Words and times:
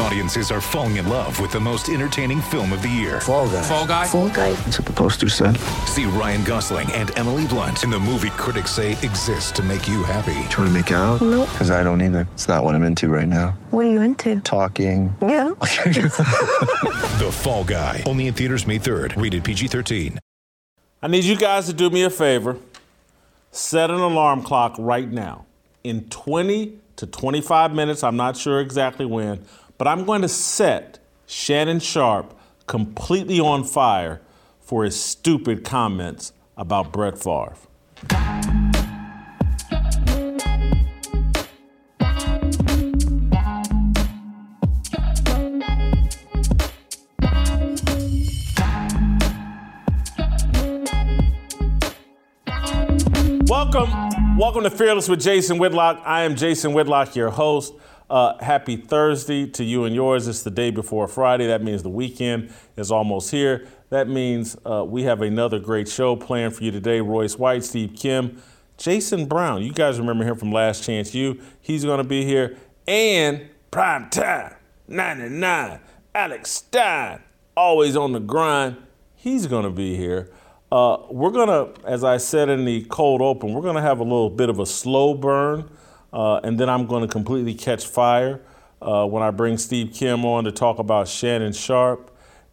Audiences 0.00 0.50
are 0.52 0.60
falling 0.60 0.96
in 0.96 1.08
love 1.08 1.40
with 1.40 1.50
the 1.50 1.58
most 1.58 1.88
entertaining 1.88 2.40
film 2.40 2.72
of 2.72 2.82
the 2.82 2.88
year. 2.88 3.20
Fall 3.20 3.48
guy. 3.48 3.62
Fall 3.62 3.86
guy. 3.86 4.06
Fall 4.06 4.28
guy. 4.28 4.52
That's 4.52 4.78
what 4.78 4.86
the 4.86 4.92
poster 4.92 5.28
said. 5.28 5.56
See 5.86 6.04
Ryan 6.04 6.44
Gosling 6.44 6.90
and 6.92 7.16
Emily 7.18 7.46
Blunt 7.48 7.82
in 7.82 7.90
the 7.90 7.98
movie 7.98 8.30
critics 8.30 8.70
say 8.70 8.92
exists 8.92 9.50
to 9.52 9.62
make 9.62 9.88
you 9.88 10.04
happy. 10.04 10.34
Trying 10.50 10.68
to 10.68 10.70
make 10.70 10.90
it 10.90 10.94
out? 10.94 11.20
Nope. 11.20 11.48
Because 11.50 11.70
I 11.72 11.82
don't 11.82 12.00
either. 12.00 12.28
It's 12.34 12.46
not 12.46 12.62
what 12.62 12.74
I'm 12.76 12.84
into 12.84 13.08
right 13.08 13.26
now. 13.26 13.58
What 13.70 13.86
are 13.86 13.90
you 13.90 14.00
into? 14.00 14.40
Talking. 14.40 15.14
Yeah. 15.20 15.52
The 17.18 17.32
Fall 17.32 17.64
Guy. 17.64 18.04
Only 18.06 18.28
in 18.28 18.34
theaters 18.34 18.64
May 18.64 18.78
3rd. 18.78 19.20
Rated 19.20 19.42
PG-13. 19.42 20.18
I 21.02 21.08
need 21.08 21.24
you 21.24 21.36
guys 21.36 21.66
to 21.66 21.72
do 21.72 21.90
me 21.90 22.04
a 22.04 22.10
favor. 22.10 22.56
Set 23.50 23.90
an 23.90 23.98
alarm 23.98 24.42
clock 24.42 24.76
right 24.78 25.10
now. 25.10 25.46
In 25.82 26.08
20 26.10 26.78
to 26.96 27.06
25 27.06 27.74
minutes, 27.74 28.04
I'm 28.04 28.16
not 28.16 28.36
sure 28.36 28.60
exactly 28.60 29.04
when, 29.04 29.44
but 29.78 29.86
I'm 29.86 30.04
going 30.04 30.22
to 30.22 30.28
set 30.28 30.98
Shannon 31.26 31.78
Sharpe 31.78 32.36
completely 32.66 33.38
on 33.38 33.62
fire 33.62 34.20
for 34.60 34.84
his 34.84 35.00
stupid 35.00 35.64
comments 35.64 36.32
about 36.56 36.92
Brett 36.92 37.16
Favre. 37.16 37.54
Welcome, 53.46 54.36
welcome 54.36 54.64
to 54.64 54.70
Fearless 54.70 55.08
with 55.08 55.20
Jason 55.20 55.58
Whitlock. 55.58 56.02
I 56.04 56.24
am 56.24 56.34
Jason 56.34 56.72
Whitlock, 56.72 57.14
your 57.14 57.30
host. 57.30 57.72
Uh, 58.10 58.42
happy 58.42 58.76
Thursday 58.76 59.46
to 59.46 59.62
you 59.62 59.84
and 59.84 59.94
yours. 59.94 60.28
It's 60.28 60.42
the 60.42 60.50
day 60.50 60.70
before 60.70 61.06
Friday. 61.08 61.46
That 61.46 61.62
means 61.62 61.82
the 61.82 61.90
weekend 61.90 62.52
is 62.76 62.90
almost 62.90 63.30
here. 63.30 63.68
That 63.90 64.08
means 64.08 64.56
uh, 64.64 64.84
we 64.86 65.02
have 65.02 65.20
another 65.20 65.58
great 65.58 65.88
show 65.88 66.16
planned 66.16 66.56
for 66.56 66.64
you 66.64 66.70
today. 66.70 67.00
Royce 67.00 67.38
White, 67.38 67.64
Steve 67.64 67.94
Kim, 67.94 68.42
Jason 68.78 69.26
Brown. 69.26 69.62
You 69.62 69.72
guys 69.72 69.98
remember 69.98 70.24
him 70.24 70.36
from 70.36 70.52
Last 70.52 70.84
Chance 70.84 71.14
U. 71.14 71.38
He's 71.60 71.84
going 71.84 71.98
to 71.98 72.08
be 72.08 72.24
here. 72.24 72.56
And 72.86 73.48
prime 73.70 74.08
time, 74.08 74.54
99, 74.86 75.80
Alex 76.14 76.50
Stein, 76.50 77.20
always 77.54 77.94
on 77.94 78.12
the 78.12 78.20
grind. 78.20 78.78
He's 79.14 79.46
going 79.46 79.64
to 79.64 79.70
be 79.70 79.96
here. 79.96 80.30
Uh, 80.72 80.98
we're 81.10 81.30
going 81.30 81.48
to, 81.48 81.86
as 81.86 82.04
I 82.04 82.16
said 82.16 82.48
in 82.48 82.64
the 82.64 82.84
cold 82.84 83.20
open, 83.20 83.52
we're 83.52 83.62
going 83.62 83.76
to 83.76 83.82
have 83.82 84.00
a 84.00 84.04
little 84.04 84.30
bit 84.30 84.48
of 84.48 84.58
a 84.58 84.66
slow 84.66 85.14
burn, 85.14 85.70
uh, 86.12 86.40
and 86.42 86.58
then 86.58 86.68
I'm 86.68 86.86
going 86.86 87.02
to 87.02 87.08
completely 87.08 87.54
catch 87.54 87.86
fire 87.86 88.40
uh, 88.80 89.06
when 89.06 89.22
I 89.22 89.30
bring 89.30 89.58
Steve 89.58 89.92
Kim 89.92 90.24
on 90.24 90.44
to 90.44 90.52
talk 90.52 90.78
about 90.78 91.08
Shannon 91.08 91.52
Sharpe 91.52 92.10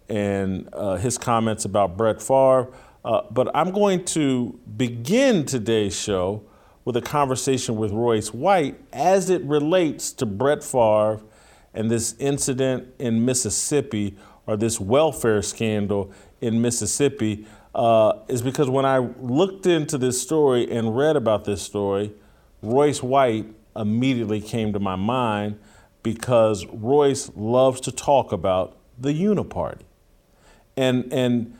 and 0.09 0.70
uh, 0.73 0.95
his 0.95 1.17
comments 1.17 1.66
about 1.66 1.98
Brett 1.98 2.22
Favre. 2.22 2.72
Uh, 3.03 3.22
but 3.31 3.56
I'm 3.56 3.72
going 3.72 4.03
to 4.06 4.59
begin 4.78 5.45
today's 5.45 6.00
show 6.00 6.44
with 6.83 6.98
a 6.98 7.02
conversation 7.02 7.76
with 7.76 7.92
Royce 7.92 8.33
White 8.33 8.80
as 8.94 9.30
it 9.30 9.44
relates 9.44 10.11
to 10.14 10.26
Brett 10.26 10.64
Favre 10.64 11.22
and 11.73 11.89
this 11.92 12.16
incident 12.20 12.88
in 13.00 13.26
Mississippi 13.26 14.17
or 14.48 14.58
this 14.58 14.80
welfare 14.80 15.42
scandal 15.42 16.11
in 16.42 16.61
Mississippi 16.61 17.45
uh, 17.73 18.14
is 18.28 18.42
because 18.42 18.70
when 18.70 18.86
I 18.86 19.00
looked 19.00 19.66
into 19.66 19.98
this 19.98 20.22
story 20.22 20.70
and 20.72 20.95
read 20.95 21.16
about 21.16 21.44
this 21.44 21.61
story, 21.61 22.14
Royce 22.66 23.02
White 23.02 23.45
immediately 23.75 24.41
came 24.41 24.73
to 24.73 24.80
my 24.80 24.95
mind 24.95 25.59
because 26.03 26.65
Royce 26.67 27.31
loves 27.36 27.81
to 27.81 27.92
talk 27.92 28.31
about 28.31 28.77
the 28.98 29.11
Uniparty. 29.11 29.83
And, 30.77 31.11
and 31.11 31.58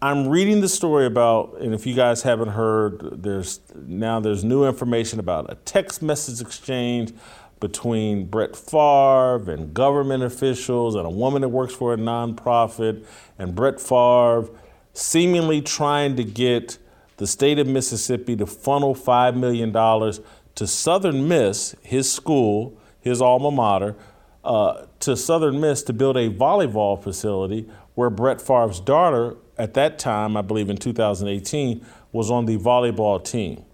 I'm 0.00 0.28
reading 0.28 0.60
the 0.60 0.68
story 0.68 1.06
about, 1.06 1.58
and 1.60 1.74
if 1.74 1.86
you 1.86 1.94
guys 1.94 2.22
haven't 2.22 2.50
heard, 2.50 3.22
there's 3.22 3.60
now 3.74 4.20
there's 4.20 4.44
new 4.44 4.64
information 4.64 5.18
about 5.18 5.50
a 5.50 5.56
text 5.56 6.02
message 6.02 6.40
exchange 6.40 7.12
between 7.60 8.26
Brett 8.26 8.54
Favre 8.54 9.50
and 9.50 9.72
government 9.72 10.22
officials 10.22 10.94
and 10.94 11.06
a 11.06 11.10
woman 11.10 11.42
that 11.42 11.48
works 11.48 11.74
for 11.74 11.94
a 11.94 11.96
nonprofit 11.96 13.04
and 13.38 13.54
Brett 13.54 13.80
Favre 13.80 14.50
seemingly 14.92 15.62
trying 15.62 16.16
to 16.16 16.24
get 16.24 16.78
the 17.16 17.26
state 17.26 17.58
of 17.58 17.66
Mississippi 17.66 18.36
to 18.36 18.46
funnel 18.46 18.94
$5 18.94 19.36
million 19.36 19.72
to 19.72 20.66
Southern 20.66 21.28
Miss, 21.28 21.74
his 21.82 22.10
school, 22.10 22.78
his 23.00 23.22
alma 23.22 23.50
mater, 23.50 23.96
uh, 24.44 24.86
to 25.00 25.16
Southern 25.16 25.60
Miss 25.60 25.82
to 25.84 25.92
build 25.92 26.16
a 26.16 26.30
volleyball 26.30 27.02
facility 27.02 27.68
where 27.94 28.10
Brett 28.10 28.40
Favre's 28.40 28.80
daughter, 28.80 29.36
at 29.58 29.74
that 29.74 29.98
time, 29.98 30.36
I 30.36 30.42
believe 30.42 30.68
in 30.70 30.76
2018, 30.76 31.84
was 32.12 32.30
on 32.30 32.46
the 32.46 32.58
volleyball 32.58 33.22
team. 33.22 33.64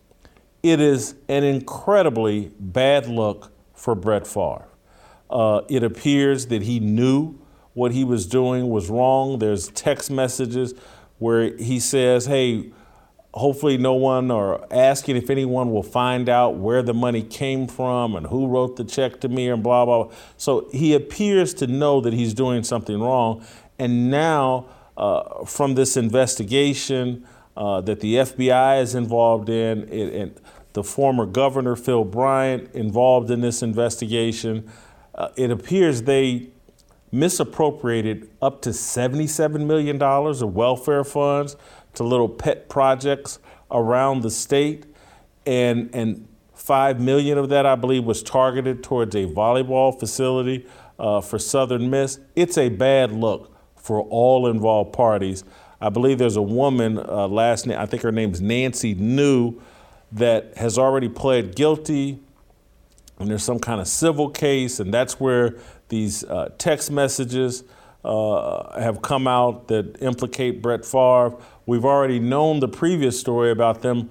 It 0.62 0.81
is 0.81 1.16
an 1.28 1.42
incredibly 1.42 2.52
bad 2.58 3.06
look 3.06 3.52
for 3.75 3.94
Brett 3.94 4.26
Favre. 4.26 4.69
Uh, 5.28 5.62
it 5.69 5.82
appears 5.82 6.47
that 6.47 6.62
he 6.62 6.78
knew 6.78 7.38
what 7.75 7.92
he 7.92 8.04
was 8.04 8.26
doing 8.26 8.69
was 8.69 8.88
wrong. 8.88 9.38
There's 9.38 9.69
text 9.69 10.10
messages 10.10 10.75
where 11.19 11.56
he 11.56 11.81
says, 11.81 12.26
hey, 12.26 12.70
hopefully 13.34 13.78
no 13.78 13.94
one 13.94 14.31
or 14.31 14.66
asking 14.72 15.16
if 15.16 15.31
anyone 15.31 15.72
will 15.72 15.82
find 15.82 16.28
out 16.28 16.56
where 16.56 16.82
the 16.82 16.93
money 16.93 17.22
came 17.22 17.66
from 17.66 18.15
and 18.15 18.26
who 18.26 18.47
wrote 18.47 18.76
the 18.76 18.84
check 18.84 19.20
to 19.20 19.28
me 19.28 19.48
and 19.48 19.62
blah, 19.62 19.84
blah, 19.84 20.04
blah. 20.04 20.15
So 20.37 20.69
he 20.72 20.94
appears 20.94 21.54
to 21.54 21.66
know 21.66 22.00
that 22.03 22.12
he's 22.12 22.34
doing 22.34 22.62
something 22.62 23.00
wrong. 23.00 23.44
And 23.78 24.10
now, 24.10 24.66
uh, 24.97 25.44
from 25.47 25.75
this 25.75 25.97
investigation 25.97 27.26
uh, 27.56 27.81
that 27.82 28.00
the 28.00 28.16
FBI 28.16 28.82
is 28.82 28.94
involved 28.94 29.49
in, 29.49 29.88
it, 29.88 30.14
and 30.14 30.41
the 30.75 30.84
former 30.84 31.26
governor, 31.26 31.76
Phil 31.76 32.04
Bryant, 32.04 32.75
involved 32.75 33.31
in 33.31 33.41
this 33.41 33.62
investigation, 33.62 34.70
uh, 35.14 35.28
it 35.37 35.50
appears 35.50 36.03
they 36.03 36.49
misappropriated 37.10 38.28
up 38.41 38.62
to 38.62 38.70
$77 38.70 39.66
million 39.66 40.00
of 40.00 40.54
welfare 40.54 41.04
funds 41.04 41.56
to 41.94 42.03
little 42.03 42.28
pet 42.28 42.69
projects 42.69 43.38
around 43.70 44.22
the 44.22 44.30
state. 44.30 44.86
And, 45.47 45.91
and 45.94 46.28
5 46.54 47.00
million 47.00 47.38
of 47.38 47.48
that, 47.48 47.66
I 47.66 47.75
believe, 47.75 48.04
was 48.04 48.22
targeted 48.22 48.82
towards 48.82 49.14
a 49.16 49.26
volleyball 49.26 49.98
facility 49.98 50.66
uh, 50.98 51.20
for 51.20 51.38
Southern 51.38 51.91
Miss. 51.91 52.20
It's 52.36 52.56
a 52.56 52.69
bad 52.69 53.10
look 53.12 53.52
for 53.76 54.02
all 54.02 54.47
involved 54.47 54.92
parties. 54.92 55.44
I 55.81 55.88
believe 55.88 56.19
there's 56.19 56.36
a 56.36 56.42
woman, 56.42 56.98
uh, 56.98 57.26
last 57.26 57.66
name, 57.66 57.76
I 57.76 57.86
think 57.86 58.02
her 58.02 58.12
name's 58.12 58.41
Nancy 58.41 58.94
New, 58.94 59.60
that 60.12 60.56
has 60.56 60.78
already 60.78 61.08
pled 61.08 61.56
guilty. 61.56 62.20
And 63.19 63.28
there's 63.28 63.42
some 63.42 63.58
kind 63.58 63.81
of 63.81 63.88
civil 63.88 64.31
case, 64.31 64.78
and 64.78 64.94
that's 64.94 65.19
where 65.19 65.56
these 65.88 66.22
uh, 66.25 66.50
text 66.58 66.91
messages 66.91 67.64
uh, 68.04 68.81
have 68.81 69.02
come 69.02 69.26
out 69.26 69.69
that 69.69 70.00
implicate 70.00 70.62
Brett 70.62 70.84
Favre. 70.84 71.36
We've 71.66 71.84
already 71.84 72.18
known 72.18 72.60
the 72.60 72.68
previous 72.68 73.18
story 73.18 73.50
about 73.50 73.82
them 73.82 74.10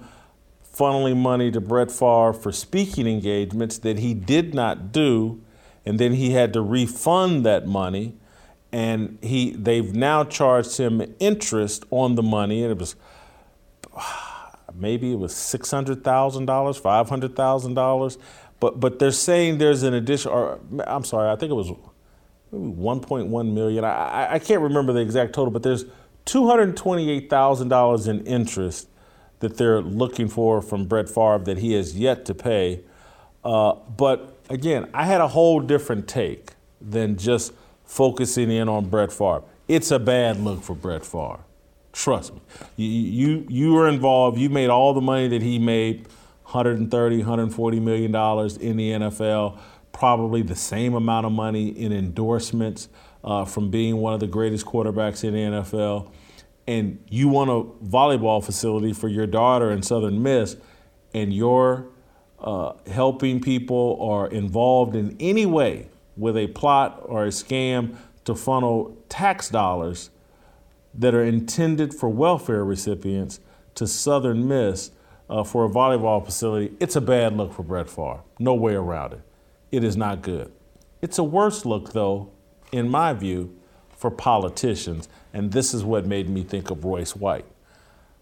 funneling 0.74 1.16
money 1.16 1.50
to 1.50 1.60
Brett 1.60 1.90
Favre 1.90 2.32
for 2.32 2.50
speaking 2.50 3.06
engagements 3.06 3.78
that 3.78 3.98
he 3.98 4.14
did 4.14 4.54
not 4.54 4.90
do, 4.90 5.40
and 5.84 5.98
then 5.98 6.14
he 6.14 6.30
had 6.30 6.52
to 6.54 6.62
refund 6.62 7.44
that 7.44 7.66
money. 7.66 8.16
And 8.72 9.18
he, 9.20 9.50
they've 9.50 9.94
now 9.94 10.24
charged 10.24 10.78
him 10.78 11.14
interest 11.18 11.84
on 11.90 12.14
the 12.14 12.22
money, 12.22 12.62
and 12.62 12.72
it 12.72 12.78
was 12.78 12.96
maybe 14.74 15.12
it 15.12 15.18
was 15.18 15.34
six 15.34 15.70
hundred 15.70 16.02
thousand 16.02 16.46
dollars, 16.46 16.78
five 16.78 17.10
hundred 17.10 17.36
thousand 17.36 17.74
dollars. 17.74 18.16
But 18.60 18.80
but 18.80 18.98
they're 18.98 19.10
saying 19.10 19.58
there's 19.58 19.82
an 19.82 19.92
addition, 19.92 20.30
or 20.30 20.58
I'm 20.86 21.04
sorry, 21.04 21.30
I 21.30 21.36
think 21.36 21.50
it 21.50 21.54
was 21.54 21.68
maybe 21.68 21.82
1.1 22.52 23.52
million. 23.52 23.84
I, 23.84 24.34
I 24.34 24.38
can't 24.38 24.60
remember 24.60 24.92
the 24.92 25.00
exact 25.00 25.32
total, 25.32 25.50
but 25.50 25.62
there's 25.62 25.84
$228,000 26.26 28.08
in 28.08 28.26
interest 28.26 28.88
that 29.40 29.56
they're 29.56 29.80
looking 29.80 30.28
for 30.28 30.62
from 30.62 30.84
Brett 30.86 31.08
Favre 31.08 31.38
that 31.44 31.58
he 31.58 31.72
has 31.72 31.98
yet 31.98 32.24
to 32.26 32.34
pay. 32.34 32.80
Uh, 33.44 33.74
but 33.96 34.38
again, 34.48 34.88
I 34.94 35.04
had 35.04 35.20
a 35.20 35.28
whole 35.28 35.60
different 35.60 36.06
take 36.06 36.52
than 36.80 37.16
just 37.16 37.52
focusing 37.84 38.50
in 38.50 38.68
on 38.68 38.88
Brett 38.88 39.12
Favre. 39.12 39.42
It's 39.68 39.90
a 39.90 39.98
bad 39.98 40.38
look 40.40 40.62
for 40.62 40.74
Brett 40.74 41.04
Favre. 41.04 41.40
Trust 41.92 42.34
me. 42.34 42.40
You, 42.76 42.86
you, 42.88 43.46
you 43.48 43.72
were 43.74 43.88
involved. 43.88 44.38
You 44.38 44.48
made 44.48 44.70
all 44.70 44.94
the 44.94 45.00
money 45.00 45.28
that 45.28 45.42
he 45.42 45.58
made 45.58 46.06
130, 46.44 47.18
140 47.18 47.80
million 47.80 48.12
dollars 48.12 48.56
in 48.56 48.76
the 48.76 48.92
NFL, 48.92 49.58
probably 49.92 50.42
the 50.42 50.56
same 50.56 50.94
amount 50.94 51.26
of 51.26 51.32
money 51.32 51.68
in 51.68 51.92
endorsements 51.92 52.88
uh, 53.24 53.44
from 53.44 53.70
being 53.70 53.96
one 53.98 54.14
of 54.14 54.20
the 54.20 54.26
greatest 54.26 54.66
quarterbacks 54.66 55.24
in 55.24 55.34
the 55.34 55.60
NFL. 55.60 56.10
and 56.66 57.02
you 57.08 57.28
want 57.28 57.50
a 57.50 57.84
volleyball 57.84 58.44
facility 58.44 58.92
for 58.92 59.08
your 59.08 59.26
daughter 59.26 59.70
in 59.70 59.82
Southern 59.82 60.22
Miss, 60.22 60.56
and 61.12 61.32
you're 61.32 61.86
uh, 62.38 62.72
helping 62.86 63.40
people 63.40 63.96
or 63.98 64.28
involved 64.28 64.94
in 64.94 65.16
any 65.18 65.46
way 65.46 65.88
with 66.16 66.36
a 66.36 66.46
plot 66.48 67.00
or 67.04 67.24
a 67.24 67.28
scam 67.28 67.96
to 68.24 68.34
funnel 68.34 68.96
tax 69.08 69.48
dollars 69.48 70.10
that 70.94 71.14
are 71.14 71.24
intended 71.24 71.94
for 71.94 72.08
welfare 72.08 72.64
recipients 72.64 73.40
to 73.74 73.86
Southern 73.86 74.46
Miss 74.46 74.90
uh, 75.30 75.42
for 75.42 75.64
a 75.64 75.68
volleyball 75.68 76.24
facility, 76.24 76.74
it's 76.78 76.94
a 76.94 77.00
bad 77.00 77.36
look 77.36 77.52
for 77.54 77.62
Brett 77.62 77.88
Favre. 77.88 78.20
No 78.38 78.54
way 78.54 78.74
around 78.74 79.14
it. 79.14 79.20
It 79.70 79.82
is 79.82 79.96
not 79.96 80.20
good. 80.20 80.52
It's 81.00 81.18
a 81.18 81.24
worse 81.24 81.64
look, 81.64 81.92
though, 81.92 82.30
in 82.72 82.88
my 82.88 83.12
view, 83.12 83.54
for 83.96 84.10
politicians. 84.10 85.08
And 85.32 85.52
this 85.52 85.72
is 85.72 85.84
what 85.84 86.06
made 86.06 86.28
me 86.28 86.42
think 86.42 86.70
of 86.70 86.84
Royce 86.84 87.14
White. 87.14 87.44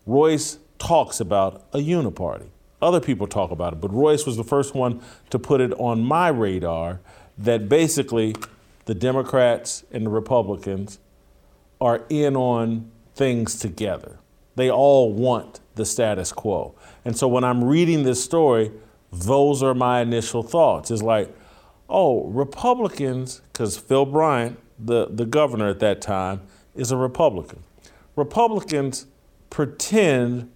Royce 0.04 0.58
talks 0.78 1.20
about 1.20 1.64
a 1.72 1.78
uniparty. 1.78 2.48
Other 2.82 3.00
people 3.00 3.26
talk 3.26 3.50
about 3.50 3.72
it, 3.72 3.80
but 3.80 3.92
Royce 3.92 4.26
was 4.26 4.36
the 4.36 4.44
first 4.44 4.74
one 4.74 5.00
to 5.30 5.38
put 5.38 5.60
it 5.60 5.72
on 5.74 6.02
my 6.02 6.28
radar 6.28 7.00
that 7.38 7.68
basically 7.68 8.34
the 8.86 8.94
Democrats 8.94 9.84
and 9.90 10.06
the 10.06 10.10
Republicans 10.10 10.98
are 11.80 12.04
in 12.08 12.36
on 12.36 12.90
things 13.14 13.58
together. 13.58 14.18
They 14.56 14.70
all 14.70 15.12
want 15.12 15.60
the 15.76 15.86
status 15.86 16.32
quo. 16.32 16.74
And 17.04 17.16
so 17.16 17.28
when 17.28 17.44
I'm 17.44 17.64
reading 17.64 18.02
this 18.02 18.22
story, 18.22 18.72
those 19.12 19.62
are 19.62 19.74
my 19.74 20.00
initial 20.00 20.42
thoughts. 20.42 20.90
It's 20.90 21.02
like, 21.02 21.34
oh, 21.90 22.24
Republicans, 22.26 23.42
because 23.52 23.76
Phil 23.76 24.06
Bryant, 24.06 24.58
the, 24.78 25.08
the 25.10 25.26
governor 25.26 25.68
at 25.68 25.80
that 25.80 26.00
time, 26.00 26.42
is 26.74 26.90
a 26.90 26.96
Republican. 26.96 27.62
Republicans 28.16 29.06
pretend 29.50 30.50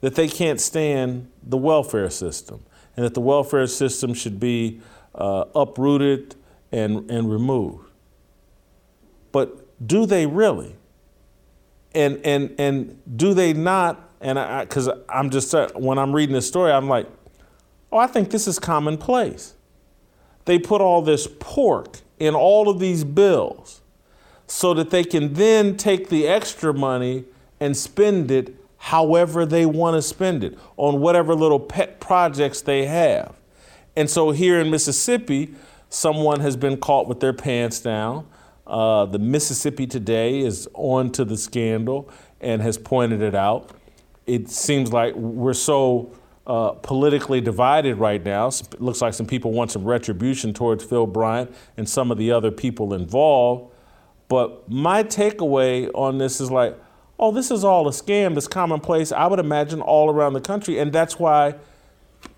that 0.00 0.14
they 0.14 0.28
can't 0.28 0.60
stand 0.60 1.30
the 1.42 1.56
welfare 1.56 2.10
system 2.10 2.64
and 2.96 3.04
that 3.04 3.14
the 3.14 3.20
welfare 3.20 3.66
system 3.66 4.14
should 4.14 4.38
be 4.38 4.80
uh, 5.14 5.44
uprooted 5.54 6.34
and, 6.70 7.10
and 7.10 7.30
removed. 7.30 7.88
But 9.30 9.86
do 9.86 10.06
they 10.06 10.26
really? 10.26 10.76
And, 11.94 12.20
and, 12.24 12.54
and 12.58 13.00
do 13.16 13.34
they 13.34 13.52
not? 13.52 14.10
And 14.20 14.38
I, 14.38 14.64
because 14.64 14.88
I'm 15.08 15.30
just, 15.30 15.54
when 15.74 15.98
I'm 15.98 16.14
reading 16.14 16.34
this 16.34 16.46
story, 16.46 16.72
I'm 16.72 16.88
like, 16.88 17.08
oh, 17.90 17.98
I 17.98 18.06
think 18.06 18.30
this 18.30 18.46
is 18.46 18.58
commonplace. 18.58 19.54
They 20.44 20.58
put 20.58 20.80
all 20.80 21.02
this 21.02 21.28
pork 21.40 21.98
in 22.18 22.34
all 22.34 22.68
of 22.68 22.78
these 22.78 23.04
bills 23.04 23.80
so 24.46 24.74
that 24.74 24.90
they 24.90 25.04
can 25.04 25.34
then 25.34 25.76
take 25.76 26.08
the 26.08 26.26
extra 26.26 26.74
money 26.74 27.24
and 27.60 27.76
spend 27.76 28.30
it 28.30 28.54
however 28.76 29.46
they 29.46 29.64
want 29.64 29.96
to 29.96 30.02
spend 30.02 30.42
it 30.42 30.58
on 30.76 31.00
whatever 31.00 31.34
little 31.34 31.60
pet 31.60 32.00
projects 32.00 32.60
they 32.60 32.86
have. 32.86 33.36
And 33.94 34.10
so 34.10 34.32
here 34.32 34.60
in 34.60 34.70
Mississippi, 34.70 35.54
someone 35.88 36.40
has 36.40 36.56
been 36.56 36.76
caught 36.76 37.06
with 37.06 37.20
their 37.20 37.32
pants 37.32 37.80
down. 37.80 38.26
Uh, 38.66 39.06
the 39.06 39.18
Mississippi 39.18 39.86
Today 39.86 40.40
is 40.40 40.68
on 40.74 41.12
to 41.12 41.24
the 41.24 41.36
scandal 41.36 42.10
and 42.40 42.60
has 42.62 42.76
pointed 42.76 43.22
it 43.22 43.34
out. 43.34 43.70
It 44.26 44.48
seems 44.48 44.92
like 44.92 45.14
we're 45.14 45.54
so 45.54 46.12
uh, 46.46 46.70
politically 46.72 47.40
divided 47.40 47.96
right 47.96 48.22
now. 48.24 48.48
It 48.48 48.80
looks 48.80 49.00
like 49.00 49.14
some 49.14 49.26
people 49.26 49.52
want 49.52 49.70
some 49.70 49.84
retribution 49.84 50.52
towards 50.52 50.84
Phil 50.84 51.06
Bryant 51.06 51.54
and 51.76 51.88
some 51.88 52.10
of 52.10 52.18
the 52.18 52.32
other 52.32 52.50
people 52.50 52.94
involved. 52.94 53.72
But 54.28 54.68
my 54.68 55.04
takeaway 55.04 55.90
on 55.94 56.18
this 56.18 56.40
is 56.40 56.50
like, 56.50 56.78
oh, 57.18 57.30
this 57.30 57.50
is 57.50 57.64
all 57.64 57.86
a 57.86 57.92
scam, 57.92 58.34
this 58.34 58.48
commonplace, 58.48 59.12
I 59.12 59.26
would 59.26 59.38
imagine, 59.38 59.80
all 59.80 60.10
around 60.10 60.32
the 60.32 60.40
country. 60.40 60.78
And 60.78 60.92
that's 60.92 61.18
why 61.18 61.56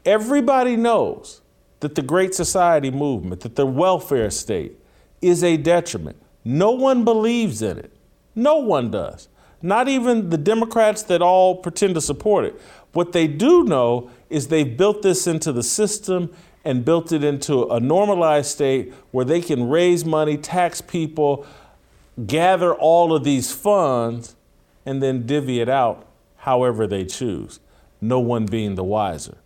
everybody 0.04 0.76
knows 0.76 1.40
that 1.80 1.94
the 1.94 2.02
Great 2.02 2.34
Society 2.34 2.90
movement, 2.90 3.42
that 3.42 3.56
the 3.56 3.66
welfare 3.66 4.30
state 4.30 4.78
is 5.22 5.42
a 5.42 5.56
detriment. 5.56 6.20
No 6.44 6.72
one 6.72 7.04
believes 7.04 7.62
in 7.62 7.78
it. 7.78 7.92
No 8.34 8.58
one 8.58 8.90
does. 8.90 9.28
Not 9.64 9.88
even 9.88 10.28
the 10.28 10.36
Democrats 10.36 11.04
that 11.04 11.22
all 11.22 11.56
pretend 11.56 11.94
to 11.94 12.02
support 12.02 12.44
it. 12.44 12.60
What 12.92 13.12
they 13.12 13.26
do 13.26 13.64
know 13.64 14.10
is 14.28 14.48
they've 14.48 14.76
built 14.76 15.00
this 15.00 15.26
into 15.26 15.52
the 15.52 15.62
system 15.62 16.30
and 16.66 16.84
built 16.84 17.12
it 17.12 17.24
into 17.24 17.66
a 17.70 17.80
normalized 17.80 18.50
state 18.50 18.92
where 19.10 19.24
they 19.24 19.40
can 19.40 19.70
raise 19.70 20.04
money, 20.04 20.36
tax 20.36 20.82
people, 20.82 21.46
gather 22.26 22.74
all 22.74 23.16
of 23.16 23.24
these 23.24 23.54
funds, 23.54 24.36
and 24.84 25.02
then 25.02 25.24
divvy 25.24 25.60
it 25.62 25.70
out 25.70 26.06
however 26.36 26.86
they 26.86 27.06
choose, 27.06 27.58
no 28.02 28.20
one 28.20 28.44
being 28.44 28.74
the 28.74 28.84
wiser. 28.84 29.38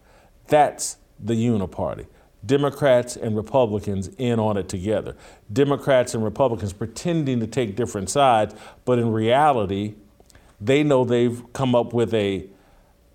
That's 0.48 0.96
the 1.20 1.34
uniparty. 1.34 2.08
Democrats 2.44 3.14
and 3.14 3.36
Republicans 3.36 4.08
in 4.18 4.40
on 4.40 4.56
it 4.56 4.68
together. 4.68 5.14
Democrats 5.52 6.12
and 6.12 6.24
Republicans 6.24 6.72
pretending 6.72 7.38
to 7.38 7.46
take 7.46 7.76
different 7.76 8.10
sides, 8.10 8.56
but 8.84 8.98
in 8.98 9.12
reality, 9.12 9.94
they 10.60 10.82
know 10.82 11.04
they've 11.04 11.42
come 11.52 11.74
up 11.74 11.92
with 11.92 12.12
a 12.14 12.48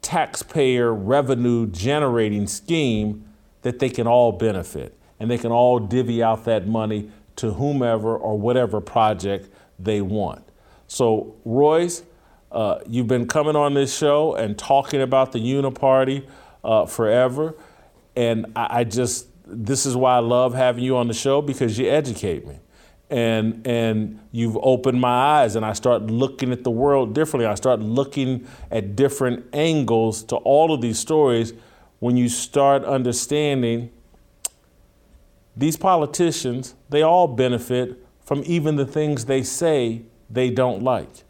taxpayer 0.02 0.94
revenue 0.94 1.68
generating 1.68 2.48
scheme 2.48 3.26
that 3.62 3.80
they 3.80 3.90
can 3.90 4.08
all 4.08 4.32
benefit. 4.32 4.98
And 5.20 5.32
they 5.32 5.38
can 5.38 5.52
all 5.52 5.80
divvy 5.80 6.22
out 6.22 6.46
that 6.46 6.68
money 6.68 7.10
to 7.38 7.52
whomever 7.52 8.16
or 8.16 8.38
whatever 8.38 8.82
project 8.82 9.50
they 9.80 10.02
want. 10.02 10.44
So, 10.88 11.36
Royce, 11.46 12.04
uh, 12.52 12.80
you've 12.88 13.08
been 13.08 13.28
coming 13.28 13.56
on 13.56 13.74
this 13.74 13.96
show 13.96 14.36
and 14.36 14.58
talking 14.58 15.02
about 15.02 15.32
the 15.32 15.40
Uniparty 15.40 16.28
uh, 16.64 16.86
forever. 16.86 17.56
And 18.16 18.48
I, 18.56 18.80
I 18.80 18.84
just, 18.84 19.28
this 19.46 19.86
is 19.86 19.96
why 19.96 20.16
I 20.16 20.20
love 20.20 20.54
having 20.54 20.84
you 20.84 20.98
on 20.98 21.08
the 21.08 21.14
show 21.14 21.42
because 21.42 21.78
you 21.78 21.90
educate 21.90 22.46
me 22.46 22.60
and 23.14 23.66
and 23.68 24.20
you've 24.32 24.58
opened 24.64 25.00
my 25.00 25.42
eyes 25.42 25.56
and 25.56 25.64
I 25.64 25.74
start 25.74 26.08
looking 26.08 26.52
at 26.52 26.64
the 26.64 26.72
world 26.72 27.14
differently. 27.14 27.46
I 27.46 27.54
start 27.54 27.80
looking 27.80 28.48
at 28.72 28.96
different 28.96 29.46
angles 29.54 30.24
to 30.26 30.38
all 30.38 30.74
of 30.74 30.82
these 30.82 30.98
stories 30.98 31.54
when 32.00 32.18
you 32.18 32.28
start 32.28 32.84
understanding 32.84 33.92
these 35.56 35.78
politicians, 35.78 36.74
they 36.90 37.04
all 37.04 37.28
benefit 37.28 38.04
from 38.26 38.42
even 38.46 38.76
the 38.76 38.86
things 38.86 39.26
they 39.26 39.44
say 39.44 40.02
they 40.30 40.50
don't 40.50 40.82
like. 40.84 41.24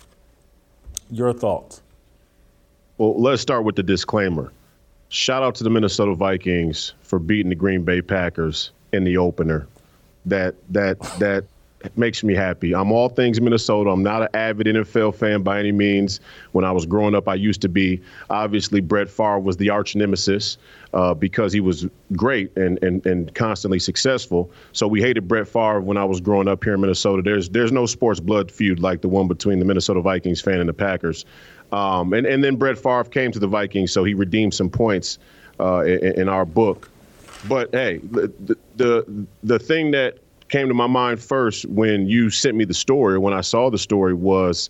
Your 1.12 1.34
thoughts? 1.34 1.82
Well, 2.98 3.20
let's 3.22 3.42
start 3.42 3.66
with 3.66 3.76
the 3.76 3.84
disclaimer. 3.84 4.54
Shout 5.10 5.44
out 5.44 5.56
to 5.56 5.64
the 5.64 5.70
Minnesota 5.70 6.16
Vikings 6.16 6.94
for 7.02 7.20
beating 7.20 7.50
the 7.50 7.56
Green 7.56 7.84
Bay 7.84 8.02
Packers 8.02 8.72
in 8.94 9.04
the 9.04 9.18
opener. 9.18 9.68
That 10.26 10.56
that 10.70 11.00
that 11.20 11.44
makes 11.96 12.24
me 12.24 12.34
happy. 12.34 12.74
I'm 12.74 12.92
all 12.92 13.10
things 13.10 13.40
Minnesota. 13.40 13.90
I'm 13.90 14.04
not 14.04 14.24
an 14.24 14.30
avid 14.34 14.68
NFL 14.68 15.16
fan 15.16 15.42
by 15.44 15.60
any 15.60 15.72
means. 15.72 16.20
When 16.52 16.66
I 16.66 16.72
was 16.72 16.86
growing 16.86 17.16
up, 17.16 17.28
I 17.28 17.36
used 17.36 17.62
to 17.62 17.70
be. 17.70 18.02
Obviously, 18.30 18.82
Brett 18.82 19.10
Favre 19.10 19.40
was 19.40 19.58
the 19.58 19.70
arch 19.70 19.96
nemesis 19.96 20.58
uh, 20.94 21.14
because 21.14 21.52
he 21.54 21.60
was 21.60 21.88
great 22.14 22.56
and, 22.58 22.82
and 22.84 23.06
and 23.06 23.34
constantly 23.36 23.80
successful. 23.80 24.50
So 24.72 24.88
we 24.88 25.02
hated 25.02 25.28
Brett 25.28 25.48
Favre 25.48 25.82
when 25.82 25.98
I 25.98 26.06
was 26.06 26.22
growing 26.22 26.48
up 26.48 26.64
here 26.64 26.74
in 26.74 26.82
Minnesota. 26.82 27.22
There's 27.22 27.50
there's 27.50 27.72
no 27.72 27.86
sports 27.86 28.20
blood 28.20 28.52
feud 28.52 28.80
like 28.80 29.02
the 29.02 29.10
one 29.10 29.28
between 29.28 29.60
the 29.60 29.66
Minnesota 29.66 30.02
Vikings 30.02 30.42
fan 30.42 30.60
and 30.60 30.70
the 30.70 30.74
Packers. 30.74 31.26
Um, 31.72 32.14
and 32.14 32.26
and 32.26 32.44
then 32.44 32.56
Brett 32.56 32.78
Favre 32.78 33.04
came 33.06 33.32
to 33.32 33.40
the 33.40 33.48
Vikings, 33.48 33.92
so 33.92 34.04
he 34.04 34.14
redeemed 34.14 34.54
some 34.54 34.70
points 34.70 35.18
uh, 35.60 35.82
in, 35.82 36.22
in 36.22 36.30
our 36.30 36.46
book. 36.46 36.90
But 37.48 37.70
hey, 37.74 37.98
the, 37.98 38.32
the 38.78 39.26
the 39.44 39.60
thing 39.60 39.92
that 39.92 40.20
came 40.50 40.68
to 40.68 40.74
my 40.74 40.88
mind 40.88 41.22
first 41.22 41.66
when 41.66 42.08
you 42.08 42.30
sent 42.30 42.56
me 42.56 42.66
the 42.66 42.74
story, 42.74 43.18
when 43.18 43.34
I 43.34 43.42
saw 43.42 43.70
the 43.70 43.78
story, 43.78 44.14
was 44.14 44.70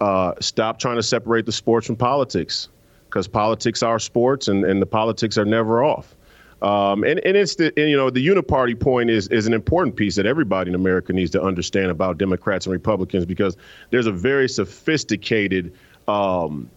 uh, 0.00 0.34
stop 0.40 0.78
trying 0.78 0.96
to 0.96 1.02
separate 1.02 1.46
the 1.46 1.52
sports 1.52 1.86
from 1.86 1.96
politics, 1.96 2.68
because 3.06 3.28
politics 3.28 3.82
are 3.82 3.98
sports, 3.98 4.48
and, 4.48 4.64
and 4.64 4.80
the 4.80 4.86
politics 4.86 5.38
are 5.38 5.44
never 5.44 5.84
off. 5.84 6.14
Um, 6.62 7.02
and, 7.02 7.18
and 7.24 7.36
it's 7.36 7.56
the 7.56 7.72
and, 7.76 7.90
you 7.90 7.96
know 7.96 8.08
the 8.08 8.24
uniparty 8.24 8.78
point 8.78 9.10
is 9.10 9.26
is 9.28 9.48
an 9.48 9.52
important 9.52 9.96
piece 9.96 10.14
that 10.14 10.26
everybody 10.26 10.70
in 10.70 10.76
America 10.76 11.12
needs 11.12 11.32
to 11.32 11.42
understand 11.42 11.90
about 11.90 12.18
Democrats 12.18 12.66
and 12.66 12.72
Republicans 12.72 13.24
because 13.26 13.56
there's 13.90 14.06
a 14.06 14.12
very 14.12 14.48
sophisticated 14.48 15.74
um, 16.06 16.70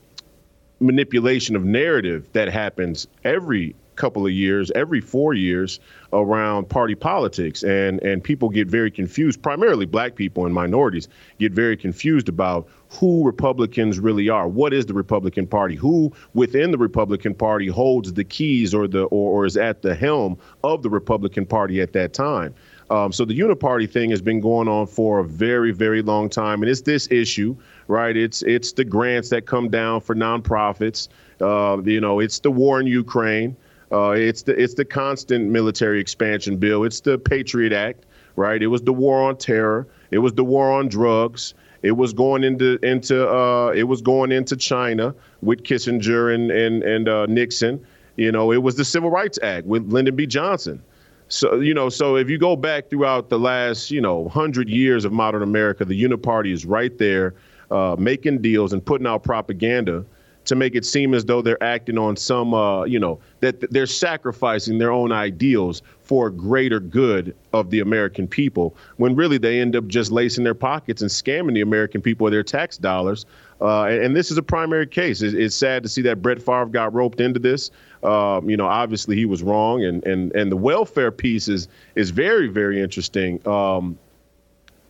manipulation 0.79 1.55
of 1.55 1.63
narrative 1.65 2.27
that 2.33 2.49
happens 2.49 3.07
every 3.23 3.75
couple 3.95 4.25
of 4.25 4.31
years, 4.31 4.71
every 4.75 5.01
four 5.01 5.33
years, 5.33 5.79
around 6.13 6.69
party 6.69 6.95
politics, 6.95 7.63
and 7.63 8.01
and 8.01 8.23
people 8.23 8.49
get 8.49 8.67
very 8.67 8.91
confused. 8.91 9.41
Primarily, 9.41 9.85
black 9.85 10.15
people 10.15 10.45
and 10.45 10.53
minorities 10.53 11.07
get 11.39 11.51
very 11.51 11.75
confused 11.77 12.29
about 12.29 12.67
who 12.89 13.25
Republicans 13.25 13.99
really 13.99 14.29
are. 14.29 14.47
What 14.47 14.73
is 14.73 14.85
the 14.85 14.93
Republican 14.93 15.47
Party? 15.47 15.75
Who 15.75 16.13
within 16.33 16.71
the 16.71 16.77
Republican 16.77 17.33
Party 17.33 17.67
holds 17.67 18.13
the 18.13 18.23
keys 18.23 18.73
or 18.73 18.87
the 18.87 19.03
or, 19.05 19.41
or 19.41 19.45
is 19.45 19.57
at 19.57 19.81
the 19.81 19.95
helm 19.95 20.37
of 20.63 20.83
the 20.83 20.89
Republican 20.89 21.45
Party 21.45 21.81
at 21.81 21.93
that 21.93 22.13
time? 22.13 22.53
Um, 22.91 23.11
so 23.11 23.25
the 23.25 23.37
uniparty 23.37 23.89
thing 23.89 24.11
has 24.11 24.21
been 24.21 24.39
going 24.39 24.67
on 24.67 24.85
for 24.85 25.17
a 25.17 25.23
very, 25.23 25.71
very 25.71 26.03
long 26.03 26.29
time, 26.29 26.61
and 26.61 26.69
it's 26.69 26.81
this 26.81 27.09
issue 27.09 27.57
right? 27.87 28.15
It's 28.15 28.41
it's 28.43 28.73
the 28.73 28.85
grants 28.85 29.29
that 29.29 29.45
come 29.45 29.69
down 29.69 30.01
for 30.01 30.15
nonprofits. 30.15 31.07
Uh, 31.41 31.81
you 31.83 31.99
know, 31.99 32.19
it's 32.19 32.39
the 32.39 32.51
war 32.51 32.79
in 32.79 32.87
Ukraine. 32.87 33.55
Uh, 33.91 34.11
it's 34.11 34.43
the 34.43 34.53
it's 34.61 34.73
the 34.73 34.85
constant 34.85 35.49
military 35.49 35.99
expansion 35.99 36.57
bill. 36.57 36.83
It's 36.83 37.01
the 37.01 37.17
Patriot 37.17 37.73
Act, 37.73 38.05
right? 38.35 38.61
It 38.61 38.67
was 38.67 38.81
the 38.81 38.93
war 38.93 39.21
on 39.21 39.37
terror. 39.37 39.87
It 40.11 40.19
was 40.19 40.33
the 40.33 40.43
war 40.43 40.71
on 40.71 40.87
drugs. 40.87 41.53
It 41.83 41.91
was 41.91 42.13
going 42.13 42.43
into 42.43 42.79
into 42.83 43.29
uh, 43.29 43.71
it 43.75 43.83
was 43.83 44.01
going 44.01 44.31
into 44.31 44.55
China 44.55 45.13
with 45.41 45.63
Kissinger 45.63 46.33
and 46.33 46.49
and 46.49 46.83
and 46.83 47.07
uh, 47.07 47.25
Nixon. 47.27 47.85
You 48.15 48.31
know, 48.31 48.51
it 48.51 48.63
was 48.63 48.75
the 48.75 48.85
Civil 48.85 49.11
Rights 49.11 49.37
Act 49.43 49.67
with 49.67 49.91
Lyndon 49.91 50.15
B. 50.15 50.25
Johnson. 50.25 50.81
So 51.27 51.59
you 51.59 51.73
know, 51.73 51.89
so 51.89 52.15
if 52.15 52.29
you 52.29 52.37
go 52.39 52.55
back 52.55 52.89
throughout 52.89 53.29
the 53.29 53.37
last 53.37 53.91
you 53.91 54.01
know 54.01 54.29
hundred 54.29 54.67
years 54.67 55.05
of 55.05 55.11
modern 55.11 55.43
America, 55.43 55.85
the 55.85 56.01
Uniparty 56.01 56.51
is 56.51 56.65
right 56.65 56.97
there, 56.97 57.35
uh, 57.69 57.95
making 57.99 58.41
deals 58.41 58.73
and 58.73 58.83
putting 58.83 59.05
out 59.05 59.23
propaganda 59.23 60.05
to 60.45 60.55
make 60.55 60.75
it 60.75 60.85
seem 60.85 61.13
as 61.13 61.25
though 61.25 61.41
they're 61.41 61.61
acting 61.61 61.97
on 61.97 62.15
some, 62.15 62.53
uh, 62.53 62.83
you 62.85 62.99
know, 62.99 63.19
that 63.41 63.59
they're 63.71 63.85
sacrificing 63.85 64.77
their 64.77 64.91
own 64.91 65.11
ideals 65.11 65.81
for 66.01 66.27
a 66.27 66.31
greater 66.31 66.79
good 66.79 67.35
of 67.53 67.69
the 67.71 67.79
American 67.79 68.27
people, 68.27 68.75
when 68.97 69.15
really 69.15 69.37
they 69.37 69.59
end 69.59 69.75
up 69.75 69.87
just 69.87 70.11
lacing 70.11 70.43
their 70.43 70.53
pockets 70.53 71.01
and 71.01 71.09
scamming 71.09 71.53
the 71.53 71.61
American 71.61 72.01
people 72.01 72.27
of 72.27 72.31
their 72.31 72.43
tax 72.43 72.77
dollars. 72.77 73.25
Uh, 73.61 73.85
and, 73.85 74.03
and, 74.03 74.15
this 74.15 74.31
is 74.31 74.37
a 74.37 74.43
primary 74.43 74.85
case. 74.85 75.21
It's, 75.21 75.33
it's, 75.33 75.55
sad 75.55 75.81
to 75.83 75.89
see 75.89 76.01
that 76.01 76.21
Brett 76.21 76.41
Favre 76.41 76.65
got 76.65 76.93
roped 76.93 77.21
into 77.21 77.39
this. 77.39 77.71
Um, 78.03 78.49
you 78.49 78.57
know, 78.57 78.67
obviously 78.67 79.15
he 79.15 79.25
was 79.25 79.41
wrong, 79.41 79.83
and 79.83 80.05
and 80.05 80.35
and 80.35 80.51
the 80.51 80.57
welfare 80.57 81.11
piece 81.11 81.47
is 81.47 81.69
is 81.95 82.09
very 82.09 82.49
very 82.49 82.81
interesting. 82.81 83.45
Um, 83.47 83.97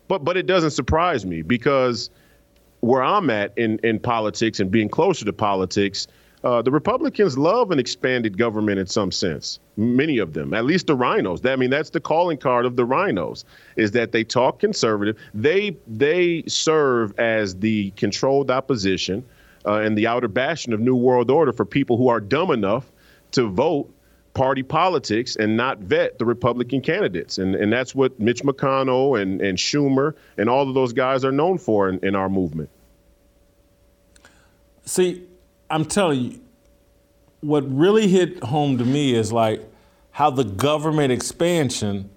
but 0.07 0.23
but 0.23 0.35
it 0.35 0.47
doesn't 0.47 0.71
surprise 0.71 1.25
me 1.25 1.43
because 1.43 2.09
where 2.85 3.03
I'm 3.03 3.29
at 3.29 3.51
in, 3.57 3.79
in 3.83 3.99
politics 3.99 4.59
and 4.59 4.69
being 4.69 4.89
closer 4.89 5.25
to 5.25 5.33
politics, 5.33 6.07
uh, 6.43 6.61
the 6.61 6.69
Republicans 6.69 7.35
love 7.35 7.71
an 7.71 7.79
expanded 7.79 8.37
government 8.37 8.77
in 8.77 8.85
some 8.85 9.11
sense. 9.11 9.59
Many 9.77 10.19
of 10.19 10.33
them, 10.33 10.53
at 10.53 10.65
least 10.65 10.85
the 10.85 10.95
RINOs. 10.95 11.43
I 11.43 11.55
mean, 11.55 11.71
that's 11.71 11.89
the 11.89 11.99
calling 11.99 12.37
card 12.37 12.67
of 12.67 12.75
the 12.75 12.85
RINOs 12.85 13.43
is 13.75 13.91
that 13.91 14.11
they 14.11 14.23
talk 14.23 14.59
conservative. 14.59 15.17
They 15.33 15.75
they 15.87 16.43
serve 16.47 17.19
as 17.19 17.55
the 17.55 17.89
controlled 17.91 18.51
opposition 18.51 19.25
uh, 19.65 19.79
and 19.79 19.97
the 19.97 20.05
outer 20.05 20.27
bastion 20.27 20.71
of 20.71 20.79
New 20.79 20.95
World 20.95 21.31
Order 21.31 21.51
for 21.51 21.65
people 21.65 21.97
who 21.97 22.09
are 22.09 22.19
dumb 22.19 22.51
enough 22.51 22.91
to 23.31 23.49
vote 23.49 23.91
party 24.35 24.61
politics 24.61 25.35
and 25.37 25.57
not 25.57 25.79
vet 25.79 26.19
the 26.19 26.25
Republican 26.25 26.81
candidates. 26.81 27.39
And 27.39 27.55
and 27.55 27.73
that's 27.73 27.95
what 27.95 28.19
Mitch 28.19 28.43
McConnell 28.43 29.19
and, 29.19 29.41
and 29.41 29.57
Schumer 29.57 30.13
and 30.37 30.47
all 30.47 30.69
of 30.69 30.75
those 30.75 30.93
guys 30.93 31.25
are 31.25 31.31
known 31.31 31.57
for 31.57 31.89
in, 31.89 31.99
in 32.03 32.15
our 32.15 32.29
movement. 32.29 32.69
See, 34.85 35.27
I'm 35.69 35.85
telling 35.85 36.19
you, 36.19 36.39
what 37.41 37.63
really 37.69 38.07
hit 38.07 38.43
home 38.43 38.77
to 38.77 38.85
me 38.85 39.13
is 39.13 39.31
like 39.31 39.61
how 40.11 40.29
the 40.29 40.43
government 40.43 41.11
expansion 41.11 42.09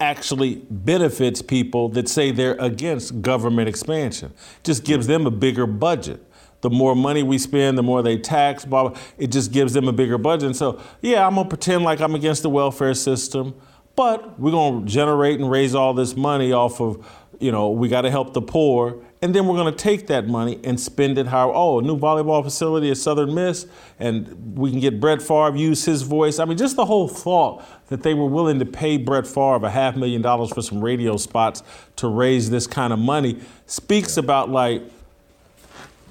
actually 0.00 0.56
benefits 0.70 1.42
people 1.42 1.88
that 1.88 2.08
say 2.08 2.30
they're 2.30 2.56
against 2.60 3.20
government 3.22 3.68
expansion. 3.68 4.32
Just 4.62 4.84
gives 4.84 5.06
them 5.06 5.26
a 5.26 5.30
bigger 5.30 5.66
budget. 5.66 6.24
The 6.60 6.70
more 6.70 6.94
money 6.94 7.22
we 7.22 7.38
spend, 7.38 7.78
the 7.78 7.82
more 7.82 8.02
they 8.02 8.18
tax, 8.18 8.64
blah, 8.64 8.88
blah, 8.88 9.00
it 9.16 9.28
just 9.28 9.52
gives 9.52 9.72
them 9.72 9.88
a 9.88 9.92
bigger 9.92 10.18
budget. 10.18 10.46
And 10.46 10.56
so, 10.56 10.80
yeah, 11.00 11.26
I'm 11.26 11.36
gonna 11.36 11.48
pretend 11.48 11.84
like 11.84 12.00
I'm 12.00 12.14
against 12.14 12.42
the 12.42 12.50
welfare 12.50 12.94
system, 12.94 13.54
but 13.96 14.38
we're 14.38 14.50
gonna 14.50 14.84
generate 14.84 15.40
and 15.40 15.50
raise 15.50 15.74
all 15.74 15.94
this 15.94 16.16
money 16.16 16.52
off 16.52 16.80
of, 16.80 17.06
you 17.40 17.52
know, 17.52 17.70
we 17.70 17.88
gotta 17.88 18.10
help 18.10 18.34
the 18.34 18.42
poor 18.42 19.02
and 19.20 19.34
then 19.34 19.46
we're 19.46 19.56
going 19.56 19.72
to 19.72 19.78
take 19.78 20.06
that 20.06 20.28
money 20.28 20.60
and 20.62 20.78
spend 20.78 21.18
it 21.18 21.26
how 21.26 21.52
oh 21.52 21.78
a 21.80 21.82
new 21.82 21.98
volleyball 21.98 22.42
facility 22.42 22.90
at 22.90 22.96
Southern 22.96 23.34
Miss 23.34 23.66
and 23.98 24.56
we 24.56 24.70
can 24.70 24.80
get 24.80 25.00
Brett 25.00 25.20
Favre 25.20 25.56
use 25.56 25.84
his 25.84 26.02
voice. 26.02 26.38
I 26.38 26.44
mean 26.44 26.56
just 26.56 26.76
the 26.76 26.86
whole 26.86 27.08
thought 27.08 27.64
that 27.88 28.02
they 28.02 28.14
were 28.14 28.26
willing 28.26 28.58
to 28.58 28.66
pay 28.66 28.96
Brett 28.96 29.26
Favre 29.26 29.66
a 29.66 29.70
half 29.70 29.96
million 29.96 30.22
dollars 30.22 30.52
for 30.52 30.62
some 30.62 30.80
radio 30.82 31.16
spots 31.16 31.62
to 31.96 32.08
raise 32.08 32.50
this 32.50 32.66
kind 32.66 32.92
of 32.92 32.98
money 32.98 33.40
speaks 33.66 34.16
yeah. 34.16 34.24
about 34.24 34.50
like 34.50 34.82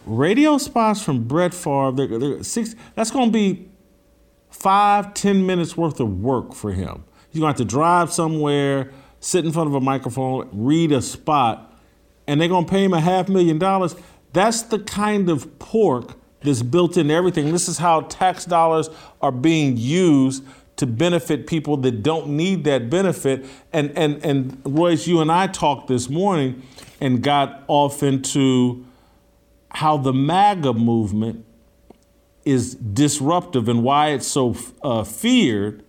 radio 0.05 0.57
spots 0.57 1.01
from 1.01 1.23
Brett 1.23 1.53
Favre. 1.53 1.91
They're, 1.91 2.19
they're 2.19 2.43
six, 2.43 2.75
that's 2.95 3.11
going 3.11 3.27
to 3.27 3.31
be 3.31 3.69
five 4.49 5.13
ten 5.13 5.45
minutes 5.45 5.77
worth 5.77 5.99
of 5.99 6.19
work 6.19 6.53
for 6.53 6.71
him. 6.71 7.03
He's 7.29 7.41
going 7.41 7.53
to 7.53 7.59
have 7.59 7.67
to 7.67 7.71
drive 7.71 8.11
somewhere, 8.11 8.91
sit 9.19 9.45
in 9.45 9.51
front 9.51 9.67
of 9.67 9.75
a 9.75 9.81
microphone, 9.81 10.49
read 10.51 10.91
a 10.91 11.01
spot 11.01 11.76
and 12.27 12.39
they're 12.39 12.47
going 12.49 12.65
to 12.65 12.71
pay 12.71 12.83
him 12.83 12.93
a 12.93 13.01
half 13.01 13.29
million 13.29 13.57
dollars. 13.57 13.95
That's 14.33 14.61
the 14.63 14.79
kind 14.79 15.29
of 15.29 15.57
pork 15.59 16.15
that's 16.41 16.61
built 16.61 16.97
into 16.97 17.13
everything. 17.13 17.51
This 17.51 17.67
is 17.67 17.77
how 17.77 18.01
tax 18.01 18.45
dollars 18.45 18.89
are 19.21 19.31
being 19.31 19.77
used 19.77 20.43
to 20.75 20.85
benefit 20.85 21.47
people 21.47 21.77
that 21.77 22.03
don't 22.03 22.29
need 22.29 22.63
that 22.65 22.89
benefit. 22.89 23.45
And 23.73 23.97
and 23.97 24.23
and 24.23 24.61
Royce, 24.63 25.07
you 25.07 25.21
and 25.21 25.31
I 25.31 25.47
talked 25.47 25.87
this 25.87 26.09
morning 26.09 26.61
and 27.01 27.23
got 27.23 27.63
off 27.67 28.03
into 28.03 28.85
how 29.69 29.97
the 29.97 30.13
MAGA 30.13 30.73
movement 30.73 31.45
is 32.45 32.75
disruptive 32.75 33.67
and 33.67 33.83
why 33.83 34.09
it's 34.09 34.27
so 34.27 34.55
uh, 34.81 35.03
feared. 35.03 35.83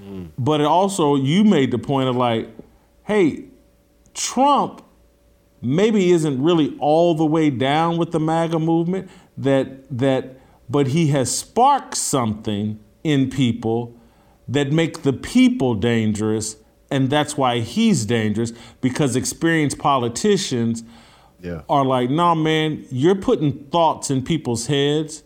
Mm. 0.00 0.28
But 0.36 0.60
it 0.60 0.66
also, 0.66 1.16
you 1.16 1.42
made 1.42 1.70
the 1.70 1.78
point 1.78 2.08
of 2.08 2.16
like, 2.16 2.48
hey, 3.04 3.46
Trump 4.12 4.84
maybe 5.62 6.10
isn't 6.10 6.42
really 6.42 6.76
all 6.78 7.14
the 7.14 7.24
way 7.24 7.48
down 7.48 7.96
with 7.96 8.10
the 8.10 8.20
MAGA 8.20 8.58
movement, 8.58 9.08
that 9.38 9.86
that 9.96 10.36
but 10.68 10.88
he 10.88 11.08
has 11.08 11.36
sparked 11.36 11.96
something 11.96 12.80
in 13.04 13.30
people 13.30 13.94
that 14.48 14.72
make 14.72 15.02
the 15.02 15.12
people 15.12 15.74
dangerous, 15.74 16.56
and 16.90 17.10
that's 17.10 17.36
why 17.36 17.60
he's 17.60 18.04
dangerous, 18.04 18.52
because 18.80 19.14
experienced 19.16 19.78
politicians 19.78 20.82
yeah. 21.40 21.62
are 21.68 21.84
like, 21.84 22.10
nah, 22.10 22.34
man, 22.34 22.84
you're 22.90 23.14
putting 23.14 23.64
thoughts 23.64 24.10
in 24.10 24.22
people's 24.22 24.66
heads, 24.66 25.22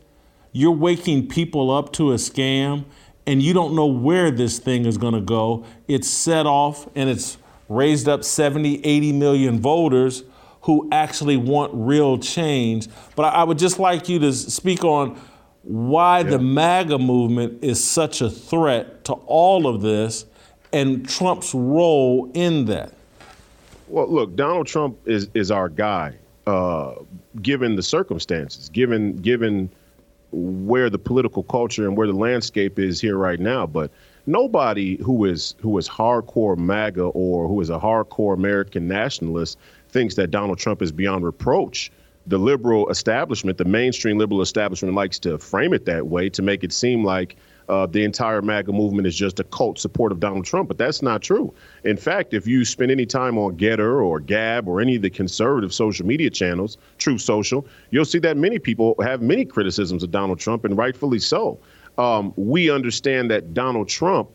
you're 0.53 0.71
waking 0.71 1.29
people 1.29 1.71
up 1.71 1.93
to 1.93 2.13
a 2.13 2.17
scam, 2.17 2.85
and 3.27 3.43
you 3.43 3.53
don't 3.53 3.75
know 3.75 3.87
where 3.87 4.31
this 4.31 4.59
thing 4.59 4.87
is 4.87 4.99
gonna 4.99 5.21
go. 5.21 5.65
It's 5.89 6.09
set 6.09 6.47
off 6.47 6.89
and 6.95 7.11
it's 7.11 7.39
raised 7.69 8.09
up 8.09 8.25
70, 8.25 8.85
80 8.85 9.13
million 9.13 9.61
voters 9.61 10.23
who 10.67 10.89
actually 10.91 11.37
want 11.37 11.71
real 11.73 12.19
change. 12.19 12.89
But 13.15 13.23
I, 13.23 13.45
would 13.45 13.57
just 13.57 13.79
like 13.79 14.09
you 14.09 14.19
to 14.19 14.33
speak 14.33 14.83
on 14.85 15.17
why 15.63 16.19
yeah. 16.19 16.31
the 16.31 16.39
MAGA 16.41 16.99
movement 16.99 17.63
is 17.63 17.83
such 17.83 18.21
a 18.21 18.29
threat 18.29 19.05
to 19.05 19.13
all 19.13 19.69
of 19.69 19.81
this 19.81 20.27
and 20.73 21.09
Trump's 21.09 21.55
role 21.55 22.29
in 22.35 22.65
that. 22.65 22.93
Well, 23.87 24.13
look, 24.13 24.35
Donald 24.35 24.67
Trump 24.67 24.99
is 25.07 25.29
is 25.35 25.53
our 25.53 25.69
guy, 25.69 26.17
uh, 26.49 26.95
given 27.43 27.77
the 27.77 27.83
circumstances, 27.85 28.69
given 28.69 29.17
given 29.19 29.71
where 30.33 30.91
the 30.91 30.99
political 30.99 31.45
culture 31.45 31.87
and 31.87 31.97
where 31.97 32.09
the 32.09 32.13
landscape 32.13 32.81
is 32.81 33.01
here 33.01 33.17
right 33.17 33.39
now. 33.39 33.65
But 33.69 33.93
nobody 34.27 34.97
who 34.97 35.27
is 35.27 35.55
who 35.61 35.79
is 35.79 35.89
hardcore 35.89 36.59
MAGA 36.59 37.05
or 37.05 37.47
who 37.47 37.61
is 37.61 37.71
a 37.71 37.79
hardcore 37.79 38.35
American 38.35 38.89
nationalist 38.89 39.59
thinks 39.97 40.15
that 40.17 40.31
Donald 40.31 40.59
Trump 40.59 40.83
is 40.83 40.93
beyond 40.93 41.25
reproach. 41.25 41.91
The 42.27 42.37
liberal 42.37 42.91
establishment, 42.91 43.57
the 43.57 43.65
mainstream 43.65 44.19
liberal 44.19 44.43
establishment, 44.43 44.95
likes 44.95 45.19
to 45.21 45.39
frame 45.39 45.73
it 45.73 45.87
that 45.87 46.09
way 46.09 46.29
to 46.29 46.43
make 46.43 46.63
it 46.63 46.71
seem 46.71 47.03
like 47.03 47.37
uh, 47.71 47.87
the 47.87 48.05
entire 48.05 48.43
MAGA 48.43 48.75
movement 48.75 49.07
is 49.07 49.17
just 49.17 49.41
a 49.41 49.45
cult 49.45 49.79
support 49.79 50.13
of 50.13 50.21
Donald 50.21 50.45
Trump, 50.45 50.69
but 50.69 50.77
that's 50.77 51.01
not 51.01 51.23
true. 51.23 51.55
In 51.85 51.97
fact, 51.97 52.35
if 52.35 52.47
you 52.47 52.63
spend 52.67 52.91
any 52.91 53.07
time 53.07 53.39
on 53.39 53.57
Gettr 53.57 54.05
or 54.05 54.21
Gab 54.21 54.69
or 54.69 54.83
any 54.83 54.97
of 54.97 55.03
the 55.03 55.09
conservative 55.09 55.73
social 55.73 56.05
media 56.05 56.29
channels, 56.29 56.77
Truth 56.99 57.23
Social, 57.23 57.67
you'll 57.91 58.05
see 58.05 58.19
that 58.19 58.37
many 58.37 58.59
people 58.59 58.97
have 59.03 59.23
many 59.23 59.47
criticisms 59.47 60.03
of 60.03 60.11
Donald 60.11 60.39
Trump, 60.39 60.67
and 60.67 60.77
rightfully 60.77 61.21
so 61.21 61.59
um, 61.97 62.35
we 62.37 62.71
understand 62.71 63.31
that 63.31 63.55
Donald 63.55 63.89
Trump, 63.89 64.29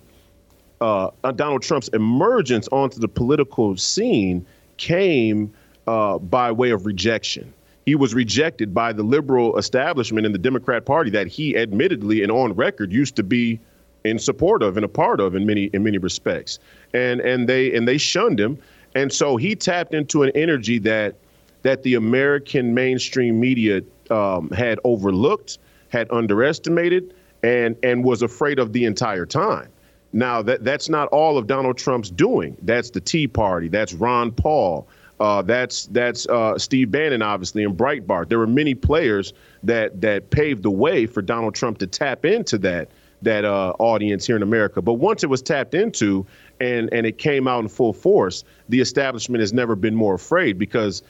uh, 0.81 1.11
uh, 1.23 1.31
Donald 1.31 1.61
Trump's 1.61 1.89
emergence 1.89 2.67
onto 2.71 2.99
the 2.99 3.07
political 3.07 3.77
scene 3.77 4.43
came 4.81 5.53
uh, 5.85 6.17
by 6.17 6.51
way 6.51 6.71
of 6.71 6.87
rejection. 6.87 7.53
He 7.85 7.93
was 7.93 8.15
rejected 8.15 8.73
by 8.73 8.93
the 8.93 9.03
liberal 9.03 9.57
establishment 9.57 10.25
in 10.25 10.31
the 10.31 10.39
Democrat 10.39 10.85
Party 10.85 11.11
that 11.11 11.27
he 11.27 11.55
admittedly 11.55 12.23
and 12.23 12.31
on 12.31 12.53
record 12.53 12.91
used 12.91 13.15
to 13.17 13.23
be 13.23 13.59
in 14.03 14.17
support 14.17 14.63
of 14.63 14.77
and 14.77 14.83
a 14.83 14.87
part 14.87 15.19
of 15.19 15.35
in 15.35 15.45
many 15.45 15.65
in 15.65 15.83
many 15.83 15.99
respects. 15.99 16.57
And 16.93 17.21
and 17.21 17.47
they 17.47 17.75
and 17.75 17.87
they 17.87 17.99
shunned 17.99 18.39
him. 18.39 18.57
And 18.95 19.13
so 19.13 19.37
he 19.37 19.55
tapped 19.55 19.93
into 19.93 20.23
an 20.23 20.31
energy 20.33 20.79
that 20.79 21.13
that 21.61 21.83
the 21.83 21.93
American 21.93 22.73
mainstream 22.73 23.39
media 23.39 23.81
um, 24.09 24.49
had 24.49 24.79
overlooked, 24.83 25.59
had 25.89 26.07
underestimated, 26.11 27.13
and 27.43 27.75
and 27.83 28.03
was 28.03 28.23
afraid 28.23 28.57
of 28.57 28.73
the 28.73 28.85
entire 28.85 29.27
time. 29.27 29.69
Now 30.13 30.41
that 30.41 30.63
that's 30.63 30.89
not 30.89 31.07
all 31.09 31.37
of 31.37 31.47
Donald 31.47 31.77
Trump's 31.77 32.09
doing. 32.09 32.57
That's 32.61 32.89
the 32.89 33.01
Tea 33.01 33.27
Party. 33.27 33.67
That's 33.67 33.93
Ron 33.93 34.31
Paul. 34.31 34.87
Uh, 35.19 35.41
that's 35.43 35.85
that's 35.87 36.27
uh, 36.27 36.57
Steve 36.57 36.89
Bannon, 36.89 37.21
obviously, 37.21 37.63
and 37.63 37.77
Breitbart. 37.77 38.29
There 38.29 38.39
were 38.39 38.47
many 38.47 38.73
players 38.73 39.33
that 39.63 40.01
that 40.01 40.31
paved 40.31 40.63
the 40.63 40.71
way 40.71 41.05
for 41.05 41.21
Donald 41.21 41.53
Trump 41.53 41.77
to 41.77 41.87
tap 41.87 42.25
into 42.25 42.57
that 42.59 42.89
that 43.21 43.45
uh, 43.45 43.73
audience 43.77 44.25
here 44.25 44.35
in 44.35 44.41
America. 44.41 44.81
But 44.81 44.93
once 44.93 45.23
it 45.23 45.27
was 45.27 45.41
tapped 45.41 45.75
into 45.75 46.25
and 46.59 46.89
and 46.91 47.05
it 47.05 47.17
came 47.19 47.47
out 47.47 47.59
in 47.59 47.69
full 47.69 47.93
force, 47.93 48.43
the 48.69 48.81
establishment 48.81 49.41
has 49.41 49.53
never 49.53 49.75
been 49.75 49.95
more 49.95 50.15
afraid 50.15 50.57
because 50.57 51.03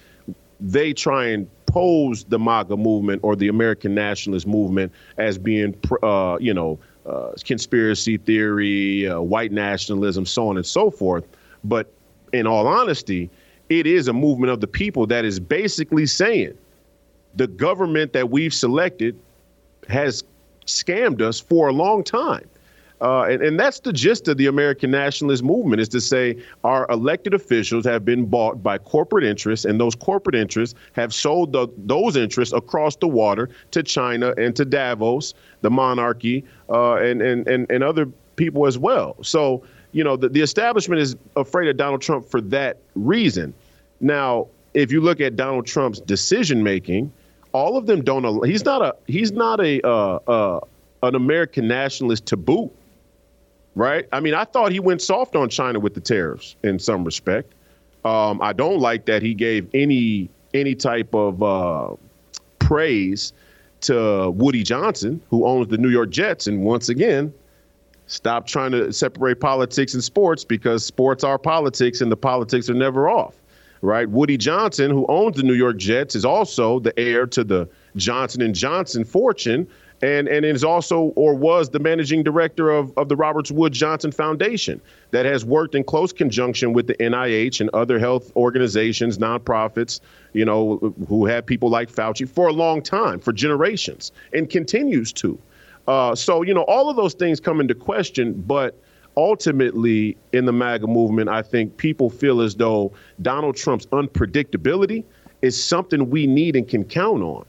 they 0.59 0.93
try 0.93 1.27
and 1.27 1.49
pose 1.65 2.25
the 2.25 2.37
MAGA 2.37 2.75
movement 2.77 3.21
or 3.23 3.35
the 3.35 3.47
American 3.47 3.95
nationalist 3.95 4.45
movement 4.45 4.91
as 5.17 5.37
being, 5.37 5.73
uh, 6.03 6.37
you 6.39 6.53
know, 6.53 6.79
uh, 7.05 7.31
conspiracy 7.43 8.17
theory, 8.17 9.07
uh, 9.07 9.19
white 9.19 9.51
nationalism, 9.51 10.25
so 10.25 10.47
on 10.47 10.57
and 10.57 10.65
so 10.65 10.91
forth. 10.91 11.25
But 11.63 11.91
in 12.33 12.47
all 12.47 12.67
honesty, 12.67 13.29
it 13.69 13.87
is 13.87 14.07
a 14.07 14.13
movement 14.13 14.51
of 14.51 14.61
the 14.61 14.67
people 14.67 15.07
that 15.07 15.25
is 15.25 15.39
basically 15.39 16.05
saying 16.05 16.57
the 17.35 17.47
government 17.47 18.13
that 18.13 18.29
we've 18.29 18.53
selected 18.53 19.17
has 19.87 20.23
scammed 20.65 21.21
us 21.21 21.39
for 21.39 21.69
a 21.69 21.73
long 21.73 22.03
time. 22.03 22.47
Uh, 23.01 23.23
and, 23.23 23.41
and, 23.41 23.59
that's 23.59 23.79
the 23.79 23.91
gist 23.91 24.27
of 24.27 24.37
the 24.37 24.45
American 24.45 24.91
nationalist 24.91 25.43
movement 25.43 25.81
is 25.81 25.89
to 25.89 25.99
say 25.99 26.37
our 26.63 26.85
elected 26.91 27.33
officials 27.33 27.83
have 27.83 28.05
been 28.05 28.25
bought 28.25 28.61
by 28.61 28.77
corporate 28.77 29.23
interests, 29.23 29.65
and 29.65 29.79
those 29.79 29.95
corporate 29.95 30.35
interests 30.35 30.77
have 30.93 31.11
sold 31.11 31.51
the, 31.51 31.67
those 31.77 32.15
interests 32.15 32.53
across 32.53 32.95
the 32.97 33.07
water 33.07 33.49
to 33.71 33.81
China 33.81 34.35
and 34.37 34.55
to 34.55 34.65
Davos, 34.65 35.33
the 35.61 35.69
monarchy, 35.71 36.45
uh, 36.69 36.93
and, 36.95 37.23
and, 37.23 37.47
and, 37.47 37.71
and 37.71 37.83
other 37.83 38.05
people 38.35 38.67
as 38.67 38.77
well. 38.77 39.15
So, 39.23 39.63
you 39.93 40.03
know, 40.03 40.15
the, 40.15 40.29
the 40.29 40.41
establishment 40.41 41.01
is 41.01 41.15
afraid 41.35 41.69
of 41.69 41.77
Donald 41.77 42.03
Trump 42.03 42.29
for 42.29 42.39
that 42.41 42.77
reason. 42.93 43.51
Now, 43.99 44.47
if 44.75 44.91
you 44.91 45.01
look 45.01 45.19
at 45.19 45.35
Donald 45.35 45.65
Trump's 45.65 45.99
decision 46.01 46.61
making, 46.61 47.11
all 47.51 47.77
of 47.77 47.87
them 47.87 48.03
don't. 48.03 48.45
He's 48.45 48.63
not 48.63 48.81
a. 48.83 48.95
He's 49.07 49.31
not 49.31 49.59
a. 49.59 49.85
Uh, 49.85 50.19
uh, 50.27 50.59
an 51.03 51.15
American 51.15 51.67
nationalist 51.67 52.27
to 52.27 52.37
boot 52.37 52.71
right? 53.75 54.07
I 54.11 54.19
mean, 54.19 54.33
I 54.33 54.45
thought 54.45 54.71
he 54.71 54.79
went 54.79 55.01
soft 55.01 55.35
on 55.35 55.49
China 55.49 55.79
with 55.79 55.93
the 55.93 56.01
tariffs 56.01 56.55
in 56.63 56.79
some 56.79 57.03
respect. 57.03 57.53
Um, 58.03 58.41
I 58.41 58.53
don't 58.53 58.79
like 58.79 59.05
that 59.05 59.21
he 59.21 59.33
gave 59.33 59.67
any 59.73 60.29
any 60.53 60.75
type 60.75 61.13
of 61.13 61.41
uh, 61.41 61.95
praise 62.59 63.31
to 63.81 64.31
Woody 64.31 64.63
Johnson, 64.63 65.21
who 65.29 65.45
owns 65.45 65.67
the 65.69 65.77
New 65.77 65.89
York 65.89 66.09
Jets, 66.09 66.47
and 66.47 66.63
once 66.63 66.89
again, 66.89 67.33
stop 68.07 68.45
trying 68.45 68.71
to 68.71 68.91
separate 68.91 69.39
politics 69.39 69.93
and 69.93 70.03
sports 70.03 70.43
because 70.43 70.85
sports 70.85 71.23
are 71.23 71.37
politics, 71.37 72.01
and 72.01 72.11
the 72.11 72.17
politics 72.17 72.69
are 72.69 72.75
never 72.75 73.09
off. 73.09 73.35
Right? 73.83 74.07
Woody 74.07 74.37
Johnson, 74.37 74.91
who 74.91 75.07
owns 75.07 75.37
the 75.37 75.43
New 75.43 75.55
York 75.55 75.77
Jets, 75.77 76.13
is 76.13 76.23
also 76.23 76.79
the 76.79 76.97
heir 76.99 77.25
to 77.27 77.43
the 77.43 77.67
Johnson 77.95 78.43
and 78.43 78.53
Johnson 78.53 79.03
fortune, 79.03 79.67
and 80.01 80.27
and 80.27 80.45
is 80.45 80.63
also 80.63 81.13
or 81.15 81.35
was 81.35 81.69
the 81.69 81.79
managing 81.79 82.23
director 82.23 82.69
of, 82.69 82.91
of 82.97 83.09
the 83.09 83.15
Roberts 83.15 83.51
Wood 83.51 83.73
Johnson 83.73 84.11
Foundation 84.11 84.81
that 85.11 85.25
has 85.25 85.45
worked 85.45 85.75
in 85.75 85.83
close 85.83 86.11
conjunction 86.11 86.73
with 86.73 86.87
the 86.87 86.95
NIH 86.95 87.61
and 87.61 87.69
other 87.71 87.99
health 87.99 88.35
organizations, 88.35 89.17
nonprofits, 89.17 89.99
you 90.33 90.45
know, 90.45 90.93
who 91.07 91.25
have 91.25 91.45
people 91.45 91.69
like 91.69 91.91
Fauci 91.91 92.27
for 92.27 92.47
a 92.47 92.53
long 92.53 92.81
time, 92.81 93.19
for 93.19 93.31
generations, 93.31 94.11
and 94.33 94.49
continues 94.49 95.13
to. 95.13 95.37
Uh, 95.87 96.15
so 96.15 96.41
you 96.41 96.53
know, 96.53 96.63
all 96.63 96.89
of 96.89 96.95
those 96.95 97.13
things 97.13 97.39
come 97.39 97.59
into 97.59 97.75
question, 97.75 98.33
but 98.33 98.75
ultimately 99.17 100.17
in 100.31 100.45
the 100.45 100.53
MAGA 100.53 100.87
movement, 100.87 101.29
I 101.29 101.41
think 101.41 101.77
people 101.77 102.09
feel 102.09 102.41
as 102.41 102.55
though 102.55 102.93
Donald 103.21 103.55
Trump's 103.55 103.85
unpredictability 103.87 105.03
is 105.41 105.61
something 105.61 106.09
we 106.09 106.27
need 106.27 106.55
and 106.55 106.67
can 106.67 106.83
count 106.83 107.21
on 107.21 107.45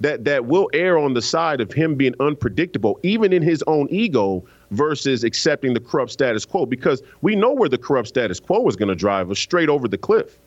that 0.00 0.24
that 0.24 0.46
will 0.46 0.70
err 0.72 0.98
on 0.98 1.14
the 1.14 1.22
side 1.22 1.60
of 1.60 1.72
him 1.72 1.94
being 1.94 2.14
unpredictable, 2.20 2.98
even 3.02 3.32
in 3.32 3.42
his 3.42 3.62
own 3.66 3.88
ego, 3.90 4.44
versus 4.70 5.24
accepting 5.24 5.74
the 5.74 5.80
corrupt 5.80 6.12
status 6.12 6.44
quo. 6.44 6.66
Because 6.66 7.02
we 7.22 7.34
know 7.34 7.52
where 7.52 7.68
the 7.68 7.78
corrupt 7.78 8.08
status 8.08 8.38
quo 8.38 8.66
is 8.68 8.76
going 8.76 8.88
to 8.88 8.94
drive 8.94 9.30
us 9.30 9.38
straight 9.38 9.68
over 9.68 9.88
the 9.88 9.98
cliff. 9.98 10.38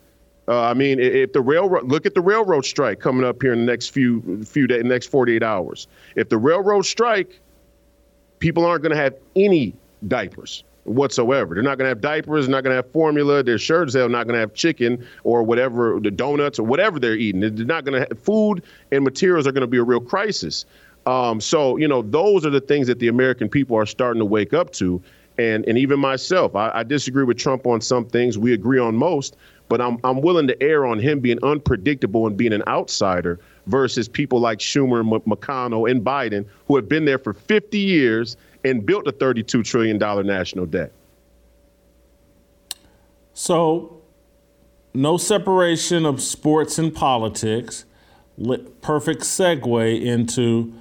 Uh, 0.48 0.62
I 0.62 0.74
mean, 0.74 0.98
if 0.98 1.32
the 1.32 1.40
railroad 1.40 1.84
look 1.84 2.04
at 2.04 2.14
the 2.14 2.20
railroad 2.20 2.64
strike 2.64 2.98
coming 2.98 3.24
up 3.24 3.40
here 3.40 3.52
in 3.52 3.60
the 3.60 3.70
next 3.70 3.90
few 3.90 4.44
few 4.44 4.66
days, 4.66 4.82
next 4.84 5.06
48 5.06 5.42
hours. 5.42 5.86
If 6.16 6.28
the 6.28 6.38
railroad 6.38 6.82
strike, 6.82 7.40
people 8.38 8.64
aren't 8.64 8.82
going 8.82 8.94
to 8.94 9.00
have 9.00 9.14
any 9.36 9.74
diapers 10.08 10.64
whatsoever. 10.84 11.54
They're 11.54 11.62
not 11.62 11.78
going 11.78 11.86
to 11.86 11.90
have 11.90 12.00
diapers, 12.00 12.46
they're 12.46 12.52
not 12.52 12.64
going 12.64 12.72
to 12.72 12.76
have 12.76 12.90
formula, 12.90 13.42
their 13.42 13.58
shirts, 13.58 13.92
they're 13.92 14.02
sure 14.02 14.08
as 14.08 14.08
hell 14.08 14.08
not 14.08 14.26
going 14.26 14.34
to 14.34 14.40
have 14.40 14.54
chicken 14.54 15.06
or 15.24 15.42
whatever, 15.42 15.98
the 16.00 16.10
donuts 16.10 16.58
or 16.58 16.64
whatever 16.64 16.98
they're 16.98 17.14
eating. 17.14 17.40
They're 17.40 17.64
not 17.64 17.84
going 17.84 18.00
to 18.00 18.06
have 18.08 18.18
food 18.18 18.62
and 18.90 19.04
materials 19.04 19.46
are 19.46 19.52
going 19.52 19.62
to 19.62 19.66
be 19.66 19.78
a 19.78 19.84
real 19.84 20.00
crisis. 20.00 20.64
Um, 21.06 21.40
so, 21.40 21.76
you 21.76 21.88
know, 21.88 22.02
those 22.02 22.46
are 22.46 22.50
the 22.50 22.60
things 22.60 22.86
that 22.86 22.98
the 22.98 23.08
American 23.08 23.48
people 23.48 23.76
are 23.76 23.86
starting 23.86 24.20
to 24.20 24.24
wake 24.26 24.52
up 24.52 24.72
to. 24.74 25.02
And, 25.38 25.66
and 25.66 25.78
even 25.78 25.98
myself, 25.98 26.54
I, 26.54 26.70
I 26.74 26.82
disagree 26.82 27.24
with 27.24 27.38
Trump 27.38 27.66
on 27.66 27.80
some 27.80 28.04
things. 28.04 28.38
We 28.38 28.52
agree 28.52 28.78
on 28.78 28.94
most, 28.96 29.36
but 29.68 29.80
I'm, 29.80 29.98
I'm 30.04 30.20
willing 30.20 30.46
to 30.48 30.62
err 30.62 30.84
on 30.84 30.98
him 30.98 31.20
being 31.20 31.38
unpredictable 31.42 32.26
and 32.26 32.36
being 32.36 32.52
an 32.52 32.62
outsider 32.66 33.40
versus 33.66 34.08
people 34.08 34.40
like 34.40 34.58
Schumer, 34.58 35.02
McConnell, 35.24 35.90
and 35.90 36.04
Biden, 36.04 36.44
who 36.66 36.76
have 36.76 36.88
been 36.88 37.04
there 37.04 37.18
for 37.18 37.32
50 37.32 37.78
years 37.78 38.36
and 38.64 38.84
built 38.84 39.06
a 39.06 39.12
$32 39.12 39.64
trillion 39.64 39.98
national 40.26 40.66
debt. 40.66 40.92
So, 43.34 44.02
no 44.94 45.16
separation 45.16 46.04
of 46.04 46.20
sports 46.20 46.78
and 46.78 46.94
politics. 46.94 47.84
Perfect 48.82 49.22
segue 49.22 50.02
into 50.02 50.72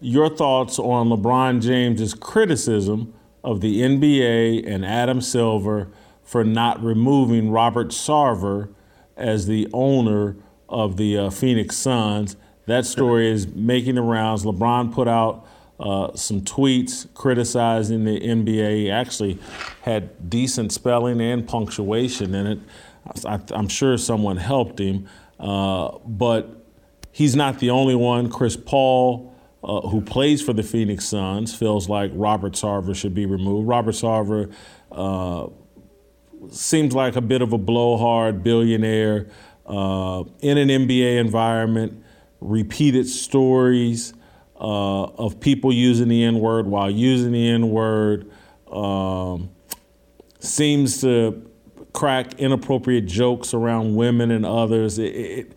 your 0.00 0.28
thoughts 0.28 0.78
on 0.78 1.08
LeBron 1.08 1.62
James's 1.62 2.14
criticism 2.14 3.14
of 3.44 3.60
the 3.60 3.80
NBA 3.80 4.66
and 4.66 4.84
Adam 4.84 5.20
Silver 5.20 5.88
for 6.22 6.44
not 6.44 6.82
removing 6.82 7.50
Robert 7.50 7.88
Sarver 7.88 8.68
as 9.16 9.46
the 9.46 9.68
owner 9.72 10.36
of 10.68 10.96
the 10.96 11.16
uh, 11.16 11.30
Phoenix 11.30 11.76
Suns. 11.76 12.36
That 12.66 12.86
story 12.86 13.30
is 13.30 13.46
making 13.48 13.96
the 13.96 14.02
rounds. 14.02 14.44
LeBron 14.44 14.92
put 14.92 15.08
out 15.08 15.46
uh, 15.80 16.14
some 16.14 16.42
tweets 16.42 17.12
criticizing 17.14 18.04
the 18.04 18.20
NBA. 18.20 18.92
Actually 18.92 19.38
had 19.82 20.30
decent 20.30 20.72
spelling 20.72 21.20
and 21.20 21.46
punctuation 21.46 22.34
in 22.34 22.46
it. 22.46 22.58
I, 23.26 23.40
am 23.52 23.68
sure 23.68 23.98
someone 23.98 24.36
helped 24.36 24.78
him, 24.78 25.08
uh, 25.40 25.98
but 26.06 26.64
he's 27.10 27.34
not 27.34 27.58
the 27.58 27.70
only 27.70 27.96
one. 27.96 28.30
Chris 28.30 28.56
Paul, 28.56 29.34
uh, 29.64 29.80
who 29.82 30.00
plays 30.00 30.40
for 30.40 30.52
the 30.52 30.62
Phoenix 30.62 31.06
Suns, 31.06 31.54
feels 31.54 31.88
like 31.88 32.12
Robert 32.14 32.52
Sarver 32.52 32.94
should 32.94 33.14
be 33.14 33.26
removed. 33.26 33.66
Robert 33.66 33.94
Sarver 33.94 34.52
uh, 34.92 35.48
seems 36.50 36.94
like 36.94 37.16
a 37.16 37.20
bit 37.20 37.42
of 37.42 37.52
a 37.52 37.58
blowhard 37.58 38.44
billionaire 38.44 39.28
uh, 39.66 40.24
in 40.40 40.58
an 40.58 40.68
NBA 40.68 41.18
environment, 41.18 42.02
repeated 42.40 43.08
stories 43.08 44.14
uh, 44.62 45.02
of 45.02 45.40
people 45.40 45.72
using 45.72 46.06
the 46.06 46.22
N 46.22 46.38
word 46.38 46.68
while 46.68 46.88
using 46.88 47.32
the 47.32 47.48
N 47.48 47.70
word, 47.70 48.30
um, 48.70 49.50
seems 50.38 51.00
to 51.00 51.50
crack 51.92 52.38
inappropriate 52.38 53.06
jokes 53.06 53.54
around 53.54 53.96
women 53.96 54.30
and 54.30 54.46
others. 54.46 55.00
It, 55.00 55.14
it, 55.14 55.52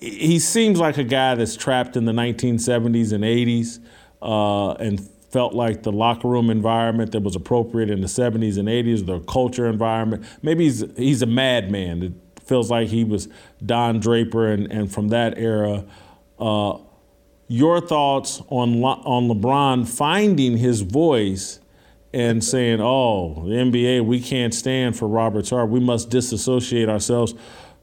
he 0.00 0.38
seems 0.38 0.80
like 0.80 0.96
a 0.96 1.04
guy 1.04 1.34
that's 1.34 1.54
trapped 1.54 1.96
in 1.96 2.06
the 2.06 2.12
1970s 2.12 3.12
and 3.12 3.24
80s 3.24 3.78
uh, 4.22 4.72
and 4.82 5.00
felt 5.30 5.52
like 5.52 5.82
the 5.82 5.92
locker 5.92 6.28
room 6.28 6.48
environment 6.48 7.12
that 7.12 7.22
was 7.22 7.36
appropriate 7.36 7.90
in 7.90 8.00
the 8.00 8.06
70s 8.06 8.56
and 8.56 8.68
80s, 8.68 9.04
the 9.04 9.20
culture 9.20 9.66
environment. 9.66 10.24
Maybe 10.40 10.64
he's, 10.64 10.82
he's 10.96 11.20
a 11.20 11.26
madman. 11.26 12.02
It 12.02 12.42
feels 12.42 12.70
like 12.70 12.88
he 12.88 13.04
was 13.04 13.28
Don 13.64 14.00
Draper 14.00 14.48
and, 14.48 14.72
and 14.72 14.90
from 14.90 15.08
that 15.08 15.36
era. 15.36 15.84
Uh, 16.38 16.78
your 17.48 17.80
thoughts 17.80 18.42
on 18.48 18.82
on 18.82 19.28
LeBron 19.28 19.88
finding 19.88 20.56
his 20.56 20.80
voice 20.80 21.60
and 22.12 22.42
saying, 22.42 22.80
"Oh, 22.80 23.44
the 23.46 23.54
NBA, 23.56 24.04
we 24.04 24.20
can't 24.20 24.54
stand 24.54 24.96
for 24.96 25.06
Robert 25.08 25.44
Sarver. 25.44 25.68
We 25.68 25.80
must 25.80 26.10
disassociate 26.10 26.88
ourselves 26.88 27.34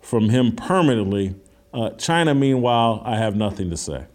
from 0.02 0.30
him 0.30 0.54
permanently." 0.54 1.36
Uh, 1.74 1.90
China, 1.92 2.36
meanwhile, 2.36 3.02
I 3.06 3.18
have 3.18 3.36
nothing 3.36 3.70
to 3.72 3.78
say. 3.78 4.06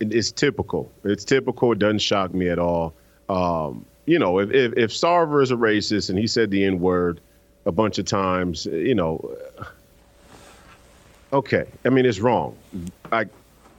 It's 0.00 0.30
typical. 0.30 0.92
It's 1.04 1.24
typical. 1.24 1.72
It 1.72 1.78
doesn't 1.78 2.00
shock 2.00 2.34
me 2.34 2.48
at 2.48 2.58
all. 2.58 2.94
Um, 3.28 3.86
you 4.04 4.18
know, 4.18 4.38
if, 4.38 4.50
if 4.50 4.72
if 4.76 4.90
Sarver 4.90 5.42
is 5.42 5.50
a 5.50 5.56
racist 5.56 6.10
and 6.10 6.18
he 6.18 6.26
said 6.26 6.50
the 6.50 6.64
N 6.64 6.80
word 6.80 7.20
a 7.64 7.72
bunch 7.72 7.98
of 7.98 8.04
times, 8.04 8.66
you 8.66 8.94
know, 8.94 9.36
okay. 11.32 11.64
I 11.84 11.88
mean, 11.88 12.04
it's 12.04 12.20
wrong. 12.20 12.56
I 13.10 13.26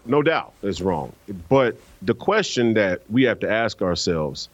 no 0.06 0.22
doubt 0.22 0.54
it's 0.64 0.82
wrong. 0.82 1.14
But 1.50 1.78
the 2.02 2.16
question 2.16 2.74
that 2.74 3.02
we 3.10 3.24
have 3.24 3.40
to 3.40 3.50
ask 3.50 3.82
ourselves 3.82 4.50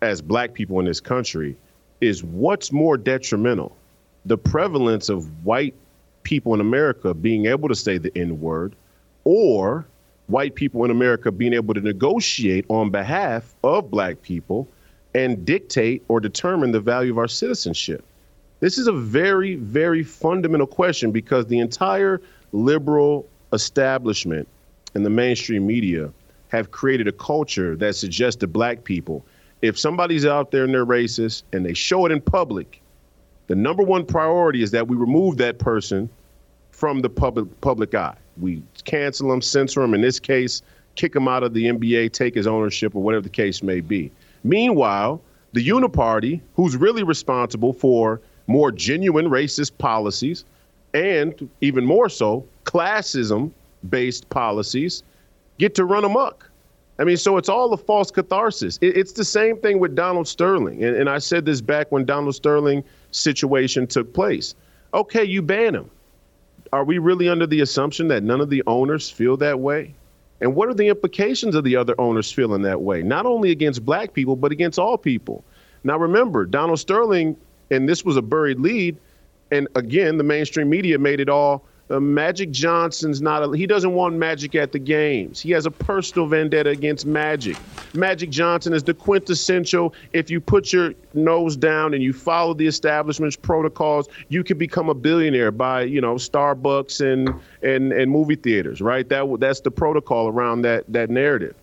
as 0.00 0.20
black 0.20 0.52
people 0.52 0.78
in 0.80 0.86
this 0.86 1.00
country 1.00 1.56
is 2.00 2.24
what's 2.24 2.72
more 2.72 2.96
detrimental? 2.96 3.76
the 4.24 4.38
prevalence 4.38 5.08
of 5.08 5.44
white 5.44 5.74
people 6.22 6.54
in 6.54 6.60
America 6.60 7.14
being 7.14 7.46
able 7.46 7.68
to 7.68 7.74
say 7.74 7.98
the 7.98 8.16
N 8.16 8.40
word 8.40 8.74
or 9.24 9.86
white 10.26 10.54
people 10.54 10.84
in 10.84 10.90
America 10.90 11.32
being 11.32 11.52
able 11.52 11.74
to 11.74 11.80
negotiate 11.80 12.64
on 12.68 12.90
behalf 12.90 13.54
of 13.64 13.90
black 13.90 14.22
people 14.22 14.68
and 15.14 15.44
dictate 15.44 16.02
or 16.08 16.20
determine 16.20 16.72
the 16.72 16.80
value 16.80 17.10
of 17.10 17.18
our 17.18 17.28
citizenship. 17.28 18.04
This 18.60 18.78
is 18.78 18.86
a 18.86 18.92
very, 18.92 19.56
very 19.56 20.04
fundamental 20.04 20.66
question 20.66 21.10
because 21.10 21.46
the 21.46 21.58
entire 21.58 22.22
liberal 22.52 23.28
establishment 23.52 24.46
and 24.94 25.04
the 25.04 25.10
mainstream 25.10 25.66
media 25.66 26.10
have 26.48 26.70
created 26.70 27.08
a 27.08 27.12
culture 27.12 27.76
that 27.76 27.96
suggests 27.96 28.38
to 28.40 28.46
black 28.46 28.84
people 28.84 29.24
if 29.62 29.78
somebody's 29.78 30.26
out 30.26 30.50
there 30.50 30.64
and 30.64 30.74
they're 30.74 30.84
racist 30.84 31.44
and 31.52 31.64
they 31.64 31.72
show 31.72 32.04
it 32.04 32.12
in 32.12 32.20
public, 32.20 32.82
the 33.46 33.54
number 33.54 33.82
one 33.82 34.04
priority 34.04 34.62
is 34.62 34.72
that 34.72 34.88
we 34.88 34.96
remove 34.96 35.36
that 35.38 35.58
person 35.58 36.10
from 36.72 37.00
the 37.00 37.08
public 37.08 37.60
public 37.60 37.94
eye. 37.94 38.16
We 38.40 38.62
cancel 38.84 39.28
them, 39.28 39.40
censor 39.40 39.80
them. 39.80 39.94
In 39.94 40.00
this 40.00 40.18
case, 40.18 40.62
kick 40.96 41.14
him 41.14 41.28
out 41.28 41.44
of 41.44 41.54
the 41.54 41.66
NBA, 41.66 42.12
take 42.12 42.34
his 42.34 42.46
ownership, 42.46 42.94
or 42.94 43.02
whatever 43.02 43.22
the 43.22 43.28
case 43.28 43.62
may 43.62 43.80
be. 43.80 44.10
Meanwhile, 44.42 45.20
the 45.52 45.66
Uniparty, 45.66 46.40
who's 46.56 46.76
really 46.76 47.04
responsible 47.04 47.72
for 47.72 48.20
more 48.48 48.72
genuine 48.72 49.26
racist 49.26 49.78
policies 49.78 50.44
and 50.92 51.48
even 51.60 51.84
more 51.84 52.08
so 52.08 52.44
classism 52.64 53.52
based 53.88 54.28
policies, 54.28 55.02
get 55.58 55.74
to 55.76 55.84
run 55.84 56.04
amok. 56.04 56.48
I 56.98 57.04
mean, 57.04 57.16
so 57.16 57.36
it's 57.36 57.48
all 57.48 57.72
a 57.72 57.76
false 57.76 58.10
catharsis. 58.10 58.78
It, 58.80 58.96
it's 58.96 59.12
the 59.12 59.24
same 59.24 59.56
thing 59.56 59.78
with 59.80 59.94
Donald 59.94 60.28
Sterling. 60.28 60.84
And, 60.84 60.96
and 60.96 61.08
I 61.08 61.18
said 61.18 61.44
this 61.44 61.60
back 61.60 61.90
when 61.90 62.04
Donald 62.04 62.34
Sterling 62.34 62.84
situation 63.10 63.86
took 63.86 64.12
place. 64.12 64.54
Okay, 64.94 65.24
you 65.24 65.42
ban 65.42 65.74
him. 65.74 65.90
Are 66.72 66.84
we 66.84 66.98
really 66.98 67.28
under 67.28 67.46
the 67.46 67.60
assumption 67.60 68.08
that 68.08 68.22
none 68.22 68.40
of 68.40 68.50
the 68.50 68.62
owners 68.66 69.10
feel 69.10 69.36
that 69.38 69.58
way? 69.58 69.94
And 70.40 70.54
what 70.54 70.68
are 70.68 70.74
the 70.74 70.88
implications 70.88 71.54
of 71.54 71.64
the 71.64 71.76
other 71.76 71.94
owners 72.00 72.32
feeling 72.32 72.62
that 72.62 72.80
way? 72.80 73.02
Not 73.02 73.26
only 73.26 73.50
against 73.50 73.84
black 73.84 74.12
people, 74.12 74.36
but 74.36 74.52
against 74.52 74.78
all 74.78 74.98
people. 74.98 75.44
Now, 75.84 75.98
remember, 75.98 76.46
Donald 76.46 76.78
Sterling, 76.78 77.36
and 77.70 77.88
this 77.88 78.04
was 78.04 78.16
a 78.16 78.22
buried 78.22 78.58
lead. 78.58 78.96
And 79.50 79.68
again, 79.76 80.18
the 80.18 80.24
mainstream 80.24 80.68
media 80.68 80.98
made 80.98 81.20
it 81.20 81.28
all 81.28 81.64
uh, 81.92 82.00
Magic 82.00 82.50
Johnson's 82.50 83.20
not, 83.20 83.42
a, 83.42 83.56
he 83.56 83.66
doesn't 83.66 83.92
want 83.92 84.16
Magic 84.16 84.54
at 84.54 84.72
the 84.72 84.78
games. 84.78 85.40
He 85.40 85.50
has 85.50 85.66
a 85.66 85.70
personal 85.70 86.26
vendetta 86.26 86.70
against 86.70 87.04
Magic. 87.06 87.56
Magic 87.94 88.30
Johnson 88.30 88.72
is 88.72 88.82
the 88.82 88.94
quintessential, 88.94 89.94
if 90.12 90.30
you 90.30 90.40
put 90.40 90.72
your 90.72 90.94
nose 91.14 91.56
down 91.56 91.94
and 91.94 92.02
you 92.02 92.12
follow 92.12 92.54
the 92.54 92.66
establishment's 92.66 93.36
protocols, 93.36 94.08
you 94.28 94.42
can 94.42 94.56
become 94.56 94.88
a 94.88 94.94
billionaire 94.94 95.50
by, 95.50 95.82
you 95.82 96.00
know, 96.00 96.14
Starbucks 96.14 97.00
and, 97.00 97.28
and, 97.62 97.92
and 97.92 98.10
movie 98.10 98.36
theaters, 98.36 98.80
right? 98.80 99.08
That, 99.08 99.36
that's 99.38 99.60
the 99.60 99.70
protocol 99.70 100.28
around 100.28 100.62
that, 100.62 100.84
that 100.88 101.10
narrative. 101.10 101.54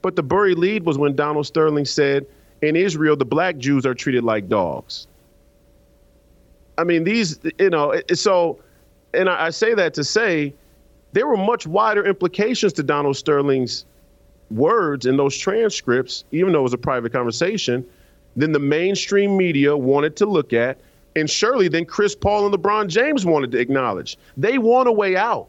But 0.00 0.16
the 0.16 0.22
buried 0.22 0.58
lead 0.58 0.84
was 0.84 0.98
when 0.98 1.14
Donald 1.14 1.46
Sterling 1.46 1.84
said, 1.84 2.26
in 2.62 2.76
Israel, 2.76 3.16
the 3.16 3.24
black 3.24 3.58
Jews 3.58 3.84
are 3.84 3.94
treated 3.94 4.24
like 4.24 4.48
dogs. 4.48 5.06
I 6.78 6.84
mean, 6.84 7.04
these, 7.04 7.38
you 7.58 7.70
know, 7.70 8.00
so 8.14 8.58
and 9.14 9.28
I, 9.28 9.46
I 9.46 9.50
say 9.50 9.74
that 9.74 9.94
to 9.94 10.04
say 10.04 10.54
there 11.12 11.26
were 11.26 11.36
much 11.36 11.66
wider 11.66 12.04
implications 12.04 12.72
to 12.74 12.82
Donald 12.82 13.16
Sterling's 13.16 13.84
words 14.50 15.06
in 15.06 15.16
those 15.16 15.36
transcripts, 15.36 16.24
even 16.32 16.52
though 16.52 16.60
it 16.60 16.64
was 16.64 16.74
a 16.74 16.78
private 16.78 17.12
conversation, 17.12 17.84
than 18.36 18.52
the 18.52 18.58
mainstream 18.58 19.36
media 19.36 19.76
wanted 19.76 20.16
to 20.16 20.26
look 20.26 20.52
at, 20.52 20.78
and 21.16 21.28
surely 21.28 21.68
then 21.68 21.84
Chris 21.84 22.14
Paul 22.14 22.46
and 22.46 22.54
LeBron 22.54 22.88
James 22.88 23.26
wanted 23.26 23.50
to 23.52 23.58
acknowledge. 23.58 24.16
They 24.36 24.58
want 24.58 24.88
a 24.88 24.92
way 24.92 25.16
out. 25.16 25.48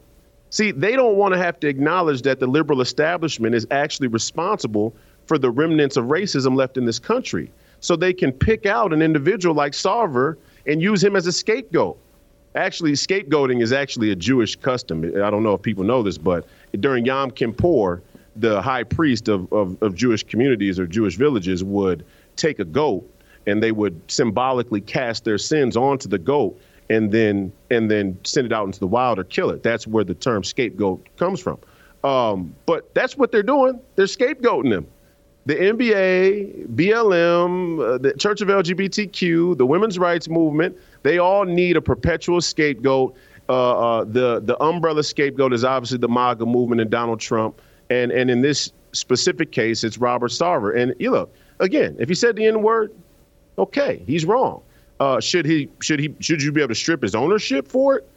See, 0.49 0.71
they 0.71 0.95
don't 0.95 1.15
want 1.15 1.33
to 1.33 1.39
have 1.39 1.59
to 1.61 1.67
acknowledge 1.67 2.21
that 2.23 2.39
the 2.39 2.47
liberal 2.47 2.81
establishment 2.81 3.55
is 3.55 3.65
actually 3.71 4.07
responsible 4.07 4.93
for 5.25 5.37
the 5.37 5.49
remnants 5.49 5.97
of 5.97 6.05
racism 6.05 6.55
left 6.55 6.77
in 6.77 6.85
this 6.85 6.99
country. 6.99 7.49
So 7.79 7.95
they 7.95 8.13
can 8.13 8.31
pick 8.31 8.65
out 8.65 8.93
an 8.93 9.01
individual 9.01 9.55
like 9.55 9.73
Sarver 9.73 10.37
and 10.67 10.81
use 10.81 11.03
him 11.03 11.15
as 11.15 11.25
a 11.27 11.31
scapegoat. 11.31 11.97
Actually, 12.55 12.91
scapegoating 12.91 13.61
is 13.61 13.73
actually 13.73 14.11
a 14.11 14.15
Jewish 14.15 14.55
custom. 14.55 15.03
I 15.03 15.29
don't 15.29 15.43
know 15.43 15.53
if 15.53 15.61
people 15.61 15.83
know 15.83 16.03
this, 16.03 16.17
but 16.17 16.45
during 16.79 17.05
Yom 17.05 17.31
Kippur, 17.31 18.01
the 18.35 18.61
high 18.61 18.83
priest 18.83 19.27
of, 19.27 19.51
of, 19.51 19.81
of 19.81 19.95
Jewish 19.95 20.23
communities 20.23 20.79
or 20.79 20.85
Jewish 20.85 21.15
villages 21.15 21.63
would 21.63 22.05
take 22.35 22.59
a 22.59 22.65
goat 22.65 23.09
and 23.45 23.61
they 23.61 23.71
would 23.71 23.99
symbolically 24.09 24.81
cast 24.81 25.23
their 25.23 25.37
sins 25.37 25.75
onto 25.75 26.07
the 26.07 26.17
goat 26.17 26.59
and 26.89 27.11
then 27.11 27.51
and 27.69 27.89
then 27.89 28.17
send 28.23 28.45
it 28.45 28.53
out 28.53 28.65
into 28.65 28.79
the 28.79 28.87
wild 28.87 29.19
or 29.19 29.23
kill 29.23 29.49
it. 29.49 29.63
That's 29.63 29.87
where 29.87 30.03
the 30.03 30.13
term 30.13 30.43
scapegoat 30.43 31.05
comes 31.17 31.39
from. 31.39 31.57
Um, 32.03 32.53
but 32.65 32.93
that's 32.93 33.17
what 33.17 33.31
they're 33.31 33.43
doing. 33.43 33.79
They're 33.95 34.05
scapegoating 34.05 34.69
them. 34.69 34.87
The 35.45 35.55
NBA, 35.55 36.67
BLM, 36.75 37.95
uh, 37.95 37.97
the 37.97 38.13
Church 38.13 38.41
of 38.41 38.47
LGBTQ, 38.47 39.57
the 39.57 39.65
women's 39.65 39.99
rights 39.99 40.29
movement, 40.29 40.77
they 41.03 41.17
all 41.19 41.45
need 41.45 41.77
a 41.77 41.81
perpetual 41.81 42.41
scapegoat. 42.41 43.15
Uh, 43.49 43.51
uh, 43.99 44.03
the 44.05 44.39
the 44.39 44.61
umbrella 44.63 45.03
scapegoat 45.03 45.53
is 45.53 45.63
obviously 45.63 45.97
the 45.97 46.07
MAGA 46.07 46.45
movement 46.45 46.81
and 46.81 46.89
Donald 46.89 47.19
Trump, 47.19 47.61
and 47.89 48.11
and 48.11 48.31
in 48.31 48.41
this 48.41 48.71
specific 48.93 49.51
case, 49.51 49.83
it's 49.83 49.97
Robert 49.97 50.31
Sarver. 50.31 50.75
And 50.75 50.95
you 50.99 51.11
look 51.11 51.33
again, 51.59 51.95
if 51.99 52.09
he 52.09 52.15
said 52.15 52.35
the 52.35 52.45
N 52.45 52.61
word, 52.61 52.93
okay, 53.57 54.01
he's 54.07 54.25
wrong. 54.25 54.61
Uh, 54.99 55.19
should 55.19 55.45
he 55.45 55.69
should 55.81 55.99
he 55.99 56.13
should 56.19 56.41
you 56.41 56.51
be 56.51 56.61
able 56.61 56.69
to 56.69 56.75
strip 56.75 57.01
his 57.01 57.15
ownership 57.15 57.67
for 57.67 57.97
it? 57.97 58.07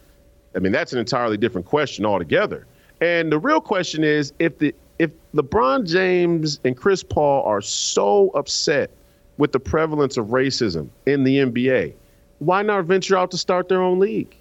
I 0.55 0.59
mean, 0.59 0.71
that's 0.71 0.93
an 0.93 0.99
entirely 0.99 1.37
different 1.37 1.67
question 1.67 2.05
altogether. 2.05 2.65
And 3.01 3.31
the 3.31 3.37
real 3.37 3.61
question 3.61 4.03
is 4.03 4.33
if 4.39 4.57
the 4.57 4.73
if 4.97 5.11
LeBron 5.35 5.85
James 5.85 6.59
and 6.63 6.75
Chris 6.75 7.03
Paul 7.03 7.43
are 7.43 7.61
so 7.61 8.29
upset 8.29 8.89
with 9.37 9.51
the 9.51 9.59
prevalence 9.59 10.17
of 10.17 10.27
racism 10.27 10.89
in 11.05 11.23
the 11.23 11.37
NBA, 11.37 11.93
why 12.39 12.61
not 12.61 12.85
venture 12.85 13.17
out 13.17 13.31
to 13.31 13.37
start 13.37 13.67
their 13.67 13.81
own 13.81 13.99
league? 13.99 14.35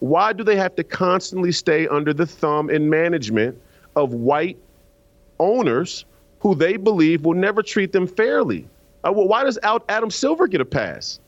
Why 0.00 0.32
do 0.32 0.44
they 0.44 0.56
have 0.56 0.76
to 0.76 0.84
constantly 0.84 1.52
stay 1.52 1.88
under 1.88 2.12
the 2.12 2.26
thumb 2.26 2.68
and 2.68 2.90
management 2.90 3.60
of 3.96 4.12
white 4.12 4.58
owners 5.40 6.04
who 6.40 6.54
they 6.54 6.76
believe 6.76 7.24
will 7.24 7.34
never 7.34 7.62
treat 7.62 7.92
them 7.92 8.06
fairly? 8.06 8.68
Uh, 9.04 9.12
well, 9.12 9.28
why 9.28 9.44
does 9.44 9.58
Adam 9.62 10.10
Silver 10.10 10.46
get 10.46 10.60
a 10.60 10.64
pass? 10.64 11.18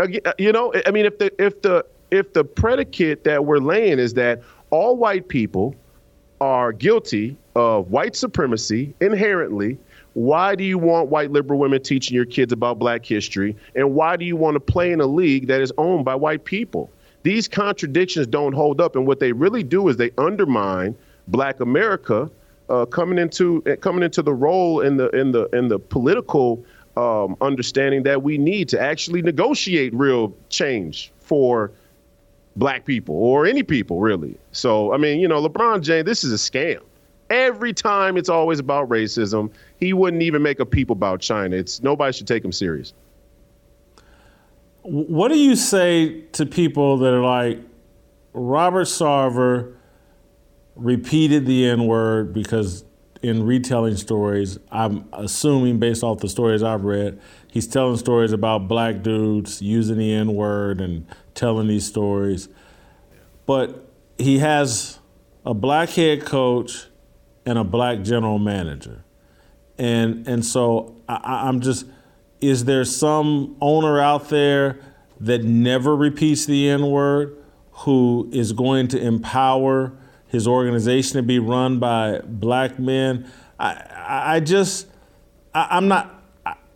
Uh, 0.00 0.08
you 0.38 0.52
know, 0.52 0.72
I 0.86 0.90
mean, 0.90 1.06
if 1.06 1.18
the 1.18 1.32
if 1.42 1.62
the 1.62 1.84
if 2.10 2.32
the 2.32 2.44
predicate 2.44 3.24
that 3.24 3.44
we're 3.44 3.58
laying 3.58 3.98
is 3.98 4.14
that 4.14 4.42
all 4.70 4.96
white 4.96 5.28
people 5.28 5.74
are 6.40 6.72
guilty 6.72 7.36
of 7.54 7.90
white 7.90 8.14
supremacy 8.14 8.94
inherently 9.00 9.78
why 10.16 10.54
do 10.54 10.64
you 10.64 10.78
want 10.78 11.10
white 11.10 11.30
liberal 11.30 11.58
women 11.58 11.82
teaching 11.82 12.14
your 12.14 12.24
kids 12.24 12.50
about 12.50 12.78
black 12.78 13.04
history? 13.04 13.54
And 13.74 13.94
why 13.94 14.16
do 14.16 14.24
you 14.24 14.34
want 14.34 14.54
to 14.54 14.60
play 14.60 14.90
in 14.90 15.02
a 15.02 15.06
league 15.06 15.46
that 15.48 15.60
is 15.60 15.70
owned 15.76 16.06
by 16.06 16.14
white 16.14 16.46
people? 16.46 16.90
These 17.22 17.48
contradictions 17.48 18.26
don't 18.26 18.54
hold 18.54 18.80
up. 18.80 18.96
And 18.96 19.06
what 19.06 19.20
they 19.20 19.32
really 19.32 19.62
do 19.62 19.88
is 19.88 19.98
they 19.98 20.10
undermine 20.16 20.96
black 21.28 21.60
America 21.60 22.30
uh, 22.70 22.86
coming 22.86 23.18
into 23.18 23.60
coming 23.82 24.02
into 24.02 24.22
the 24.22 24.32
role 24.32 24.80
in 24.80 24.96
the 24.96 25.10
in 25.10 25.32
the 25.32 25.50
in 25.52 25.68
the 25.68 25.78
political 25.78 26.64
um, 26.96 27.36
understanding 27.42 28.02
that 28.04 28.22
we 28.22 28.38
need 28.38 28.70
to 28.70 28.80
actually 28.80 29.20
negotiate 29.20 29.92
real 29.92 30.34
change 30.48 31.12
for 31.20 31.70
black 32.56 32.86
people 32.86 33.14
or 33.14 33.44
any 33.44 33.62
people 33.62 34.00
really. 34.00 34.34
So 34.52 34.94
I 34.94 34.96
mean, 34.96 35.20
you 35.20 35.28
know, 35.28 35.46
LeBron 35.46 35.82
James, 35.82 36.06
this 36.06 36.24
is 36.24 36.32
a 36.32 36.36
scam. 36.36 36.80
Every 37.30 37.72
time 37.72 38.16
it's 38.16 38.28
always 38.28 38.58
about 38.58 38.88
racism. 38.88 39.50
He 39.78 39.92
wouldn't 39.92 40.22
even 40.22 40.42
make 40.42 40.60
a 40.60 40.66
peep 40.66 40.90
about 40.90 41.20
China. 41.20 41.56
It's 41.56 41.82
nobody 41.82 42.12
should 42.12 42.26
take 42.26 42.44
him 42.44 42.52
serious. 42.52 42.92
What 44.82 45.28
do 45.28 45.38
you 45.38 45.56
say 45.56 46.20
to 46.32 46.46
people 46.46 46.98
that 46.98 47.12
are 47.12 47.22
like 47.24 47.58
Robert 48.32 48.84
Sarver 48.84 49.74
repeated 50.76 51.46
the 51.46 51.66
N 51.66 51.86
word 51.86 52.32
because 52.32 52.84
in 53.22 53.44
retelling 53.44 53.96
stories, 53.96 54.58
I'm 54.70 55.08
assuming 55.12 55.78
based 55.78 56.04
off 56.04 56.18
the 56.18 56.28
stories 56.28 56.62
I've 56.62 56.84
read, 56.84 57.20
he's 57.50 57.66
telling 57.66 57.96
stories 57.96 58.30
about 58.30 58.68
black 58.68 59.02
dudes 59.02 59.60
using 59.60 59.98
the 59.98 60.12
N 60.12 60.34
word 60.34 60.80
and 60.80 61.06
telling 61.34 61.66
these 61.66 61.86
stories. 61.86 62.48
But 63.46 63.90
he 64.18 64.38
has 64.38 64.98
a 65.44 65.54
black 65.54 65.88
head 65.90 66.24
coach 66.24 66.86
and 67.46 67.56
a 67.58 67.64
black 67.64 68.02
general 68.02 68.38
manager. 68.38 69.04
And 69.78 70.26
and 70.26 70.44
so 70.44 70.96
I, 71.08 71.46
I'm 71.48 71.60
just 71.60 71.86
is 72.40 72.64
there 72.64 72.84
some 72.84 73.56
owner 73.60 74.00
out 74.00 74.28
there 74.28 74.80
that 75.20 75.44
never 75.44 75.96
repeats 75.96 76.44
the 76.44 76.68
N 76.68 76.90
word 76.90 77.38
who 77.70 78.28
is 78.32 78.52
going 78.52 78.88
to 78.88 79.00
empower 79.00 79.92
his 80.26 80.46
organization 80.46 81.16
to 81.16 81.22
be 81.22 81.38
run 81.38 81.78
by 81.78 82.20
black 82.24 82.78
men? 82.78 83.30
I 83.58 84.34
I 84.36 84.40
just 84.40 84.88
I, 85.54 85.78
am 85.78 85.88
not 85.88 86.12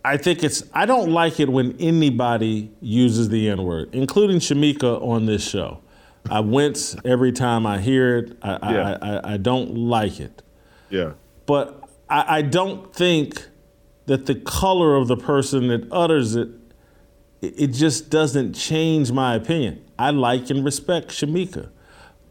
I 0.03 0.17
think 0.17 0.43
it's 0.43 0.63
I 0.73 0.85
don't 0.85 1.11
like 1.11 1.39
it 1.39 1.49
when 1.49 1.75
anybody 1.79 2.71
uses 2.81 3.29
the 3.29 3.49
N 3.49 3.63
word, 3.63 3.93
including 3.93 4.37
Shemeka 4.37 5.01
on 5.01 5.25
this 5.25 5.47
show. 5.47 5.81
I 6.29 6.39
wince 6.39 6.95
every 7.03 7.31
time 7.31 7.65
I 7.65 7.79
hear 7.79 8.17
it. 8.17 8.37
I, 8.43 8.73
Yeah. 8.73 8.97
I, 9.01 9.07
I, 9.07 9.33
I 9.33 9.37
don't 9.37 9.75
like 9.75 10.19
it. 10.19 10.43
Yeah. 10.91 11.13
But 11.45 11.89
I, 12.09 12.37
I 12.37 12.41
don't 12.43 12.93
think 12.93 13.47
that 14.05 14.25
the 14.25 14.35
color 14.35 14.95
of 14.95 15.07
the 15.07 15.17
person 15.17 15.67
that 15.69 15.91
utters 15.91 16.35
it, 16.35 16.49
it 17.41 17.53
it 17.57 17.67
just 17.67 18.09
doesn't 18.09 18.53
change 18.53 19.11
my 19.11 19.35
opinion. 19.35 19.83
I 19.97 20.11
like 20.11 20.49
and 20.49 20.63
respect 20.63 21.09
Shemeka. 21.09 21.69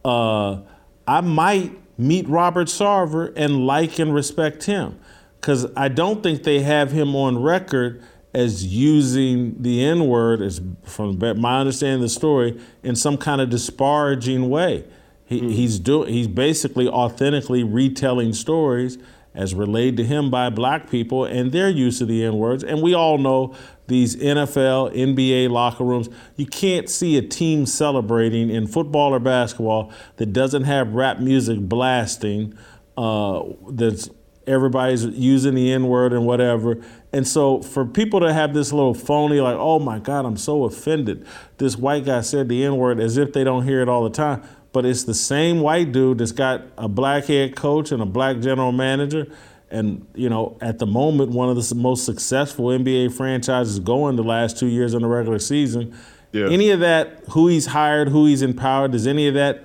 Uh, 0.04 0.60
I 1.06 1.20
might 1.20 1.72
meet 1.98 2.28
Robert 2.28 2.68
Sarver 2.68 3.32
and 3.36 3.66
like 3.66 3.98
and 3.98 4.14
respect 4.14 4.64
him 4.64 4.98
because 5.40 5.66
I 5.76 5.88
don't 5.88 6.22
think 6.22 6.44
they 6.44 6.60
have 6.60 6.92
him 6.92 7.16
on 7.16 7.42
record 7.42 8.02
as 8.32 8.64
using 8.64 9.60
the 9.60 9.84
N 9.84 10.06
word, 10.06 10.40
as 10.40 10.60
from 10.84 11.18
my 11.40 11.60
understanding 11.60 11.96
of 11.96 12.02
the 12.02 12.08
story, 12.08 12.60
in 12.82 12.94
some 12.94 13.16
kind 13.16 13.40
of 13.40 13.50
disparaging 13.50 14.48
way. 14.48 14.84
He, 15.30 15.54
He's 15.54 15.78
doing. 15.78 16.12
He's 16.12 16.28
basically 16.28 16.88
authentically 16.88 17.62
retelling 17.62 18.32
stories 18.32 18.98
as 19.32 19.54
relayed 19.54 19.96
to 19.96 20.04
him 20.04 20.28
by 20.28 20.50
black 20.50 20.90
people 20.90 21.24
and 21.24 21.52
their 21.52 21.68
use 21.68 22.00
of 22.00 22.08
the 22.08 22.24
N 22.24 22.36
words. 22.36 22.64
And 22.64 22.82
we 22.82 22.94
all 22.94 23.16
know 23.16 23.54
these 23.86 24.16
NFL, 24.16 24.92
NBA 24.92 25.50
locker 25.50 25.84
rooms. 25.84 26.08
You 26.34 26.46
can't 26.46 26.90
see 26.90 27.16
a 27.16 27.22
team 27.22 27.64
celebrating 27.64 28.50
in 28.50 28.66
football 28.66 29.14
or 29.14 29.20
basketball 29.20 29.92
that 30.16 30.32
doesn't 30.32 30.64
have 30.64 30.94
rap 30.94 31.20
music 31.20 31.60
blasting. 31.60 32.58
Uh, 32.96 33.44
that's 33.68 34.10
everybody's 34.48 35.04
using 35.04 35.54
the 35.54 35.72
N 35.72 35.86
word 35.86 36.12
and 36.12 36.26
whatever. 36.26 36.82
And 37.12 37.26
so 37.26 37.62
for 37.62 37.84
people 37.84 38.18
to 38.18 38.32
have 38.32 38.52
this 38.52 38.72
little 38.72 38.94
phony, 38.94 39.40
like, 39.40 39.56
oh 39.56 39.78
my 39.78 40.00
God, 40.00 40.26
I'm 40.26 40.36
so 40.36 40.64
offended. 40.64 41.24
This 41.58 41.76
white 41.76 42.04
guy 42.04 42.20
said 42.22 42.48
the 42.48 42.64
N 42.64 42.78
word 42.78 42.98
as 42.98 43.16
if 43.16 43.32
they 43.32 43.44
don't 43.44 43.64
hear 43.64 43.80
it 43.80 43.88
all 43.88 44.02
the 44.02 44.10
time. 44.10 44.42
But 44.72 44.86
it's 44.86 45.04
the 45.04 45.14
same 45.14 45.60
white 45.60 45.92
dude 45.92 46.18
that's 46.18 46.32
got 46.32 46.62
a 46.78 46.88
black 46.88 47.24
head 47.24 47.56
coach 47.56 47.90
and 47.90 48.00
a 48.00 48.06
black 48.06 48.38
general 48.40 48.72
manager. 48.72 49.26
And, 49.70 50.06
you 50.14 50.28
know, 50.28 50.56
at 50.60 50.78
the 50.78 50.86
moment, 50.86 51.30
one 51.30 51.48
of 51.48 51.56
the 51.56 51.74
most 51.74 52.04
successful 52.04 52.66
NBA 52.66 53.12
franchises 53.12 53.78
going 53.78 54.16
the 54.16 54.24
last 54.24 54.58
two 54.58 54.66
years 54.66 54.94
in 54.94 55.02
the 55.02 55.08
regular 55.08 55.38
season. 55.38 55.96
Yeah. 56.32 56.48
Any 56.48 56.70
of 56.70 56.80
that, 56.80 57.24
who 57.30 57.48
he's 57.48 57.66
hired, 57.66 58.08
who 58.08 58.26
he's 58.26 58.42
empowered, 58.42 58.92
does 58.92 59.06
any 59.06 59.26
of 59.26 59.34
that, 59.34 59.64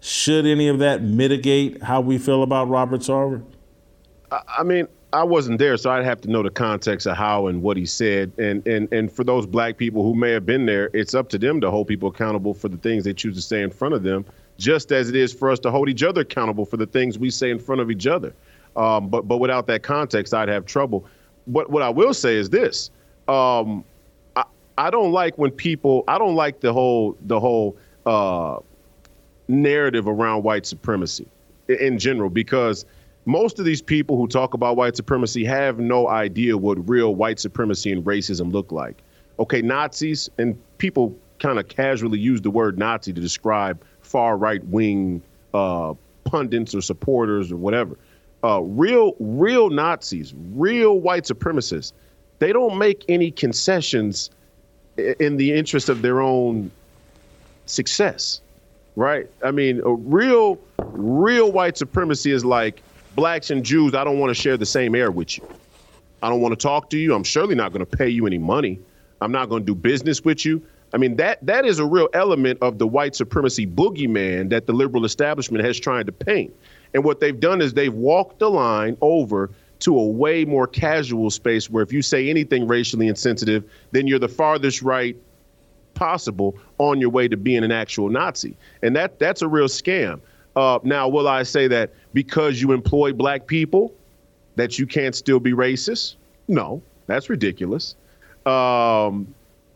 should 0.00 0.46
any 0.46 0.68
of 0.68 0.78
that 0.80 1.02
mitigate 1.02 1.82
how 1.82 2.00
we 2.00 2.18
feel 2.18 2.42
about 2.42 2.68
Robert 2.68 3.00
Sarver? 3.00 3.42
I 4.30 4.62
mean, 4.62 4.88
I 5.12 5.24
wasn't 5.24 5.58
there, 5.58 5.76
so 5.76 5.90
I'd 5.90 6.04
have 6.04 6.22
to 6.22 6.30
know 6.30 6.42
the 6.42 6.50
context 6.50 7.06
of 7.06 7.16
how 7.16 7.46
and 7.46 7.62
what 7.62 7.76
he 7.76 7.84
said. 7.84 8.32
And 8.38 8.66
and 8.66 8.90
and 8.92 9.12
for 9.12 9.24
those 9.24 9.46
black 9.46 9.76
people 9.76 10.02
who 10.02 10.14
may 10.14 10.30
have 10.30 10.46
been 10.46 10.64
there, 10.64 10.88
it's 10.94 11.14
up 11.14 11.28
to 11.30 11.38
them 11.38 11.60
to 11.60 11.70
hold 11.70 11.86
people 11.86 12.08
accountable 12.08 12.54
for 12.54 12.68
the 12.68 12.78
things 12.78 13.04
they 13.04 13.12
choose 13.12 13.36
to 13.36 13.42
say 13.42 13.62
in 13.62 13.70
front 13.70 13.94
of 13.94 14.02
them, 14.02 14.24
just 14.58 14.92
as 14.92 15.08
it 15.08 15.16
is 15.16 15.32
for 15.32 15.50
us 15.50 15.58
to 15.60 15.70
hold 15.70 15.88
each 15.88 16.02
other 16.02 16.22
accountable 16.22 16.64
for 16.64 16.76
the 16.76 16.86
things 16.86 17.18
we 17.18 17.30
say 17.30 17.50
in 17.50 17.58
front 17.58 17.80
of 17.80 17.90
each 17.90 18.06
other. 18.06 18.34
Um, 18.76 19.08
but 19.08 19.28
but 19.28 19.38
without 19.38 19.66
that 19.68 19.82
context, 19.82 20.34
I'd 20.34 20.48
have 20.48 20.66
trouble. 20.66 21.06
But 21.46 21.70
what 21.70 21.82
I 21.82 21.90
will 21.90 22.14
say 22.14 22.36
is 22.36 22.50
this: 22.50 22.90
um, 23.28 23.84
I 24.36 24.44
I 24.78 24.90
don't 24.90 25.12
like 25.12 25.38
when 25.38 25.50
people. 25.50 26.04
I 26.08 26.18
don't 26.18 26.36
like 26.36 26.60
the 26.60 26.72
whole 26.72 27.16
the 27.22 27.40
whole 27.40 27.76
uh, 28.06 28.58
narrative 29.48 30.08
around 30.08 30.42
white 30.42 30.66
supremacy 30.66 31.26
i- 31.68 31.74
in 31.74 31.98
general 31.98 32.30
because 32.30 32.84
most 33.26 33.58
of 33.58 33.64
these 33.64 33.82
people 33.82 34.16
who 34.16 34.26
talk 34.28 34.54
about 34.54 34.76
white 34.76 34.96
supremacy 34.96 35.44
have 35.44 35.78
no 35.78 36.08
idea 36.08 36.56
what 36.56 36.88
real 36.88 37.14
white 37.14 37.40
supremacy 37.40 37.92
and 37.92 38.04
racism 38.04 38.52
look 38.52 38.72
like. 38.72 39.02
Okay, 39.38 39.62
Nazis 39.62 40.30
and 40.38 40.58
people 40.78 41.16
kind 41.40 41.58
of 41.58 41.68
casually 41.68 42.18
use 42.18 42.40
the 42.40 42.50
word 42.50 42.78
Nazi 42.78 43.12
to 43.12 43.20
describe 43.20 43.84
far 44.12 44.36
right 44.36 44.64
wing 44.66 45.22
uh, 45.54 45.94
pundits 46.24 46.74
or 46.74 46.80
supporters 46.80 47.50
or 47.50 47.56
whatever. 47.56 47.96
Uh, 48.44 48.60
real, 48.60 49.14
real 49.18 49.70
Nazis, 49.70 50.34
real 50.54 51.00
white 51.00 51.24
supremacists, 51.24 51.92
they 52.38 52.52
don't 52.52 52.76
make 52.76 53.04
any 53.08 53.30
concessions 53.30 54.30
in 54.96 55.36
the 55.36 55.52
interest 55.52 55.88
of 55.88 56.02
their 56.02 56.20
own 56.20 56.70
success 57.66 58.40
right? 58.96 59.28
I 59.44 59.50
mean, 59.50 59.80
a 59.84 59.92
real, 59.92 60.58
real 60.78 61.52
white 61.52 61.76
supremacy 61.76 62.32
is 62.32 62.44
like 62.44 62.82
blacks 63.14 63.50
and 63.50 63.64
Jews. 63.64 63.94
I 63.94 64.04
don't 64.04 64.18
want 64.18 64.30
to 64.30 64.34
share 64.34 64.56
the 64.56 64.66
same 64.66 64.94
air 64.94 65.10
with 65.10 65.38
you. 65.38 65.48
I 66.22 66.28
don't 66.28 66.40
want 66.40 66.52
to 66.52 66.62
talk 66.62 66.90
to 66.90 66.98
you. 66.98 67.14
I'm 67.14 67.24
surely 67.24 67.54
not 67.54 67.72
going 67.72 67.84
to 67.84 67.96
pay 67.96 68.08
you 68.08 68.26
any 68.26 68.38
money. 68.38 68.78
I'm 69.20 69.32
not 69.32 69.48
going 69.48 69.62
to 69.62 69.66
do 69.66 69.74
business 69.74 70.24
with 70.24 70.44
you. 70.44 70.64
I 70.94 70.98
mean, 70.98 71.16
that 71.16 71.44
that 71.46 71.64
is 71.64 71.78
a 71.78 71.86
real 71.86 72.08
element 72.12 72.58
of 72.60 72.78
the 72.78 72.86
white 72.86 73.14
supremacy 73.14 73.66
boogeyman 73.66 74.50
that 74.50 74.66
the 74.66 74.72
liberal 74.72 75.04
establishment 75.04 75.64
has 75.64 75.80
tried 75.80 76.06
to 76.06 76.12
paint. 76.12 76.54
And 76.94 77.02
what 77.04 77.20
they've 77.20 77.38
done 77.38 77.62
is 77.62 77.72
they've 77.72 77.92
walked 77.92 78.38
the 78.38 78.50
line 78.50 78.96
over 79.00 79.50
to 79.80 79.98
a 79.98 80.06
way 80.06 80.44
more 80.44 80.66
casual 80.66 81.30
space 81.30 81.68
where 81.68 81.82
if 81.82 81.92
you 81.92 82.02
say 82.02 82.28
anything 82.28 82.68
racially 82.68 83.08
insensitive, 83.08 83.64
then 83.90 84.06
you're 84.06 84.18
the 84.18 84.28
farthest 84.28 84.82
right 84.82 85.16
possible 85.94 86.56
on 86.78 87.00
your 87.00 87.10
way 87.10 87.26
to 87.28 87.36
being 87.36 87.64
an 87.64 87.72
actual 87.72 88.08
Nazi. 88.08 88.56
And 88.82 88.94
that 88.96 89.18
that's 89.18 89.42
a 89.42 89.48
real 89.48 89.66
scam. 89.66 90.20
Uh, 90.54 90.78
now, 90.82 91.08
will 91.08 91.28
I 91.28 91.42
say 91.42 91.66
that 91.68 91.92
because 92.12 92.60
you 92.60 92.72
employ 92.72 93.12
black 93.12 93.46
people, 93.46 93.94
that 94.56 94.78
you 94.78 94.86
can't 94.86 95.14
still 95.14 95.40
be 95.40 95.52
racist? 95.52 96.16
No, 96.48 96.82
that's 97.06 97.30
ridiculous. 97.30 97.96
Um, 98.44 99.34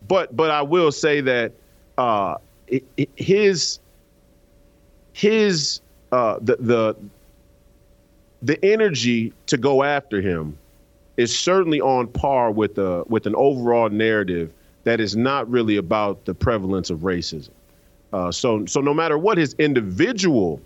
but 0.09 0.35
but 0.37 0.51
I 0.51 0.62
will 0.62 0.92
say 0.92 1.21
that 1.21 1.53
uh, 1.99 2.37
his 3.16 3.81
his 5.12 5.81
uh, 6.12 6.38
the 6.40 6.57
the 6.57 6.97
the 8.42 8.64
energy 8.64 9.33
to 9.47 9.57
go 9.57 9.83
after 9.83 10.21
him 10.21 10.57
is 11.16 11.37
certainly 11.37 11.81
on 11.81 12.07
par 12.09 12.51
with 12.51 12.79
a 12.79 13.05
with 13.09 13.27
an 13.27 13.35
overall 13.37 13.88
narrative 13.88 14.53
that 14.85 15.01
is 15.01 15.16
not 15.16 15.51
really 15.51 15.77
about 15.77 16.25
the 16.27 16.35
prevalence 16.35 16.90
of 16.90 17.01
racism. 17.01 17.51
Uh, 18.12 18.31
so 18.31 18.64
so 18.66 18.81
no 18.81 18.95
matter 18.95 19.19
what 19.19 19.38
his 19.38 19.55
individual 19.55 20.61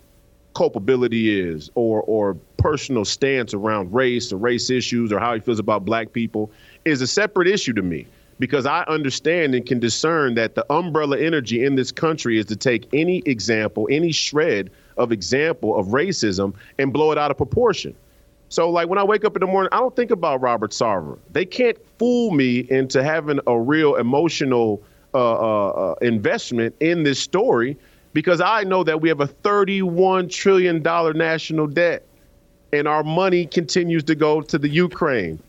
culpability 0.53 1.39
is 1.39 1.71
or 1.75 2.01
or 2.03 2.35
personal 2.57 3.05
stance 3.05 3.53
around 3.53 3.91
race 3.93 4.31
or 4.31 4.37
race 4.37 4.69
issues 4.69 5.11
or 5.11 5.19
how 5.19 5.33
he 5.33 5.39
feels 5.39 5.59
about 5.59 5.85
black 5.85 6.11
people 6.11 6.51
is 6.85 7.01
a 7.01 7.07
separate 7.07 7.47
issue 7.47 7.73
to 7.73 7.81
me 7.81 8.05
because 8.41 8.65
I 8.65 8.81
understand 8.87 9.53
and 9.53 9.63
can 9.63 9.79
discern 9.79 10.33
that 10.33 10.55
the 10.55 10.65
umbrella 10.73 11.19
energy 11.19 11.63
in 11.63 11.75
this 11.75 11.91
country 11.91 12.39
is 12.39 12.47
to 12.47 12.55
take 12.55 12.87
any 12.91 13.21
example, 13.27 13.87
any 13.91 14.11
shred 14.11 14.71
of 14.97 15.11
example 15.11 15.77
of 15.77 15.89
racism 15.89 16.55
and 16.79 16.91
blow 16.91 17.11
it 17.11 17.19
out 17.19 17.29
of 17.29 17.37
proportion. 17.37 17.95
So, 18.49 18.67
like 18.71 18.89
when 18.89 18.97
I 18.97 19.03
wake 19.03 19.23
up 19.25 19.35
in 19.35 19.41
the 19.41 19.45
morning, 19.45 19.69
I 19.71 19.77
don't 19.77 19.95
think 19.95 20.09
about 20.09 20.41
Robert 20.41 20.71
Sarver. 20.71 21.19
They 21.31 21.45
can't 21.45 21.77
fool 21.99 22.31
me 22.31 22.65
into 22.71 23.03
having 23.03 23.39
a 23.45 23.59
real 23.59 23.95
emotional 23.95 24.81
uh, 25.13 25.17
uh, 25.17 25.69
uh, 25.69 25.95
investment 26.01 26.73
in 26.79 27.03
this 27.03 27.19
story 27.19 27.77
because 28.11 28.41
I 28.41 28.63
know 28.63 28.83
that 28.83 29.01
we 29.01 29.09
have 29.09 29.21
a 29.21 29.27
$31 29.27 30.31
trillion 30.31 30.81
national 30.81 31.67
debt 31.67 32.03
and 32.73 32.87
our 32.87 33.03
money 33.03 33.45
continues 33.45 34.03
to 34.05 34.15
go 34.15 34.41
to 34.41 34.57
the 34.57 34.67
Ukraine 34.67 35.39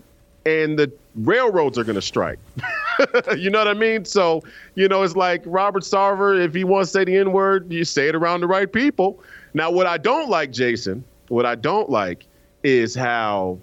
and 0.45 0.79
the 0.79 0.93
railroads 1.15 1.79
are 1.79 1.85
going 1.85 1.97
to 1.97 2.03
strike. 2.03 2.39
you 3.37 3.51
know 3.51 3.59
what 3.59 3.69
I 3.69 3.75
mean? 3.75 4.05
So, 4.05 4.43
you 4.75 4.89
know, 4.89 5.03
it's 5.03 5.17
like 5.17 5.43
Robert 5.47 5.83
Sarver, 5.83 6.43
if 6.43 6.55
he 6.55 6.65
wants 6.65 6.93
to 6.93 6.99
say 6.99 7.05
the 7.05 7.17
N 7.17 7.33
word, 7.33 7.71
you 7.73 7.85
say 7.85 8.09
it 8.09 8.15
around 8.15 8.41
the 8.41 8.47
right 8.47 8.71
people. 8.73 9.23
Now, 9.55 9.71
what 9.71 9.87
I 9.87 9.99
don't 9.99 10.29
like, 10.29 10.51
Jason, 10.51 11.05
what 11.29 11.47
I 11.47 11.55
don't 11.55 11.91
like 11.91 12.27
is 12.63 12.95
how 12.95 13.59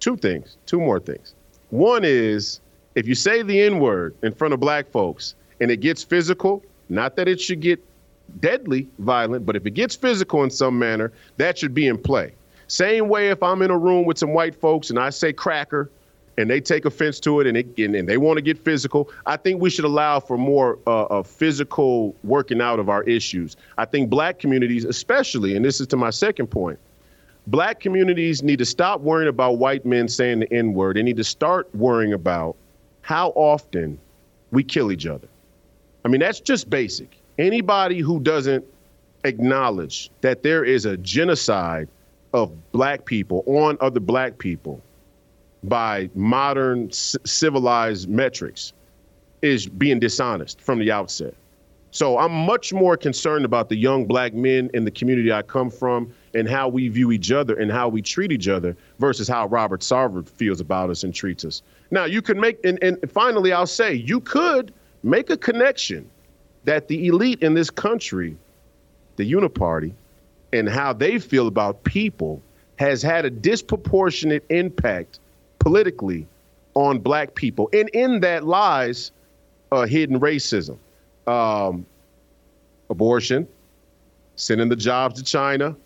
two 0.00 0.16
things, 0.16 0.56
two 0.66 0.80
more 0.80 1.00
things. 1.00 1.34
One 1.70 2.02
is 2.04 2.60
if 2.94 3.06
you 3.06 3.14
say 3.14 3.42
the 3.42 3.60
N 3.60 3.80
word 3.80 4.14
in 4.22 4.32
front 4.32 4.54
of 4.54 4.60
black 4.60 4.90
folks 4.90 5.34
and 5.60 5.70
it 5.70 5.78
gets 5.78 6.02
physical, 6.02 6.62
not 6.88 7.16
that 7.16 7.28
it 7.28 7.40
should 7.40 7.60
get 7.60 7.82
deadly 8.40 8.88
violent, 8.98 9.46
but 9.46 9.56
if 9.56 9.66
it 9.66 9.72
gets 9.72 9.94
physical 9.94 10.42
in 10.42 10.50
some 10.50 10.78
manner, 10.78 11.12
that 11.36 11.58
should 11.58 11.74
be 11.74 11.86
in 11.86 11.98
play. 11.98 12.32
Same 12.66 13.08
way 13.08 13.30
if 13.30 13.42
I'm 13.42 13.62
in 13.62 13.70
a 13.70 13.78
room 13.78 14.04
with 14.04 14.18
some 14.18 14.34
white 14.34 14.54
folks 14.54 14.90
and 14.90 14.98
I 14.98 15.10
say 15.10 15.32
cracker 15.32 15.90
and 16.38 16.48
they 16.48 16.60
take 16.60 16.84
offense 16.84 17.18
to 17.18 17.40
it 17.40 17.48
and, 17.48 17.56
it, 17.56 17.66
and, 17.78 17.96
and 17.96 18.08
they 18.08 18.16
want 18.16 18.36
to 18.36 18.42
get 18.42 18.56
physical, 18.56 19.10
I 19.26 19.36
think 19.36 19.60
we 19.60 19.70
should 19.70 19.84
allow 19.84 20.20
for 20.20 20.38
more 20.38 20.78
uh, 20.86 21.06
of 21.06 21.26
physical 21.26 22.14
working 22.22 22.60
out 22.60 22.78
of 22.78 22.88
our 22.88 23.02
issues. 23.02 23.56
I 23.76 23.84
think 23.84 24.08
black 24.08 24.38
communities, 24.38 24.84
especially, 24.84 25.56
and 25.56 25.64
this 25.64 25.80
is 25.80 25.88
to 25.88 25.96
my 25.96 26.10
second 26.10 26.46
point, 26.46 26.78
black 27.48 27.80
communities 27.80 28.44
need 28.44 28.60
to 28.60 28.64
stop 28.64 29.00
worrying 29.00 29.28
about 29.28 29.58
white 29.58 29.84
men 29.84 30.06
saying 30.06 30.38
the 30.38 30.52
N 30.52 30.74
word. 30.74 30.96
They 30.96 31.02
need 31.02 31.16
to 31.16 31.24
start 31.24 31.68
worrying 31.74 32.12
about 32.12 32.54
how 33.02 33.30
often 33.30 33.98
we 34.52 34.62
kill 34.62 34.92
each 34.92 35.06
other. 35.06 35.26
I 36.04 36.08
mean, 36.08 36.20
that's 36.20 36.40
just 36.40 36.70
basic. 36.70 37.18
Anybody 37.36 37.98
who 37.98 38.20
doesn't 38.20 38.64
acknowledge 39.24 40.08
that 40.20 40.44
there 40.44 40.64
is 40.64 40.86
a 40.86 40.96
genocide 40.98 41.88
of 42.32 42.52
black 42.70 43.06
people 43.06 43.42
on 43.46 43.76
other 43.80 43.98
black 43.98 44.38
people 44.38 44.80
by 45.64 46.08
modern 46.14 46.90
c- 46.90 47.18
civilized 47.24 48.08
metrics 48.08 48.72
is 49.42 49.66
being 49.66 49.98
dishonest 49.98 50.60
from 50.60 50.78
the 50.78 50.90
outset. 50.90 51.34
So 51.90 52.18
I'm 52.18 52.32
much 52.32 52.72
more 52.72 52.96
concerned 52.96 53.44
about 53.44 53.68
the 53.68 53.76
young 53.76 54.04
black 54.04 54.34
men 54.34 54.70
in 54.74 54.84
the 54.84 54.90
community 54.90 55.32
I 55.32 55.42
come 55.42 55.70
from 55.70 56.12
and 56.34 56.48
how 56.48 56.68
we 56.68 56.88
view 56.88 57.12
each 57.12 57.32
other 57.32 57.54
and 57.54 57.72
how 57.72 57.88
we 57.88 58.02
treat 58.02 58.30
each 58.30 58.46
other 58.46 58.76
versus 58.98 59.26
how 59.26 59.46
Robert 59.46 59.80
Sarver 59.80 60.28
feels 60.28 60.60
about 60.60 60.90
us 60.90 61.02
and 61.02 61.14
treats 61.14 61.44
us. 61.44 61.62
Now 61.90 62.04
you 62.04 62.20
can 62.20 62.38
make 62.38 62.62
and, 62.64 62.78
and 62.82 62.98
finally 63.10 63.52
I'll 63.52 63.66
say 63.66 63.94
you 63.94 64.20
could 64.20 64.72
make 65.02 65.30
a 65.30 65.36
connection 65.36 66.08
that 66.64 66.88
the 66.88 67.06
elite 67.06 67.42
in 67.42 67.54
this 67.54 67.70
country, 67.70 68.36
the 69.16 69.30
uniparty, 69.30 69.92
and 70.52 70.68
how 70.68 70.92
they 70.92 71.18
feel 71.18 71.46
about 71.46 71.82
people 71.84 72.42
has 72.78 73.02
had 73.02 73.24
a 73.24 73.30
disproportionate 73.30 74.44
impact 74.50 75.20
politically 75.58 76.26
on 76.74 76.98
black 76.98 77.34
people. 77.34 77.68
And 77.72 77.88
in 77.90 78.20
that 78.20 78.44
lies 78.44 79.12
uh, 79.72 79.86
hidden 79.86 80.20
racism 80.20 80.78
um, 81.26 81.84
abortion, 82.90 83.46
sending 84.36 84.68
the 84.68 84.76
jobs 84.76 85.20
to 85.20 85.24
China, 85.24 85.76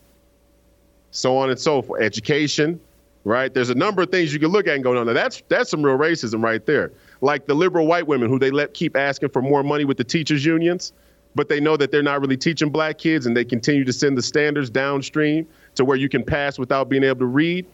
so 1.11 1.37
on 1.37 1.51
and 1.51 1.59
so 1.59 1.83
forth, 1.83 2.01
education, 2.01 2.81
right? 3.25 3.53
There's 3.53 3.71
a 3.71 3.75
number 3.75 4.03
of 4.03 4.11
things 4.11 4.33
you 4.33 4.39
can 4.39 4.51
look 4.51 4.67
at 4.67 4.75
and 4.75 4.85
go, 4.85 4.93
no, 4.93 5.05
no, 5.05 5.13
that's 5.13 5.43
that's 5.49 5.71
some 5.71 5.83
real 5.83 5.99
racism 5.99 6.43
right 6.43 6.65
there. 6.65 6.93
Like 7.21 7.47
the 7.47 7.55
liberal 7.55 7.87
white 7.87 8.07
women 8.07 8.29
who 8.29 8.39
they 8.39 8.51
let 8.51 8.75
keep 8.75 8.97
asking 8.97 9.31
for 9.31 9.43
more 9.43 9.63
money 9.63 9.85
with 9.85 9.97
the 9.97 10.05
teachers 10.05 10.45
unions, 10.45 10.93
but 11.35 11.49
they 11.49 11.61
know 11.61 11.77
that 11.77 11.91
they're 11.91 12.03
not 12.03 12.21
really 12.21 12.37
teaching 12.37 12.71
black 12.71 12.99
kids 12.99 13.27
and 13.27 13.37
they 13.37 13.45
continue 13.45 13.85
to 13.85 13.93
send 13.93 14.17
the 14.17 14.23
standards 14.23 14.71
downstream 14.71 15.47
to 15.75 15.85
where 15.85 15.97
you 15.97 16.09
can 16.09 16.25
pass 16.25 16.59
without 16.59 16.89
being 16.89 17.05
able 17.05 17.21
to 17.21 17.27
read. 17.27 17.67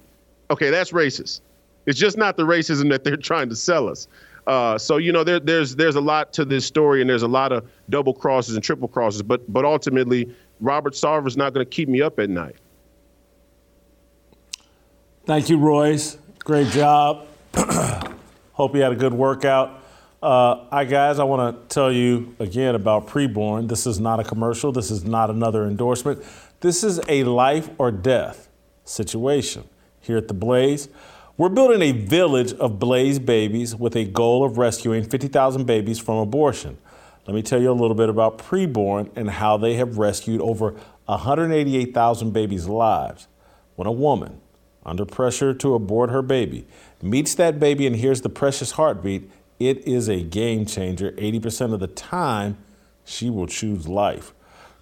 Okay, 0.51 0.71
that's 0.71 0.93
racist. 0.93 1.41
It's 1.89 1.99
just 1.99 2.19
not 2.19 2.37
the 2.37 2.43
racism 2.43 2.91
that 2.91 3.03
they're 3.03 3.17
trying 3.17 3.49
to 3.49 3.57
sell 3.57 3.89
us. 3.89 4.09
Uh, 4.47 4.77
so 4.77 4.99
you 4.99 5.11
know 5.11 5.25
there, 5.25 5.41
there's 5.41 5.75
there's 5.75 5.95
a 5.97 6.01
lot 6.01 6.35
to 6.35 6.45
this 6.45 6.67
story, 6.67 7.01
and 7.01 7.09
there's 7.09 7.23
a 7.23 7.29
lot 7.29 7.51
of 7.51 7.67
double 7.89 8.13
crosses 8.13 8.57
and 8.57 8.63
triple 8.63 8.89
crosses. 8.89 9.23
But 9.23 9.51
but 9.51 9.65
ultimately, 9.65 10.35
Robert 10.61 10.95
Sarver's 10.95 11.37
not 11.39 11.55
going 11.55 11.65
to 11.65 11.71
keep 11.71 11.89
me 11.89 12.03
up 12.03 12.19
at 12.19 12.29
night. 12.29 12.57
Thank 15.25 15.49
you, 15.49 15.57
Royce. 15.57 16.19
Great 16.41 16.69
job. 16.69 17.27
Hope 18.53 18.75
you 18.75 18.83
had 18.83 18.93
a 18.93 18.97
good 18.97 19.15
workout. 19.15 19.83
Uh, 20.23 20.67
hi, 20.71 20.85
guys. 20.85 21.19
I 21.19 21.25
want 21.25 21.69
to 21.69 21.75
tell 21.75 21.91
you 21.91 22.37
again 22.39 22.75
about 22.75 23.07
preborn. 23.07 23.67
This 23.67 23.87
is 23.87 23.99
not 23.99 24.21
a 24.21 24.25
commercial. 24.25 24.73
This 24.73 24.91
is 24.91 25.05
not 25.05 25.31
another 25.31 25.65
endorsement. 25.65 26.23
This 26.61 26.85
is 26.85 27.01
a 27.09 27.25
life 27.25 27.71
or 27.79 27.91
death 27.91 28.51
situation 28.85 29.65
here 30.01 30.19
at 30.19 30.29
the 30.29 30.35
Blaze. 30.35 30.89
We're 31.39 31.51
building 31.51 31.83
a 31.83 31.93
village 31.93 32.53
of 32.55 32.81
Blaze 32.81 33.21
babies 33.21 33.73
with 33.73 33.95
a 33.95 34.05
goal 34.05 34.45
of 34.45 34.59
rescuing 34.59 35.05
50,000 35.05 35.67
babies 35.67 36.01
from 36.01 36.17
abortion. 36.17 36.79
Let 37.29 37.35
me 37.37 37.43
tell 37.43 37.63
you 37.63 37.71
a 37.71 37.79
little 37.79 37.95
bit 37.95 38.09
about 38.09 38.39
preborn 38.39 39.09
and 39.15 39.31
how 39.31 39.57
they 39.57 39.75
have 39.75 39.99
rescued 39.99 40.41
over 40.41 40.75
188,000 41.05 42.33
babies' 42.33 42.67
lives. 42.67 43.29
When 43.77 43.87
a 43.87 43.93
woman, 43.93 44.41
under 44.85 45.05
pressure 45.05 45.55
to 45.55 45.75
abort 45.77 46.11
her 46.11 46.23
baby, 46.23 46.67
meets 47.01 47.37
that 47.37 47.61
baby 47.61 47.87
and 47.87 47.95
hears 47.95 48.23
the 48.23 48.29
precious 48.29 48.73
heartbeat, 48.73 49.31
it 49.61 49.87
is 49.87 50.09
a 50.09 50.25
game 50.25 50.67
changer. 50.67 51.13
80% 51.13 51.73
of 51.73 51.79
the 51.79 51.87
time, 51.87 52.59
she 53.05 53.31
will 53.31 53.47
choose 53.47 53.87
life. 53.87 54.35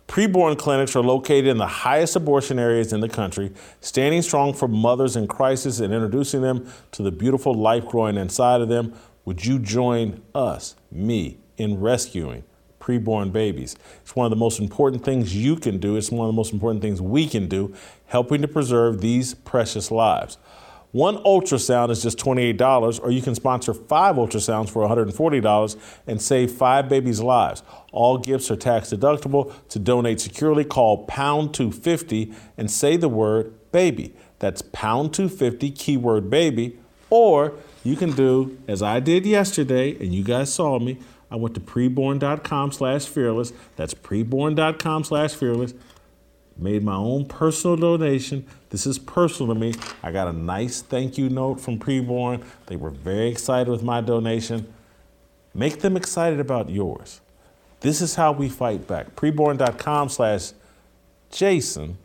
Preborn 0.08 0.56
clinics 0.56 0.94
are 0.94 1.02
located 1.02 1.46
in 1.46 1.58
the 1.58 1.66
highest 1.66 2.14
abortion 2.14 2.58
areas 2.58 2.92
in 2.92 3.00
the 3.00 3.08
country, 3.08 3.52
standing 3.80 4.22
strong 4.22 4.54
for 4.54 4.68
mothers 4.68 5.16
in 5.16 5.26
crisis 5.26 5.80
and 5.80 5.92
introducing 5.92 6.42
them 6.42 6.70
to 6.92 7.02
the 7.02 7.10
beautiful 7.10 7.52
life 7.52 7.86
growing 7.86 8.16
inside 8.16 8.60
of 8.60 8.68
them. 8.68 8.94
Would 9.24 9.44
you 9.44 9.58
join 9.58 10.22
us, 10.34 10.76
me, 10.92 11.38
in 11.56 11.80
rescuing 11.80 12.44
preborn 12.78 13.32
babies? 13.32 13.74
It's 14.02 14.14
one 14.14 14.26
of 14.26 14.30
the 14.30 14.36
most 14.36 14.60
important 14.60 15.04
things 15.04 15.34
you 15.34 15.56
can 15.56 15.78
do. 15.78 15.96
It's 15.96 16.12
one 16.12 16.28
of 16.28 16.32
the 16.32 16.36
most 16.36 16.52
important 16.52 16.82
things 16.82 17.02
we 17.02 17.26
can 17.26 17.48
do, 17.48 17.74
helping 18.06 18.42
to 18.42 18.48
preserve 18.48 19.00
these 19.00 19.34
precious 19.34 19.90
lives. 19.90 20.38
One 20.92 21.18
ultrasound 21.18 21.90
is 21.90 22.02
just 22.02 22.18
$28, 22.18 23.00
or 23.02 23.10
you 23.10 23.20
can 23.20 23.34
sponsor 23.34 23.74
five 23.74 24.16
ultrasounds 24.16 24.70
for 24.70 24.86
$140 24.86 25.76
and 26.06 26.22
save 26.22 26.50
five 26.50 26.88
babies' 26.88 27.20
lives. 27.20 27.62
All 27.92 28.18
gifts 28.18 28.50
are 28.50 28.56
tax 28.56 28.90
deductible. 28.90 29.52
To 29.68 29.78
donate 29.78 30.20
securely, 30.20 30.64
call 30.64 31.04
pound 31.04 31.54
250 31.54 32.32
and 32.56 32.70
say 32.70 32.96
the 32.96 33.08
word 33.08 33.52
baby. 33.72 34.14
That's 34.38 34.62
pound 34.62 35.12
250, 35.14 35.70
keyword 35.72 36.30
baby. 36.30 36.78
Or 37.10 37.54
you 37.84 37.96
can 37.96 38.12
do 38.12 38.58
as 38.66 38.82
I 38.82 39.00
did 39.00 39.26
yesterday, 39.26 39.96
and 39.98 40.14
you 40.14 40.24
guys 40.24 40.52
saw 40.52 40.78
me. 40.78 40.98
I 41.30 41.36
went 41.36 41.54
to 41.56 41.60
preborn.com 41.60 42.72
slash 42.72 43.06
fearless. 43.06 43.52
That's 43.74 43.94
preborn.com 43.94 45.04
slash 45.04 45.34
fearless 45.34 45.74
made 46.58 46.82
my 46.82 46.94
own 46.94 47.26
personal 47.26 47.76
donation. 47.76 48.46
This 48.76 48.86
is 48.86 48.98
personal 48.98 49.54
to 49.54 49.58
me. 49.58 49.72
I 50.02 50.12
got 50.12 50.28
a 50.28 50.34
nice 50.34 50.82
thank 50.82 51.16
you 51.16 51.30
note 51.30 51.62
from 51.62 51.78
Preborn. 51.78 52.44
They 52.66 52.76
were 52.76 52.90
very 52.90 53.30
excited 53.30 53.70
with 53.70 53.82
my 53.82 54.02
donation. 54.02 54.70
Make 55.54 55.80
them 55.80 55.96
excited 55.96 56.40
about 56.40 56.68
yours. 56.68 57.22
This 57.80 58.02
is 58.02 58.16
how 58.16 58.32
we 58.32 58.50
fight 58.50 58.86
back. 58.86 59.16
Preborn.com 59.16 60.10
slash 60.10 60.52
Jason. 61.30 61.96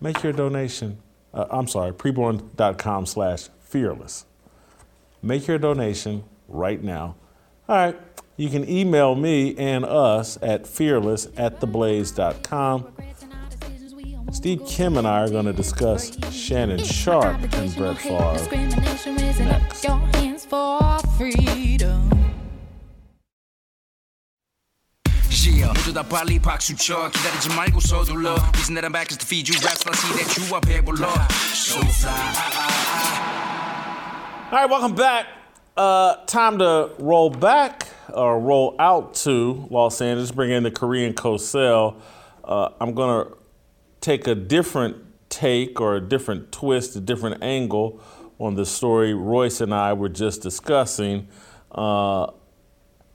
Make 0.00 0.22
your 0.22 0.32
donation. 0.32 0.98
Uh, 1.34 1.46
I'm 1.50 1.66
sorry, 1.66 1.90
preborn.com 1.90 3.06
slash 3.06 3.48
fearless. 3.58 4.24
Make 5.20 5.48
your 5.48 5.58
donation 5.58 6.22
right 6.46 6.80
now. 6.80 7.16
All 7.68 7.74
right. 7.74 7.96
You 8.36 8.48
can 8.48 8.70
email 8.70 9.16
me 9.16 9.56
and 9.58 9.84
us 9.84 10.38
at 10.40 10.64
fearless 10.68 11.26
at 11.36 11.58
theblaze.com. 11.58 12.92
Steve 14.32 14.62
Kim 14.64 14.96
and 14.96 15.06
I 15.06 15.22
are 15.22 15.28
going 15.28 15.46
to 15.46 15.52
discuss 15.52 16.16
Shannon 16.32 16.78
Sharpe 16.84 17.42
and 17.54 17.74
Brett 17.74 17.98
Favre. 17.98 18.38
next. 19.40 19.84
Yeah, 19.84 20.00
Reason 28.54 28.74
that 28.76 28.84
I'm 28.84 28.92
back 28.92 29.10
is 29.10 29.16
to 29.16 29.26
feed 29.26 29.48
you 29.48 29.54
I 29.90 29.94
see 29.96 30.22
that 30.22 30.36
you 30.36 30.44
So 31.54 31.80
Alright, 34.46 34.70
welcome 34.70 34.94
back. 34.94 35.26
Uh, 35.76 36.16
time 36.26 36.58
to 36.58 36.90
roll 36.98 37.30
back 37.30 37.88
or 38.12 38.38
roll 38.38 38.76
out 38.78 39.14
to 39.14 39.66
Los 39.70 40.00
Angeles, 40.00 40.30
bring 40.30 40.50
in 40.50 40.62
the 40.62 40.70
Korean 40.70 41.14
Cosell. 41.14 41.96
Uh, 42.44 42.70
I'm 42.80 42.94
going 42.94 43.26
to 43.26 43.39
take 44.00 44.26
a 44.26 44.34
different 44.34 44.96
take 45.28 45.80
or 45.80 45.96
a 45.96 46.00
different 46.00 46.52
twist, 46.52 46.96
a 46.96 47.00
different 47.00 47.42
angle 47.42 48.00
on 48.38 48.54
the 48.54 48.66
story 48.66 49.14
Royce 49.14 49.60
and 49.60 49.74
I 49.74 49.92
were 49.92 50.08
just 50.08 50.42
discussing. 50.42 51.28
Uh, 51.70 52.30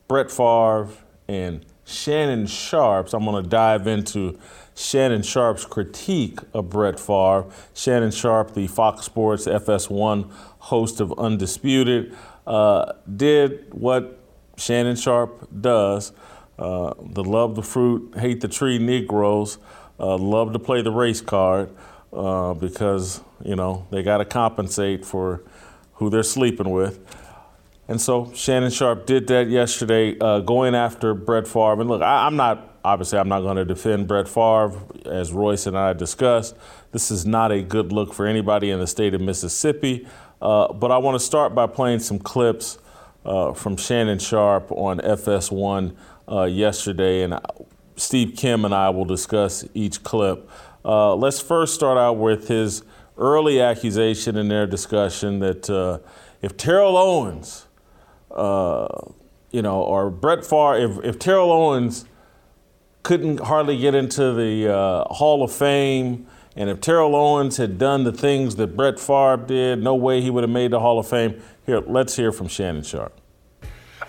Brett 0.08 0.32
Favre 0.32 0.90
and 1.28 1.66
Shannon 1.84 2.48
Sharpe's. 2.48 3.14
I'm 3.14 3.26
going 3.26 3.44
to 3.44 3.50
dive 3.50 3.88
into 3.88 4.40
Shannon 4.76 5.24
Sharpe's 5.24 5.66
critique 5.66 6.40
of 6.54 6.70
Brett 6.70 7.00
Favre. 7.00 7.46
Shannon 7.74 8.12
Sharpe, 8.12 8.54
the 8.54 8.68
Fox 8.68 9.06
Sports 9.06 9.48
FS1 9.48 10.32
host 10.60 11.00
of 11.00 11.14
Undisputed, 11.18 12.16
uh, 12.46 12.94
did 13.16 13.74
what 13.74 14.20
Shannon 14.58 14.96
Sharpe 14.96 15.48
does. 15.62 16.12
Uh, 16.58 16.94
the 17.02 17.24
love 17.24 17.56
the 17.56 17.64
fruit, 17.64 18.18
hate 18.18 18.42
the 18.42 18.48
tree 18.48 18.78
Negroes 18.78 19.58
uh, 20.00 20.18
love 20.18 20.54
to 20.54 20.60
play 20.60 20.82
the 20.82 20.92
race 20.92 21.22
card 21.22 21.70
uh, 22.14 22.54
because, 22.54 23.22
you 23.44 23.56
know, 23.56 23.88
they 23.92 24.04
got 24.04 24.18
to 24.18 24.26
compensate 24.26 25.06
for 25.06 25.44
who 25.94 26.10
they're 26.10 26.24
sleeping 26.24 26.70
with. 26.72 27.00
And 27.88 28.02
so 28.02 28.32
Shannon 28.34 28.72
Sharpe 28.72 29.06
did 29.06 29.28
that 29.28 29.48
yesterday, 29.48 30.18
uh, 30.20 30.40
going 30.40 30.74
after 30.74 31.14
Brett 31.14 31.48
Favre. 31.48 31.82
And 31.82 31.90
look, 31.90 32.02
I, 32.02 32.26
am 32.26 32.36
not, 32.36 32.80
obviously, 32.84 33.20
I'm 33.20 33.30
not 33.30 33.42
going 33.42 33.58
to 33.58 33.66
defend 33.66 34.08
Brett 34.08 34.28
Favre, 34.28 34.74
as 35.06 35.32
Royce 35.32 35.68
and 35.68 35.78
I 35.78 35.94
discussed. 35.94 36.56
This 36.92 37.12
is 37.12 37.26
not 37.26 37.52
a 37.52 37.62
good 37.62 37.92
look 37.92 38.14
for 38.14 38.26
anybody 38.26 38.72
in 38.72 38.80
the 38.80 38.88
state 38.88 39.14
of 39.14 39.22
Mississippi. 39.22 40.08
Uh, 40.42 40.74
but 40.74 40.92
I 40.92 40.98
want 40.98 41.16
to 41.16 41.26
start 41.26 41.54
by 41.54 41.68
playing 41.68 42.00
some 42.00 42.18
clips 42.20 42.80
uh, 43.24 43.54
from 43.54 43.78
Shannon 43.78 44.20
Sharpe 44.20 44.72
on 44.72 45.00
FS1 45.00 45.96
uh, 46.28 46.44
yesterday, 46.44 47.24
and 47.24 47.40
Steve 47.96 48.36
Kim 48.36 48.66
and 48.66 48.74
I 48.74 48.90
will 48.90 49.06
discuss 49.06 49.66
each 49.74 50.04
clip. 50.04 50.50
Uh, 50.84 51.16
let's 51.16 51.40
first 51.42 51.74
start 51.74 51.98
out 51.98 52.18
with 52.18 52.48
his 52.48 52.84
early 53.18 53.62
accusation 53.62 54.36
in 54.38 54.48
their 54.50 54.68
discussion 54.68 55.40
that 55.40 55.70
uh, 55.70 56.00
if 56.42 56.58
Terrell 56.58 56.98
Owens, 56.98 57.68
uh, 58.32 58.88
you 59.52 59.62
know, 59.62 59.82
or 59.82 60.10
Brett 60.10 60.46
Favre, 60.46 60.78
if, 60.78 61.04
if 61.04 61.20
Terrell 61.20 61.52
Owens 61.52 62.06
couldn't 63.04 63.40
hardly 63.40 63.78
get 63.78 63.96
into 63.96 64.34
the 64.34 64.74
uh, 64.74 65.04
Hall 65.14 65.44
of 65.44 65.52
Fame 65.52 66.28
And 66.56 66.70
if 66.70 66.80
Terrell 66.80 67.16
Owens 67.16 67.58
had 67.58 67.78
done 67.78 68.06
the 68.06 68.14
things 68.14 68.56
that 68.56 68.76
Brett 68.78 69.00
Favre 69.00 69.38
did, 69.46 69.84
no 69.84 69.94
way 69.94 70.22
he 70.22 70.30
would 70.30 70.44
have 70.44 70.52
made 70.52 70.72
the 70.72 70.80
Hall 70.80 70.98
of 71.00 71.08
Fame. 71.08 71.42
Here, 71.66 71.80
let's 71.80 72.16
hear 72.16 72.32
from 72.32 72.48
Shannon 72.48 72.84
Sharpe. 72.84 73.20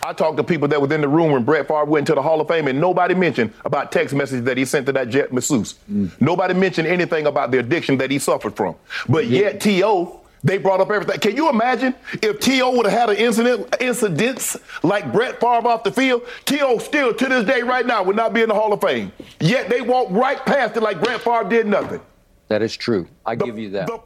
I 0.06 0.12
talked 0.12 0.36
to 0.36 0.44
people 0.44 0.68
that 0.68 0.80
was 0.80 0.92
in 0.92 1.00
the 1.00 1.08
room 1.08 1.32
when 1.32 1.42
Brett 1.42 1.66
Favre 1.66 1.84
went 1.84 2.06
to 2.06 2.14
the 2.14 2.22
Hall 2.22 2.40
of 2.40 2.46
Fame, 2.46 2.68
and 2.68 2.80
nobody 2.80 3.12
mentioned 3.12 3.52
about 3.64 3.90
text 3.90 4.14
messages 4.14 4.44
that 4.44 4.56
he 4.56 4.64
sent 4.64 4.86
to 4.86 4.92
that 4.92 5.08
jet 5.08 5.32
masseuse. 5.32 5.74
Mm. 5.90 6.12
Nobody 6.20 6.54
mentioned 6.54 6.86
anything 6.86 7.26
about 7.26 7.50
the 7.50 7.58
addiction 7.58 7.98
that 7.98 8.12
he 8.12 8.20
suffered 8.20 8.54
from. 8.54 8.76
But 9.08 9.26
yeah. 9.26 9.40
yet, 9.40 9.60
T.O., 9.60 10.20
they 10.44 10.58
brought 10.58 10.80
up 10.80 10.92
everything. 10.92 11.18
Can 11.18 11.34
you 11.34 11.50
imagine 11.50 11.92
if 12.22 12.38
T.O. 12.38 12.76
would 12.76 12.86
have 12.86 12.96
had 12.96 13.10
an 13.10 13.16
incident, 13.16 13.74
incidents 13.80 14.56
like 14.84 15.10
Brett 15.12 15.40
Favre 15.40 15.66
off 15.66 15.82
the 15.82 15.90
field? 15.90 16.22
T.O. 16.44 16.78
still, 16.78 17.12
to 17.12 17.26
this 17.28 17.44
day, 17.44 17.62
right 17.62 17.84
now, 17.84 18.04
would 18.04 18.14
not 18.14 18.32
be 18.32 18.42
in 18.42 18.48
the 18.48 18.54
Hall 18.54 18.72
of 18.72 18.80
Fame. 18.80 19.10
Yet 19.40 19.68
they 19.68 19.80
walked 19.80 20.12
right 20.12 20.38
past 20.46 20.76
it 20.76 20.84
like 20.84 21.02
Brett 21.02 21.20
Favre 21.20 21.48
did 21.48 21.66
nothing. 21.66 22.00
That 22.46 22.62
is 22.62 22.76
true. 22.76 23.08
I 23.24 23.34
the, 23.34 23.44
give 23.44 23.58
you 23.58 23.70
that. 23.70 23.88
The, 23.88 24.00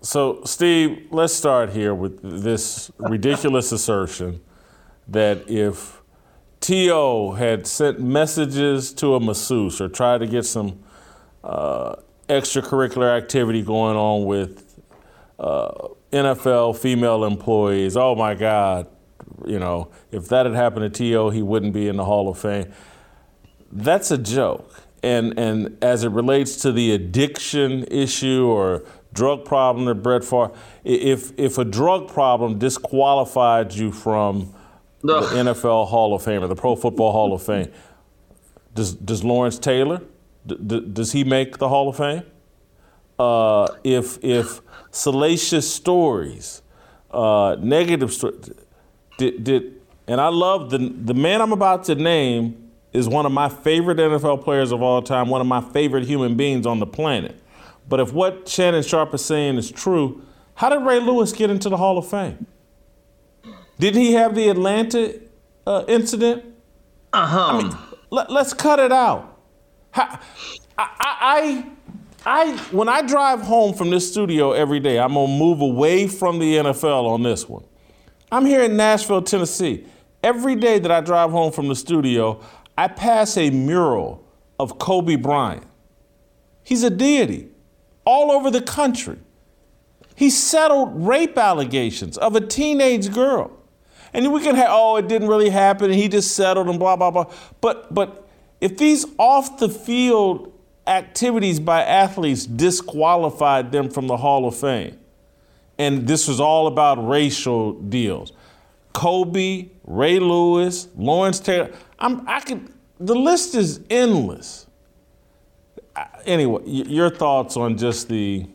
so, 0.00 0.42
Steve, 0.44 1.08
let's 1.10 1.34
start 1.34 1.70
here 1.70 1.92
with 1.92 2.20
this 2.22 2.90
ridiculous 2.98 3.72
assertion 3.72 4.40
that 5.08 5.50
if 5.50 6.02
T.O. 6.60 7.32
had 7.32 7.66
sent 7.66 8.00
messages 8.00 8.92
to 8.94 9.14
a 9.14 9.20
masseuse 9.20 9.80
or 9.80 9.88
tried 9.88 10.18
to 10.18 10.26
get 10.26 10.44
some 10.44 10.78
uh, 11.42 11.96
extracurricular 12.28 13.16
activity 13.16 13.62
going 13.62 13.96
on 13.96 14.24
with 14.24 14.80
uh, 15.40 15.88
NFL 16.12 16.76
female 16.76 17.24
employees, 17.24 17.96
oh 17.96 18.14
my 18.14 18.34
God, 18.34 18.86
you 19.46 19.58
know, 19.58 19.90
if 20.12 20.28
that 20.28 20.46
had 20.46 20.54
happened 20.54 20.92
to 20.92 20.96
T.O., 20.96 21.30
he 21.30 21.42
wouldn't 21.42 21.72
be 21.72 21.88
in 21.88 21.96
the 21.96 22.04
Hall 22.04 22.28
of 22.28 22.38
Fame. 22.38 22.72
That's 23.72 24.10
a 24.10 24.18
joke. 24.18 24.72
And, 25.02 25.38
and 25.38 25.82
as 25.82 26.02
it 26.02 26.10
relates 26.10 26.56
to 26.62 26.72
the 26.72 26.92
addiction 26.92 27.84
issue 27.84 28.46
or 28.46 28.84
drug 29.18 29.44
problem 29.44 29.86
that 29.86 29.96
Brett 29.96 30.22
Favre, 30.22 30.52
if, 30.84 31.32
if 31.36 31.58
a 31.58 31.64
drug 31.64 32.08
problem 32.08 32.58
disqualified 32.58 33.74
you 33.74 33.90
from 33.90 34.54
no. 35.02 35.20
the 35.20 35.50
NFL 35.50 35.88
Hall 35.88 36.14
of 36.14 36.22
Fame 36.22 36.44
or 36.44 36.46
the 36.46 36.54
Pro 36.54 36.76
Football 36.76 37.10
Hall 37.10 37.32
of 37.32 37.42
Fame, 37.42 37.68
does, 38.74 38.94
does 38.94 39.24
Lawrence 39.24 39.58
Taylor, 39.58 40.02
d- 40.46 40.56
d- 40.64 40.86
does 40.92 41.10
he 41.12 41.24
make 41.24 41.58
the 41.58 41.68
Hall 41.68 41.88
of 41.88 41.96
Fame? 41.96 42.22
Uh, 43.18 43.66
if, 43.82 44.22
if 44.22 44.60
salacious 44.92 45.68
stories, 45.68 46.62
uh, 47.10 47.56
negative 47.58 48.12
stories, 48.12 48.50
did, 49.16 49.42
did, 49.42 49.80
and 50.06 50.20
I 50.20 50.28
love 50.28 50.70
the, 50.70 50.78
the 50.78 51.14
man 51.14 51.40
I'm 51.42 51.52
about 51.52 51.82
to 51.84 51.96
name 51.96 52.70
is 52.92 53.08
one 53.08 53.26
of 53.26 53.32
my 53.32 53.48
favorite 53.48 53.98
NFL 53.98 54.44
players 54.44 54.70
of 54.70 54.80
all 54.80 55.02
time, 55.02 55.28
one 55.28 55.40
of 55.40 55.48
my 55.48 55.60
favorite 55.60 56.04
human 56.04 56.36
beings 56.36 56.66
on 56.66 56.78
the 56.78 56.86
planet. 56.86 57.34
But 57.88 58.00
if 58.00 58.12
what 58.12 58.48
Shannon 58.48 58.82
Sharpe 58.82 59.14
is 59.14 59.24
saying 59.24 59.56
is 59.56 59.70
true, 59.70 60.22
how 60.54 60.68
did 60.68 60.84
Ray 60.84 61.00
Lewis 61.00 61.32
get 61.32 61.50
into 61.50 61.68
the 61.68 61.76
Hall 61.76 61.98
of 61.98 62.08
Fame? 62.08 62.46
Didn't 63.78 64.02
he 64.02 64.12
have 64.12 64.34
the 64.34 64.48
Atlanta 64.48 65.20
uh, 65.66 65.84
incident? 65.88 66.44
Uh 67.12 67.26
huh. 67.26 67.46
I 67.46 67.62
mean, 67.62 67.76
let, 68.10 68.30
us 68.30 68.52
cut 68.52 68.78
it 68.78 68.92
out. 68.92 69.40
I, 69.94 70.18
I, 70.76 70.90
I, 71.00 71.66
I, 72.26 72.56
when 72.72 72.88
I 72.88 73.02
drive 73.02 73.40
home 73.40 73.72
from 73.72 73.90
this 73.90 74.10
studio 74.10 74.52
every 74.52 74.80
day, 74.80 74.98
I'm 74.98 75.14
gonna 75.14 75.32
move 75.32 75.60
away 75.60 76.06
from 76.08 76.38
the 76.38 76.56
NFL 76.56 77.06
on 77.06 77.22
this 77.22 77.48
one. 77.48 77.64
I'm 78.30 78.44
here 78.44 78.62
in 78.62 78.76
Nashville, 78.76 79.22
Tennessee. 79.22 79.86
Every 80.22 80.56
day 80.56 80.78
that 80.80 80.90
I 80.90 81.00
drive 81.00 81.30
home 81.30 81.52
from 81.52 81.68
the 81.68 81.76
studio, 81.76 82.40
I 82.76 82.88
pass 82.88 83.36
a 83.36 83.50
mural 83.50 84.24
of 84.58 84.78
Kobe 84.78 85.16
Bryant. 85.16 85.64
He's 86.64 86.82
a 86.82 86.90
deity 86.90 87.48
all 88.08 88.32
over 88.32 88.50
the 88.50 88.62
country. 88.62 89.18
He 90.16 90.30
settled 90.30 91.06
rape 91.06 91.36
allegations 91.36 92.16
of 92.16 92.34
a 92.34 92.40
teenage 92.40 93.12
girl. 93.12 93.50
And 94.14 94.32
we 94.32 94.42
can 94.42 94.54
have, 94.56 94.68
oh, 94.70 94.96
it 94.96 95.08
didn't 95.08 95.28
really 95.28 95.50
happen, 95.50 95.90
and 95.90 96.00
he 96.00 96.08
just 96.08 96.34
settled 96.34 96.70
and 96.70 96.78
blah, 96.78 96.96
blah, 96.96 97.10
blah. 97.10 97.30
But 97.60 97.92
but 97.92 98.26
if 98.62 98.78
these 98.78 99.04
off 99.18 99.58
the 99.58 99.68
field 99.68 100.54
activities 100.86 101.60
by 101.60 101.84
athletes 101.84 102.46
disqualified 102.46 103.70
them 103.72 103.90
from 103.90 104.06
the 104.06 104.16
Hall 104.16 104.48
of 104.48 104.56
Fame, 104.56 104.98
and 105.78 106.08
this 106.08 106.26
was 106.26 106.40
all 106.40 106.66
about 106.66 107.06
racial 107.06 107.74
deals. 107.74 108.32
Kobe, 108.94 109.68
Ray 109.84 110.18
Lewis, 110.18 110.88
Lawrence 110.96 111.40
Taylor. 111.40 111.70
I'm, 111.98 112.26
I 112.26 112.40
could. 112.40 112.72
The 112.98 113.14
list 113.14 113.54
is 113.54 113.80
endless 113.90 114.66
anyway, 116.24 116.62
your 116.66 117.10
thoughts 117.10 117.56
on 117.56 117.76
just 117.76 118.08
the 118.08 118.46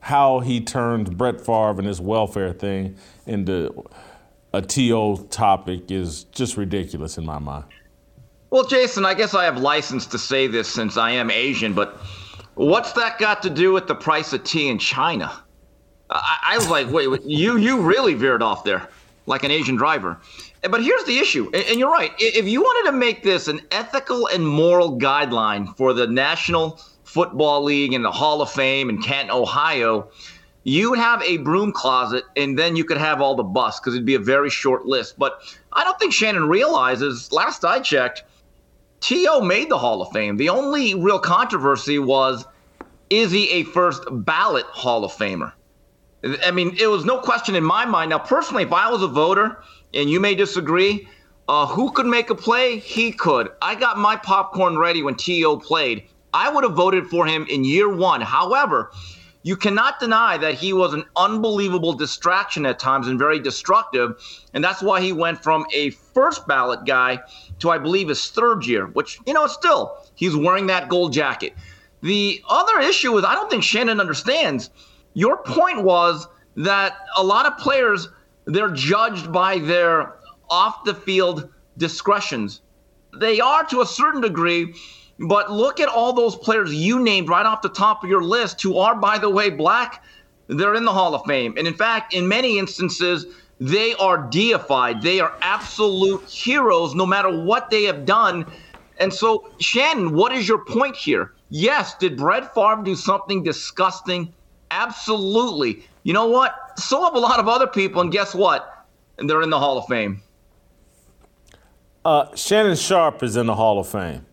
how 0.00 0.40
he 0.40 0.60
turned 0.60 1.16
Brett 1.18 1.40
Favre 1.40 1.78
and 1.78 1.86
his 1.86 2.00
welfare 2.00 2.52
thing 2.52 2.96
into 3.26 3.84
a 4.52 4.62
TO 4.62 5.26
topic 5.30 5.90
is 5.90 6.24
just 6.24 6.56
ridiculous 6.56 7.18
in 7.18 7.26
my 7.26 7.38
mind. 7.38 7.64
Well, 8.50 8.64
Jason, 8.64 9.04
I 9.04 9.14
guess 9.14 9.34
I 9.34 9.44
have 9.44 9.58
license 9.58 10.06
to 10.06 10.18
say 10.18 10.46
this 10.46 10.68
since 10.68 10.96
I 10.96 11.10
am 11.10 11.30
Asian, 11.30 11.74
but 11.74 11.98
what's 12.54 12.92
that 12.92 13.18
got 13.18 13.42
to 13.42 13.50
do 13.50 13.72
with 13.72 13.88
the 13.88 13.94
price 13.94 14.32
of 14.32 14.44
tea 14.44 14.68
in 14.68 14.78
China? 14.78 15.42
I, 16.08 16.38
I 16.52 16.56
was 16.56 16.70
like, 16.70 16.88
wait, 16.90 17.08
wait, 17.08 17.22
you 17.24 17.56
you 17.56 17.80
really 17.80 18.14
veered 18.14 18.42
off 18.42 18.62
there 18.62 18.88
like 19.26 19.42
an 19.42 19.50
Asian 19.50 19.76
driver. 19.76 20.18
But 20.68 20.82
here's 20.82 21.04
the 21.04 21.18
issue, 21.18 21.50
and 21.52 21.78
you're 21.78 21.90
right. 21.90 22.12
If 22.18 22.46
you 22.46 22.60
wanted 22.60 22.90
to 22.90 22.96
make 22.96 23.22
this 23.22 23.48
an 23.48 23.60
ethical 23.70 24.26
and 24.28 24.46
moral 24.46 24.98
guideline 24.98 25.76
for 25.76 25.92
the 25.92 26.06
National 26.06 26.80
Football 27.04 27.64
League 27.64 27.92
and 27.92 28.04
the 28.04 28.12
Hall 28.12 28.42
of 28.42 28.50
Fame 28.50 28.90
in 28.90 29.00
Canton, 29.00 29.30
Ohio, 29.30 30.10
you 30.64 30.90
would 30.90 30.98
have 30.98 31.22
a 31.22 31.36
broom 31.38 31.72
closet 31.72 32.24
and 32.36 32.58
then 32.58 32.74
you 32.74 32.84
could 32.84 32.96
have 32.96 33.20
all 33.20 33.36
the 33.36 33.42
busts 33.44 33.78
because 33.80 33.94
it'd 33.94 34.04
be 34.04 34.16
a 34.16 34.20
very 34.20 34.50
short 34.50 34.86
list. 34.86 35.16
But 35.18 35.40
I 35.72 35.84
don't 35.84 35.98
think 35.98 36.12
Shannon 36.12 36.48
realizes, 36.48 37.30
last 37.32 37.64
I 37.64 37.78
checked, 37.78 38.24
T.O. 39.00 39.42
made 39.42 39.68
the 39.68 39.78
Hall 39.78 40.02
of 40.02 40.10
Fame. 40.12 40.36
The 40.36 40.48
only 40.48 40.94
real 40.94 41.20
controversy 41.20 41.98
was 41.98 42.44
is 43.10 43.30
he 43.30 43.48
a 43.50 43.62
first 43.62 44.02
ballot 44.10 44.66
Hall 44.66 45.04
of 45.04 45.12
Famer? 45.12 45.52
I 46.44 46.50
mean, 46.50 46.76
it 46.80 46.88
was 46.88 47.04
no 47.04 47.18
question 47.18 47.54
in 47.54 47.62
my 47.62 47.84
mind. 47.84 48.10
Now, 48.10 48.18
personally, 48.18 48.64
if 48.64 48.72
I 48.72 48.90
was 48.90 49.02
a 49.02 49.06
voter, 49.06 49.58
and 49.94 50.10
you 50.10 50.20
may 50.20 50.34
disagree, 50.34 51.08
uh, 51.48 51.66
who 51.66 51.90
could 51.92 52.06
make 52.06 52.30
a 52.30 52.34
play? 52.34 52.78
He 52.78 53.12
could. 53.12 53.50
I 53.62 53.74
got 53.74 53.98
my 53.98 54.16
popcorn 54.16 54.78
ready 54.78 55.02
when 55.02 55.14
T.O. 55.14 55.58
played. 55.58 56.08
I 56.34 56.50
would 56.50 56.64
have 56.64 56.74
voted 56.74 57.06
for 57.06 57.26
him 57.26 57.46
in 57.48 57.64
year 57.64 57.88
one. 57.88 58.20
However, 58.20 58.90
you 59.46 59.56
cannot 59.56 60.00
deny 60.00 60.36
that 60.38 60.54
he 60.54 60.72
was 60.72 60.92
an 60.92 61.04
unbelievable 61.14 61.92
distraction 61.92 62.66
at 62.66 62.80
times 62.80 63.06
and 63.06 63.16
very 63.16 63.38
destructive. 63.38 64.20
And 64.52 64.64
that's 64.64 64.82
why 64.82 65.00
he 65.00 65.12
went 65.12 65.40
from 65.40 65.66
a 65.72 65.90
first 65.90 66.48
ballot 66.48 66.84
guy 66.84 67.20
to, 67.60 67.70
I 67.70 67.78
believe, 67.78 68.08
his 68.08 68.28
third 68.28 68.66
year, 68.66 68.86
which, 68.88 69.20
you 69.24 69.32
know, 69.32 69.46
still, 69.46 69.98
he's 70.16 70.34
wearing 70.34 70.66
that 70.66 70.88
gold 70.88 71.12
jacket. 71.12 71.54
The 72.02 72.42
other 72.48 72.80
issue 72.80 73.16
is 73.18 73.24
I 73.24 73.36
don't 73.36 73.48
think 73.48 73.62
Shannon 73.62 74.00
understands. 74.00 74.70
Your 75.14 75.36
point 75.36 75.82
was 75.84 76.26
that 76.56 76.96
a 77.16 77.22
lot 77.22 77.46
of 77.46 77.56
players, 77.56 78.08
they're 78.46 78.70
judged 78.70 79.32
by 79.32 79.58
their 79.58 80.14
off 80.48 80.84
the 80.84 80.94
field 80.94 81.48
discretions. 81.76 82.62
They 83.18 83.40
are 83.40 83.64
to 83.64 83.80
a 83.80 83.86
certain 83.86 84.20
degree 84.20 84.74
but 85.18 85.50
look 85.50 85.80
at 85.80 85.88
all 85.88 86.12
those 86.12 86.36
players 86.36 86.74
you 86.74 87.00
named 87.00 87.28
right 87.28 87.46
off 87.46 87.62
the 87.62 87.68
top 87.68 88.04
of 88.04 88.10
your 88.10 88.22
list 88.22 88.60
who 88.62 88.78
are, 88.78 88.94
by 88.94 89.18
the 89.18 89.30
way, 89.30 89.50
black. 89.50 90.04
They're 90.48 90.74
in 90.74 90.84
the 90.84 90.92
Hall 90.92 91.14
of 91.14 91.24
Fame. 91.26 91.54
And 91.56 91.66
in 91.66 91.74
fact, 91.74 92.14
in 92.14 92.28
many 92.28 92.58
instances, 92.58 93.26
they 93.58 93.94
are 93.94 94.18
deified. 94.18 95.02
They 95.02 95.20
are 95.20 95.34
absolute 95.40 96.22
heroes 96.28 96.94
no 96.94 97.06
matter 97.06 97.30
what 97.44 97.70
they 97.70 97.84
have 97.84 98.04
done. 98.04 98.46
And 98.98 99.12
so, 99.12 99.50
Shannon, 99.58 100.14
what 100.14 100.32
is 100.32 100.46
your 100.46 100.64
point 100.64 100.96
here? 100.96 101.32
Yes, 101.48 101.96
did 101.96 102.16
Brett 102.16 102.54
Favre 102.54 102.82
do 102.84 102.94
something 102.94 103.42
disgusting? 103.42 104.32
Absolutely. 104.70 105.84
You 106.06 106.12
know 106.12 106.28
what? 106.28 106.78
So 106.78 107.02
have 107.02 107.16
a 107.16 107.18
lot 107.18 107.40
of 107.40 107.48
other 107.48 107.66
people, 107.66 108.00
and 108.00 108.12
guess 108.12 108.32
what? 108.32 108.86
And 109.18 109.28
they're 109.28 109.42
in 109.42 109.50
the 109.50 109.58
Hall 109.58 109.76
of 109.76 109.86
Fame. 109.86 110.22
Uh, 112.04 112.32
Shannon 112.36 112.76
Sharpe 112.76 113.24
is 113.24 113.34
in 113.34 113.46
the 113.46 113.56
Hall 113.56 113.80
of 113.80 113.88
Fame. 113.88 114.24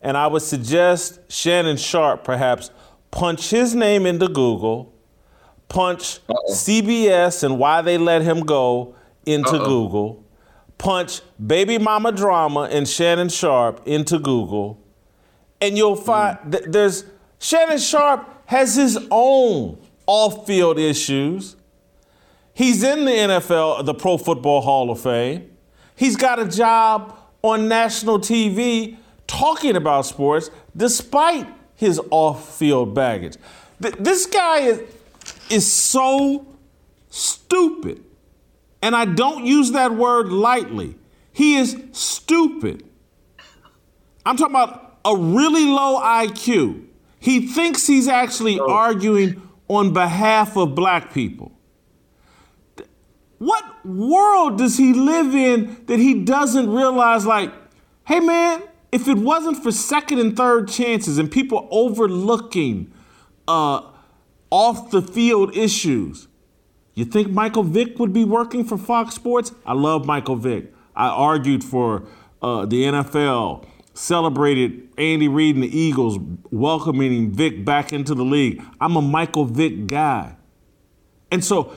And 0.00 0.16
I 0.16 0.26
would 0.26 0.42
suggest 0.42 1.20
Shannon 1.30 1.76
Sharpe 1.76 2.24
perhaps 2.24 2.72
punch 3.12 3.50
his 3.50 3.72
name 3.72 4.04
into 4.04 4.26
Google, 4.26 4.92
punch 5.68 6.18
Uh-oh. 6.28 6.52
CBS 6.52 7.44
and 7.44 7.56
why 7.56 7.82
they 7.82 7.98
let 7.98 8.22
him 8.22 8.40
go 8.40 8.96
into 9.24 9.50
Uh-oh. 9.50 9.64
Google, 9.64 10.24
punch 10.76 11.20
Baby 11.46 11.78
Mama 11.78 12.10
Drama 12.10 12.62
and 12.62 12.88
Shannon 12.88 13.28
Sharpe 13.28 13.86
into 13.86 14.18
Google, 14.18 14.80
and 15.60 15.78
you'll 15.78 15.94
find 15.94 16.36
mm. 16.38 16.50
th- 16.50 16.64
there's 16.66 17.04
Shannon 17.38 17.78
Sharpe 17.78 18.28
has 18.46 18.74
his 18.74 18.98
own 19.12 19.78
off-field 20.06 20.78
issues. 20.78 21.56
He's 22.54 22.82
in 22.82 23.04
the 23.04 23.10
NFL, 23.10 23.84
the 23.84 23.94
Pro 23.94 24.18
Football 24.18 24.60
Hall 24.60 24.90
of 24.90 25.00
Fame. 25.00 25.50
He's 25.96 26.16
got 26.16 26.38
a 26.38 26.46
job 26.46 27.18
on 27.42 27.68
national 27.68 28.18
TV 28.18 28.96
talking 29.26 29.76
about 29.76 30.06
sports 30.06 30.50
despite 30.76 31.46
his 31.76 32.00
off-field 32.10 32.94
baggage. 32.94 33.36
Th- 33.80 33.94
this 33.98 34.26
guy 34.26 34.60
is 34.60 34.82
is 35.50 35.70
so 35.70 36.46
stupid. 37.10 38.02
And 38.80 38.96
I 38.96 39.04
don't 39.04 39.44
use 39.44 39.72
that 39.72 39.94
word 39.94 40.28
lightly. 40.28 40.96
He 41.32 41.56
is 41.56 41.76
stupid. 41.92 42.84
I'm 44.26 44.36
talking 44.36 44.54
about 44.54 44.98
a 45.04 45.16
really 45.16 45.66
low 45.66 46.00
IQ. 46.00 46.86
He 47.20 47.46
thinks 47.46 47.86
he's 47.86 48.08
actually 48.08 48.58
oh. 48.58 48.70
arguing 48.70 49.40
on 49.76 49.92
behalf 49.92 50.56
of 50.56 50.74
black 50.74 51.12
people. 51.12 51.52
What 53.38 53.84
world 53.84 54.58
does 54.58 54.76
he 54.76 54.92
live 54.92 55.34
in 55.34 55.84
that 55.86 55.98
he 55.98 56.22
doesn't 56.22 56.70
realize, 56.70 57.26
like, 57.26 57.52
hey 58.04 58.20
man, 58.20 58.62
if 58.92 59.08
it 59.08 59.16
wasn't 59.16 59.62
for 59.62 59.72
second 59.72 60.18
and 60.20 60.36
third 60.36 60.68
chances 60.68 61.18
and 61.18 61.30
people 61.30 61.66
overlooking 61.70 62.92
uh, 63.48 63.82
off 64.50 64.90
the 64.90 65.02
field 65.02 65.56
issues, 65.56 66.28
you 66.94 67.04
think 67.04 67.30
Michael 67.30 67.64
Vick 67.64 67.98
would 67.98 68.12
be 68.12 68.24
working 68.24 68.64
for 68.64 68.76
Fox 68.76 69.14
Sports? 69.14 69.52
I 69.64 69.72
love 69.72 70.04
Michael 70.04 70.36
Vick. 70.36 70.72
I 70.94 71.08
argued 71.08 71.64
for 71.64 72.04
uh, 72.42 72.66
the 72.66 72.84
NFL, 72.84 73.66
celebrated 73.94 74.88
Andy 74.96 75.28
Reid 75.28 75.56
and 75.56 75.64
the 75.64 75.78
Eagles 75.78 76.18
welcoming 76.50 77.32
Vick 77.32 77.64
back 77.64 77.92
into 77.92 78.14
the 78.14 78.24
league. 78.24 78.62
I'm 78.80 78.96
a 78.96 79.02
Michael 79.02 79.44
Vick 79.44 79.86
guy. 79.86 80.36
And 81.30 81.44
so 81.44 81.74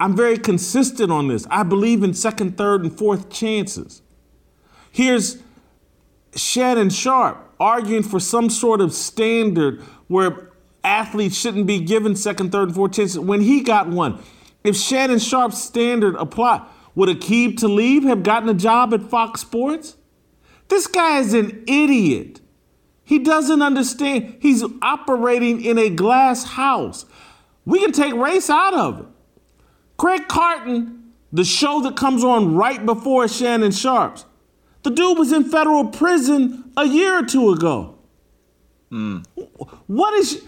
I'm 0.00 0.16
very 0.16 0.38
consistent 0.38 1.10
on 1.10 1.28
this. 1.28 1.46
I 1.50 1.62
believe 1.62 2.02
in 2.02 2.14
second, 2.14 2.56
third, 2.56 2.82
and 2.82 2.96
fourth 2.96 3.30
chances. 3.30 4.02
Here's 4.90 5.42
Shannon 6.34 6.90
Sharpe 6.90 7.38
arguing 7.60 8.02
for 8.02 8.20
some 8.20 8.50
sort 8.50 8.80
of 8.80 8.92
standard 8.92 9.80
where 10.08 10.50
athletes 10.82 11.36
shouldn't 11.36 11.66
be 11.66 11.80
given 11.80 12.16
second, 12.16 12.52
third, 12.52 12.68
and 12.68 12.74
fourth 12.74 12.92
chances 12.92 13.18
when 13.18 13.40
he 13.40 13.62
got 13.62 13.88
one. 13.88 14.22
If 14.62 14.76
Shannon 14.76 15.18
Sharpe's 15.18 15.62
standard 15.62 16.16
apply, 16.16 16.66
would 16.94 17.08
Aqib 17.08 17.58
Talib 17.58 18.04
have 18.04 18.22
gotten 18.22 18.48
a 18.48 18.54
job 18.54 18.94
at 18.94 19.02
Fox 19.02 19.40
Sports? 19.40 19.96
This 20.68 20.86
guy 20.86 21.18
is 21.18 21.34
an 21.34 21.64
idiot. 21.66 22.40
He 23.04 23.18
doesn't 23.18 23.60
understand. 23.60 24.38
He's 24.40 24.64
operating 24.82 25.62
in 25.62 25.78
a 25.78 25.90
glass 25.90 26.44
house. 26.44 27.04
We 27.66 27.80
can 27.80 27.92
take 27.92 28.14
race 28.14 28.48
out 28.48 28.74
of 28.74 29.00
it. 29.00 29.06
Craig 29.96 30.26
Carton, 30.28 31.12
the 31.32 31.44
show 31.44 31.80
that 31.82 31.96
comes 31.96 32.24
on 32.24 32.54
right 32.54 32.84
before 32.84 33.28
Shannon 33.28 33.72
Sharpe's, 33.72 34.24
the 34.82 34.90
dude 34.90 35.18
was 35.18 35.32
in 35.32 35.44
federal 35.44 35.86
prison 35.86 36.70
a 36.76 36.86
year 36.86 37.18
or 37.18 37.22
two 37.24 37.50
ago. 37.50 37.98
Hmm. 38.90 39.18
What 39.86 40.14
is 40.14 40.42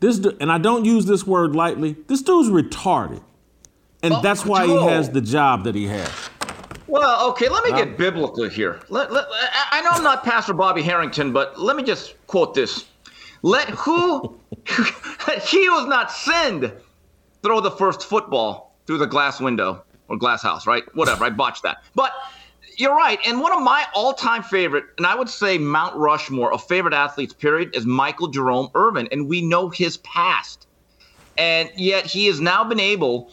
this? 0.00 0.18
And 0.40 0.50
I 0.50 0.58
don't 0.58 0.84
use 0.84 1.06
this 1.06 1.26
word 1.26 1.54
lightly. 1.54 1.96
This 2.06 2.22
dude's 2.22 2.48
retarded, 2.48 3.22
and 4.02 4.12
Well, 4.12 4.22
that's 4.22 4.44
why 4.44 4.66
he 4.66 4.74
has 4.74 5.10
the 5.10 5.20
job 5.20 5.64
that 5.64 5.74
he 5.74 5.86
has. 5.86 6.10
Well, 6.92 7.30
okay, 7.30 7.48
let 7.48 7.64
me 7.64 7.70
get 7.70 7.88
um, 7.88 7.96
biblical 7.96 8.46
here. 8.50 8.78
Let, 8.90 9.10
let, 9.10 9.24
I 9.70 9.80
know 9.80 9.92
I'm 9.92 10.02
not 10.02 10.24
Pastor 10.24 10.52
Bobby 10.52 10.82
Harrington, 10.82 11.32
but 11.32 11.58
let 11.58 11.74
me 11.74 11.82
just 11.82 12.14
quote 12.26 12.52
this. 12.52 12.84
Let 13.40 13.70
who 13.70 14.38
he 15.46 15.70
was 15.70 15.86
not 15.86 16.12
sinned 16.12 16.70
throw 17.42 17.62
the 17.62 17.70
first 17.70 18.04
football 18.04 18.76
through 18.86 18.98
the 18.98 19.06
glass 19.06 19.40
window 19.40 19.82
or 20.08 20.18
glass 20.18 20.42
house, 20.42 20.66
right? 20.66 20.84
Whatever, 20.94 21.24
I 21.24 21.30
botched 21.30 21.62
that. 21.62 21.82
But 21.94 22.12
you're 22.76 22.94
right. 22.94 23.18
And 23.26 23.40
one 23.40 23.52
of 23.52 23.62
my 23.62 23.86
all 23.94 24.12
time 24.12 24.42
favorite, 24.42 24.84
and 24.98 25.06
I 25.06 25.14
would 25.14 25.30
say 25.30 25.56
Mount 25.56 25.96
Rushmore 25.96 26.52
of 26.52 26.62
favorite 26.62 26.92
athletes, 26.92 27.32
period, 27.32 27.74
is 27.74 27.86
Michael 27.86 28.28
Jerome 28.28 28.68
Irvin. 28.74 29.08
And 29.10 29.30
we 29.30 29.40
know 29.40 29.70
his 29.70 29.96
past. 29.96 30.66
And 31.38 31.70
yet 31.74 32.04
he 32.04 32.26
has 32.26 32.38
now 32.38 32.64
been 32.64 32.80
able 32.80 33.32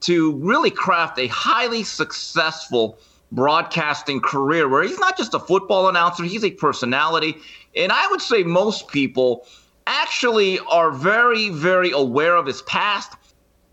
to 0.00 0.32
really 0.36 0.70
craft 0.70 1.18
a 1.18 1.26
highly 1.28 1.82
successful 1.82 2.98
broadcasting 3.32 4.20
career 4.20 4.68
where 4.68 4.82
he's 4.82 4.98
not 4.98 5.16
just 5.16 5.34
a 5.34 5.38
football 5.38 5.88
announcer, 5.88 6.24
he's 6.24 6.44
a 6.44 6.50
personality. 6.50 7.36
And 7.76 7.92
I 7.92 8.06
would 8.08 8.20
say 8.20 8.42
most 8.42 8.88
people 8.88 9.46
actually 9.86 10.58
are 10.60 10.90
very, 10.90 11.50
very 11.50 11.90
aware 11.92 12.36
of 12.36 12.46
his 12.46 12.62
past. 12.62 13.14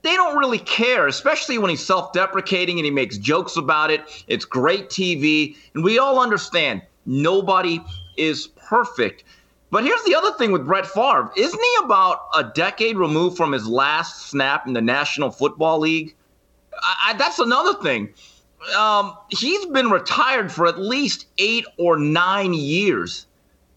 They 0.03 0.15
don't 0.15 0.37
really 0.37 0.59
care, 0.59 1.07
especially 1.07 1.57
when 1.57 1.69
he's 1.69 1.85
self 1.85 2.13
deprecating 2.13 2.77
and 2.77 2.85
he 2.85 2.91
makes 2.91 3.17
jokes 3.17 3.57
about 3.57 3.89
it. 3.89 4.01
It's 4.27 4.45
great 4.45 4.89
TV. 4.89 5.55
And 5.73 5.83
we 5.83 5.97
all 5.97 6.19
understand 6.19 6.81
nobody 7.05 7.81
is 8.15 8.47
perfect. 8.47 9.23
But 9.69 9.83
here's 9.83 10.03
the 10.03 10.15
other 10.15 10.31
thing 10.37 10.51
with 10.51 10.65
Brett 10.65 10.85
Favre. 10.85 11.31
Isn't 11.35 11.59
he 11.59 11.85
about 11.85 12.27
a 12.35 12.43
decade 12.43 12.97
removed 12.97 13.35
from 13.35 13.51
his 13.51 13.67
last 13.67 14.27
snap 14.27 14.65
in 14.65 14.73
the 14.73 14.81
National 14.81 15.29
Football 15.29 15.79
League? 15.79 16.15
I, 16.73 17.09
I, 17.09 17.13
that's 17.17 17.39
another 17.39 17.73
thing. 17.81 18.13
Um, 18.77 19.17
he's 19.29 19.65
been 19.67 19.89
retired 19.89 20.51
for 20.51 20.67
at 20.67 20.79
least 20.79 21.27
eight 21.37 21.65
or 21.77 21.97
nine 21.97 22.53
years. 22.53 23.27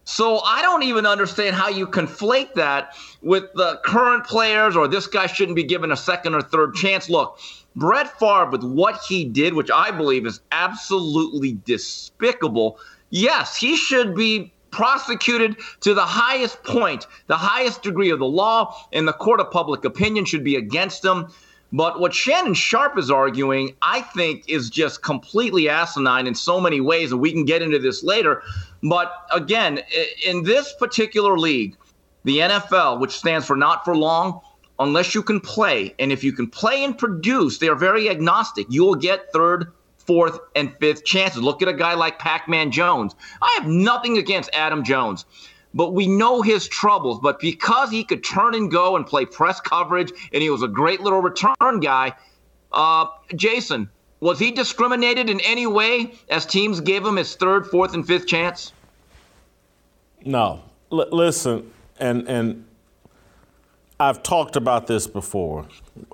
So 0.05 0.39
I 0.39 0.61
don't 0.61 0.83
even 0.83 1.05
understand 1.05 1.55
how 1.55 1.69
you 1.69 1.85
conflate 1.85 2.53
that 2.55 2.95
with 3.21 3.45
the 3.53 3.79
current 3.85 4.25
players 4.25 4.75
or 4.75 4.87
this 4.87 5.07
guy 5.07 5.27
shouldn't 5.27 5.55
be 5.55 5.63
given 5.63 5.91
a 5.91 5.97
second 5.97 6.33
or 6.33 6.41
third 6.41 6.73
chance. 6.73 7.09
Look, 7.09 7.39
Brett 7.75 8.17
Favre, 8.19 8.49
with 8.49 8.63
what 8.63 9.01
he 9.07 9.23
did, 9.23 9.53
which 9.53 9.69
I 9.69 9.91
believe 9.91 10.25
is 10.25 10.41
absolutely 10.51 11.59
despicable, 11.65 12.79
yes, 13.09 13.55
he 13.55 13.77
should 13.77 14.15
be 14.15 14.51
prosecuted 14.71 15.57
to 15.81 15.93
the 15.93 16.05
highest 16.05 16.63
point, 16.63 17.07
the 17.27 17.37
highest 17.37 17.83
degree 17.83 18.09
of 18.09 18.19
the 18.19 18.25
law, 18.25 18.75
and 18.93 19.07
the 19.07 19.13
court 19.13 19.39
of 19.39 19.51
public 19.51 19.85
opinion 19.85 20.25
should 20.25 20.43
be 20.43 20.55
against 20.55 21.03
him. 21.05 21.27
But 21.73 22.01
what 22.01 22.13
Shannon 22.13 22.53
Sharpe 22.53 22.97
is 22.97 23.09
arguing, 23.09 23.75
I 23.81 24.01
think, 24.01 24.43
is 24.49 24.69
just 24.69 25.03
completely 25.03 25.69
asinine 25.69 26.27
in 26.27 26.35
so 26.35 26.59
many 26.59 26.81
ways, 26.81 27.11
and 27.11 27.21
we 27.21 27.31
can 27.31 27.45
get 27.45 27.61
into 27.61 27.79
this 27.79 28.03
later. 28.03 28.43
But 28.83 29.13
again, 29.31 29.81
in 30.25 30.43
this 30.43 30.73
particular 30.79 31.37
league, 31.37 31.77
the 32.23 32.39
NFL, 32.39 32.99
which 32.99 33.11
stands 33.11 33.45
for 33.45 33.55
not 33.55 33.85
for 33.85 33.95
long, 33.95 34.41
unless 34.79 35.15
you 35.15 35.23
can 35.23 35.39
play, 35.39 35.95
and 35.97 36.11
if 36.11 36.23
you 36.23 36.33
can 36.33 36.47
play 36.47 36.83
and 36.83 36.97
produce, 36.97 37.59
they 37.59 37.69
are 37.69 37.75
very 37.75 38.09
agnostic. 38.09 38.67
You 38.69 38.83
will 38.83 38.95
get 38.95 39.31
third, 39.31 39.71
fourth, 40.05 40.39
and 40.55 40.75
fifth 40.79 41.05
chances. 41.05 41.41
Look 41.41 41.61
at 41.61 41.67
a 41.67 41.73
guy 41.73 41.93
like 41.93 42.19
Pac 42.19 42.47
Man 42.47 42.71
Jones. 42.71 43.15
I 43.41 43.57
have 43.59 43.67
nothing 43.67 44.17
against 44.17 44.49
Adam 44.53 44.83
Jones 44.83 45.25
but 45.73 45.93
we 45.93 46.07
know 46.07 46.41
his 46.41 46.67
troubles. 46.67 47.19
But 47.19 47.39
because 47.39 47.91
he 47.91 48.03
could 48.03 48.23
turn 48.23 48.55
and 48.55 48.71
go 48.71 48.95
and 48.95 49.05
play 49.05 49.25
press 49.25 49.61
coverage, 49.61 50.11
and 50.33 50.41
he 50.41 50.49
was 50.49 50.63
a 50.63 50.67
great 50.67 51.01
little 51.01 51.21
return 51.21 51.79
guy, 51.79 52.13
uh, 52.71 53.05
Jason, 53.35 53.89
was 54.19 54.39
he 54.39 54.51
discriminated 54.51 55.29
in 55.29 55.39
any 55.41 55.67
way 55.67 56.13
as 56.29 56.45
teams 56.45 56.79
gave 56.79 57.05
him 57.05 57.15
his 57.15 57.35
third, 57.35 57.65
fourth, 57.67 57.93
and 57.93 58.05
fifth 58.05 58.27
chance? 58.27 58.71
No, 60.23 60.61
L- 60.91 61.09
listen, 61.11 61.71
and 61.99 62.27
and 62.27 62.65
I've 63.99 64.21
talked 64.21 64.55
about 64.55 64.87
this 64.87 65.07
before, 65.07 65.67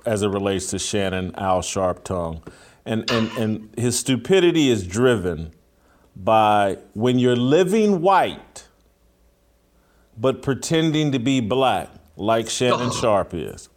as 0.06 0.22
it 0.22 0.28
relates 0.28 0.70
to 0.70 0.78
Shannon 0.78 1.34
Al 1.36 1.60
Sharp 1.60 2.04
Tongue, 2.04 2.42
and 2.88 3.10
and 3.10 3.30
and 3.38 3.74
his 3.76 3.98
stupidity 3.98 4.70
is 4.70 4.86
driven 4.86 5.52
by 6.16 6.78
when 6.94 7.18
you're 7.18 7.36
living 7.36 8.00
white, 8.00 8.66
but 10.16 10.42
pretending 10.42 11.12
to 11.12 11.18
be 11.18 11.40
black, 11.40 11.90
like 12.16 12.48
Shannon 12.48 12.90
Sharpe 12.90 13.34
is. 13.34 13.68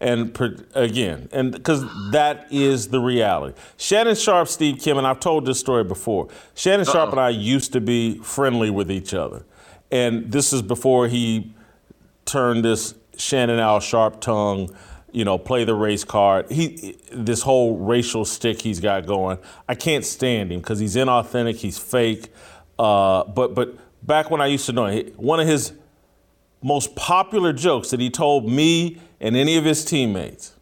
And 0.00 0.32
per, 0.32 0.54
again, 0.74 1.28
and 1.32 1.50
because 1.50 1.82
that 2.12 2.46
is 2.52 2.88
the 2.88 3.00
reality. 3.00 3.58
Shannon 3.78 4.14
Sharpe, 4.14 4.46
Steve 4.46 4.80
Kim, 4.80 4.96
and 4.96 5.06
I've 5.06 5.18
told 5.18 5.44
this 5.44 5.58
story 5.58 5.82
before. 5.82 6.28
Shannon 6.54 6.86
uh-uh. 6.86 6.92
Sharpe 6.92 7.10
and 7.10 7.20
I 7.20 7.30
used 7.30 7.72
to 7.72 7.80
be 7.80 8.18
friendly 8.18 8.70
with 8.70 8.92
each 8.92 9.12
other. 9.12 9.44
And 9.90 10.30
this 10.30 10.52
is 10.52 10.62
before 10.62 11.08
he 11.08 11.52
turned 12.26 12.64
this 12.64 12.94
Shannon 13.16 13.58
Al 13.58 13.80
Sharp 13.80 14.20
tongue, 14.20 14.70
you 15.12 15.24
know, 15.24 15.38
play 15.38 15.64
the 15.64 15.74
race 15.74 16.04
card. 16.04 16.50
He 16.50 16.96
this 17.12 17.42
whole 17.42 17.78
racial 17.78 18.24
stick 18.24 18.60
he's 18.62 18.80
got 18.80 19.06
going. 19.06 19.38
I 19.68 19.74
can't 19.74 20.04
stand 20.04 20.52
him 20.52 20.60
because 20.60 20.78
he's 20.78 20.96
inauthentic, 20.96 21.56
he's 21.56 21.78
fake. 21.78 22.32
Uh, 22.78 23.24
but 23.24 23.54
but 23.54 23.76
back 24.06 24.30
when 24.30 24.40
I 24.40 24.46
used 24.46 24.66
to 24.66 24.72
know 24.72 24.86
him, 24.86 25.06
one 25.16 25.40
of 25.40 25.46
his 25.46 25.72
most 26.62 26.94
popular 26.96 27.52
jokes 27.52 27.90
that 27.90 28.00
he 28.00 28.10
told 28.10 28.48
me 28.48 29.00
and 29.20 29.36
any 29.36 29.56
of 29.56 29.64
his 29.64 29.84
teammates. 29.84 30.54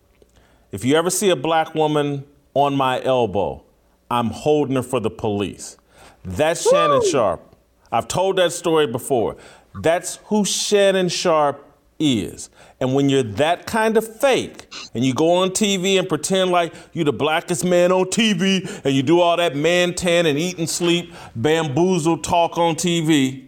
If 0.72 0.84
you 0.84 0.94
ever 0.96 1.10
see 1.10 1.30
a 1.30 1.36
black 1.36 1.74
woman 1.74 2.24
on 2.54 2.76
my 2.76 3.02
elbow, 3.02 3.64
I'm 4.10 4.30
holding 4.30 4.76
her 4.76 4.82
for 4.82 5.00
the 5.00 5.10
police. 5.10 5.76
That's 6.24 6.68
Shannon 6.68 7.02
Sharpe. 7.08 7.56
I've 7.90 8.08
told 8.08 8.36
that 8.36 8.52
story 8.52 8.86
before. 8.86 9.36
That's 9.80 10.16
who 10.24 10.44
Shannon 10.44 11.08
Sharpe 11.08 11.65
is. 11.98 12.50
And 12.80 12.94
when 12.94 13.08
you're 13.08 13.22
that 13.22 13.66
kind 13.66 13.96
of 13.96 14.20
fake 14.20 14.66
and 14.94 15.04
you 15.04 15.14
go 15.14 15.32
on 15.32 15.50
TV 15.50 15.98
and 15.98 16.08
pretend 16.08 16.50
like 16.50 16.74
you're 16.92 17.04
the 17.04 17.12
blackest 17.12 17.64
man 17.64 17.92
on 17.92 18.06
TV 18.06 18.68
and 18.84 18.94
you 18.94 19.02
do 19.02 19.20
all 19.20 19.36
that 19.36 19.56
man 19.56 19.94
tan 19.94 20.26
and 20.26 20.38
eat 20.38 20.58
and 20.58 20.68
sleep, 20.68 21.12
bamboozle 21.34 22.18
talk 22.18 22.58
on 22.58 22.74
TV, 22.74 23.46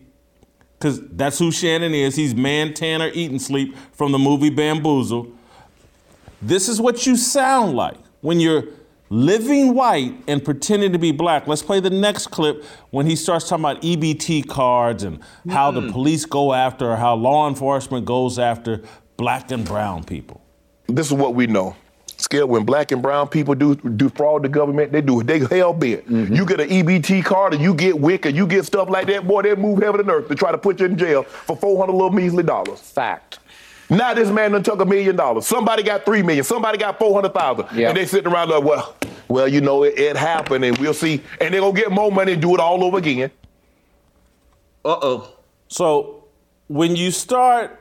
because 0.78 1.01
that's 1.11 1.38
who 1.38 1.51
Shannon 1.51 1.92
is. 1.92 2.16
He's 2.16 2.34
man 2.34 2.72
tan 2.72 3.03
or 3.03 3.09
eat 3.09 3.30
and 3.30 3.42
sleep 3.42 3.76
from 3.92 4.12
the 4.12 4.18
movie 4.18 4.51
Bamboozle. 4.51 5.32
This 6.40 6.68
is 6.68 6.80
what 6.80 7.07
you 7.07 7.16
sound 7.16 7.74
like 7.74 7.99
when 8.20 8.38
you're 8.38 8.64
living 9.11 9.74
white 9.74 10.14
and 10.26 10.44
pretending 10.44 10.92
to 10.92 10.98
be 10.98 11.12
black. 11.12 11.46
Let's 11.46 11.62
play 11.62 11.80
the 11.80 11.90
next 11.90 12.28
clip 12.28 12.64
when 12.90 13.06
he 13.06 13.16
starts 13.16 13.48
talking 13.48 13.64
about 13.64 13.82
EBT 13.82 14.48
cards 14.48 15.02
and 15.02 15.20
how 15.48 15.70
the 15.70 15.80
hmm. 15.80 15.90
police 15.90 16.24
go 16.24 16.52
after 16.52 16.90
or 16.90 16.96
how 16.96 17.14
law 17.14 17.48
enforcement 17.48 18.04
goes 18.04 18.38
after 18.38 18.82
black 19.16 19.50
and 19.50 19.64
brown 19.64 20.04
people. 20.04 20.42
This 20.86 21.06
is 21.06 21.12
what 21.12 21.34
we 21.34 21.46
know. 21.46 21.76
Scared 22.16 22.48
when 22.48 22.64
black 22.64 22.90
and 22.90 23.00
brown 23.00 23.28
people 23.28 23.54
do 23.54 23.76
do 23.76 24.09
fraud 24.09 24.42
the 24.42 24.48
government, 24.48 24.90
they 24.90 25.00
do 25.00 25.20
it. 25.20 25.28
they 25.28 25.38
hell 25.38 25.72
bent. 25.72 26.04
Mm-hmm. 26.11 26.34
You 26.34 26.44
get 26.44 26.59
an 26.59 26.68
EBT 26.68 27.24
card 27.24 27.54
and 27.54 27.62
you 27.62 27.72
get 27.72 28.00
WIC 28.00 28.26
and 28.26 28.36
you 28.36 28.44
get 28.44 28.64
stuff 28.64 28.88
like 28.88 29.06
that, 29.06 29.26
boy, 29.28 29.42
they 29.42 29.54
move 29.54 29.80
heaven 29.80 30.00
and 30.00 30.11
earth 30.11 30.26
to 30.26 30.34
try 30.34 30.50
to 30.50 30.59
put 30.59 30.80
you 30.80 30.86
in 30.86 30.98
jail 30.98 31.22
for 31.22 31.56
400 31.56 31.92
little 31.92 32.11
measly 32.11 32.42
dollars. 32.42 32.80
Fact. 32.80 33.38
Now 33.91 34.12
this 34.14 34.28
man 34.30 34.53
done 34.53 34.62
took 34.62 34.80
a 34.80 34.84
million 34.84 35.16
dollars. 35.16 35.47
Somebody 35.47 35.82
got 35.82 36.05
three 36.05 36.22
million. 36.22 36.45
Somebody 36.45 36.76
got 36.78 36.99
400,000. 36.99 37.66
Yeah. 37.78 37.89
And 37.89 37.97
they 37.97 38.05
sitting 38.07 38.30
around 38.30 38.51
like, 38.51 38.62
well, 38.62 38.95
well, 39.28 39.49
you 39.49 39.61
know, 39.61 39.82
it, 39.84 39.99
it 39.99 40.16
happened 40.16 40.64
and 40.64 40.76
we'll 40.78 40.93
see. 40.95 41.22
And 41.41 41.53
they're 41.55 41.61
going 41.61 41.74
to 41.74 41.80
get 41.80 41.91
more 41.91 42.12
money 42.12 42.32
and 42.32 42.43
do 42.43 42.55
it 42.55 42.61
all 42.61 42.84
over 42.84 42.99
again. 42.99 43.30
Uh 44.84 44.97
oh. 45.03 45.32
So 45.68 46.24
when 46.68 46.97
you 46.97 47.11
start 47.11 47.78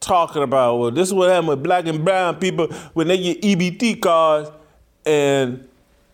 talking 0.00 0.42
about, 0.42 0.76
well, 0.78 0.90
this 0.90 1.08
is 1.08 1.14
what 1.14 1.30
happened 1.30 1.48
with 1.48 1.62
black 1.62 1.86
and 1.86 2.04
brown 2.04 2.36
people 2.36 2.66
when 2.92 3.08
they 3.08 3.18
get 3.18 3.42
EBT 3.42 4.00
cards, 4.00 4.50
and 5.06 5.66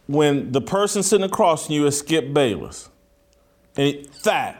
when 0.06 0.52
the 0.52 0.60
person 0.60 1.02
sitting 1.02 1.24
across 1.24 1.66
from 1.66 1.74
you 1.76 1.86
is 1.86 1.98
Skip 1.98 2.32
Bayless, 2.32 2.88
and 3.76 4.06
that, 4.24 4.54
you- 4.54 4.59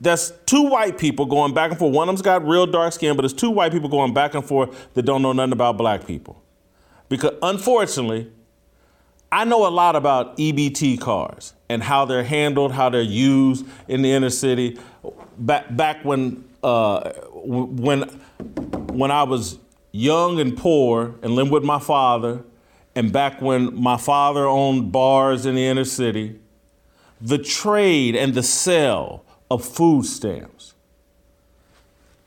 that's 0.00 0.32
two 0.44 0.62
white 0.62 0.98
people 0.98 1.26
going 1.26 1.54
back 1.54 1.70
and 1.70 1.78
forth. 1.78 1.94
One 1.94 2.08
of 2.08 2.14
them's 2.14 2.22
got 2.22 2.46
real 2.46 2.66
dark 2.66 2.92
skin, 2.92 3.16
but 3.16 3.24
it's 3.24 3.34
two 3.34 3.50
white 3.50 3.72
people 3.72 3.88
going 3.88 4.12
back 4.12 4.34
and 4.34 4.44
forth 4.44 4.92
that 4.94 5.02
don't 5.02 5.22
know 5.22 5.32
nothing 5.32 5.52
about 5.52 5.76
black 5.76 6.06
people. 6.06 6.42
Because 7.08 7.32
unfortunately, 7.42 8.30
I 9.30 9.44
know 9.44 9.66
a 9.66 9.70
lot 9.70 9.96
about 9.96 10.36
EBT 10.36 11.00
cars 11.00 11.54
and 11.68 11.82
how 11.82 12.04
they're 12.04 12.24
handled, 12.24 12.72
how 12.72 12.88
they're 12.88 13.02
used 13.02 13.66
in 13.88 14.02
the 14.02 14.12
inner 14.12 14.30
city. 14.30 14.78
Back 15.38 15.76
back 15.76 16.04
when 16.04 16.44
uh, 16.62 17.12
when 17.34 18.02
when 18.92 19.10
I 19.10 19.24
was 19.24 19.58
young 19.92 20.40
and 20.40 20.56
poor 20.56 21.14
and 21.22 21.34
lived 21.34 21.50
with 21.50 21.64
my 21.64 21.78
father, 21.78 22.44
and 22.94 23.12
back 23.12 23.42
when 23.42 23.74
my 23.74 23.96
father 23.96 24.46
owned 24.46 24.92
bars 24.92 25.44
in 25.44 25.54
the 25.54 25.66
inner 25.66 25.84
city, 25.84 26.38
the 27.20 27.38
trade 27.38 28.16
and 28.16 28.34
the 28.34 28.42
sale 28.42 29.25
of 29.50 29.64
food 29.64 30.04
stamps 30.04 30.74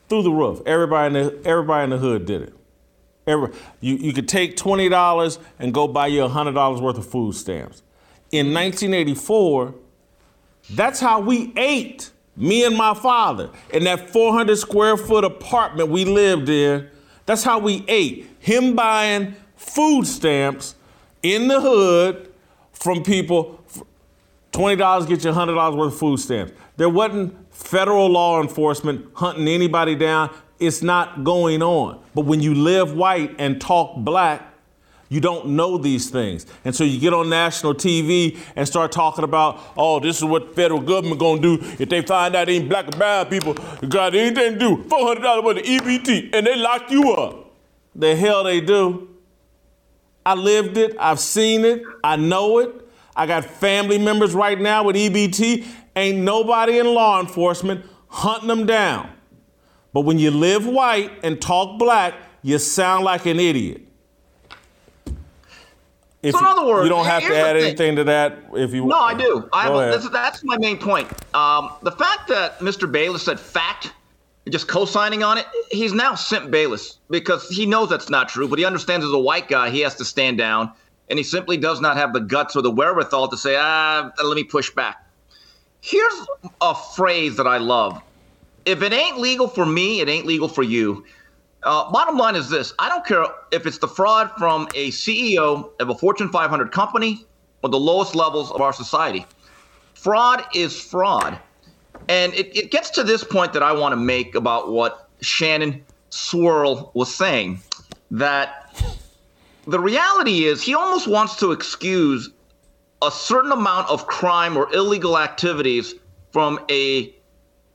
through 0.08 0.24
the 0.24 0.32
roof. 0.32 0.62
Everybody 0.66 1.16
in 1.18 1.26
the 1.26 1.48
everybody 1.48 1.84
in 1.86 1.90
the 1.92 1.98
hood 1.98 2.26
did 2.26 2.42
it. 2.42 2.54
Every, 3.28 3.54
you, 3.80 3.96
you 3.96 4.12
could 4.12 4.28
take 4.28 4.58
$20 4.58 5.38
and 5.60 5.72
go 5.72 5.88
buy 5.88 6.08
you 6.08 6.22
$100 6.22 6.82
worth 6.82 6.98
of 6.98 7.06
food 7.06 7.36
stamps. 7.36 7.84
In 8.32 8.54
1984, 8.54 9.76
that's 10.72 11.00
how 11.00 11.20
we 11.20 11.54
ate, 11.56 12.12
me 12.36 12.66
and 12.66 12.76
my 12.76 12.96
father, 12.96 13.52
in 13.72 13.84
that 13.84 14.10
400 14.10 14.58
square 14.58 14.98
foot 14.98 15.24
apartment 15.24 15.90
we 15.90 16.06
lived 16.06 16.50
in. 16.50 16.90
That's 17.26 17.44
how 17.44 17.60
we 17.60 17.86
ate. 17.88 18.28
Him 18.40 18.76
buying 18.76 19.36
food 19.56 20.08
stamps 20.08 20.76
in 21.22 21.48
the 21.48 21.62
hood 21.62 22.32
from 22.72 23.04
people. 23.04 23.59
$20 24.52 25.08
get 25.08 25.24
you 25.24 25.32
$100 25.32 25.78
worth 25.78 25.94
of 25.94 26.00
food 26.00 26.20
stamps. 26.20 26.54
There 26.78 26.90
wasn't 26.90 27.54
federal 27.54 28.08
law 28.08 28.42
enforcement 28.42 29.08
hunting 29.14 29.48
anybody 29.48 29.96
down. 29.96 30.34
It's 30.60 30.82
not 30.82 31.24
going 31.24 31.62
on. 31.62 32.02
But 32.16 32.26
when 32.26 32.42
you 32.42 32.54
live 32.54 32.94
white 32.94 33.36
and 33.38 33.62
talk 33.62 33.96
black, 33.98 34.50
you 35.10 35.20
don't 35.20 35.48
know 35.48 35.78
these 35.78 36.10
things. 36.10 36.46
And 36.64 36.76
so 36.76 36.84
you 36.84 37.00
get 37.00 37.14
on 37.14 37.30
national 37.30 37.74
TV 37.74 38.38
and 38.56 38.68
start 38.68 38.92
talking 38.92 39.24
about, 39.24 39.60
oh, 39.76 40.00
this 40.00 40.18
is 40.18 40.24
what 40.24 40.50
the 40.50 40.54
federal 40.54 40.82
government 40.82 41.20
gonna 41.20 41.42
do 41.42 41.58
if 41.80 41.90
they 41.90 42.02
find 42.04 42.36
out 42.36 42.48
ain't 42.48 42.70
black 42.70 42.86
and 42.86 42.98
brown 42.98 43.26
people 43.26 43.56
got 43.88 44.14
anything 44.14 44.54
to 44.54 44.60
do. 44.60 44.78
$400 44.84 45.44
worth 45.44 45.58
of 45.58 45.64
EBT 45.64 46.30
and 46.34 46.46
they 46.46 46.56
lock 46.56 46.92
you 46.92 47.12
up. 47.14 47.52
The 47.96 48.16
hell 48.16 48.44
they 48.44 48.62
do. 48.62 49.10
I 50.26 50.36
lived 50.36 50.78
it, 50.78 50.96
I've 51.00 51.20
seen 51.20 51.66
it, 51.66 51.82
I 52.04 52.16
know 52.16 52.60
it. 52.60 52.89
I 53.20 53.26
got 53.26 53.44
family 53.44 53.98
members 53.98 54.34
right 54.34 54.58
now 54.58 54.86
with 54.86 54.96
EBT. 54.96 55.66
Ain't 55.98 56.20
nobody 56.20 56.80
in 56.80 56.86
law 56.86 57.20
enforcement 57.20 57.86
hunting 58.08 58.48
them 58.48 58.66
down. 58.66 59.10
But 59.92 60.02
when 60.02 60.18
you 60.18 60.32
live 60.32 60.66
white 60.66 61.12
and 61.22 61.42
talk 61.42 61.78
black, 61.78 62.14
you 62.44 62.58
sound 62.60 63.04
like 63.04 63.26
an 63.26 63.38
idiot. 63.38 63.82
If 66.24 66.34
So 66.34 66.40
in 66.40 66.46
other 66.46 66.66
words, 66.66 66.86
you 66.86 66.90
don't 66.90 67.06
have 67.06 67.22
to 67.24 67.36
add 67.36 67.58
anything 67.58 67.98
to 67.98 68.06
that, 68.06 68.38
if 68.54 68.74
you 68.74 68.86
No, 68.86 69.00
I 69.00 69.14
do. 69.16 69.50
I 69.52 69.64
have 69.64 69.74
a, 69.74 69.78
ahead. 69.80 69.94
that's, 69.96 70.10
that's 70.12 70.44
my 70.46 70.58
main 70.58 70.78
point. 70.78 71.10
Um, 71.36 71.72
the 71.82 71.92
fact 71.92 72.30
that 72.30 72.60
Mr. 72.60 72.90
Bayless 72.90 73.24
said 73.24 73.38
fact, 73.38 73.92
just 74.50 74.70
co-signing 74.70 75.24
on 75.24 75.38
it, 75.38 75.46
he's 75.72 75.92
now 75.92 76.16
sent 76.16 76.52
Bayless 76.52 77.00
because 77.10 77.50
he 77.50 77.66
knows 77.66 77.90
that's 77.90 78.10
not 78.10 78.30
true, 78.30 78.48
but 78.48 78.60
he 78.60 78.64
understands 78.64 79.06
as 79.06 79.12
a 79.12 79.20
white 79.20 79.50
guy 79.50 79.70
he 79.70 79.82
has 79.82 79.96
to 79.96 80.06
stand 80.06 80.38
down, 80.38 80.72
and 81.10 81.18
he 81.18 81.24
simply 81.24 81.58
does 81.58 81.82
not 81.82 81.98
have 81.98 82.14
the 82.14 82.20
guts 82.20 82.56
or 82.56 82.62
the 82.62 82.72
wherewithal 82.72 83.28
to 83.30 83.38
say, 83.38 83.56
ah, 83.58 84.12
let 84.24 84.36
me 84.36 84.44
push 84.44 84.70
back. 84.72 85.06
Here's 85.82 86.28
a 86.62 86.76
phrase 86.76 87.38
that 87.38 87.48
I 87.48 87.58
love: 87.58 88.02
If 88.66 88.82
it 88.82 88.92
ain't 88.92 89.18
legal 89.18 89.48
for 89.48 89.66
me, 89.66 90.02
it 90.02 90.10
ain't 90.10 90.26
legal 90.26 90.48
for 90.48 90.64
you. 90.64 91.06
Uh, 91.64 91.90
bottom 91.92 92.18
line 92.18 92.36
is 92.36 92.50
this: 92.50 92.74
I 92.80 92.90
don't 92.90 93.06
care 93.06 93.26
if 93.52 93.66
it's 93.66 93.78
the 93.78 93.88
fraud 93.88 94.32
from 94.38 94.68
a 94.76 94.90
CEO 94.92 95.72
of 95.80 95.90
a 95.90 95.96
Fortune 95.96 96.30
500 96.30 96.72
company 96.72 97.26
or 97.64 97.70
the 97.70 97.80
lowest 97.80 98.14
levels 98.14 98.52
of 98.52 98.62
our 98.62 98.74
society. 98.74 99.26
Fraud 99.94 100.44
is 100.54 100.80
fraud, 100.80 101.40
and 102.10 102.34
it, 102.34 102.56
it 102.56 102.72
gets 102.72 102.90
to 102.92 103.04
this 103.04 103.24
point 103.24 103.54
that 103.54 103.64
I 103.64 103.72
want 103.72 103.94
to 103.94 103.98
make 103.98 104.36
about 104.36 104.72
what 104.72 105.10
Shannon 105.22 105.84
Swirl 106.10 106.92
was 106.94 107.14
saying. 107.14 107.62
That 108.12 108.74
the 109.70 109.80
reality 109.80 110.46
is 110.46 110.64
he 110.64 110.74
almost 110.74 111.08
wants 111.08 111.36
to 111.38 111.52
excuse 111.52 112.30
a 113.02 113.12
certain 113.12 113.52
amount 113.52 113.90
of 113.90 114.08
crime 114.08 114.58
or 114.58 114.74
illegal 114.74 115.18
activities 115.18 115.94
from 116.32 116.60
a 116.70 117.14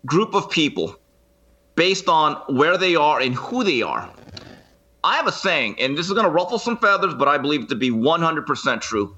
group 0.05 0.35
of 0.35 0.51
people 0.51 0.97
based 1.77 2.09
on 2.09 2.35
where 2.57 2.77
they 2.77 2.97
are 2.97 3.21
and 3.21 3.35
who 3.35 3.65
they 3.65 3.83
are. 3.83 4.11
I 5.03 5.17
have 5.17 5.27
a 5.27 5.33
saying, 5.33 5.77
and 5.81 5.97
this 5.97 6.07
is 6.07 6.13
going 6.13 6.25
to 6.25 6.31
ruffle 6.31 6.59
some 6.59 6.79
feathers, 6.79 7.15
but 7.15 7.29
I 7.29 7.39
believe 7.39 7.63
it 7.63 7.69
to 7.71 7.75
be 7.75 7.91
100% 7.91 8.81
true. 8.81 9.17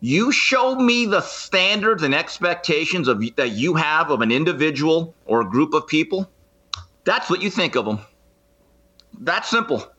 You 0.00 0.30
show 0.30 0.76
me 0.76 1.06
the 1.06 1.20
standards 1.20 2.04
and 2.04 2.14
expectations 2.14 3.08
of 3.08 3.20
that 3.36 3.50
you 3.50 3.74
have 3.74 4.10
of 4.10 4.20
an 4.20 4.30
individual 4.30 5.14
or 5.26 5.40
a 5.40 5.48
group 5.48 5.74
of 5.74 5.86
people. 5.86 6.30
That's 7.04 7.28
what 7.28 7.42
you 7.42 7.50
think 7.50 7.74
of 7.74 7.84
them. 7.84 8.00
That's 9.20 9.48
simple. 9.48 9.90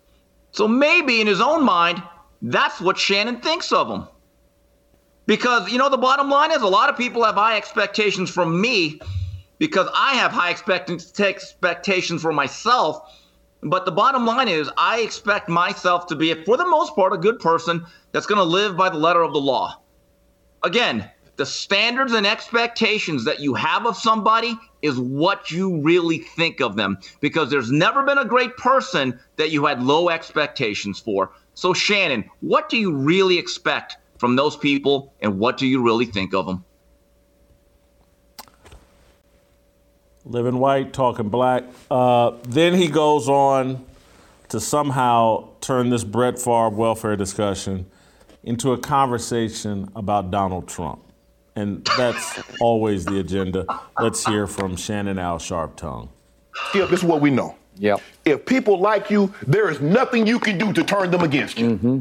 So 0.51 0.67
maybe 0.67 1.21
in 1.21 1.27
his 1.27 1.41
own 1.41 1.63
mind, 1.63 2.01
that's 2.41 2.79
what 2.81 2.97
Shannon 2.97 3.41
thinks 3.41 3.71
of 3.71 3.89
him. 3.89 4.07
Because 5.25 5.71
you 5.71 5.77
know 5.77 5.89
the 5.89 5.97
bottom 5.97 6.29
line 6.29 6.51
is 6.51 6.61
a 6.61 6.67
lot 6.67 6.89
of 6.89 6.97
people 6.97 7.23
have 7.23 7.35
high 7.35 7.57
expectations 7.57 8.29
from 8.29 8.59
me 8.59 8.99
because 9.59 9.87
I 9.93 10.15
have 10.15 10.31
high 10.31 10.49
expect- 10.49 10.89
expectations 11.19 12.21
for 12.21 12.33
myself. 12.33 13.15
But 13.61 13.85
the 13.85 13.91
bottom 13.91 14.25
line 14.25 14.47
is, 14.47 14.71
I 14.77 15.01
expect 15.01 15.49
myself 15.49 16.07
to 16.07 16.15
be, 16.15 16.33
for 16.45 16.55
the 16.55 16.67
most 16.67 16.95
part, 16.95 17.13
a 17.13 17.17
good 17.17 17.39
person 17.39 17.85
that's 18.13 18.25
going 18.25 18.37
to 18.37 18.43
live 18.43 18.77
by 18.77 18.89
the 18.89 18.97
letter 18.97 19.21
of 19.21 19.33
the 19.33 19.39
law. 19.39 19.81
Again, 20.63 21.09
the 21.39 21.45
standards 21.45 22.11
and 22.11 22.27
expectations 22.27 23.23
that 23.23 23.39
you 23.39 23.53
have 23.53 23.85
of 23.85 23.95
somebody 23.95 24.59
is 24.81 24.99
what 24.99 25.49
you 25.49 25.79
really 25.81 26.17
think 26.17 26.59
of 26.59 26.75
them 26.75 26.97
because 27.21 27.49
there's 27.49 27.71
never 27.71 28.03
been 28.03 28.17
a 28.17 28.25
great 28.25 28.57
person 28.57 29.17
that 29.37 29.49
you 29.49 29.65
had 29.65 29.81
low 29.81 30.09
expectations 30.09 30.99
for. 30.99 31.31
So, 31.53 31.73
Shannon, 31.73 32.29
what 32.41 32.67
do 32.67 32.75
you 32.75 32.93
really 32.93 33.37
expect 33.37 33.95
from 34.17 34.35
those 34.35 34.57
people 34.57 35.13
and 35.21 35.39
what 35.39 35.55
do 35.55 35.65
you 35.65 35.81
really 35.81 36.05
think 36.05 36.33
of 36.33 36.45
them? 36.45 36.65
living 40.25 40.59
white, 40.59 40.91
talking 40.91 41.29
black. 41.29 41.63
Uh, 41.89 42.33
then 42.43 42.73
he 42.75 42.87
goes 42.89 43.29
on 43.29 43.83
to 44.49 44.59
somehow 44.59 45.47
turn 45.61 45.89
this 45.89 46.03
Brett 46.03 46.37
Favre 46.37 46.69
welfare 46.69 47.15
discussion 47.15 47.89
into 48.43 48.73
a 48.73 48.77
conversation 48.77 49.89
about 49.95 50.29
Donald 50.29 50.67
Trump. 50.67 51.08
And 51.59 51.83
that's 51.97 52.41
always 52.61 53.03
the 53.03 53.19
agenda. 53.19 53.65
Let's 53.99 54.25
hear 54.25 54.47
from 54.47 54.77
Shannon 54.77 55.19
Al 55.19 55.39
Sharp 55.39 55.75
Tongue. 55.75 56.07
Skip, 56.69 56.89
this 56.89 57.01
is 57.01 57.05
what 57.05 57.19
we 57.19 57.31
know. 57.31 57.55
Yep. 57.77 58.01
If 58.23 58.45
people 58.45 58.79
like 58.79 59.09
you, 59.09 59.33
there 59.45 59.69
is 59.69 59.81
nothing 59.81 60.25
you 60.25 60.39
can 60.39 60.57
do 60.57 60.71
to 60.71 60.83
turn 60.85 61.11
them 61.11 61.21
against 61.21 61.59
you. 61.59 61.71
Mm-hmm. 61.71 61.99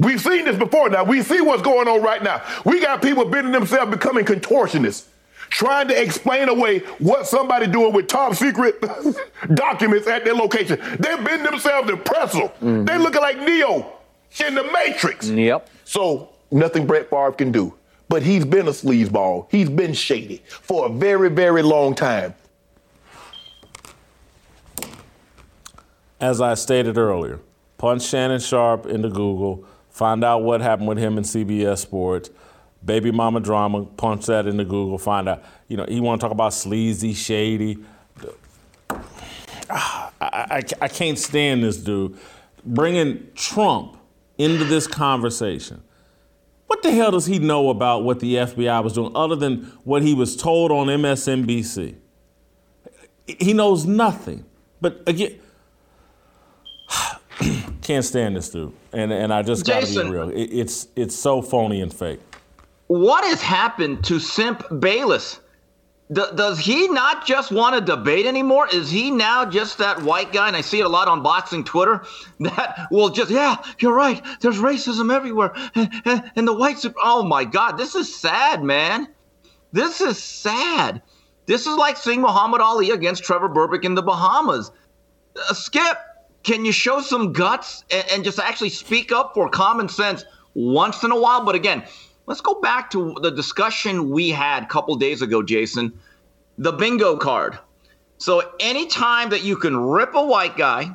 We've 0.00 0.20
seen 0.20 0.44
this 0.44 0.56
before 0.56 0.90
now. 0.90 1.04
We 1.04 1.22
see 1.22 1.40
what's 1.40 1.62
going 1.62 1.86
on 1.86 2.02
right 2.02 2.22
now. 2.22 2.42
We 2.64 2.80
got 2.80 3.00
people 3.00 3.24
bending 3.24 3.52
themselves, 3.52 3.90
becoming 3.90 4.24
contortionists, 4.24 5.06
trying 5.48 5.86
to 5.88 6.00
explain 6.00 6.48
away 6.48 6.80
what 6.98 7.26
somebody 7.28 7.68
doing 7.68 7.92
with 7.92 8.08
top 8.08 8.34
secret 8.34 8.82
documents 9.54 10.08
at 10.08 10.24
their 10.24 10.34
location. 10.34 10.80
They're 10.98 11.22
bending 11.22 11.50
themselves 11.50 11.88
in 11.88 11.98
pretzel. 11.98 12.48
Mm-hmm. 12.48 12.84
They 12.84 12.98
looking 12.98 13.22
like 13.22 13.38
Neo 13.38 13.92
in 14.44 14.56
the 14.56 14.64
Matrix. 14.72 15.28
Yep. 15.28 15.68
So 15.84 16.30
nothing 16.50 16.86
Brett 16.86 17.10
Favre 17.10 17.32
can 17.32 17.52
do. 17.52 17.74
But 18.08 18.22
he's 18.22 18.44
been 18.44 18.66
a 18.68 18.70
sleazeball. 18.70 19.48
He's 19.50 19.68
been 19.68 19.92
shady 19.92 20.42
for 20.46 20.86
a 20.86 20.88
very, 20.88 21.28
very 21.28 21.62
long 21.62 21.94
time. 21.94 22.34
As 26.20 26.40
I 26.40 26.54
stated 26.54 26.98
earlier, 26.98 27.38
punch 27.76 28.02
Shannon 28.02 28.40
Sharpe 28.40 28.86
into 28.86 29.08
Google, 29.08 29.64
find 29.90 30.24
out 30.24 30.42
what 30.42 30.60
happened 30.60 30.88
with 30.88 30.98
him 30.98 31.18
in 31.18 31.24
CBS 31.24 31.78
Sports. 31.78 32.30
Baby 32.84 33.10
mama 33.10 33.40
drama, 33.40 33.84
punch 33.84 34.26
that 34.26 34.46
into 34.46 34.64
Google, 34.64 34.98
find 34.98 35.28
out. 35.28 35.44
You 35.68 35.76
know, 35.76 35.84
he 35.86 36.00
want 36.00 36.20
to 36.20 36.24
talk 36.24 36.32
about 36.32 36.54
sleazy, 36.54 37.12
shady. 37.12 37.78
Ah, 39.70 40.12
I, 40.20 40.26
I, 40.26 40.62
I 40.80 40.88
can't 40.88 41.18
stand 41.18 41.62
this 41.62 41.76
dude 41.76 42.16
bringing 42.64 43.28
Trump 43.34 43.96
into 44.38 44.64
this 44.64 44.86
conversation. 44.86 45.82
What 46.68 46.82
the 46.82 46.92
hell 46.92 47.10
does 47.10 47.24
he 47.24 47.38
know 47.38 47.70
about 47.70 48.04
what 48.04 48.20
the 48.20 48.34
FBI 48.36 48.84
was 48.84 48.92
doing 48.92 49.10
other 49.16 49.34
than 49.34 49.64
what 49.84 50.02
he 50.02 50.12
was 50.12 50.36
told 50.36 50.70
on 50.70 50.86
MSNBC? 50.86 51.96
He 53.26 53.52
knows 53.54 53.86
nothing. 53.86 54.44
But 54.80 55.02
again, 55.06 55.38
can't 57.82 58.04
stand 58.04 58.36
this 58.36 58.50
dude. 58.50 58.72
And 58.92 59.12
and 59.12 59.32
I 59.32 59.42
just 59.42 59.66
gotta 59.66 59.86
Jason. 59.86 60.08
be 60.08 60.12
real. 60.12 60.28
It, 60.28 60.50
it's 60.52 60.88
it's 60.94 61.16
so 61.16 61.40
phony 61.40 61.80
and 61.80 61.92
fake. 61.92 62.20
What 62.88 63.24
has 63.24 63.40
happened 63.40 64.04
to 64.04 64.18
Simp 64.18 64.62
Bayless? 64.78 65.40
D- 66.10 66.22
does 66.34 66.58
he 66.58 66.88
not 66.88 67.26
just 67.26 67.52
want 67.52 67.74
to 67.74 67.80
debate 67.80 68.24
anymore? 68.24 68.66
Is 68.72 68.90
he 68.90 69.10
now 69.10 69.44
just 69.44 69.78
that 69.78 70.02
white 70.02 70.32
guy? 70.32 70.48
And 70.48 70.56
I 70.56 70.62
see 70.62 70.80
it 70.80 70.86
a 70.86 70.88
lot 70.88 71.06
on 71.06 71.22
boxing 71.22 71.64
Twitter 71.64 72.02
that 72.40 72.88
will 72.90 73.10
just, 73.10 73.30
yeah, 73.30 73.56
you're 73.78 73.94
right. 73.94 74.24
There's 74.40 74.58
racism 74.58 75.12
everywhere. 75.12 75.52
And, 76.34 76.48
the 76.48 76.54
whites, 76.54 76.86
oh 77.02 77.22
my 77.22 77.44
God, 77.44 77.72
this 77.72 77.94
is 77.94 78.14
sad, 78.14 78.62
man. 78.62 79.08
This 79.72 80.00
is 80.00 80.22
sad. 80.22 81.02
This 81.46 81.66
is 81.66 81.76
like 81.76 81.96
seeing 81.96 82.22
Muhammad 82.22 82.60
Ali 82.60 82.90
against 82.90 83.24
Trevor 83.24 83.48
Berbick 83.48 83.84
in 83.84 83.94
the 83.94 84.02
Bahamas. 84.02 84.70
Uh, 85.36 85.54
Skip, 85.54 85.98
can 86.42 86.64
you 86.64 86.72
show 86.72 87.00
some 87.00 87.32
guts 87.32 87.84
and, 87.90 88.04
and 88.10 88.24
just 88.24 88.38
actually 88.38 88.70
speak 88.70 89.12
up 89.12 89.34
for 89.34 89.48
common 89.48 89.88
sense 89.88 90.24
once 90.54 91.02
in 91.04 91.10
a 91.10 91.20
while? 91.20 91.44
But 91.44 91.54
again, 91.54 91.84
let's 92.28 92.42
go 92.42 92.60
back 92.60 92.90
to 92.90 93.16
the 93.22 93.30
discussion 93.30 94.10
we 94.10 94.28
had 94.28 94.64
a 94.64 94.66
couple 94.66 94.94
days 94.96 95.22
ago, 95.22 95.42
Jason. 95.42 95.98
The 96.58 96.72
bingo 96.72 97.16
card. 97.16 97.58
So 98.18 98.52
anytime 98.60 99.30
that 99.30 99.42
you 99.42 99.56
can 99.56 99.76
rip 99.76 100.14
a 100.14 100.24
white 100.24 100.56
guy, 100.56 100.94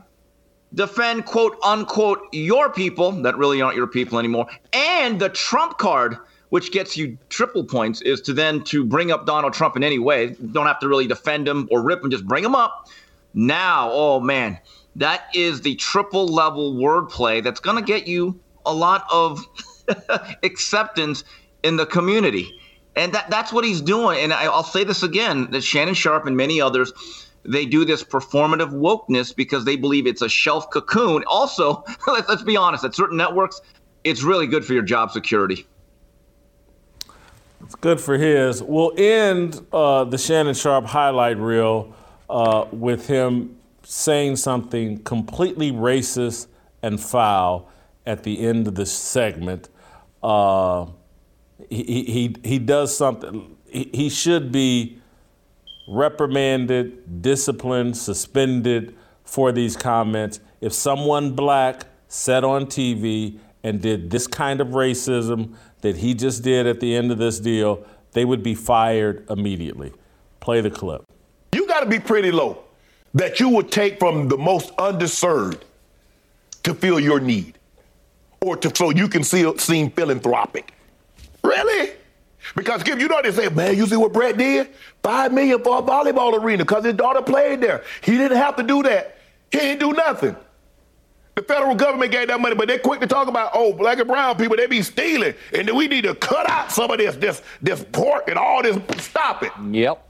defend 0.76 1.26
quote 1.26 1.58
unquote 1.64 2.20
your 2.32 2.70
people 2.70 3.12
that 3.24 3.36
really 3.36 3.62
aren't 3.62 3.76
your 3.76 3.88
people 3.88 4.20
anymore, 4.20 4.46
and 4.74 5.20
the 5.20 5.30
Trump 5.30 5.80
card, 5.80 6.18
which 6.50 6.72
gets 6.72 6.96
you 6.96 7.18
triple 7.30 7.64
points, 7.64 8.02
is 8.02 8.22
to 8.22 8.34
then 8.34 8.64
to 8.66 8.86
bring 8.86 9.12
up 9.12 9.26
Donald 9.26 9.54
Trump 9.54 9.76
in 9.76 9.84
any 9.84 10.00
way. 10.00 10.36
You 10.40 10.48
don't 10.52 10.68
have 10.68 10.80
to 10.82 10.88
really 10.88 11.08
defend 11.08 11.48
him 11.48 11.68
or 11.72 11.82
rip 11.82 12.04
him, 12.04 12.12
just 12.12 12.28
bring 12.28 12.44
him 12.44 12.54
up. 12.54 12.90
Now, 13.34 13.90
oh 13.92 14.20
man, 14.20 14.60
that 14.98 15.24
is 15.34 15.62
the 15.62 15.74
triple 15.76 16.28
level 16.28 16.76
wordplay 16.76 17.44
that's 17.44 17.60
going 17.60 17.78
to 17.78 17.84
get 17.84 18.08
you 18.08 18.40
a 18.66 18.74
lot 18.74 19.06
of 19.12 19.44
acceptance 20.44 21.24
in 21.64 21.78
the 21.78 21.86
community. 21.86 22.60
And 22.96 23.14
that, 23.14 23.30
that's 23.30 23.52
what 23.52 23.66
he's 23.66 23.82
doing. 23.82 24.20
And 24.20 24.34
I, 24.34 24.46
I'll 24.46 24.64
say 24.64 24.84
this 24.84 25.04
again 25.04 25.50
that 25.52 25.62
Shannon 25.62 25.94
Sharpe 25.94 26.26
and 26.26 26.38
many 26.38 26.62
others, 26.62 26.94
they 27.44 27.66
do 27.66 27.86
this 27.86 28.04
performative 28.04 28.72
wokeness 28.72 29.36
because 29.36 29.66
they 29.66 29.76
believe 29.76 30.06
it's 30.06 30.22
a 30.22 30.30
shelf 30.30 30.70
cocoon. 30.70 31.24
Also, 31.28 31.84
let's, 32.08 32.30
let's 32.30 32.44
be 32.44 32.56
honest, 32.56 32.84
at 32.84 32.96
certain 32.96 33.18
networks, 33.18 33.62
it's 34.04 34.24
really 34.24 34.48
good 34.48 34.64
for 34.64 34.74
your 34.74 34.84
job 34.84 35.12
security. 35.12 35.66
It's 37.64 37.76
good 37.76 38.00
for 38.00 38.18
his. 38.18 38.62
We'll 38.62 38.94
end 38.98 39.66
uh, 39.72 40.04
the 40.04 40.18
Shannon 40.18 40.54
Sharpe 40.54 40.86
highlight 40.86 41.38
reel 41.38 41.96
uh, 42.30 42.66
with 42.72 43.08
him 43.08 43.58
saying 43.84 44.36
something 44.36 45.02
completely 45.04 45.72
racist 45.72 46.48
and 46.82 47.00
foul 47.00 47.70
at 48.06 48.24
the 48.24 48.46
end 48.46 48.68
of 48.68 48.76
the 48.76 48.86
segment. 48.86 49.70
Uh, 50.24 50.88
he, 51.70 51.84
he, 51.84 52.36
he 52.44 52.60
does 52.60 52.96
something, 52.96 53.58
he, 53.66 53.90
he 53.94 54.10
should 54.10 54.52
be 54.52 55.00
reprimanded, 55.88 57.22
disciplined, 57.22 57.98
suspended 57.98 58.96
for 59.24 59.52
these 59.52 59.76
comments. 59.76 60.40
If 60.62 60.74
someone 60.74 61.34
black 61.34 61.86
said 62.08 62.44
on 62.44 62.68
TV 62.68 63.40
and 63.64 63.82
did 63.82 64.10
this 64.10 64.28
kind 64.28 64.62
of 64.62 64.70
racism 64.70 65.56
that 65.82 65.98
he 65.98 66.14
just 66.14 66.44
did 66.44 66.68
at 66.68 66.80
the 66.80 66.96
end 66.96 67.12
of 67.12 67.18
this 67.18 67.40
deal, 67.40 67.86
they 68.14 68.24
would 68.24 68.44
be 68.44 68.56
fired 68.56 69.26
immediately. 69.30 69.92
Play 70.40 70.62
the 70.62 70.70
clip. 70.70 71.04
You 71.54 71.68
got 71.68 71.82
to 71.82 71.86
be 71.86 72.00
pretty 72.00 72.32
low 72.32 72.64
that 73.14 73.40
you 73.40 73.50
would 73.50 73.72
take 73.72 74.00
from 74.00 74.28
the 74.28 74.38
most 74.38 74.76
underserved 74.78 75.62
to 76.64 76.74
fill 76.74 77.00
your 77.00 77.20
need 77.20 77.58
or 78.44 78.58
to 78.58 78.76
so 78.76 78.90
you 78.92 79.08
can 79.08 79.24
see, 79.24 79.52
seem 79.58 79.90
philanthropic. 79.92 80.74
Really? 81.44 81.92
Because 82.56 82.82
Skip, 82.82 83.00
you 83.00 83.08
know 83.08 83.22
they 83.22 83.32
say, 83.32 83.50
man, 83.50 83.76
you 83.78 83.88
see 83.88 83.96
what 83.96 84.12
Brett 84.12 84.38
did? 84.38 84.70
Five 85.02 85.32
million 85.34 85.64
for 85.64 85.80
a 85.80 85.82
volleyball 85.82 86.38
arena 86.38 86.64
because 86.64 86.84
his 86.84 86.94
daughter 86.94 87.22
played 87.22 87.62
there. 87.62 87.84
He 88.02 88.18
didn't 88.18 88.38
have 88.38 88.56
to 88.58 88.64
do 88.64 88.84
that. 88.84 89.18
He 89.52 89.60
didn't 89.60 89.80
do 89.80 89.94
nothing. 89.94 90.36
The 91.36 91.42
federal 91.42 91.74
government 91.74 92.12
gave 92.12 92.28
that 92.28 92.40
money, 92.40 92.54
but 92.54 92.68
they're 92.68 92.78
quick 92.78 93.00
to 93.00 93.08
talk 93.08 93.28
about, 93.28 93.52
oh, 93.56 93.74
black 93.74 93.98
and 93.98 94.08
brown 94.08 94.36
people, 94.38 94.56
they 94.56 94.68
be 94.68 94.84
stealing. 94.84 95.34
And 95.54 95.68
then 95.68 95.76
we 95.76 95.88
need 95.88 96.04
to 96.04 96.14
cut 96.14 96.48
out 96.48 96.72
some 96.72 96.92
of 96.92 97.00
this, 97.00 97.16
this, 97.16 97.42
this 97.62 97.84
pork 97.92 98.28
and 98.28 98.38
all 98.38 98.62
this. 98.62 98.78
Stop 99.04 99.42
it. 99.42 99.52
Yep. 99.72 100.06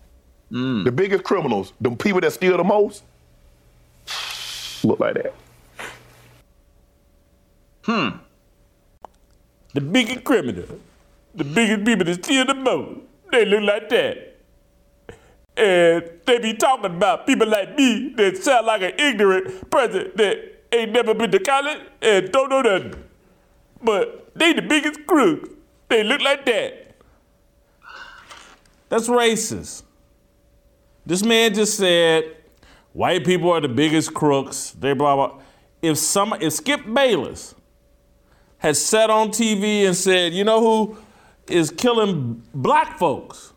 The 0.84 0.92
biggest 0.92 1.24
criminals, 1.24 1.72
the 1.80 1.92
people 1.92 2.20
that 2.22 2.34
steal 2.34 2.58
the 2.58 2.64
most, 2.64 3.04
look 4.84 5.00
like 5.00 5.16
that. 5.16 5.34
Hmm. 7.84 8.18
The 9.74 9.82
biggest 9.82 10.24
criminal, 10.24 10.80
the 11.34 11.44
biggest 11.44 11.86
people 11.86 12.06
that 12.06 12.24
steal 12.24 12.46
the 12.46 12.54
most, 12.54 13.00
they 13.32 13.46
look 13.46 13.62
like 13.62 13.90
that. 13.90 14.30
And 15.56 16.04
they 16.26 16.40
be 16.40 16.54
talking 16.54 16.86
about 16.86 17.28
people 17.28 17.48
like 17.48 17.76
me 17.76 18.14
that 18.18 18.38
sound 18.38 18.66
like 18.68 18.82
an 18.82 18.94
ignorant 18.98 19.70
person 19.70 20.12
that 20.16 20.38
ain't 20.72 20.92
never 20.92 21.14
been 21.14 21.32
to 21.32 21.40
college 21.40 21.80
and 22.02 22.32
don't 22.32 22.50
know 22.50 22.62
nothing. 22.62 23.04
But 23.82 24.32
they 24.36 24.54
the 24.54 24.62
biggest 24.62 25.06
crooks. 25.06 25.50
They 25.90 26.04
look 26.04 26.22
like 26.22 26.46
that. 26.46 26.96
That's 28.90 29.08
racist. 29.08 29.84
This 31.06 31.24
man 31.24 31.54
just 31.54 31.78
said 31.78 32.38
white 32.94 33.26
people 33.26 33.52
are 33.52 33.62
the 33.62 33.68
biggest 33.68 34.14
crooks. 34.14 34.72
They 34.72 34.94
blah 34.94 35.16
blah. 35.16 35.42
If 35.82 35.98
some 35.98 36.34
if 36.40 36.54
Skip 36.54 36.82
Bayless 36.92 37.56
had 38.64 38.78
sat 38.78 39.09
on 39.09 39.30
TV 39.30 39.86
and 39.86 39.95
said, 39.95 40.34
you 40.34 40.45
know 40.45 40.61
who 40.61 40.97
is 41.47 41.70
killing 41.70 42.41
black 42.53 42.97
folks 42.97 43.51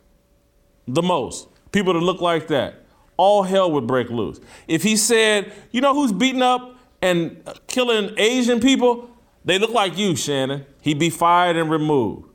the 0.88 1.00
most? 1.00 1.48
People 1.70 1.92
that 1.92 2.00
look 2.00 2.20
like 2.20 2.48
that. 2.48 2.82
All 3.16 3.44
hell 3.44 3.70
would 3.70 3.86
break 3.86 4.10
loose. 4.10 4.40
If 4.66 4.82
he 4.82 4.96
said, 4.96 5.52
you 5.70 5.80
know 5.80 5.94
who's 5.94 6.12
beating 6.12 6.42
up 6.42 6.76
and 7.00 7.40
killing 7.68 8.14
Asian 8.18 8.58
people? 8.58 9.08
They 9.44 9.60
look 9.60 9.70
like 9.70 9.96
you, 9.96 10.16
Shannon. 10.16 10.66
He'd 10.82 10.98
be 10.98 11.10
fired 11.10 11.56
and 11.56 11.70
removed. 11.70 12.28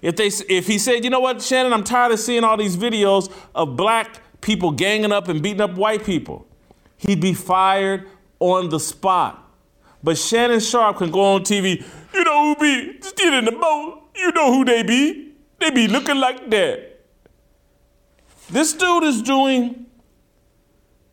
If 0.00 0.16
they 0.16 0.30
if 0.48 0.66
he 0.66 0.78
said, 0.78 1.04
you 1.04 1.10
know 1.10 1.20
what, 1.20 1.42
Shannon, 1.42 1.74
I'm 1.74 1.84
tired 1.84 2.12
of 2.12 2.20
seeing 2.20 2.42
all 2.42 2.56
these 2.56 2.76
videos 2.76 3.30
of 3.54 3.76
black 3.76 4.20
people 4.40 4.70
ganging 4.70 5.12
up 5.12 5.28
and 5.28 5.42
beating 5.42 5.60
up 5.60 5.74
white 5.74 6.04
people, 6.04 6.46
he'd 6.96 7.20
be 7.20 7.34
fired 7.34 8.08
on 8.40 8.70
the 8.70 8.80
spot. 8.80 9.42
But 10.02 10.18
Shannon 10.18 10.60
Sharpe 10.60 10.98
can 10.98 11.10
go 11.10 11.20
on 11.34 11.42
TV. 11.42 11.84
You 12.24 12.30
know 12.30 12.54
who 12.54 12.56
be 12.56 13.02
stealing 13.02 13.44
the 13.44 13.52
boat? 13.52 14.02
You 14.16 14.32
know 14.32 14.50
who 14.50 14.64
they 14.64 14.82
be? 14.82 15.32
They 15.60 15.68
be 15.68 15.88
looking 15.88 16.16
like 16.16 16.48
that. 16.48 17.00
This 18.48 18.72
dude 18.72 19.04
is 19.04 19.20
doing 19.20 19.84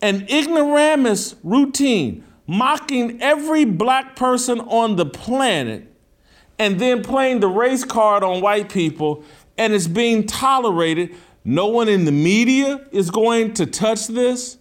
an 0.00 0.26
ignoramus 0.30 1.34
routine, 1.42 2.24
mocking 2.46 3.20
every 3.20 3.66
black 3.66 4.16
person 4.16 4.60
on 4.60 4.96
the 4.96 5.04
planet, 5.04 5.86
and 6.58 6.80
then 6.80 7.02
playing 7.02 7.40
the 7.40 7.48
race 7.48 7.84
card 7.84 8.24
on 8.24 8.40
white 8.40 8.70
people, 8.70 9.22
and 9.58 9.74
it's 9.74 9.88
being 9.88 10.26
tolerated. 10.26 11.14
No 11.44 11.66
one 11.66 11.90
in 11.90 12.06
the 12.06 12.12
media 12.12 12.86
is 12.90 13.10
going 13.10 13.52
to 13.54 13.66
touch 13.66 14.06
this. 14.06 14.56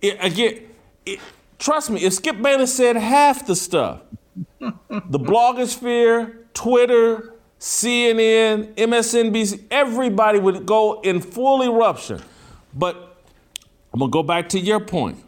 It, 0.00 0.16
again, 0.18 0.62
it, 1.04 1.20
trust 1.58 1.90
me, 1.90 2.02
if 2.04 2.14
Skip 2.14 2.40
Bayless 2.40 2.72
said 2.72 2.96
half 2.96 3.46
the 3.46 3.54
stuff, 3.54 4.00
the 4.88 5.18
blogosphere, 5.18 6.36
Twitter, 6.54 7.34
CNN, 7.58 8.74
MSNBC, 8.74 9.64
everybody 9.70 10.38
would 10.38 10.66
go 10.66 11.00
in 11.00 11.20
full 11.20 11.62
eruption. 11.62 12.20
But 12.74 13.18
I'm 13.92 14.00
gonna 14.00 14.10
go 14.10 14.22
back 14.22 14.48
to 14.50 14.60
your 14.60 14.80
point. 14.80 15.18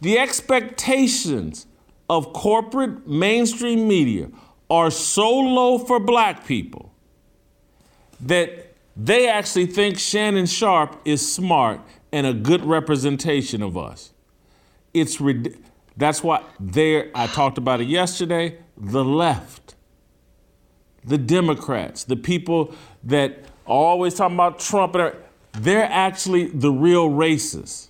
The 0.00 0.18
expectations 0.18 1.66
of 2.08 2.32
corporate 2.32 3.06
mainstream 3.06 3.86
media 3.86 4.28
are 4.70 4.90
so 4.90 5.30
low 5.30 5.78
for 5.78 6.00
black 6.00 6.46
people 6.46 6.92
that 8.20 8.74
they 8.96 9.28
actually 9.28 9.66
think 9.66 9.98
Shannon 9.98 10.46
Sharpe 10.46 11.00
is 11.04 11.34
smart 11.34 11.80
and 12.12 12.26
a 12.26 12.32
good 12.32 12.64
representation 12.64 13.62
of 13.62 13.76
us. 13.76 14.12
It's 14.94 15.20
that's 15.96 16.22
why 16.22 16.44
there 16.58 17.10
I 17.14 17.26
talked 17.26 17.58
about 17.58 17.80
it 17.80 17.88
yesterday, 17.88 18.58
the 18.76 19.04
left, 19.04 19.74
the 21.04 21.18
Democrats, 21.18 22.04
the 22.04 22.16
people 22.16 22.74
that 23.04 23.44
always 23.66 24.14
talking 24.14 24.36
about 24.36 24.58
Trump 24.58 24.94
and 24.94 25.14
they're 25.52 25.84
actually 25.84 26.46
the 26.48 26.72
real 26.72 27.10
racists. 27.10 27.88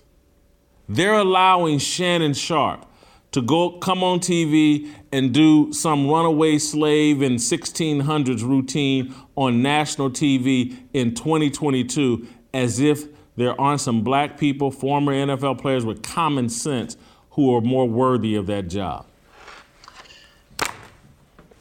They're 0.89 1.13
allowing 1.13 1.79
Shannon 1.79 2.33
Sharpe 2.33 2.85
to 3.31 3.41
go 3.41 3.71
come 3.71 4.03
on 4.03 4.19
TV 4.19 4.91
and 5.11 5.33
do 5.33 5.71
some 5.73 6.07
runaway 6.07 6.57
slave 6.59 7.21
in 7.21 7.35
1600s 7.35 8.43
routine 8.43 9.15
on 9.35 9.61
national 9.61 10.11
TV 10.11 10.77
in 10.93 11.15
2022 11.15 12.27
as 12.53 12.79
if 12.79 13.05
there 13.35 13.59
aren't 13.59 13.81
some 13.81 14.03
black 14.03 14.37
people, 14.37 14.69
former 14.69 15.13
NFL 15.13 15.59
players 15.59 15.83
with 15.83 16.03
common 16.03 16.49
sense 16.49 16.95
who 17.33 17.55
are 17.55 17.61
more 17.61 17.87
worthy 17.87 18.35
of 18.35 18.47
that 18.47 18.67
job. 18.67 19.05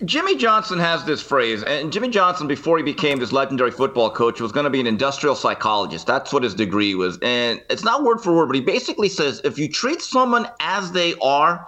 Jimmy 0.05 0.37
Johnson 0.37 0.81
has 0.81 1.05
this 1.05 1.23
phrase, 1.23 1.63
and 1.63 1.93
Jimmy 1.93 2.09
Johnson, 2.09 2.49
before 2.49 2.77
he 2.77 2.83
became 2.83 3.21
this 3.21 3.31
legendary 3.31 3.71
football 3.71 4.11
coach, 4.11 4.41
was 4.41 4.51
going 4.51 4.65
to 4.65 4.71
be 4.71 4.81
an 4.81 4.87
industrial 4.87 5.37
psychologist. 5.37 6.09
That's 6.09 6.33
what 6.33 6.43
his 6.43 6.55
degree 6.55 6.97
was. 6.97 7.19
And 7.23 7.63
it's 7.71 7.85
not 7.85 8.03
word 8.03 8.21
for 8.21 8.35
word, 8.35 8.47
but 8.47 8.57
he 8.57 8.63
basically 8.63 9.09
says 9.09 9.41
if 9.45 9.59
you 9.59 9.69
treat 9.69 10.03
someone 10.03 10.49
as 10.59 10.91
they 10.91 11.15
are, 11.23 11.67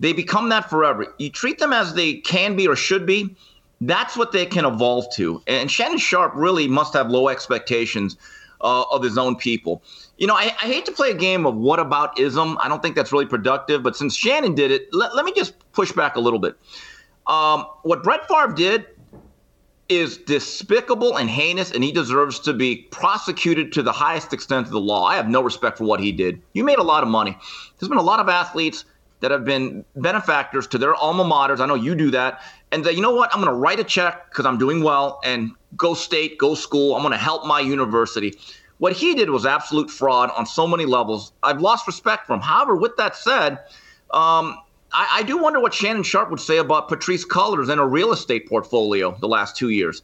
they 0.00 0.14
become 0.14 0.48
that 0.48 0.70
forever. 0.70 1.14
You 1.18 1.28
treat 1.28 1.58
them 1.58 1.74
as 1.74 1.92
they 1.92 2.14
can 2.14 2.56
be 2.56 2.66
or 2.66 2.76
should 2.76 3.04
be, 3.04 3.36
that's 3.82 4.16
what 4.16 4.32
they 4.32 4.46
can 4.46 4.64
evolve 4.64 5.14
to. 5.16 5.42
And 5.46 5.70
Shannon 5.70 5.98
Sharpe 5.98 6.32
really 6.34 6.66
must 6.66 6.94
have 6.94 7.10
low 7.10 7.28
expectations 7.28 8.16
uh, 8.62 8.84
of 8.90 9.02
his 9.02 9.18
own 9.18 9.36
people. 9.36 9.82
You 10.18 10.26
know, 10.26 10.34
I, 10.34 10.54
I, 10.62 10.66
hate 10.66 10.86
to 10.86 10.92
play 10.92 11.10
a 11.10 11.14
game 11.14 11.44
of 11.44 11.56
what 11.56 11.78
about 11.78 12.18
ism. 12.18 12.56
I 12.62 12.68
don't 12.68 12.80
think 12.80 12.96
that's 12.96 13.12
really 13.12 13.26
productive. 13.26 13.82
But 13.82 13.96
since 13.96 14.16
Shannon 14.16 14.54
did 14.54 14.70
it, 14.70 14.88
let, 14.92 15.14
let 15.14 15.24
me 15.24 15.32
just 15.36 15.54
push 15.72 15.92
back 15.92 16.16
a 16.16 16.20
little 16.20 16.38
bit. 16.38 16.56
Um, 17.26 17.66
what 17.82 18.02
Brett 18.02 18.26
Favre 18.28 18.54
did 18.54 18.86
is 19.88 20.16
despicable 20.18 21.16
and 21.16 21.30
heinous, 21.30 21.70
and 21.70 21.84
he 21.84 21.92
deserves 21.92 22.40
to 22.40 22.52
be 22.52 22.76
prosecuted 22.90 23.72
to 23.72 23.82
the 23.82 23.92
highest 23.92 24.32
extent 24.32 24.66
of 24.66 24.72
the 24.72 24.80
law. 24.80 25.04
I 25.06 25.16
have 25.16 25.28
no 25.28 25.42
respect 25.42 25.78
for 25.78 25.84
what 25.84 26.00
he 26.00 26.12
did. 26.12 26.40
You 26.54 26.64
made 26.64 26.78
a 26.78 26.82
lot 26.82 27.02
of 27.02 27.08
money. 27.08 27.36
There's 27.78 27.88
been 27.88 27.98
a 27.98 28.02
lot 28.02 28.18
of 28.18 28.28
athletes 28.28 28.84
that 29.20 29.30
have 29.30 29.44
been 29.44 29.84
benefactors 29.96 30.66
to 30.68 30.78
their 30.78 30.94
alma 30.94 31.24
maters. 31.24 31.60
I 31.60 31.66
know 31.66 31.74
you 31.74 31.94
do 31.94 32.10
that. 32.10 32.40
And 32.72 32.84
that, 32.84 32.96
you 32.96 33.02
know 33.02 33.14
what? 33.14 33.32
I'm 33.32 33.40
going 33.40 33.52
to 33.52 33.58
write 33.58 33.80
a 33.80 33.84
check 33.84 34.28
because 34.30 34.44
I'm 34.44 34.58
doing 34.58 34.82
well 34.82 35.20
and 35.24 35.52
go 35.76 35.94
state, 35.94 36.38
go 36.38 36.54
school. 36.54 36.94
I'm 36.94 37.02
going 37.02 37.12
to 37.12 37.18
help 37.18 37.46
my 37.46 37.60
university. 37.60 38.38
What 38.78 38.92
he 38.92 39.14
did 39.14 39.30
was 39.30 39.46
absolute 39.46 39.90
fraud 39.90 40.30
on 40.36 40.46
so 40.46 40.66
many 40.66 40.84
levels. 40.84 41.32
I've 41.42 41.60
lost 41.60 41.86
respect 41.86 42.26
for 42.26 42.34
him. 42.34 42.40
However, 42.40 42.76
with 42.76 42.96
that 42.96 43.16
said, 43.16 43.52
um, 44.10 44.58
I, 44.92 45.08
I, 45.14 45.22
do 45.22 45.38
wonder 45.38 45.60
what 45.60 45.72
Shannon 45.72 46.02
Sharpe 46.02 46.30
would 46.30 46.40
say 46.40 46.58
about 46.58 46.88
Patrisse 46.88 47.26
Cullors 47.26 47.68
and 47.68 47.80
a 47.80 47.86
real 47.86 48.12
estate 48.12 48.48
portfolio 48.48 49.16
the 49.20 49.28
last 49.28 49.56
two 49.56 49.70
years. 49.70 50.02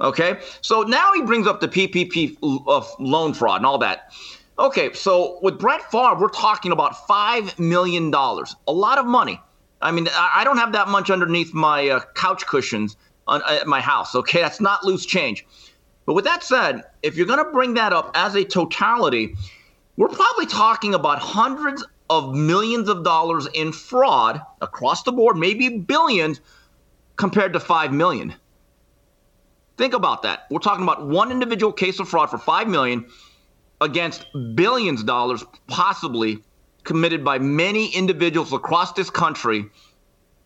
Okay, 0.00 0.38
so 0.60 0.82
now 0.82 1.12
he 1.12 1.22
brings 1.22 1.46
up 1.46 1.60
the 1.60 1.68
PPP 1.68 2.36
uh, 2.42 2.84
loan 3.00 3.34
fraud 3.34 3.58
and 3.58 3.66
all 3.66 3.78
that. 3.78 4.12
Okay, 4.58 4.92
so 4.92 5.38
with 5.42 5.58
Brett 5.58 5.90
Favre, 5.90 6.16
we're 6.16 6.28
talking 6.28 6.72
about 6.72 7.06
five 7.06 7.58
million 7.58 8.10
dollars, 8.10 8.54
a 8.66 8.72
lot 8.72 8.98
of 8.98 9.06
money. 9.06 9.40
I 9.80 9.92
mean, 9.92 10.08
I 10.12 10.42
don't 10.44 10.58
have 10.58 10.72
that 10.72 10.88
much 10.88 11.10
underneath 11.10 11.54
my 11.54 11.88
uh, 11.88 12.00
couch 12.14 12.46
cushions 12.46 12.96
on, 13.28 13.42
at 13.48 13.66
my 13.66 13.80
house. 13.80 14.14
Okay, 14.14 14.40
that's 14.40 14.60
not 14.60 14.84
loose 14.84 15.06
change. 15.06 15.46
But 16.08 16.14
with 16.14 16.24
that 16.24 16.42
said, 16.42 16.84
if 17.02 17.16
you're 17.16 17.26
going 17.26 17.44
to 17.44 17.50
bring 17.50 17.74
that 17.74 17.92
up 17.92 18.12
as 18.14 18.34
a 18.34 18.42
totality, 18.42 19.36
we're 19.98 20.08
probably 20.08 20.46
talking 20.46 20.94
about 20.94 21.18
hundreds 21.18 21.84
of 22.08 22.34
millions 22.34 22.88
of 22.88 23.04
dollars 23.04 23.46
in 23.52 23.72
fraud 23.72 24.40
across 24.62 25.02
the 25.02 25.12
board, 25.12 25.36
maybe 25.36 25.68
billions, 25.68 26.40
compared 27.16 27.52
to 27.52 27.60
5 27.60 27.92
million. 27.92 28.32
Think 29.76 29.92
about 29.92 30.22
that. 30.22 30.46
We're 30.50 30.60
talking 30.60 30.82
about 30.82 31.06
one 31.06 31.30
individual 31.30 31.74
case 31.74 32.00
of 32.00 32.08
fraud 32.08 32.30
for 32.30 32.38
5 32.38 32.68
million 32.68 33.04
against 33.82 34.24
billions 34.54 35.00
of 35.00 35.06
dollars 35.06 35.44
possibly 35.66 36.42
committed 36.84 37.22
by 37.22 37.38
many 37.38 37.94
individuals 37.94 38.54
across 38.54 38.94
this 38.94 39.10
country. 39.10 39.66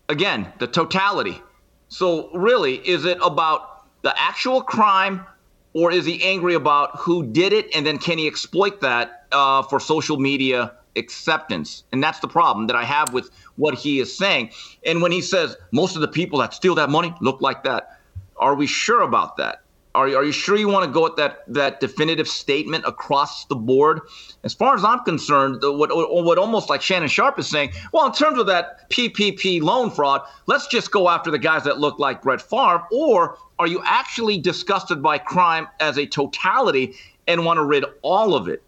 Again, 0.09 0.51
the 0.59 0.67
totality. 0.67 1.41
So 1.87 2.33
really, 2.33 2.85
is 2.85 3.05
it 3.05 3.17
about 3.21 3.87
the 4.01 4.13
actual 4.19 4.61
crime 4.61 5.25
or 5.73 5.91
is 5.91 6.05
he 6.05 6.23
angry 6.23 6.53
about 6.53 6.97
who 6.99 7.25
did 7.25 7.53
it 7.53 7.67
and 7.75 7.85
then 7.85 7.97
can 7.97 8.17
he 8.17 8.27
exploit 8.27 8.81
that 8.81 9.25
uh, 9.31 9.63
for 9.63 9.79
social 9.79 10.17
media 10.17 10.73
acceptance. 10.95 11.83
And 11.91 12.03
that's 12.03 12.19
the 12.19 12.27
problem 12.27 12.67
that 12.67 12.75
I 12.75 12.83
have 12.83 13.13
with 13.13 13.29
what 13.55 13.73
he 13.73 13.99
is 13.99 14.15
saying. 14.15 14.51
And 14.85 15.01
when 15.01 15.11
he 15.11 15.21
says 15.21 15.57
most 15.71 15.95
of 15.95 16.01
the 16.01 16.07
people 16.07 16.39
that 16.39 16.53
steal 16.53 16.75
that 16.75 16.89
money 16.89 17.13
look 17.21 17.41
like 17.41 17.63
that, 17.63 17.99
are 18.37 18.55
we 18.55 18.67
sure 18.67 19.01
about 19.01 19.37
that? 19.37 19.62
Are, 19.95 20.07
are 20.07 20.23
you 20.23 20.31
sure 20.31 20.55
you 20.55 20.67
want 20.67 20.85
to 20.85 20.91
go 20.91 21.03
with 21.03 21.15
that 21.17 21.43
that 21.47 21.79
definitive 21.79 22.27
statement 22.27 22.85
across 22.87 23.45
the 23.45 23.55
board? 23.55 24.01
As 24.43 24.53
far 24.53 24.75
as 24.75 24.83
I'm 24.83 25.03
concerned, 25.03 25.59
what 25.61 25.89
what 25.93 26.37
almost 26.37 26.69
like 26.69 26.81
Shannon 26.81 27.07
Sharpe 27.07 27.37
is 27.39 27.47
saying, 27.47 27.73
well, 27.91 28.05
in 28.05 28.11
terms 28.11 28.39
of 28.39 28.47
that 28.47 28.89
PPP 28.89 29.61
loan 29.61 29.91
fraud, 29.91 30.21
let's 30.47 30.67
just 30.67 30.91
go 30.91 31.09
after 31.09 31.29
the 31.29 31.39
guys 31.39 31.63
that 31.65 31.79
look 31.79 31.99
like 31.99 32.21
Brett 32.23 32.41
Favre. 32.41 32.83
Or 32.91 33.37
are 33.59 33.67
you 33.67 33.81
actually 33.85 34.39
disgusted 34.39 35.03
by 35.03 35.19
crime 35.19 35.67
as 35.79 35.97
a 35.97 36.05
totality 36.07 36.95
and 37.27 37.45
want 37.45 37.57
to 37.57 37.63
rid 37.63 37.85
all 38.01 38.35
of 38.35 38.47
it? 38.47 38.63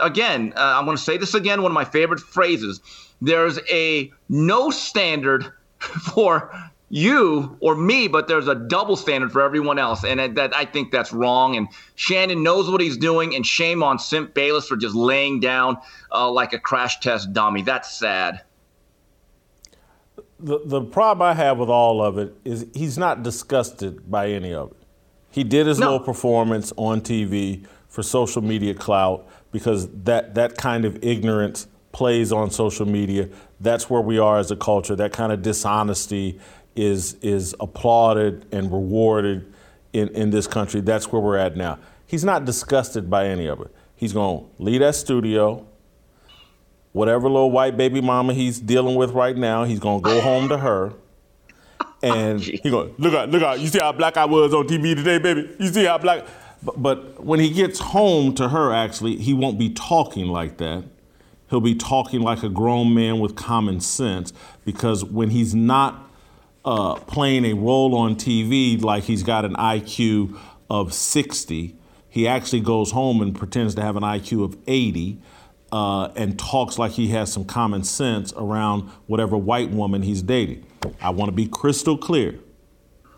again, 0.00 0.52
uh, 0.56 0.60
I'm 0.60 0.84
going 0.84 0.96
to 0.96 1.02
say 1.02 1.16
this 1.16 1.34
again, 1.34 1.62
one 1.62 1.70
of 1.70 1.74
my 1.74 1.84
favorite 1.84 2.20
phrases. 2.20 2.80
There's 3.20 3.58
a 3.70 4.12
no 4.28 4.70
standard 4.70 5.52
for 5.78 6.54
you 6.88 7.56
or 7.60 7.74
me, 7.74 8.06
but 8.06 8.28
there's 8.28 8.48
a 8.48 8.54
double 8.54 8.96
standard 8.96 9.32
for 9.32 9.42
everyone 9.42 9.78
else. 9.78 10.04
And 10.04 10.36
that 10.36 10.54
I 10.54 10.64
think 10.64 10.92
that's 10.92 11.12
wrong. 11.12 11.56
And 11.56 11.68
Shannon 11.96 12.42
knows 12.42 12.70
what 12.70 12.80
he's 12.80 12.96
doing. 12.96 13.34
And 13.34 13.44
shame 13.44 13.82
on 13.82 13.98
Simp 13.98 14.34
Bayless 14.34 14.68
for 14.68 14.76
just 14.76 14.94
laying 14.94 15.40
down 15.40 15.78
uh, 16.12 16.30
like 16.30 16.52
a 16.52 16.58
crash 16.58 17.00
test 17.00 17.32
dummy. 17.32 17.62
That's 17.62 17.92
sad. 17.92 18.42
The, 20.38 20.60
the 20.64 20.82
problem 20.82 21.26
I 21.26 21.34
have 21.34 21.58
with 21.58 21.70
all 21.70 22.02
of 22.02 22.18
it 22.18 22.34
is 22.44 22.66
he's 22.74 22.98
not 22.98 23.22
disgusted 23.22 24.10
by 24.10 24.28
any 24.28 24.52
of 24.52 24.72
it. 24.72 24.76
He 25.30 25.44
did 25.44 25.66
his 25.66 25.78
no. 25.78 25.92
little 25.92 26.06
performance 26.06 26.72
on 26.76 27.00
TV 27.00 27.66
for 27.88 28.02
social 28.02 28.42
media 28.42 28.74
clout 28.74 29.26
because 29.50 29.88
that 30.04 30.34
that 30.34 30.56
kind 30.56 30.84
of 30.84 31.02
ignorance 31.02 31.66
plays 31.92 32.30
on 32.30 32.50
social 32.50 32.84
media. 32.84 33.26
That's 33.58 33.88
where 33.88 34.02
we 34.02 34.18
are 34.18 34.38
as 34.38 34.50
a 34.50 34.56
culture. 34.56 34.94
That 34.94 35.12
kind 35.12 35.32
of 35.32 35.40
dishonesty 35.40 36.38
is 36.76 37.14
is 37.22 37.54
applauded 37.60 38.46
and 38.52 38.70
rewarded 38.70 39.52
in, 39.92 40.08
in 40.08 40.30
this 40.30 40.46
country. 40.46 40.80
That's 40.80 41.10
where 41.10 41.20
we're 41.20 41.36
at 41.36 41.56
now. 41.56 41.78
He's 42.06 42.24
not 42.24 42.44
disgusted 42.44 43.10
by 43.10 43.26
any 43.26 43.46
of 43.46 43.60
it. 43.60 43.74
He's 43.94 44.12
gonna 44.12 44.42
leave 44.58 44.80
that 44.80 44.94
studio. 44.94 45.66
Whatever 46.92 47.28
little 47.28 47.50
white 47.50 47.76
baby 47.76 48.00
mama 48.00 48.32
he's 48.32 48.60
dealing 48.60 48.96
with 48.96 49.10
right 49.10 49.36
now, 49.36 49.64
he's 49.64 49.80
gonna 49.80 50.00
go 50.00 50.20
home 50.20 50.48
to 50.48 50.58
her. 50.58 50.92
Oh, 52.02 52.12
and 52.12 52.42
he 52.42 52.68
going, 52.70 52.94
look 52.98 53.14
out, 53.14 53.30
look 53.30 53.42
out. 53.42 53.58
You 53.58 53.68
see 53.68 53.78
how 53.78 53.90
black 53.90 54.18
I 54.18 54.26
was 54.26 54.52
on 54.52 54.68
TV 54.68 54.94
today, 54.94 55.18
baby? 55.18 55.50
You 55.58 55.68
see 55.68 55.86
how 55.86 55.96
black 55.96 56.26
but, 56.62 56.82
but 56.82 57.24
when 57.24 57.40
he 57.40 57.50
gets 57.50 57.78
home 57.78 58.34
to 58.34 58.48
her, 58.48 58.72
actually, 58.72 59.16
he 59.16 59.32
won't 59.32 59.58
be 59.58 59.70
talking 59.70 60.26
like 60.26 60.56
that. 60.58 60.84
He'll 61.48 61.60
be 61.60 61.74
talking 61.76 62.20
like 62.20 62.42
a 62.42 62.48
grown 62.48 62.92
man 62.92 63.20
with 63.20 63.36
common 63.36 63.80
sense 63.80 64.32
because 64.64 65.04
when 65.04 65.30
he's 65.30 65.54
not 65.54 66.05
uh, 66.66 66.96
playing 66.96 67.44
a 67.44 67.54
role 67.54 67.94
on 67.94 68.16
TV 68.16 68.82
like 68.82 69.04
he's 69.04 69.22
got 69.22 69.44
an 69.44 69.54
IQ 69.54 70.36
of 70.68 70.92
60, 70.92 71.76
he 72.08 72.26
actually 72.28 72.60
goes 72.60 72.90
home 72.90 73.22
and 73.22 73.34
pretends 73.34 73.76
to 73.76 73.82
have 73.82 73.96
an 73.96 74.02
IQ 74.02 74.44
of 74.44 74.58
80 74.66 75.20
uh, 75.70 76.08
and 76.16 76.38
talks 76.38 76.78
like 76.78 76.92
he 76.92 77.08
has 77.08 77.32
some 77.32 77.44
common 77.44 77.84
sense 77.84 78.32
around 78.36 78.90
whatever 79.06 79.36
white 79.36 79.70
woman 79.70 80.02
he's 80.02 80.22
dating. 80.22 80.66
I 81.00 81.10
want 81.10 81.28
to 81.28 81.32
be 81.32 81.46
crystal 81.46 81.96
clear. 81.96 82.40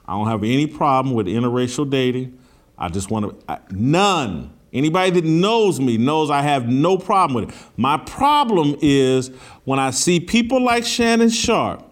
I 0.07 0.12
don't 0.12 0.28
have 0.28 0.44
any 0.44 0.66
problem 0.66 1.14
with 1.14 1.26
interracial 1.26 1.88
dating. 1.88 2.38
I 2.76 2.88
just 2.88 3.11
want 3.11 3.40
to, 3.40 3.53
I, 3.53 3.61
none, 3.70 4.55
Anybody 4.70 5.12
that 5.12 5.24
knows 5.24 5.80
me 5.80 5.96
knows 5.96 6.30
I 6.30 6.42
have 6.42 6.68
no 6.68 6.99
problem 6.99 7.46
with 7.46 7.55
it. 7.55 7.61
My 7.78 7.96
problem 7.96 8.76
is 8.82 9.28
when 9.64 9.78
I 9.78 9.90
see 9.92 10.20
people 10.20 10.62
like 10.62 10.84
Shannon 10.84 11.30
Sharpe 11.30 11.88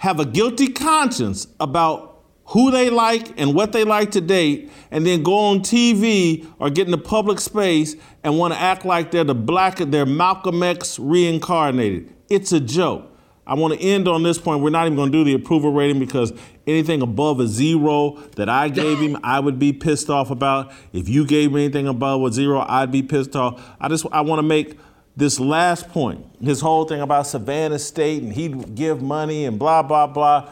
have 0.00 0.18
a 0.18 0.24
guilty 0.24 0.66
conscience 0.66 1.46
about 1.60 2.22
who 2.46 2.70
they 2.70 2.88
like 2.88 3.38
and 3.38 3.54
what 3.54 3.72
they 3.72 3.84
like 3.84 4.10
to 4.12 4.20
date, 4.20 4.72
and 4.90 5.04
then 5.04 5.22
go 5.22 5.38
on 5.38 5.60
TV 5.60 6.50
or 6.58 6.70
get 6.70 6.86
in 6.86 6.90
the 6.90 6.98
public 6.98 7.38
space 7.38 7.96
and 8.24 8.38
want 8.38 8.54
to 8.54 8.58
act 8.58 8.86
like 8.86 9.10
they're 9.10 9.24
the 9.24 9.34
black, 9.34 9.76
they're 9.76 10.06
Malcolm 10.06 10.62
X 10.62 10.98
reincarnated. 10.98 12.12
It's 12.30 12.50
a 12.50 12.60
joke. 12.60 13.14
I 13.46 13.54
want 13.54 13.74
to 13.74 13.80
end 13.80 14.08
on 14.08 14.22
this 14.22 14.38
point. 14.38 14.62
We're 14.62 14.70
not 14.70 14.86
even 14.86 14.96
going 14.96 15.12
to 15.12 15.18
do 15.18 15.22
the 15.22 15.34
approval 15.34 15.70
rating 15.70 15.98
because 15.98 16.32
anything 16.66 17.02
above 17.02 17.38
a 17.38 17.46
zero 17.46 18.12
that 18.36 18.48
I 18.48 18.70
gave 18.70 19.00
him, 19.00 19.18
I 19.22 19.38
would 19.38 19.58
be 19.58 19.74
pissed 19.74 20.08
off 20.08 20.30
about. 20.30 20.72
If 20.94 21.10
you 21.10 21.26
gave 21.26 21.52
me 21.52 21.64
anything 21.64 21.86
above 21.86 22.22
a 22.22 22.32
zero, 22.32 22.64
I'd 22.66 22.90
be 22.90 23.02
pissed 23.02 23.36
off. 23.36 23.62
I 23.78 23.88
just 23.88 24.06
I 24.12 24.22
want 24.22 24.38
to 24.38 24.44
make 24.44 24.78
this 25.20 25.38
last 25.38 25.90
point. 25.90 26.24
His 26.42 26.62
whole 26.62 26.86
thing 26.86 27.02
about 27.02 27.26
Savannah 27.26 27.78
State 27.78 28.22
and 28.22 28.32
he'd 28.32 28.74
give 28.74 29.02
money 29.02 29.44
and 29.44 29.58
blah 29.58 29.82
blah 29.82 30.06
blah. 30.06 30.50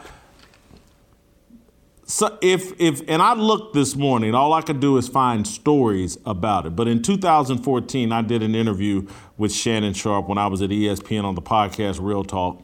So 2.05 2.37
if 2.41 2.79
if 2.79 3.01
and 3.07 3.21
I 3.21 3.33
looked 3.33 3.73
this 3.73 3.95
morning, 3.95 4.33
all 4.35 4.53
I 4.53 4.61
could 4.61 4.79
do 4.79 4.97
is 4.97 5.09
find 5.09 5.45
stories 5.45 6.17
about 6.25 6.67
it. 6.67 6.75
But 6.75 6.87
in 6.87 7.01
2014, 7.01 8.11
I 8.11 8.21
did 8.21 8.43
an 8.43 8.53
interview 8.53 9.07
with 9.37 9.51
Shannon 9.51 9.93
Sharpe 9.93 10.27
when 10.27 10.37
I 10.37 10.47
was 10.47 10.61
at 10.61 10.69
ESPN 10.69 11.23
on 11.23 11.33
the 11.33 11.41
podcast 11.41 11.99
Real 11.99 12.23
Talk, 12.23 12.63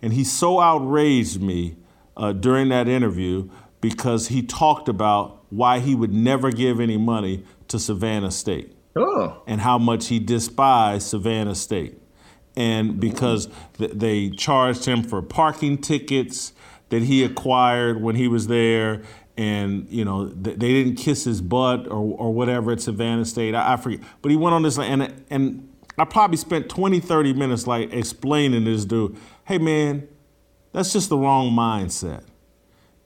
and 0.00 0.12
he 0.12 0.22
so 0.22 0.60
outraged 0.60 1.42
me 1.42 1.76
uh, 2.16 2.32
during 2.32 2.68
that 2.68 2.86
interview 2.88 3.50
because 3.80 4.28
he 4.28 4.40
talked 4.40 4.88
about 4.88 5.44
why 5.50 5.80
he 5.80 5.94
would 5.94 6.12
never 6.12 6.50
give 6.52 6.80
any 6.80 6.96
money 6.96 7.44
to 7.68 7.78
Savannah 7.78 8.30
State 8.30 8.73
Oh. 8.96 9.42
and 9.46 9.60
how 9.60 9.78
much 9.78 10.08
he 10.08 10.18
despised 10.18 11.08
Savannah 11.08 11.54
State. 11.54 11.98
And 12.56 13.00
because 13.00 13.48
th- 13.78 13.90
they 13.92 14.30
charged 14.30 14.84
him 14.84 15.02
for 15.02 15.20
parking 15.20 15.78
tickets 15.78 16.52
that 16.90 17.02
he 17.02 17.24
acquired 17.24 18.00
when 18.00 18.14
he 18.14 18.28
was 18.28 18.46
there, 18.46 19.02
and 19.36 19.88
you 19.90 20.04
know 20.04 20.28
th- 20.28 20.58
they 20.58 20.72
didn't 20.72 20.94
kiss 20.94 21.24
his 21.24 21.40
butt 21.40 21.88
or, 21.88 22.14
or 22.16 22.32
whatever 22.32 22.70
at 22.70 22.80
Savannah 22.80 23.24
State. 23.24 23.54
I, 23.54 23.72
I 23.72 23.76
forget, 23.76 24.00
but 24.22 24.30
he 24.30 24.36
went 24.36 24.54
on 24.54 24.62
this 24.62 24.78
and 24.78 25.12
and 25.28 25.68
I 25.98 26.04
probably 26.04 26.36
spent 26.36 26.68
20, 26.68 27.00
30 27.00 27.34
minutes 27.34 27.66
like 27.66 27.92
explaining 27.92 28.64
this 28.64 28.84
dude. 28.84 29.16
Hey 29.44 29.58
man, 29.58 30.08
that's 30.72 30.92
just 30.92 31.08
the 31.08 31.18
wrong 31.18 31.50
mindset. 31.50 32.24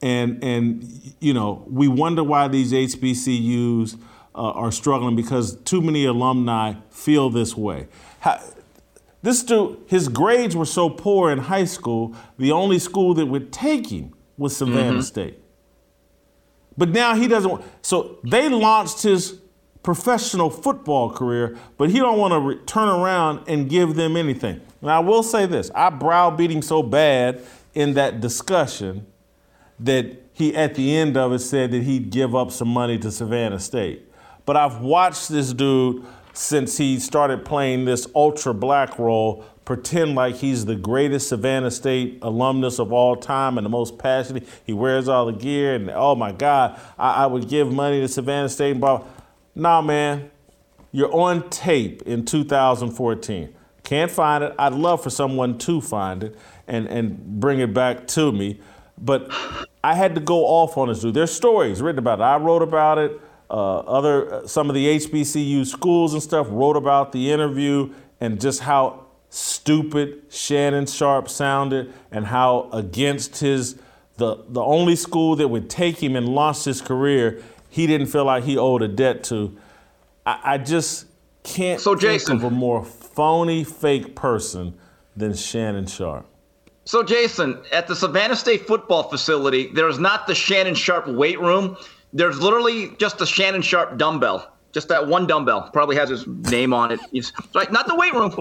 And 0.03 0.43
and 0.45 1.15
you 1.21 1.33
know 1.33 1.65
we 1.67 1.89
wonder 1.89 2.23
why 2.23 2.49
these 2.49 2.73
HBCUs 2.73 3.99
uh, 4.39 4.53
are 4.53 4.73
struggling 4.73 5.17
because 5.17 5.57
too 5.63 5.81
many 5.83 6.05
alumni 6.05 6.75
feel 6.91 7.29
this 7.31 7.57
way. 7.57 7.89
How, 8.21 8.41
this 9.23 9.43
dude, 9.43 9.79
his 9.87 10.09
grades 10.09 10.55
were 10.55 10.65
so 10.65 10.89
poor 10.89 11.31
in 11.33 11.39
high 11.39 11.65
school, 11.65 12.15
the 12.39 12.53
only 12.53 12.79
school 12.79 13.15
that 13.15 13.27
would 13.27 13.53
take 13.53 13.89
him 13.91 14.15
was 14.37 14.57
Savannah 14.57 15.03
State. 15.03 15.39
But 16.77 16.91
now 16.91 17.15
he 17.17 17.27
doesn't. 17.27 17.51
want- 17.51 17.65
So 17.83 18.19
they 18.23 18.49
launched 18.49 19.03
his 19.03 19.41
professional 19.83 20.51
football 20.51 21.11
career, 21.11 21.57
but 21.77 21.91
he 21.91 21.99
don't 21.99 22.19
want 22.19 22.33
to 22.33 22.39
re- 22.41 22.59
turn 22.67 22.89
around 22.89 23.41
and 23.49 23.69
give 23.69 23.97
them 23.97 24.17
anything. 24.17 24.61
Now 24.81 24.97
I 24.97 25.01
will 25.01 25.25
say 25.25 25.47
this: 25.47 25.71
I 25.75 25.91
browbeat 25.91 26.51
him 26.53 26.63
so 26.63 26.83
bad 26.85 27.41
in 27.75 27.95
that 27.95 28.21
discussion 28.21 29.07
that 29.81 30.07
he, 30.33 30.55
at 30.55 30.77
the 30.77 30.95
end 30.97 31.17
of 31.17 31.33
it, 31.33 31.41
said 31.41 31.73
that 31.73 31.83
he'd 31.83 32.11
give 32.11 32.37
up 32.37 32.53
some 32.53 32.69
money 32.69 32.99
to 32.99 33.11
Savannah 33.11 33.59
State. 33.59 34.08
But 34.49 34.57
I've 34.57 34.81
watched 34.81 35.29
this 35.29 35.53
dude 35.53 36.07
since 36.33 36.79
he 36.79 36.99
started 37.01 37.45
playing 37.45 37.85
this 37.85 38.07
ultra 38.15 38.55
black 38.55 38.99
role 38.99 39.45
pretend 39.67 40.15
like 40.15 40.37
he's 40.37 40.65
the 40.65 40.75
greatest 40.75 41.29
Savannah 41.29 41.71
State 41.71 42.21
alumnus 42.23 42.79
of 42.79 42.91
all 42.91 43.15
time 43.15 43.59
and 43.59 43.67
the 43.67 43.69
most 43.69 43.99
passionate. 43.99 44.49
He 44.65 44.73
wears 44.73 45.07
all 45.07 45.27
the 45.27 45.35
gear, 45.35 45.75
and 45.75 45.91
oh 45.91 46.15
my 46.15 46.33
God, 46.33 46.81
I, 46.99 47.25
I 47.25 47.27
would 47.27 47.47
give 47.47 47.71
money 47.71 48.01
to 48.01 48.09
Savannah 48.09 48.49
State. 48.49 48.81
Blah. 48.81 49.05
Nah, 49.55 49.83
man, 49.83 50.31
you're 50.93 51.15
on 51.15 51.51
tape 51.51 52.01
in 52.07 52.25
2014. 52.25 53.55
Can't 53.83 54.11
find 54.11 54.45
it. 54.45 54.55
I'd 54.59 54.73
love 54.73 55.03
for 55.03 55.11
someone 55.11 55.59
to 55.59 55.83
find 55.83 56.25
it 56.25 56.39
and, 56.67 56.87
and 56.87 57.39
bring 57.39 57.61
it 57.61 57.75
back 57.75 58.07
to 58.07 58.33
me. 58.33 58.63
But 58.97 59.31
I 59.85 59.95
had 59.95 60.15
to 60.15 60.23
go 60.23 60.47
off 60.47 60.79
on 60.79 60.89
this 60.89 61.03
dude. 61.03 61.13
There's 61.13 61.33
stories 61.33 61.83
written 61.83 61.99
about 61.99 62.21
it. 62.21 62.23
I 62.23 62.39
wrote 62.39 62.63
about 62.63 62.97
it. 62.97 63.21
Uh, 63.51 63.79
other 63.79 64.47
some 64.47 64.69
of 64.69 64.75
the 64.75 64.87
HBCU 64.99 65.65
schools 65.67 66.13
and 66.13 66.23
stuff 66.23 66.47
wrote 66.51 66.77
about 66.77 67.13
the 67.13 67.31
interview 67.33 67.93
and 68.21 68.41
just 68.41 68.61
how 68.61 69.07
stupid 69.31 70.23
Shannon 70.31 70.87
Sharpe 70.87 71.29
sounded 71.29 71.93
and 72.11 72.27
how 72.27 72.69
against 72.73 73.39
his 73.39 73.77
the 74.17 74.45
the 74.49 74.61
only 74.63 74.97
school 74.97 75.37
that 75.37 75.49
would 75.49 75.71
take 75.71 76.03
him 76.03 76.15
and 76.17 76.29
launch 76.29 76.65
his 76.65 76.81
career, 76.83 77.43
he 77.71 77.87
didn't 77.87 78.09
feel 78.09 78.25
like 78.25 78.45
he 78.45 78.59
owed 78.59 78.83
a 78.83 78.89
debt 78.89 79.25
to. 79.25 79.57
I, 80.27 80.41
I 80.55 80.59
just 80.59 81.07
can't 81.43 81.81
So, 81.81 81.93
think 81.93 82.03
Jason- 82.03 82.37
of 82.37 82.45
a 82.45 82.51
more 82.51 82.85
phony, 82.85 83.65
fake 83.65 84.15
person 84.15 84.75
than 85.17 85.35
Shannon 85.35 85.87
Sharpe. 85.87 86.27
So, 86.85 87.03
Jason, 87.03 87.63
at 87.73 87.87
the 87.87 87.95
Savannah 87.95 88.37
State 88.37 88.67
football 88.67 89.05
facility, 89.05 89.71
there's 89.75 89.99
not 89.99 90.27
the 90.27 90.35
Shannon 90.35 90.75
Sharpe 90.75 91.07
weight 91.07 91.39
room. 91.41 91.77
There's 92.13 92.41
literally 92.41 92.91
just 92.99 93.21
a 93.21 93.27
Shannon 93.27 93.63
Sharpe 93.63 93.99
dumbbell. 93.99 94.53
Just 94.73 94.89
that 94.89 95.09
one 95.09 95.27
dumbbell. 95.27 95.71
Probably 95.73 95.97
has 95.97 96.11
his 96.11 96.27
name 96.27 96.75
on 96.75 96.93
it. 96.93 97.01
Right, 97.55 97.73
not 97.73 97.87
the 97.87 97.95
weight 97.95 98.13
room, 98.13 98.39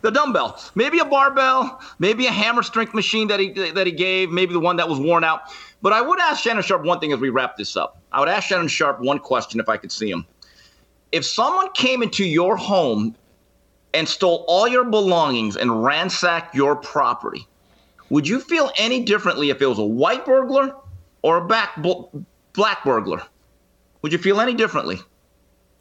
the 0.00 0.10
dumbbell. 0.10 0.58
Maybe 0.74 0.98
a 0.98 1.04
barbell, 1.04 1.80
maybe 1.98 2.26
a 2.26 2.30
hammer 2.30 2.62
strength 2.62 2.94
machine 2.94 3.28
that 3.28 3.38
he 3.38 3.50
that 3.50 3.86
he 3.86 3.92
gave, 3.92 4.30
maybe 4.30 4.54
the 4.54 4.60
one 4.60 4.76
that 4.76 4.88
was 4.88 4.98
worn 4.98 5.24
out. 5.24 5.42
But 5.82 5.92
I 5.92 6.00
would 6.00 6.20
ask 6.20 6.42
Shannon 6.42 6.62
Sharpe 6.62 6.84
one 6.84 7.00
thing 7.00 7.12
as 7.12 7.20
we 7.20 7.28
wrap 7.28 7.56
this 7.56 7.76
up. 7.76 8.00
I 8.12 8.20
would 8.20 8.30
ask 8.30 8.48
Shannon 8.48 8.68
Sharpe 8.68 9.00
one 9.00 9.18
question 9.18 9.60
if 9.60 9.68
I 9.68 9.76
could 9.76 9.92
see 9.92 10.10
him. 10.10 10.24
If 11.12 11.26
someone 11.26 11.70
came 11.72 12.02
into 12.02 12.24
your 12.24 12.56
home 12.56 13.14
and 13.92 14.08
stole 14.08 14.46
all 14.48 14.66
your 14.66 14.84
belongings 14.84 15.56
and 15.56 15.84
ransacked 15.84 16.54
your 16.54 16.76
property, 16.76 17.46
would 18.08 18.26
you 18.26 18.40
feel 18.40 18.70
any 18.78 19.02
differently 19.02 19.50
if 19.50 19.60
it 19.60 19.66
was 19.66 19.78
a 19.78 19.84
white 19.84 20.24
burglar 20.24 20.74
or 21.20 21.36
a 21.36 21.46
back 21.46 21.76
bl- 22.52 22.60
black 22.60 22.84
burglar? 22.84 23.22
Would 24.02 24.12
you 24.12 24.18
feel 24.18 24.40
any 24.40 24.54
differently? 24.54 24.98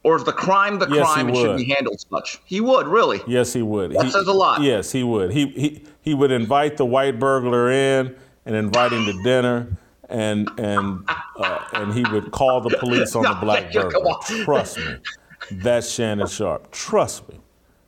Or 0.03 0.15
is 0.15 0.23
the 0.23 0.33
crime 0.33 0.79
the 0.79 0.87
Yes, 0.89 1.05
crime 1.05 1.27
and 1.27 1.37
should 1.37 1.57
be 1.57 1.65
handled 1.65 2.03
such? 2.09 2.39
He 2.45 2.59
would, 2.59 2.87
really. 2.87 3.21
Yes, 3.27 3.53
he 3.53 3.61
would. 3.61 3.91
That 3.91 4.05
he, 4.05 4.11
says 4.11 4.27
a 4.27 4.33
lot. 4.33 4.61
Yes, 4.61 4.91
he 4.91 5.03
would. 5.03 5.31
He 5.31 5.47
he 5.47 5.83
he 6.01 6.13
would 6.13 6.31
invite 6.31 6.77
the 6.77 6.85
white 6.85 7.19
burglar 7.19 7.71
in 7.71 8.15
and 8.45 8.55
invite 8.55 8.91
him 8.91 9.05
to 9.05 9.23
dinner, 9.23 9.77
and 10.09 10.49
and 10.57 11.07
uh, 11.07 11.59
and 11.73 11.93
he 11.93 12.03
would 12.11 12.31
call 12.31 12.61
the 12.61 12.75
police 12.77 13.15
on 13.15 13.23
the 13.23 13.33
black 13.41 13.71
burglar. 13.71 14.15
Trust 14.43 14.79
me, 14.79 14.97
that's 15.51 15.87
Shannon 15.91 16.25
Sharpe. 16.25 16.71
Trust 16.71 17.29
me, 17.29 17.39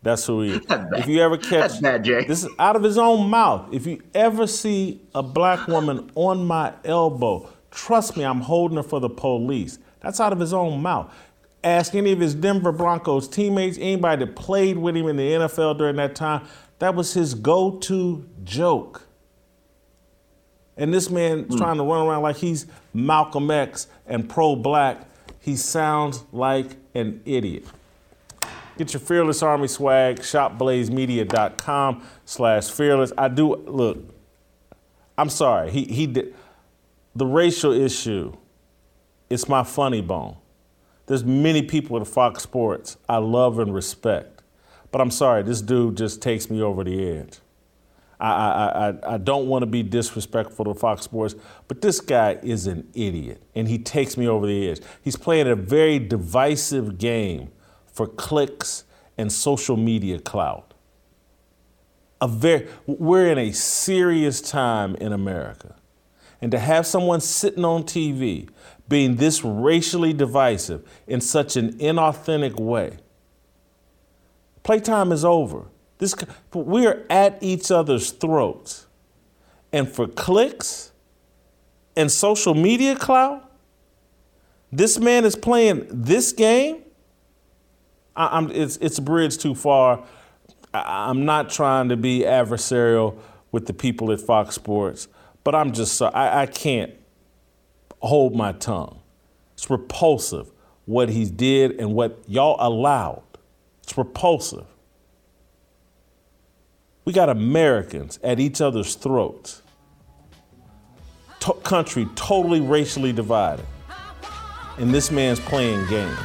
that's 0.04 0.28
who 0.28 0.42
he 0.42 0.52
is. 0.52 0.62
If 0.70 1.08
you 1.08 1.20
ever 1.20 1.38
catch 1.38 1.82
bad, 1.82 2.04
this 2.04 2.44
is 2.44 2.50
out 2.60 2.76
of 2.76 2.84
his 2.84 3.00
own 3.00 3.28
mouth. 3.28 3.74
If 3.74 3.88
you 3.88 4.04
ever 4.14 4.46
see 4.46 5.02
a 5.16 5.24
black 5.24 5.68
woman 5.68 6.12
on 6.14 6.46
my 6.46 6.74
elbow, 6.86 7.50
trust 7.74 8.15
me, 8.15 8.24
I'm 8.24 8.41
holding 8.41 8.78
her 8.78 8.84
for 8.84 8.99
the 8.99 9.09
police. 9.09 9.80
That's 9.99 10.19
out 10.19 10.32
of 10.32 10.39
his 10.39 10.53
own 10.53 10.82
mouth. 10.82 11.13
Ask 11.63 11.95
any 11.95 12.11
of 12.11 12.19
his 12.19 12.36
Denver 12.36 12.71
Broncos 12.71 13.28
teammates, 13.28 13.78
anybody 13.78 14.26
that 14.26 14.36
played 14.36 14.78
with 14.78 14.95
him 14.95 15.07
in 15.07 15.15
the 15.15 15.32
NFL 15.32 15.78
during 15.78 15.95
that 15.95 16.15
time, 16.15 16.45
that 16.80 16.93
was 16.93 17.13
his 17.13 17.34
go 17.34 17.78
to 17.80 18.28
joke. 18.43 19.07
And 20.76 20.93
this 20.93 21.09
man's 21.09 21.53
hmm. 21.53 21.57
trying 21.57 21.78
to 21.78 21.84
run 21.84 22.05
around 22.07 22.24
like 22.24 22.38
he's 22.38 22.67
Malcolm 22.93 23.49
X 23.49 23.88
and 24.05 24.30
pro 24.30 24.55
black. 24.55 25.07
He 25.39 25.55
sounds 25.55 26.24
like 26.32 26.76
an 26.93 27.21
idiot. 27.26 27.65
Get 28.78 28.93
your 28.93 28.99
Fearless 28.99 29.43
Army 29.43 29.67
swag, 29.67 30.19
shopblazemedia.com 30.19 32.03
slash 32.26 32.71
fearless. 32.71 33.13
I 33.17 33.28
do, 33.28 33.55
look, 33.55 33.99
I'm 35.17 35.30
sorry. 35.30 35.69
He, 35.69 35.84
he 35.84 36.07
did, 36.07 36.34
the 37.16 37.26
racial 37.26 37.72
issue, 37.72 38.36
it's 39.30 39.47
my 39.47 39.64
funny 39.64 40.01
bone. 40.01 40.38
There's 41.05 41.24
many 41.24 41.61
people 41.61 41.99
at 41.99 42.07
Fox 42.07 42.43
Sports 42.43 42.97
I 43.09 43.18
love 43.18 43.59
and 43.59 43.74
respect. 43.74 44.41
But 44.91 45.01
I'm 45.01 45.11
sorry, 45.11 45.43
this 45.43 45.61
dude 45.61 45.97
just 45.97 46.22
takes 46.22 46.49
me 46.49 46.61
over 46.61 46.84
the 46.84 47.07
edge. 47.07 47.39
I, 48.20 48.32
I, 48.32 48.89
I, 48.89 49.14
I 49.16 49.18
don't 49.18 49.47
want 49.47 49.64
to 49.64 49.66
be 49.66 49.84
disrespectful 49.84 50.66
to 50.66 50.74
Fox 50.74 51.01
Sports, 51.01 51.36
but 51.68 51.82
this 51.82 51.99
guy 51.99 52.38
is 52.41 52.68
an 52.68 52.88
idiot, 52.93 53.43
and 53.53 53.68
he 53.68 53.78
takes 53.78 54.16
me 54.16 54.28
over 54.28 54.47
the 54.47 54.70
edge. 54.70 54.80
He's 55.01 55.18
playing 55.18 55.47
a 55.47 55.55
very 55.55 55.99
divisive 55.99 56.97
game 56.97 57.51
for 57.86 58.07
clicks 58.07 58.86
and 59.18 59.32
social 59.32 59.76
media 59.76 60.20
clout. 60.20 60.74
A 62.22 62.28
very, 62.28 62.70
we're 62.86 63.30
in 63.30 63.38
a 63.38 63.51
serious 63.51 64.39
time 64.39 64.95
in 64.95 65.11
America. 65.11 65.76
And 66.44 66.52
to 66.52 66.60
have 66.60 66.86
someone 66.86 67.22
sitting 67.22 67.64
on 67.64 67.84
TV 67.84 68.50
being 68.89 69.16
this 69.16 69.46
racially 69.46 70.12
divisive 70.12 70.86
in 71.08 71.22
such 71.22 71.56
an 71.56 71.78
inauthentic 71.78 72.60
way, 72.60 72.98
playtime 74.64 75.14
is 75.14 75.24
over. 75.24 75.68
This, 76.00 76.14
we 76.54 76.86
are 76.86 77.06
at 77.10 77.41
each 77.41 77.72
other's 77.72 78.12
throats. 78.12 78.88
And 79.72 79.88
for 79.88 80.06
clicks 80.06 80.91
and 81.96 82.12
social 82.12 82.54
media 82.54 82.98
clout, 82.98 83.50
this 84.70 85.00
man 85.00 85.24
is 85.24 85.38
playing 85.38 85.88
this 85.89 86.34
game. 86.34 86.84
I, 88.18 88.46
it's, 88.52 88.76
it's 88.82 88.98
a 88.98 89.02
bridge 89.02 89.38
too 89.38 89.56
far. 89.56 90.04
I, 90.74 91.08
I'm 91.10 91.24
not 91.24 91.50
trying 91.50 91.88
to 91.88 91.96
be 91.96 92.24
adversarial 92.24 93.18
with 93.54 93.66
the 93.66 93.74
people 93.74 94.12
at 94.12 94.20
Fox 94.20 94.56
Sports, 94.56 95.08
but 95.44 95.56
I'm 95.56 95.72
just 95.72 95.96
sorry. 95.96 96.14
I, 96.14 96.44
I 96.44 96.46
can't 96.46 96.94
hold 98.02 98.36
my 98.36 98.52
tongue. 98.54 99.00
It's 99.54 99.70
repulsive 99.70 100.52
what 100.86 101.10
he 101.10 101.26
did 101.26 101.80
and 101.80 101.94
what 101.94 102.24
y'all 102.28 102.58
allowed. 102.60 103.24
It's 103.84 103.98
repulsive. 103.98 104.66
We 107.06 107.14
got 107.14 107.30
Americans 107.30 108.20
at 108.24 108.39
each 108.39 108.62
other's 108.62 108.96
throats. 108.96 109.62
Country 111.64 112.08
totally 112.16 112.62
racially 112.62 113.12
divided. 113.12 113.66
And 114.78 114.94
this 114.94 115.12
man's 115.12 115.41
playing 115.41 115.86
games. 115.88 116.18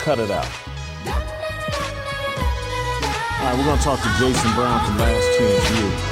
Cut 0.00 0.18
it 0.18 0.30
out. 0.30 0.46
All 3.40 3.48
right, 3.48 3.56
we're 3.56 3.64
going 3.64 3.78
to 3.78 3.84
talk 3.84 4.00
to 4.00 4.08
Jason 4.18 4.52
Brown 4.54 4.84
from 4.84 4.98
Last 4.98 5.38
Chance 5.38 5.80
U. 5.80 6.11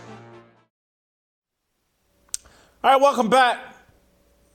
All 2.83 2.89
right, 2.89 2.99
welcome 2.99 3.29
back. 3.29 3.59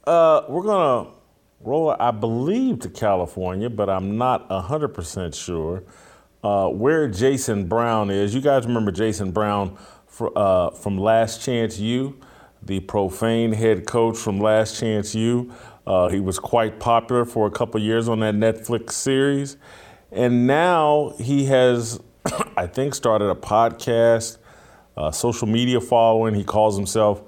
Uh, 0.05 0.43
we're 0.49 0.64
going 0.64 1.07
to 1.07 1.12
roll, 1.61 1.95
I 1.97 2.11
believe, 2.11 2.81
to 2.81 2.89
California, 2.89 3.70
but 3.70 3.89
I'm 3.89 4.18
not 4.18 4.49
100% 4.49 5.33
sure 5.33 5.85
uh, 6.43 6.68
where 6.68 7.07
Jason 7.07 7.68
Brown 7.68 8.11
is. 8.11 8.35
You 8.35 8.41
guys 8.41 8.66
remember 8.66 8.91
Jason 8.91 9.31
Brown 9.31 9.79
for, 10.09 10.37
uh, 10.37 10.70
from 10.70 10.99
Last 10.99 11.41
Chance 11.45 11.79
U, 11.79 12.18
the 12.64 12.81
profane 12.81 13.53
head 13.53 13.87
coach 13.87 14.16
from 14.16 14.41
Last 14.41 14.81
Chance 14.81 15.14
U. 15.14 15.55
Uh, 15.87 16.09
he 16.09 16.18
was 16.18 16.41
quite 16.41 16.81
popular 16.81 17.24
for 17.24 17.47
a 17.47 17.51
couple 17.53 17.81
years 17.81 18.09
on 18.09 18.18
that 18.18 18.35
Netflix 18.35 18.91
series. 18.91 19.57
And 20.11 20.49
now 20.49 21.14
he 21.20 21.45
has, 21.45 22.01
I 22.57 22.66
think, 22.66 22.97
started 22.97 23.31
a 23.31 23.37
podcast, 23.37 24.39
social 25.12 25.47
media 25.47 25.81
following. 25.81 26.35
He 26.35 26.43
calls 26.43 26.77
himself 26.77 27.22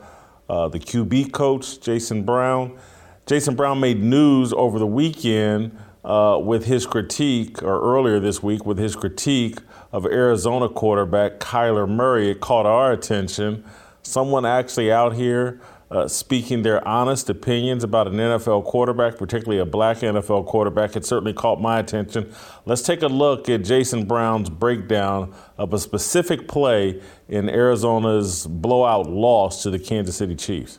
uh, 0.49 0.69
the 0.69 0.79
QB 0.79 1.33
coach, 1.33 1.81
Jason 1.81 2.23
Brown. 2.23 2.79
Jason 3.27 3.55
Brown 3.55 3.81
made 3.81 4.03
news 4.03 4.53
over 4.55 4.79
the 4.79 4.87
weekend 4.87 5.77
uh, 6.05 6.41
with 6.43 6.65
his 6.65 6.87
critique, 6.87 7.63
or 7.63 7.81
earlier 7.81 8.19
this 8.19 8.43
week 8.43 8.65
with 8.65 8.79
his 8.79 8.97
critique 8.97 9.59
of 9.93 10.07
Arizona 10.07 10.69
quarterback 10.69 11.39
Kyler 11.39 11.89
Murray. 11.89 12.31
It 12.31 12.41
caught 12.41 12.67
our 12.67 12.93
attention. 12.93 13.65
Someone 14.03 14.47
actually 14.47 14.91
out 14.91 15.15
here 15.15 15.61
uh, 15.91 16.07
speaking 16.07 16.63
their 16.63 16.87
honest 16.87 17.31
opinions 17.31 17.83
about 17.83 18.07
an 18.07 18.15
NFL 18.15 18.65
quarterback, 18.65 19.17
particularly 19.17 19.59
a 19.59 19.65
black 19.65 19.99
NFL 19.99 20.47
quarterback. 20.47 20.97
It 20.97 21.05
certainly 21.07 21.33
caught 21.33 21.61
my 21.61 21.79
attention. 21.79 22.33
Let's 22.67 22.83
take 22.83 23.03
a 23.03 23.09
look 23.09 23.49
at 23.49 23.65
Jason 23.65 24.05
Brown's 24.05 24.51
breakdown 24.51 25.35
of 25.57 25.73
a 25.73 25.79
specific 25.79 26.47
play 26.47 27.01
in 27.29 27.49
Arizona's 27.49 28.47
blowout 28.47 29.09
loss 29.09 29.63
to 29.63 29.71
the 29.71 29.79
Kansas 29.79 30.17
City 30.17 30.35
Chiefs. 30.35 30.79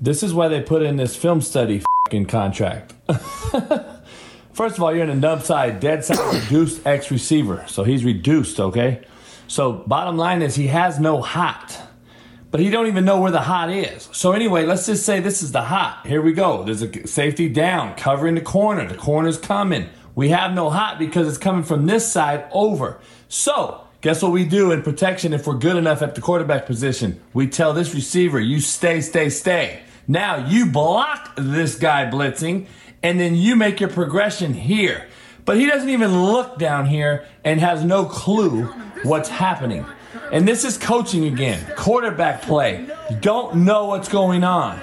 This 0.00 0.22
is 0.22 0.32
why 0.34 0.48
they 0.48 0.60
put 0.62 0.82
in 0.82 0.96
this 0.96 1.14
film 1.14 1.40
study 1.40 1.82
contract. 2.26 2.94
First 4.52 4.76
of 4.76 4.82
all, 4.82 4.92
you're 4.92 5.04
in 5.04 5.10
a 5.10 5.14
nub 5.14 5.42
side, 5.42 5.78
dead 5.78 6.04
side, 6.04 6.18
reduced 6.42 6.84
X 6.84 7.10
receiver. 7.10 7.64
So 7.68 7.84
he's 7.84 8.04
reduced, 8.04 8.58
okay? 8.58 9.06
So 9.46 9.72
bottom 9.72 10.16
line 10.16 10.42
is 10.42 10.56
he 10.56 10.66
has 10.68 10.98
no 10.98 11.20
hot 11.20 11.80
but 12.50 12.60
he 12.60 12.70
don't 12.70 12.86
even 12.86 13.04
know 13.04 13.20
where 13.20 13.30
the 13.30 13.40
hot 13.40 13.70
is. 13.70 14.08
So 14.12 14.32
anyway, 14.32 14.64
let's 14.66 14.86
just 14.86 15.04
say 15.06 15.20
this 15.20 15.42
is 15.42 15.52
the 15.52 15.62
hot. 15.62 16.06
Here 16.06 16.20
we 16.20 16.32
go. 16.32 16.64
There's 16.64 16.82
a 16.82 17.06
safety 17.06 17.48
down, 17.48 17.94
covering 17.94 18.34
the 18.34 18.40
corner. 18.40 18.86
The 18.86 18.96
corner's 18.96 19.38
coming. 19.38 19.88
We 20.14 20.30
have 20.30 20.52
no 20.52 20.70
hot 20.70 20.98
because 20.98 21.28
it's 21.28 21.38
coming 21.38 21.62
from 21.62 21.86
this 21.86 22.10
side 22.10 22.48
over. 22.52 23.00
So 23.28 23.86
guess 24.00 24.22
what 24.22 24.32
we 24.32 24.44
do 24.44 24.72
in 24.72 24.82
protection 24.82 25.32
if 25.32 25.46
we're 25.46 25.58
good 25.58 25.76
enough 25.76 26.02
at 26.02 26.14
the 26.14 26.20
quarterback 26.20 26.66
position? 26.66 27.20
We 27.32 27.46
tell 27.46 27.72
this 27.72 27.94
receiver, 27.94 28.40
you 28.40 28.60
stay, 28.60 29.00
stay, 29.00 29.30
stay. 29.30 29.82
Now 30.08 30.48
you 30.48 30.66
block 30.66 31.34
this 31.36 31.76
guy 31.76 32.10
blitzing, 32.10 32.66
and 33.02 33.20
then 33.20 33.36
you 33.36 33.54
make 33.54 33.80
your 33.80 33.90
progression 33.90 34.54
here. 34.54 35.06
But 35.44 35.56
he 35.56 35.66
doesn't 35.66 35.88
even 35.88 36.24
look 36.24 36.58
down 36.58 36.86
here 36.86 37.26
and 37.44 37.60
has 37.60 37.84
no 37.84 38.04
clue 38.04 38.64
what's 39.04 39.28
happening. 39.28 39.86
And 40.32 40.46
this 40.46 40.64
is 40.64 40.78
coaching 40.78 41.24
again. 41.24 41.64
Quarterback 41.76 42.42
play. 42.42 42.86
You 43.10 43.16
don't 43.16 43.64
know 43.64 43.86
what's 43.86 44.08
going 44.08 44.44
on. 44.44 44.80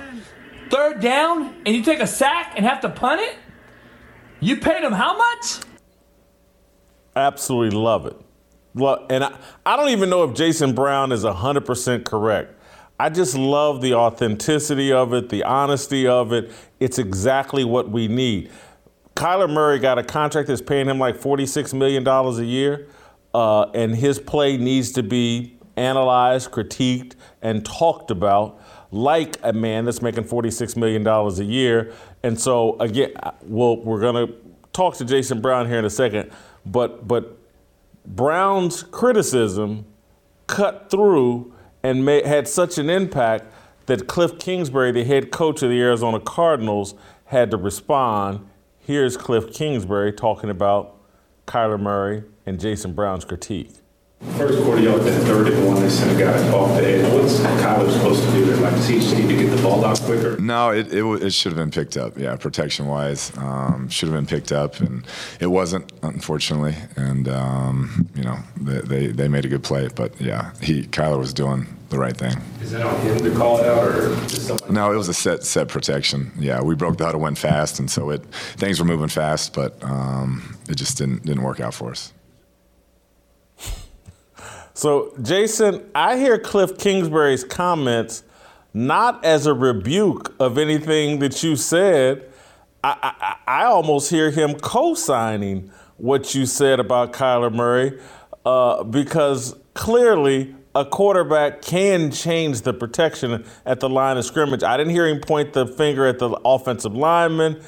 Third 0.70 1.00
down, 1.00 1.56
and 1.66 1.76
you 1.76 1.84
take 1.84 2.00
a 2.00 2.08
sack 2.08 2.54
and 2.58 2.66
have 2.66 2.82
to 2.82 2.90
punt 2.90 3.22
it? 3.22 3.38
You 4.42 4.58
paid 4.58 4.84
him 4.84 4.92
how 4.92 5.18
much? 5.18 5.60
Absolutely 7.16 7.78
love 7.78 8.06
it. 8.06 8.16
Well, 8.76 9.06
and 9.10 9.24
I, 9.24 9.38
I 9.66 9.78
don't 9.78 9.90
even 9.90 10.10
know 10.10 10.24
if 10.26 10.36
Jason 10.36 10.76
Brown 10.76 11.12
is 11.12 11.24
100% 11.24 12.04
correct. 12.04 12.54
I 13.00 13.10
just 13.10 13.36
love 13.36 13.82
the 13.82 13.94
authenticity 13.94 14.92
of 14.92 15.14
it, 15.14 15.30
the 15.30 15.44
honesty 15.44 16.08
of 16.08 16.34
it. 16.34 16.52
It's 16.80 17.00
exactly 17.00 17.64
what 17.64 17.90
we 17.90 18.08
need. 18.08 18.52
Kyler 19.16 19.50
Murray 19.52 19.80
got 19.80 19.98
a 19.98 20.04
contract 20.04 20.48
that's 20.48 20.62
paying 20.62 20.88
him 20.88 21.00
like 21.00 21.18
$46 21.18 21.74
million 21.74 22.06
a 22.08 22.44
year 22.44 22.88
uh, 23.38 23.70
and 23.76 23.96
his 23.96 24.18
play 24.18 24.58
needs 24.58 24.92
to 24.92 25.04
be 25.04 25.56
analyzed, 25.76 26.50
critiqued, 26.50 27.14
and 27.44 27.64
talked 27.64 28.10
about 28.10 28.60
like 28.90 29.38
a 29.44 29.54
man 29.54 29.86
that's 29.86 30.02
making 30.02 30.24
$46 30.24 30.76
million 30.76 31.06
a 31.06 31.44
year. 31.44 31.94
And 32.24 32.40
so, 32.40 32.80
again, 32.80 33.14
we're 33.44 34.00
going 34.00 34.28
to 34.28 34.34
talk 34.74 34.96
to 34.96 35.06
Jason 35.06 35.40
Brown 35.40 35.68
here 35.68 35.78
in 35.78 35.86
a 35.86 35.90
second, 35.92 36.32
but, 36.66 37.08
but 37.08 37.38
Brown's 38.08 38.82
criticism 38.82 39.86
cut 40.48 40.90
through 40.90 41.54
and 41.84 42.08
had 42.08 42.48
such 42.48 42.80
an 42.80 42.90
impact 42.90 43.54
that 43.86 44.08
Cliff 44.08 44.40
Kingsbury, 44.40 44.92
the 44.92 45.04
head 45.04 45.30
coach 45.30 45.62
of 45.62 45.70
the 45.70 45.80
Arizona 45.80 46.20
Cardinals, 46.20 46.96
had 47.26 47.52
to 47.52 47.58
respond. 47.58 48.50
Here's 48.80 49.16
Cliff 49.16 49.54
Kingsbury 49.54 50.12
talking 50.12 50.50
about 50.50 50.96
Kyler 51.46 51.80
Murray 51.80 52.24
and 52.48 52.60
Jason 52.60 52.94
Brown's 52.94 53.26
critique. 53.26 53.70
First 54.36 54.64
quarter, 54.64 54.82
y'all 54.82 54.98
did 54.98 55.22
third 55.24 55.48
and 55.50 55.68
one. 55.68 55.80
They 55.80 55.90
sent 55.90 56.20
a 56.20 56.24
guy 56.24 56.52
off 56.52 56.76
the 56.76 56.88
edge. 56.88 57.14
What's 57.14 57.40
Kyler 57.40 57.92
supposed 57.92 58.24
to 58.24 58.32
do 58.32 58.46
there? 58.46 58.56
Like, 58.58 58.74
does 58.74 58.88
he 58.88 58.96
just 58.96 59.16
need 59.16 59.28
to 59.28 59.36
get 59.36 59.56
the 59.56 59.62
ball 59.62 59.86
out 59.86 60.00
quicker? 60.02 60.38
No, 60.38 60.72
it, 60.72 60.92
it, 60.92 61.04
it 61.22 61.30
should 61.34 61.52
have 61.52 61.58
been 61.58 61.70
picked 61.70 61.98
up. 61.98 62.18
Yeah, 62.18 62.36
protection 62.36 62.88
wise, 62.88 63.32
um, 63.38 63.88
should 63.90 64.10
have 64.10 64.18
been 64.18 64.26
picked 64.26 64.52
up, 64.52 64.80
and 64.80 65.06
it 65.40 65.48
wasn't, 65.48 65.92
unfortunately. 66.02 66.76
And 66.96 67.28
um, 67.28 68.10
you 68.16 68.24
know, 68.24 68.40
they, 68.60 68.80
they, 68.80 69.08
they 69.08 69.28
made 69.28 69.46
a 69.46 69.50
good 69.50 69.64
play, 69.64 69.88
but 69.94 70.20
yeah, 70.20 70.52
he 70.64 70.86
Kyler 70.86 71.20
was 71.20 71.32
doing 71.32 71.68
the 71.90 72.00
right 72.00 72.18
thing. 72.18 72.36
Is 72.62 72.72
that 72.72 72.82
on 72.88 73.00
him 73.02 73.20
to 73.20 73.36
call 73.36 73.60
it 73.60 73.68
out, 73.68 73.88
or 73.88 74.74
No, 74.74 74.92
it 74.92 74.98
was 74.98 75.10
a 75.10 75.14
set 75.14 75.44
set 75.44 75.68
protection. 75.68 76.32
Yeah, 76.40 76.64
we 76.64 76.74
broke 76.74 76.98
the 76.98 77.06
huddle, 77.06 77.22
went 77.22 77.38
fast, 77.38 77.80
and 77.80 77.90
so 77.90 78.10
it 78.10 78.26
things 78.56 78.80
were 78.80 78.86
moving 78.86 79.10
fast, 79.10 79.54
but 79.54 79.78
um, 79.84 80.58
it 80.68 80.76
just 80.76 80.98
didn't 80.98 81.24
didn't 81.24 81.44
work 81.44 81.60
out 81.60 81.76
for 81.76 81.92
us. 81.92 82.14
So, 84.78 85.12
Jason, 85.24 85.90
I 85.96 86.18
hear 86.18 86.38
Cliff 86.38 86.78
Kingsbury's 86.78 87.44
comments 87.44 88.22
not 88.76 89.26
as 89.26 89.48
a 89.48 89.54
rebuke 89.56 90.36
of 90.40 90.60
anything 90.60 91.18
that 91.18 91.42
you 91.42 91.56
said. 91.56 92.30
I, 92.84 93.12
I, 93.20 93.62
I 93.62 93.64
almost 93.64 94.12
hear 94.12 94.30
him 94.30 94.54
co-signing 94.54 95.72
what 95.98 96.36
you 96.36 96.46
said 96.46 96.80
about 96.80 97.12
Kyler 97.12 97.52
Murray 97.52 98.00
uh, 98.46 98.84
because 98.84 99.56
clearly 99.74 100.54
a 100.76 100.86
quarterback 100.86 101.64
can 101.64 102.12
change 102.12 102.62
the 102.62 102.72
protection 102.72 103.44
at 103.66 103.80
the 103.80 103.90
line 103.90 104.18
of 104.18 104.26
scrimmage. 104.26 104.62
I 104.62 104.78
didn't 104.78 104.94
hear 104.94 105.08
him 105.08 105.22
point 105.22 105.54
the 105.54 105.66
finger 105.66 106.06
at 106.06 106.20
the 106.20 106.30
offensive 106.46 106.94
lineman. 106.94 107.64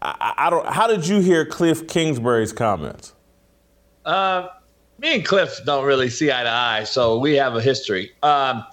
I, 0.00 0.34
I 0.38 0.50
don't. 0.50 0.64
How 0.68 0.86
did 0.86 1.08
you 1.08 1.18
hear 1.18 1.44
Cliff 1.44 1.88
Kingsbury's 1.88 2.52
comments? 2.52 3.14
Uh, 4.04 4.46
me 5.02 5.16
and 5.16 5.24
Cliff 5.24 5.60
don't 5.66 5.84
really 5.84 6.08
see 6.08 6.30
eye 6.30 6.44
to 6.44 6.48
eye, 6.48 6.84
so 6.84 7.18
we 7.18 7.34
have 7.34 7.56
a 7.56 7.60
history. 7.60 8.12
Um, 8.22 8.64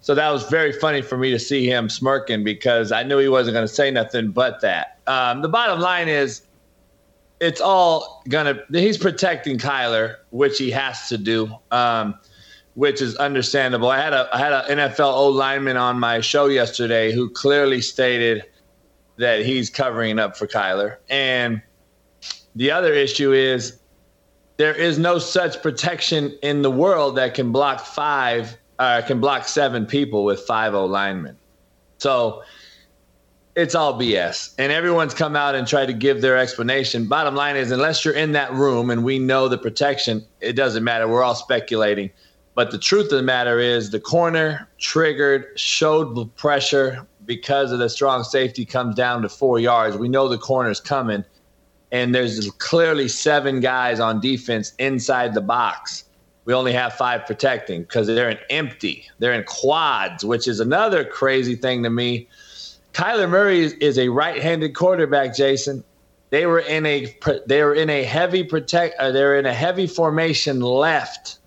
so 0.00 0.14
that 0.14 0.30
was 0.30 0.44
very 0.44 0.72
funny 0.72 1.02
for 1.02 1.18
me 1.18 1.30
to 1.30 1.38
see 1.38 1.68
him 1.68 1.90
smirking 1.90 2.42
because 2.42 2.92
I 2.92 3.02
knew 3.02 3.18
he 3.18 3.28
wasn't 3.28 3.54
going 3.54 3.66
to 3.66 3.72
say 3.72 3.90
nothing 3.90 4.30
but 4.30 4.62
that. 4.62 4.98
Um, 5.06 5.42
the 5.42 5.48
bottom 5.48 5.80
line 5.80 6.08
is, 6.08 6.42
it's 7.38 7.60
all 7.60 8.22
gonna. 8.30 8.58
He's 8.70 8.96
protecting 8.96 9.58
Kyler, 9.58 10.16
which 10.30 10.56
he 10.56 10.70
has 10.70 11.10
to 11.10 11.18
do, 11.18 11.54
um, 11.70 12.14
which 12.74 13.02
is 13.02 13.14
understandable. 13.16 13.90
I 13.90 14.00
had 14.00 14.14
a 14.14 14.26
I 14.32 14.38
had 14.38 14.52
an 14.54 14.78
NFL 14.78 15.12
O 15.12 15.28
lineman 15.28 15.76
on 15.76 16.00
my 16.00 16.22
show 16.22 16.46
yesterday 16.46 17.12
who 17.12 17.28
clearly 17.28 17.82
stated 17.82 18.42
that 19.18 19.44
he's 19.44 19.68
covering 19.68 20.18
up 20.18 20.34
for 20.34 20.46
Kyler, 20.46 20.96
and 21.10 21.60
the 22.54 22.70
other 22.70 22.94
issue 22.94 23.32
is 23.34 23.78
there 24.56 24.74
is 24.74 24.98
no 24.98 25.18
such 25.18 25.62
protection 25.62 26.36
in 26.42 26.62
the 26.62 26.70
world 26.70 27.16
that 27.16 27.34
can 27.34 27.52
block 27.52 27.80
five 27.80 28.56
uh, 28.78 29.02
can 29.06 29.20
block 29.20 29.48
seven 29.48 29.86
people 29.86 30.24
with 30.24 30.40
five 30.40 30.74
O 30.74 30.84
linemen. 30.84 31.36
So 31.98 32.42
it's 33.54 33.74
all 33.74 33.98
BS. 33.98 34.54
And 34.58 34.70
everyone's 34.70 35.14
come 35.14 35.34
out 35.34 35.54
and 35.54 35.66
tried 35.66 35.86
to 35.86 35.94
give 35.94 36.20
their 36.20 36.36
explanation. 36.36 37.06
Bottom 37.06 37.34
line 37.34 37.56
is, 37.56 37.70
unless 37.70 38.04
you're 38.04 38.14
in 38.14 38.32
that 38.32 38.52
room 38.52 38.90
and 38.90 39.02
we 39.02 39.18
know 39.18 39.48
the 39.48 39.56
protection, 39.56 40.24
it 40.42 40.52
doesn't 40.52 40.84
matter. 40.84 41.08
We're 41.08 41.22
all 41.22 41.34
speculating. 41.34 42.10
But 42.54 42.70
the 42.70 42.78
truth 42.78 43.06
of 43.06 43.18
the 43.18 43.22
matter 43.22 43.58
is, 43.58 43.90
the 43.90 44.00
corner 44.00 44.68
triggered, 44.78 45.58
showed 45.58 46.14
the 46.14 46.26
pressure 46.26 47.06
because 47.24 47.72
of 47.72 47.78
the 47.78 47.88
strong 47.88 48.24
safety 48.24 48.64
comes 48.64 48.94
down 48.94 49.22
to 49.22 49.28
four 49.28 49.58
yards. 49.58 49.96
We 49.96 50.08
know 50.08 50.28
the 50.28 50.38
corner's 50.38 50.80
coming. 50.80 51.24
And 51.92 52.14
there's 52.14 52.50
clearly 52.58 53.08
seven 53.08 53.60
guys 53.60 54.00
on 54.00 54.20
defense 54.20 54.74
inside 54.78 55.34
the 55.34 55.40
box. 55.40 56.04
We 56.44 56.54
only 56.54 56.72
have 56.72 56.94
five 56.94 57.26
protecting 57.26 57.82
because 57.82 58.06
they're 58.06 58.30
in 58.30 58.38
empty. 58.50 59.08
They're 59.18 59.32
in 59.32 59.44
quads, 59.44 60.24
which 60.24 60.46
is 60.48 60.60
another 60.60 61.04
crazy 61.04 61.56
thing 61.56 61.82
to 61.82 61.90
me 61.90 62.28
Kyler 62.96 63.28
Murray 63.28 63.60
is, 63.60 63.74
is 63.74 63.98
a 63.98 64.08
right-handed 64.08 64.74
quarterback, 64.74 65.36
Jason. 65.36 65.84
They 66.30 66.46
were 66.46 66.60
in 66.60 66.86
a 66.86 67.14
they 67.46 67.62
were 67.62 67.74
in 67.74 67.90
a 67.90 68.02
heavy 68.04 68.42
protect 68.42 68.98
uh, 68.98 69.12
they're 69.12 69.38
in 69.38 69.44
a 69.44 69.52
heavy 69.52 69.86
formation 69.86 70.60
left. 70.60 71.38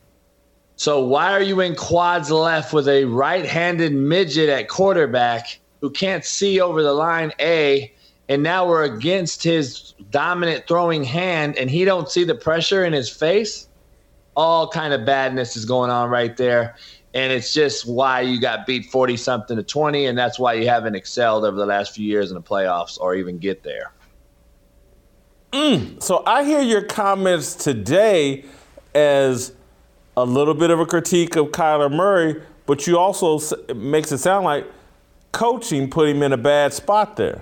So 0.76 1.04
why 1.04 1.32
are 1.32 1.42
you 1.42 1.60
in 1.60 1.74
quads 1.74 2.30
left 2.30 2.72
with 2.72 2.88
a 2.88 3.06
right-handed 3.06 3.94
midget 3.94 4.48
at 4.48 4.70
quarterback 4.70 5.60
who 5.82 5.90
can't 5.90 6.24
see 6.24 6.62
over 6.62 6.84
the 6.84 6.94
line 6.94 7.34
A 7.40 7.92
and 8.30 8.44
now 8.44 8.68
we're 8.68 8.84
against 8.84 9.44
his 9.44 9.96
dominant 10.12 10.68
throwing 10.68 11.04
hand 11.04 11.58
and 11.58 11.70
he 11.70 11.84
don't 11.84 12.10
see 12.10 12.24
the 12.24 12.36
pressure 12.36 12.86
in 12.86 12.94
his 12.94 13.10
face? 13.10 13.68
All 14.36 14.70
kind 14.70 14.94
of 14.94 15.04
badness 15.04 15.58
is 15.58 15.66
going 15.66 15.90
on 15.90 16.10
right 16.10 16.38
there. 16.38 16.76
And 17.16 17.34
it's 17.34 17.52
just 17.52 17.88
why 17.88 18.22
you 18.22 18.40
got 18.40 18.68
beat 18.68 18.86
40 18.86 19.18
something 19.18 19.58
to 19.58 19.64
20 19.64 20.06
and 20.06 20.18
that's 20.18 20.38
why 20.38 20.54
you 20.54 20.70
haven't 20.70 20.94
excelled 20.96 21.44
over 21.44 21.58
the 21.58 21.66
last 21.66 21.96
few 21.96 22.06
years 22.06 22.30
in 22.30 22.36
the 22.36 22.42
playoffs 22.42 23.00
or 23.00 23.16
even 23.16 23.40
get 23.40 23.64
there. 23.64 23.92
Mm, 25.52 26.02
so 26.02 26.22
i 26.28 26.44
hear 26.44 26.62
your 26.62 26.84
comments 26.84 27.56
today 27.56 28.46
as 28.94 29.52
a 30.16 30.24
little 30.24 30.54
bit 30.54 30.70
of 30.70 30.80
a 30.80 30.86
critique 30.86 31.36
of 31.36 31.48
kyler 31.48 31.92
murray 31.92 32.40
but 32.68 32.86
you 32.86 33.00
also 33.00 33.40
makes 33.74 34.12
it 34.12 34.20
sound 34.20 34.46
like 34.46 34.64
coaching 35.32 35.90
put 35.90 36.08
him 36.08 36.22
in 36.22 36.34
a 36.34 36.38
bad 36.38 36.72
spot 36.72 37.16
there 37.16 37.42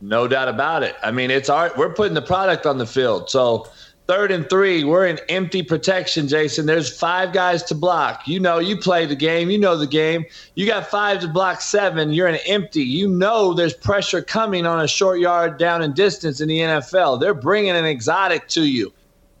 no 0.00 0.28
doubt 0.28 0.48
about 0.48 0.82
it 0.82 0.96
i 1.02 1.10
mean 1.10 1.30
it's 1.30 1.48
our 1.48 1.72
we're 1.76 1.92
putting 1.92 2.14
the 2.14 2.22
product 2.22 2.66
on 2.66 2.78
the 2.78 2.86
field 2.86 3.28
so 3.28 3.66
Third 4.08 4.30
and 4.30 4.48
three, 4.48 4.84
we're 4.84 5.06
in 5.06 5.20
empty 5.28 5.62
protection, 5.62 6.28
Jason. 6.28 6.64
There's 6.64 6.90
five 6.98 7.34
guys 7.34 7.62
to 7.64 7.74
block. 7.74 8.26
You 8.26 8.40
know, 8.40 8.58
you 8.58 8.74
play 8.78 9.04
the 9.04 9.14
game, 9.14 9.50
you 9.50 9.58
know 9.58 9.76
the 9.76 9.86
game. 9.86 10.24
You 10.54 10.64
got 10.66 10.86
five 10.86 11.20
to 11.20 11.28
block 11.28 11.60
seven, 11.60 12.14
you're 12.14 12.26
in 12.26 12.38
empty. 12.46 12.82
You 12.82 13.06
know 13.06 13.52
there's 13.52 13.74
pressure 13.74 14.22
coming 14.22 14.64
on 14.64 14.80
a 14.80 14.88
short 14.88 15.20
yard 15.20 15.58
down 15.58 15.82
in 15.82 15.92
distance 15.92 16.40
in 16.40 16.48
the 16.48 16.58
NFL. 16.58 17.20
They're 17.20 17.34
bringing 17.34 17.72
an 17.72 17.84
exotic 17.84 18.48
to 18.48 18.62
you. 18.62 18.94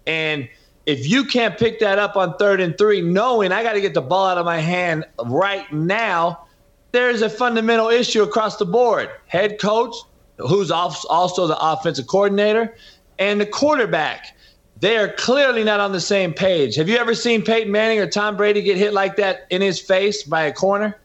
And 0.06 0.46
if 0.84 1.08
you 1.08 1.24
can't 1.24 1.56
pick 1.56 1.80
that 1.80 1.98
up 1.98 2.16
on 2.16 2.36
third 2.36 2.60
and 2.60 2.76
three, 2.76 3.00
knowing 3.00 3.52
I 3.52 3.62
got 3.62 3.72
to 3.72 3.80
get 3.80 3.94
the 3.94 4.02
ball 4.02 4.26
out 4.26 4.36
of 4.36 4.44
my 4.44 4.58
hand 4.58 5.06
right 5.24 5.72
now, 5.72 6.46
there's 6.92 7.22
a 7.22 7.30
fundamental 7.30 7.88
issue 7.88 8.22
across 8.22 8.58
the 8.58 8.66
board. 8.66 9.08
Head 9.28 9.58
coach, 9.58 9.94
who's 10.38 10.70
also 10.70 11.46
the 11.46 11.58
offensive 11.58 12.06
coordinator, 12.06 12.74
and 13.18 13.40
the 13.40 13.46
quarterback 13.46 14.34
they 14.80 14.96
are 14.96 15.08
clearly 15.08 15.64
not 15.64 15.80
on 15.80 15.92
the 15.92 16.00
same 16.00 16.32
page. 16.32 16.76
Have 16.76 16.88
you 16.88 16.96
ever 16.98 17.14
seen 17.14 17.42
Peyton 17.42 17.72
Manning 17.72 17.98
or 17.98 18.06
Tom 18.06 18.36
Brady 18.36 18.62
get 18.62 18.76
hit 18.76 18.92
like 18.92 19.16
that 19.16 19.46
in 19.50 19.60
his 19.60 19.80
face 19.80 20.22
by 20.22 20.42
a 20.42 20.52
corner? 20.52 20.96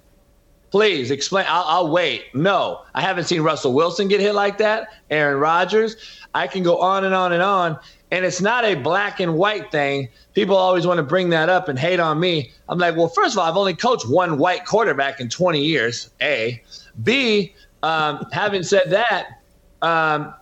Please 0.69 1.11
explain. 1.11 1.45
I'll, 1.47 1.63
I'll, 1.65 1.91
wait. 1.91 2.33
No, 2.33 2.81
I 2.95 3.01
haven't 3.01 3.25
seen 3.25 3.41
Russell 3.41 3.73
Wilson 3.73 4.07
get 4.07 4.19
hit 4.19 4.33
like 4.33 4.57
that. 4.59 4.89
Aaron 5.09 5.39
Rodgers. 5.39 5.95
I 6.33 6.47
can 6.47 6.63
go 6.63 6.79
on 6.79 7.05
and 7.05 7.13
on 7.13 7.31
and 7.31 7.43
on. 7.43 7.79
And 8.11 8.25
it's 8.25 8.41
not 8.41 8.63
a 8.63 8.75
black 8.75 9.19
and 9.19 9.35
white 9.35 9.71
thing. 9.71 10.09
People 10.33 10.55
always 10.55 10.85
want 10.85 10.97
to 10.97 11.03
bring 11.03 11.29
that 11.29 11.49
up 11.49 11.67
and 11.67 11.77
hate 11.77 11.99
on 11.99 12.19
me. 12.19 12.51
I'm 12.69 12.79
like, 12.79 12.95
well, 12.95 13.07
first 13.07 13.33
of 13.33 13.39
all, 13.39 13.49
I've 13.49 13.57
only 13.57 13.75
coached 13.75 14.07
one 14.07 14.37
white 14.37 14.65
quarterback 14.65 15.19
in 15.19 15.29
20 15.29 15.63
years. 15.63 16.09
A. 16.21 16.61
B. 17.03 17.53
Um, 17.83 18.25
having 18.31 18.63
said 18.63 18.89
that, 18.89 19.41
um, 19.81 20.33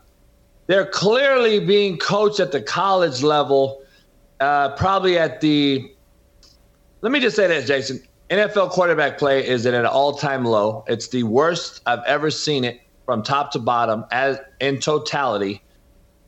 they're 0.68 0.86
clearly 0.86 1.60
being 1.60 1.98
coached 1.98 2.40
at 2.40 2.52
the 2.52 2.62
college 2.62 3.24
level, 3.24 3.82
uh, 4.40 4.70
probably 4.76 5.18
at 5.18 5.42
the. 5.42 5.94
Let 7.02 7.12
me 7.12 7.20
just 7.20 7.36
say 7.36 7.48
this, 7.48 7.68
Jason. 7.68 8.02
NFL 8.30 8.70
quarterback 8.70 9.18
play 9.18 9.46
is 9.46 9.66
at 9.66 9.74
an 9.74 9.86
all-time 9.86 10.46
low. 10.46 10.86
It's 10.88 11.10
the 11.10 11.24
worst 11.24 11.82
I've 11.86 12.04
ever 12.06 12.32
seen 12.32 12.64
it 12.64 12.80
from 13.06 13.24
top 13.24 13.52
to 13.52 13.60
bottom 13.60 14.06
as 14.12 14.38
in 14.62 14.80
totality. 14.80 15.62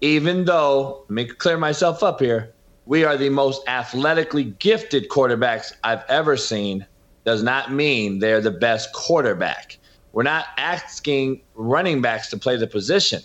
Even 0.01 0.43
though, 0.43 1.05
let 1.07 1.11
me 1.11 1.25
clear 1.25 1.57
myself 1.57 2.03
up 2.03 2.19
here, 2.19 2.53
we 2.85 3.05
are 3.05 3.15
the 3.15 3.29
most 3.29 3.65
athletically 3.69 4.43
gifted 4.43 5.07
quarterbacks 5.07 5.71
I've 5.85 6.03
ever 6.09 6.35
seen. 6.35 6.85
Does 7.23 7.41
not 7.41 7.71
mean 7.71 8.19
they're 8.19 8.41
the 8.41 8.51
best 8.51 8.91
quarterback. 8.91 9.77
We're 10.13 10.23
not 10.23 10.45
asking 10.57 11.41
running 11.55 12.01
backs 12.01 12.29
to 12.29 12.37
play 12.37 12.55
the 12.55 12.67
position. 12.67 13.21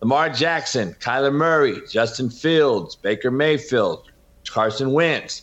Lamar 0.00 0.28
Jackson, 0.28 0.94
Kyler 1.00 1.32
Murray, 1.32 1.80
Justin 1.90 2.28
Fields, 2.28 2.94
Baker 2.94 3.30
Mayfield, 3.30 4.10
Carson 4.48 4.92
Wentz, 4.92 5.42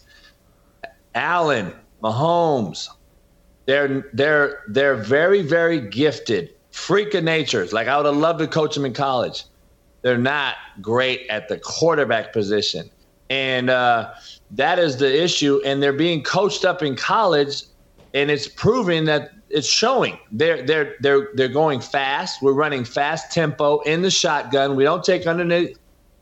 Allen, 1.15 1.73
Mahomes. 2.03 2.87
They're 3.65 4.09
they're 4.13 4.61
they're 4.67 4.95
very 4.95 5.41
very 5.41 5.79
gifted, 5.79 6.53
freak 6.69 7.13
of 7.15 7.23
natures. 7.23 7.73
Like 7.73 7.87
I 7.87 7.97
would 7.97 8.05
have 8.05 8.17
loved 8.17 8.39
to 8.39 8.47
coach 8.47 8.75
them 8.75 8.85
in 8.85 8.93
college. 8.93 9.45
They're 10.03 10.17
not 10.17 10.55
great 10.81 11.25
at 11.29 11.47
the 11.47 11.57
quarterback 11.57 12.33
position, 12.33 12.89
and 13.29 13.69
uh, 13.69 14.13
that 14.51 14.77
is 14.77 14.97
the 14.97 15.23
issue. 15.23 15.61
And 15.65 15.81
they're 15.81 15.93
being 15.93 16.23
coached 16.23 16.65
up 16.65 16.83
in 16.83 16.95
college, 16.95 17.63
and 18.13 18.29
it's 18.29 18.47
proving 18.47 19.05
that 19.05 19.31
it's 19.53 19.67
showing. 19.67 20.17
They're 20.31 20.63
they're 20.63 20.95
they're 20.99 21.29
they're 21.35 21.47
going 21.47 21.79
fast. 21.79 22.41
We're 22.41 22.53
running 22.53 22.83
fast 22.83 23.31
tempo 23.31 23.79
in 23.81 24.01
the 24.01 24.11
shotgun. 24.11 24.75
We 24.75 24.83
don't 24.83 25.03
take 25.03 25.27
underneath 25.27 25.77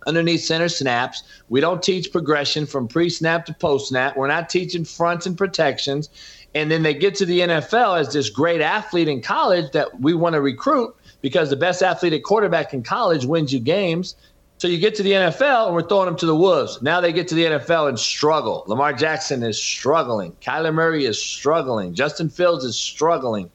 underneath 0.08 0.42
center 0.42 0.70
snaps. 0.70 1.24
We 1.50 1.62
don't 1.62 1.82
teach 1.82 2.12
progression 2.12 2.66
from 2.66 2.88
pre-snap 2.88 3.46
to 3.46 3.54
post-snap. 3.54 4.18
We're 4.18 4.28
not 4.28 4.50
teaching 4.50 4.84
fronts 4.84 5.26
and 5.26 5.38
protections. 5.38 6.10
And 6.54 6.70
then 6.70 6.84
they 6.84 6.94
get 6.94 7.16
to 7.16 7.26
the 7.26 7.42
NFL 7.42 8.00
as 8.00 8.12
this 8.12 8.30
great 8.30 8.62
athlete 8.62 9.08
in 9.08 9.22
college 9.22 9.72
that 9.72 10.02
we 10.02 10.14
want 10.14 10.34
to 10.34 10.42
recruit 10.42 10.94
because 11.22 11.50
the 11.50 11.56
best 11.56 11.82
athletic 11.82 12.24
quarterback 12.24 12.74
in 12.74 12.84
college 12.84 13.26
wins 13.26 13.54
you 13.54 13.60
games. 13.60 14.16
So 14.62 14.68
you 14.68 14.78
get 14.78 14.94
to 14.94 15.02
the 15.02 15.14
NFL 15.14 15.66
and 15.66 15.74
we're 15.74 15.82
throwing 15.82 16.06
them 16.06 16.16
to 16.18 16.28
the 16.28 16.36
wolves. 16.36 16.84
Now 16.84 17.02
they 17.02 17.12
get 17.12 17.28
to 17.30 17.34
the 17.34 17.46
NFL 17.46 17.90
and 17.90 17.98
struggle. 17.98 18.64
Lamar 18.68 18.94
Jackson 18.94 19.42
is 19.42 19.60
struggling. 19.60 20.34
Kyler 20.34 20.72
Murray 20.72 21.06
is 21.06 21.20
struggling. 21.20 21.96
Justin 21.96 22.30
Fields 22.30 22.64
is 22.64 22.78
struggling. 22.78 23.50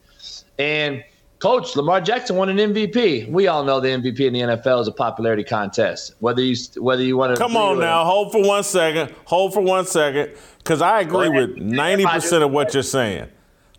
And 0.58 1.04
coach 1.38 1.76
Lamar 1.76 2.00
Jackson 2.00 2.34
won 2.34 2.48
an 2.48 2.56
MVP. 2.56 3.30
We 3.30 3.46
all 3.46 3.62
know 3.62 3.78
the 3.78 3.90
MVP 3.90 4.18
in 4.18 4.32
the 4.32 4.40
NFL 4.40 4.80
is 4.80 4.88
a 4.88 4.92
popularity 4.92 5.44
contest. 5.44 6.14
Whether 6.18 6.42
you 6.42 6.56
whether 6.78 7.04
you 7.04 7.16
want 7.16 7.36
to 7.36 7.40
come 7.40 7.56
on 7.56 7.78
now, 7.78 8.04
hold 8.04 8.32
for 8.32 8.42
one 8.42 8.64
second, 8.64 9.14
hold 9.26 9.54
for 9.54 9.60
one 9.60 9.86
second, 9.86 10.32
because 10.58 10.82
I 10.82 11.02
agree 11.02 11.28
with 11.28 11.56
ninety 11.56 12.04
percent 12.04 12.42
of 12.42 12.50
what 12.50 12.74
you're 12.74 12.82
saying. 12.82 13.28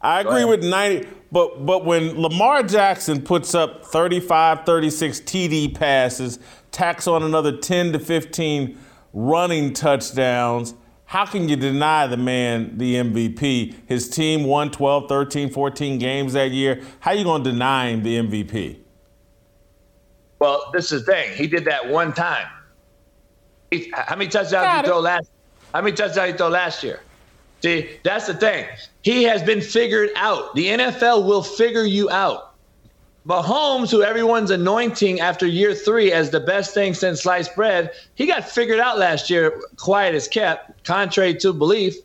I 0.01 0.21
agree 0.21 0.45
with 0.45 0.63
90, 0.63 1.07
but 1.31 1.65
but 1.65 1.83
when 1.83 2.21
Lamar 2.21 2.63
Jackson 2.63 3.21
puts 3.21 3.55
up 3.55 3.85
35, 3.85 4.65
36 4.65 5.21
TD 5.21 5.75
passes, 5.75 6.39
tacks 6.77 7.07
on 7.07 7.23
another 7.23 7.57
10 7.57 7.93
to 7.93 7.99
15 7.99 8.77
running 9.11 9.73
touchdowns, 9.73 10.75
how 11.05 11.25
can 11.25 11.49
you 11.49 11.55
deny 11.55 12.05
the 12.05 12.17
man 12.17 12.77
the 12.77 12.95
MVP? 12.95 13.73
His 13.87 14.07
team 14.07 14.43
won 14.43 14.69
12, 14.69 15.09
13, 15.09 15.49
14 15.49 15.97
games 15.97 16.33
that 16.33 16.51
year. 16.51 16.83
How 16.99 17.11
are 17.11 17.15
you 17.15 17.23
going 17.23 17.43
to 17.43 17.51
deny 17.51 17.87
him 17.87 18.03
the 18.03 18.17
MVP? 18.17 18.77
Well, 20.37 20.69
this 20.71 20.91
is 20.91 21.03
the 21.03 21.13
thing. 21.13 21.35
He 21.35 21.47
did 21.47 21.65
that 21.65 21.89
one 21.89 22.13
time. 22.13 22.45
He, 23.71 23.91
how 23.95 24.15
many 24.15 24.29
touchdowns 24.29 24.67
did 24.67 24.85
he 24.85 24.87
throw 24.91 24.99
last? 24.99 25.31
How 25.73 25.81
many 25.81 25.95
touchdowns 25.95 26.27
did 26.27 26.31
he 26.33 26.37
throw 26.37 26.49
last 26.49 26.83
year? 26.83 26.99
See, 27.63 27.89
that's 28.03 28.27
the 28.27 28.35
thing. 28.35 28.67
He 29.01 29.23
has 29.23 29.41
been 29.41 29.61
figured 29.61 30.11
out. 30.15 30.53
The 30.53 30.67
NFL 30.67 31.25
will 31.25 31.41
figure 31.41 31.85
you 31.85 32.11
out. 32.11 32.46
Mahomes, 33.27 33.91
who 33.91 34.03
everyone's 34.03 34.51
anointing 34.51 35.19
after 35.19 35.45
year 35.45 35.75
three 35.75 36.13
as 36.13 36.29
the 36.29 36.39
best 36.39 36.73
thing 36.73 36.93
since 36.93 37.23
sliced 37.23 37.53
bread, 37.55 37.91
he 38.15 38.25
got 38.25 38.47
figured 38.47 38.79
out 38.79 38.97
last 38.97 39.29
year, 39.29 39.61
quiet 39.75 40.15
as 40.15 40.29
kept, 40.29 40.85
contrary 40.85 41.33
to 41.35 41.51
belief. 41.51 41.95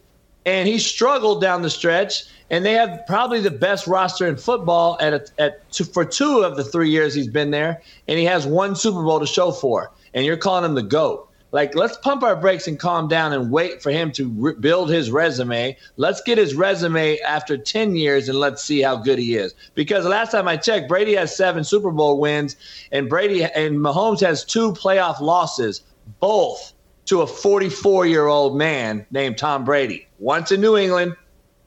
And 0.44 0.66
he 0.66 0.80
struggled 0.80 1.40
down 1.40 1.62
the 1.62 1.70
stretch. 1.70 2.24
And 2.50 2.66
they 2.66 2.72
have 2.72 3.02
probably 3.06 3.40
the 3.40 3.52
best 3.52 3.86
roster 3.86 4.26
in 4.26 4.36
football 4.36 4.98
at, 5.00 5.14
a, 5.14 5.24
at 5.38 5.70
two, 5.70 5.84
for 5.84 6.04
two 6.04 6.40
of 6.40 6.56
the 6.56 6.64
three 6.64 6.90
years 6.90 7.14
he's 7.14 7.28
been 7.28 7.52
there. 7.52 7.80
And 8.08 8.18
he 8.18 8.24
has 8.24 8.44
one 8.44 8.74
Super 8.74 9.02
Bowl 9.02 9.20
to 9.20 9.26
show 9.26 9.52
for. 9.52 9.92
And 10.14 10.26
you're 10.26 10.36
calling 10.36 10.64
him 10.64 10.74
the 10.74 10.82
GOAT. 10.82 11.28
Like, 11.52 11.74
let's 11.74 11.98
pump 11.98 12.22
our 12.22 12.34
brakes 12.34 12.66
and 12.66 12.78
calm 12.78 13.08
down 13.08 13.34
and 13.34 13.50
wait 13.50 13.82
for 13.82 13.90
him 13.90 14.10
to 14.12 14.28
re- 14.30 14.54
build 14.54 14.88
his 14.88 15.10
resume. 15.10 15.76
Let's 15.98 16.22
get 16.22 16.38
his 16.38 16.54
resume 16.54 17.18
after 17.18 17.58
10 17.58 17.94
years 17.94 18.28
and 18.30 18.38
let's 18.38 18.64
see 18.64 18.80
how 18.80 18.96
good 18.96 19.18
he 19.18 19.36
is. 19.36 19.54
Because 19.74 20.06
last 20.06 20.32
time 20.32 20.48
I 20.48 20.56
checked, 20.56 20.88
Brady 20.88 21.14
has 21.14 21.36
seven 21.36 21.62
Super 21.62 21.90
Bowl 21.90 22.18
wins, 22.18 22.56
and 22.90 23.08
Brady 23.08 23.44
and 23.44 23.76
Mahomes 23.76 24.20
has 24.20 24.44
two 24.44 24.72
playoff 24.72 25.20
losses, 25.20 25.82
both 26.20 26.72
to 27.04 27.20
a 27.20 27.26
44 27.26 28.06
year 28.06 28.26
old 28.28 28.56
man 28.56 29.04
named 29.10 29.36
Tom 29.36 29.64
Brady. 29.64 30.06
Once 30.18 30.52
in 30.52 30.60
New 30.60 30.78
England, 30.78 31.14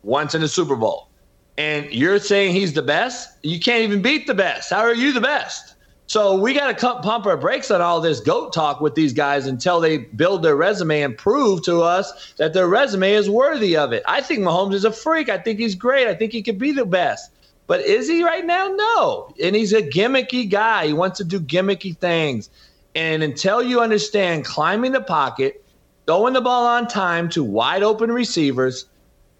once 0.01 0.33
in 0.33 0.41
the 0.41 0.47
Super 0.47 0.75
Bowl. 0.75 1.09
And 1.59 1.91
you're 1.93 2.19
saying 2.19 2.53
he's 2.53 2.73
the 2.73 2.81
best? 2.81 3.29
You 3.43 3.59
can't 3.59 3.83
even 3.83 4.01
beat 4.01 4.25
the 4.25 4.33
best. 4.33 4.71
How 4.71 4.79
are 4.79 4.95
you 4.95 5.13
the 5.13 5.21
best? 5.21 5.74
So 6.07 6.37
we 6.37 6.53
got 6.53 6.77
to 6.77 7.01
pump 7.01 7.25
our 7.25 7.37
brakes 7.37 7.71
on 7.71 7.81
all 7.81 7.99
this 7.99 8.19
goat 8.19 8.53
talk 8.53 8.79
with 8.79 8.93
these 8.93 9.11
guys 9.11 9.47
until 9.47 9.79
they 9.79 9.97
build 9.97 10.43
their 10.43 10.55
resume 10.55 11.01
and 11.01 11.17
prove 11.17 11.63
to 11.63 11.81
us 11.81 12.33
that 12.37 12.53
their 12.53 12.67
resume 12.67 13.13
is 13.13 13.29
worthy 13.29 13.75
of 13.75 13.91
it. 13.91 14.03
I 14.07 14.21
think 14.21 14.41
Mahomes 14.41 14.75
is 14.75 14.85
a 14.85 14.91
freak. 14.91 15.29
I 15.29 15.39
think 15.39 15.59
he's 15.59 15.73
great. 15.73 16.07
I 16.07 16.13
think 16.13 16.31
he 16.31 16.43
could 16.43 16.59
be 16.59 16.71
the 16.71 16.85
best. 16.85 17.31
But 17.67 17.81
is 17.81 18.07
he 18.07 18.23
right 18.23 18.45
now? 18.45 18.67
No. 18.67 19.33
And 19.41 19.55
he's 19.55 19.73
a 19.73 19.81
gimmicky 19.81 20.49
guy. 20.49 20.85
He 20.85 20.93
wants 20.93 21.17
to 21.17 21.23
do 21.23 21.39
gimmicky 21.39 21.97
things. 21.97 22.51
And 22.93 23.23
until 23.23 23.63
you 23.63 23.81
understand 23.81 24.45
climbing 24.45 24.91
the 24.91 25.01
pocket, 25.01 25.65
throwing 26.05 26.33
the 26.33 26.41
ball 26.41 26.67
on 26.67 26.87
time 26.87 27.29
to 27.29 27.43
wide 27.43 27.81
open 27.81 28.11
receivers, 28.11 28.85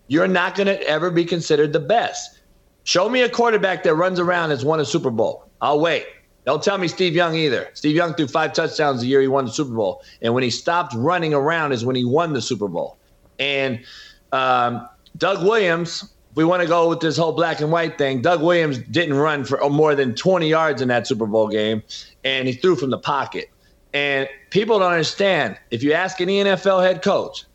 you're 0.08 0.28
not 0.28 0.56
going 0.56 0.68
to 0.68 0.82
ever 0.88 1.12
be 1.12 1.26
considered 1.26 1.74
the 1.74 1.80
best. 1.80 2.40
Show 2.84 3.08
me 3.08 3.22
a 3.22 3.30
quarterback 3.30 3.84
that 3.84 3.94
runs 3.94 4.20
around 4.20 4.50
that's 4.50 4.64
won 4.64 4.80
a 4.80 4.86
Super 4.86 5.12
Bowl. 5.12 5.46
I'll 5.62 5.80
wait. 5.80 6.06
Don't 6.46 6.62
tell 6.62 6.78
me 6.78 6.88
Steve 6.88 7.16
Young 7.16 7.36
either. 7.36 7.70
Steve 7.74 7.96
Young 7.96 8.14
threw 8.14 8.28
five 8.28 8.54
touchdowns 8.54 9.02
the 9.02 9.08
year 9.08 9.20
he 9.20 9.28
won 9.28 9.46
the 9.46 9.52
Super 9.52 9.74
Bowl. 9.74 10.04
And 10.22 10.34
when 10.34 10.44
he 10.44 10.52
stopped 10.52 10.94
running 10.96 11.34
around 11.34 11.72
is 11.72 11.84
when 11.84 11.96
he 11.96 12.06
won 12.06 12.34
the 12.34 12.42
Super 12.42 12.68
Bowl. 12.68 12.98
And 13.40 13.84
um, 14.32 14.88
Doug 15.18 15.44
Williams, 15.44 16.14
we 16.36 16.46
want 16.46 16.62
to 16.62 16.68
go 16.68 16.88
with 16.88 17.00
this 17.00 17.18
whole 17.18 17.32
black 17.32 17.62
and 17.62 17.72
white 17.72 17.98
thing. 17.98 18.22
Doug 18.22 18.44
Williams 18.44 18.78
didn't 18.78 19.16
run 19.16 19.44
for 19.44 19.58
more 19.70 19.96
than 19.96 20.14
20 20.14 20.48
yards 20.48 20.82
in 20.82 20.88
that 20.90 21.08
Super 21.08 21.26
Bowl 21.26 21.48
game, 21.48 21.82
and 22.24 22.48
he 22.48 22.54
threw 22.54 22.76
from 22.76 22.92
the 22.92 22.98
pocket. 22.98 23.50
And 23.94 24.30
people 24.52 24.78
don't 24.78 24.92
understand. 24.92 25.58
If 25.72 25.82
you 25.82 25.94
ask 25.94 26.22
any 26.22 26.44
NFL 26.44 26.86
head 26.86 27.02
coach, 27.02 27.46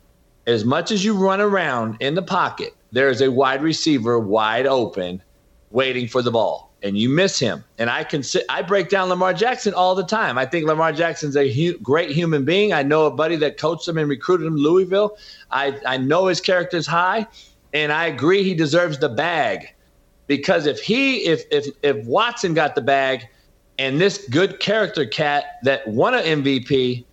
as 0.46 0.64
much 0.64 0.90
as 0.90 1.04
you 1.04 1.14
run 1.14 1.40
around 1.40 1.96
in 2.00 2.14
the 2.14 2.22
pocket, 2.22 2.74
there 2.90 3.08
is 3.08 3.20
a 3.20 3.30
wide 3.30 3.62
receiver 3.62 4.18
wide 4.18 4.66
open 4.66 5.22
waiting 5.70 6.08
for 6.08 6.22
the 6.22 6.30
ball 6.30 6.69
and 6.82 6.96
you 6.96 7.08
miss 7.08 7.38
him. 7.38 7.64
And 7.78 7.90
I 7.90 8.04
can 8.04 8.22
sit, 8.22 8.44
I 8.48 8.62
break 8.62 8.88
down 8.88 9.08
Lamar 9.08 9.34
Jackson 9.34 9.74
all 9.74 9.94
the 9.94 10.04
time. 10.04 10.38
I 10.38 10.46
think 10.46 10.66
Lamar 10.66 10.92
Jackson's 10.92 11.36
a 11.36 11.50
hu- 11.52 11.78
great 11.78 12.10
human 12.10 12.44
being. 12.44 12.72
I 12.72 12.82
know 12.82 13.06
a 13.06 13.10
buddy 13.10 13.36
that 13.36 13.58
coached 13.58 13.86
him 13.86 13.98
and 13.98 14.08
recruited 14.08 14.46
him 14.46 14.56
Louisville. 14.56 15.16
I, 15.50 15.78
I 15.86 15.96
know 15.98 16.26
his 16.26 16.40
character 16.40 16.76
is 16.76 16.86
high, 16.86 17.26
and 17.72 17.92
I 17.92 18.06
agree 18.06 18.42
he 18.42 18.54
deserves 18.54 18.98
the 18.98 19.08
bag 19.08 19.74
because 20.30 20.66
if 20.66 20.78
he 20.80 21.24
if 21.24 21.42
if 21.50 21.66
if 21.82 22.06
Watson 22.06 22.54
got 22.54 22.76
the 22.76 22.80
bag 22.80 23.26
and 23.80 24.00
this 24.00 24.28
good 24.28 24.60
character 24.60 25.04
cat 25.04 25.58
that 25.64 25.88
won 25.88 26.14
an 26.14 26.22
MVP 26.22 27.04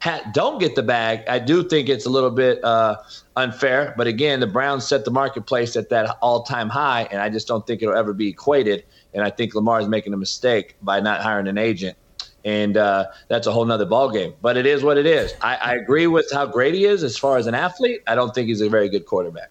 ha- 0.00 0.22
don't 0.32 0.58
get 0.58 0.74
the 0.74 0.82
bag, 0.82 1.24
I 1.28 1.40
do 1.40 1.62
think 1.68 1.90
it's 1.90 2.06
a 2.06 2.08
little 2.08 2.30
bit 2.30 2.64
uh, 2.64 2.96
unfair. 3.36 3.94
But 3.98 4.06
again, 4.06 4.40
the 4.40 4.46
Browns 4.46 4.86
set 4.86 5.04
the 5.04 5.10
marketplace 5.10 5.76
at 5.76 5.90
that 5.90 6.16
all-time 6.22 6.70
high, 6.70 7.06
and 7.10 7.20
I 7.20 7.28
just 7.28 7.46
don't 7.46 7.66
think 7.66 7.82
it'll 7.82 7.96
ever 7.96 8.14
be 8.14 8.28
equated. 8.28 8.84
And 9.14 9.22
I 9.22 9.30
think 9.30 9.54
Lamar 9.54 9.80
is 9.80 9.88
making 9.88 10.12
a 10.12 10.16
mistake 10.16 10.76
by 10.82 11.00
not 11.00 11.22
hiring 11.22 11.46
an 11.46 11.58
agent. 11.58 11.96
And 12.44 12.76
uh, 12.76 13.06
that's 13.28 13.46
a 13.46 13.52
whole 13.52 13.64
nother 13.64 13.86
ballgame. 13.86 14.34
But 14.42 14.56
it 14.56 14.66
is 14.66 14.82
what 14.82 14.98
it 14.98 15.06
is. 15.06 15.32
I, 15.40 15.56
I 15.56 15.74
agree 15.76 16.06
with 16.06 16.30
how 16.32 16.46
great 16.46 16.74
he 16.74 16.84
is 16.84 17.02
as 17.02 17.16
far 17.16 17.38
as 17.38 17.46
an 17.46 17.54
athlete. 17.54 18.02
I 18.06 18.14
don't 18.14 18.34
think 18.34 18.48
he's 18.48 18.60
a 18.60 18.68
very 18.68 18.88
good 18.88 19.06
quarterback. 19.06 19.50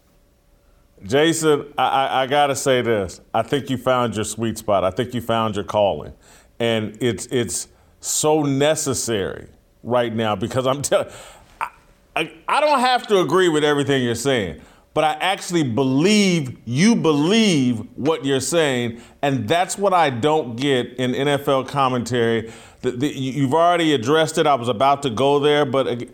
Jason, 1.03 1.73
I, 1.77 1.83
I, 1.83 2.23
I 2.23 2.27
got 2.27 2.47
to 2.47 2.55
say 2.55 2.81
this. 2.81 3.19
I 3.33 3.41
think 3.41 3.69
you 3.69 3.77
found 3.77 4.15
your 4.15 4.25
sweet 4.25 4.57
spot. 4.57 4.83
I 4.83 4.91
think 4.91 5.13
you 5.13 5.21
found 5.21 5.55
your 5.55 5.65
calling. 5.65 6.13
And 6.59 6.97
it's, 7.01 7.25
it's 7.27 7.67
so 7.99 8.43
necessary 8.43 9.47
right 9.81 10.13
now 10.13 10.35
because 10.35 10.67
I'm 10.67 10.81
telling 10.81 11.11
I, 11.59 11.69
I, 12.15 12.33
I 12.47 12.61
don't 12.61 12.79
have 12.79 13.07
to 13.07 13.19
agree 13.19 13.49
with 13.49 13.63
everything 13.63 14.03
you're 14.03 14.15
saying, 14.15 14.61
but 14.93 15.03
I 15.03 15.13
actually 15.13 15.63
believe 15.63 16.57
you 16.65 16.95
believe 16.95 17.87
what 17.95 18.25
you're 18.25 18.39
saying, 18.39 19.01
and 19.21 19.47
that's 19.47 19.77
what 19.77 19.93
I 19.93 20.09
don't 20.09 20.55
get 20.55 20.93
in 20.93 21.13
NFL 21.13 21.67
commentary. 21.67 22.51
The, 22.81 22.91
the, 22.91 23.07
you've 23.07 23.53
already 23.53 23.93
addressed 23.93 24.37
it. 24.37 24.45
I 24.45 24.55
was 24.55 24.67
about 24.69 25.01
to 25.03 25.09
go 25.09 25.39
there, 25.39 25.65
but 25.65 26.09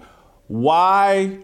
why 0.48 1.40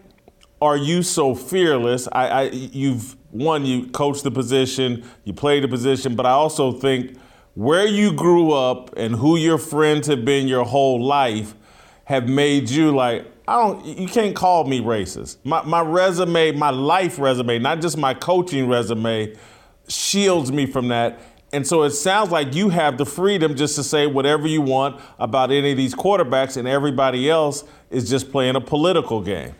are 0.62 0.76
you 0.76 1.02
so 1.02 1.34
fearless? 1.34 2.08
I, 2.10 2.28
I 2.28 2.42
you've 2.50 3.16
one, 3.30 3.66
you 3.66 3.86
coached 3.88 4.24
the 4.24 4.30
position, 4.30 5.04
you 5.24 5.34
played 5.34 5.62
the 5.62 5.68
position, 5.68 6.16
but 6.16 6.24
I 6.24 6.30
also 6.30 6.72
think 6.72 7.18
where 7.54 7.86
you 7.86 8.12
grew 8.12 8.52
up 8.52 8.96
and 8.96 9.16
who 9.16 9.36
your 9.36 9.58
friends 9.58 10.06
have 10.06 10.24
been 10.24 10.48
your 10.48 10.64
whole 10.64 11.04
life 11.04 11.54
have 12.04 12.28
made 12.28 12.70
you 12.70 12.94
like 12.94 13.26
I 13.48 13.56
don't 13.62 13.84
you 13.84 14.08
can't 14.08 14.34
call 14.34 14.64
me 14.64 14.80
racist. 14.80 15.38
My 15.44 15.62
my 15.62 15.80
resume, 15.80 16.52
my 16.52 16.70
life 16.70 17.18
resume, 17.18 17.58
not 17.58 17.80
just 17.80 17.96
my 17.96 18.14
coaching 18.14 18.68
resume, 18.68 19.34
shields 19.88 20.50
me 20.50 20.66
from 20.66 20.88
that. 20.88 21.20
And 21.52 21.66
so 21.66 21.84
it 21.84 21.90
sounds 21.90 22.30
like 22.30 22.54
you 22.54 22.70
have 22.70 22.98
the 22.98 23.06
freedom 23.06 23.54
just 23.54 23.76
to 23.76 23.84
say 23.84 24.06
whatever 24.06 24.48
you 24.48 24.60
want 24.60 25.00
about 25.18 25.52
any 25.52 25.70
of 25.70 25.76
these 25.76 25.94
quarterbacks 25.94 26.56
and 26.56 26.66
everybody 26.66 27.30
else 27.30 27.64
is 27.88 28.10
just 28.10 28.32
playing 28.32 28.56
a 28.56 28.60
political 28.60 29.20
game. 29.20 29.54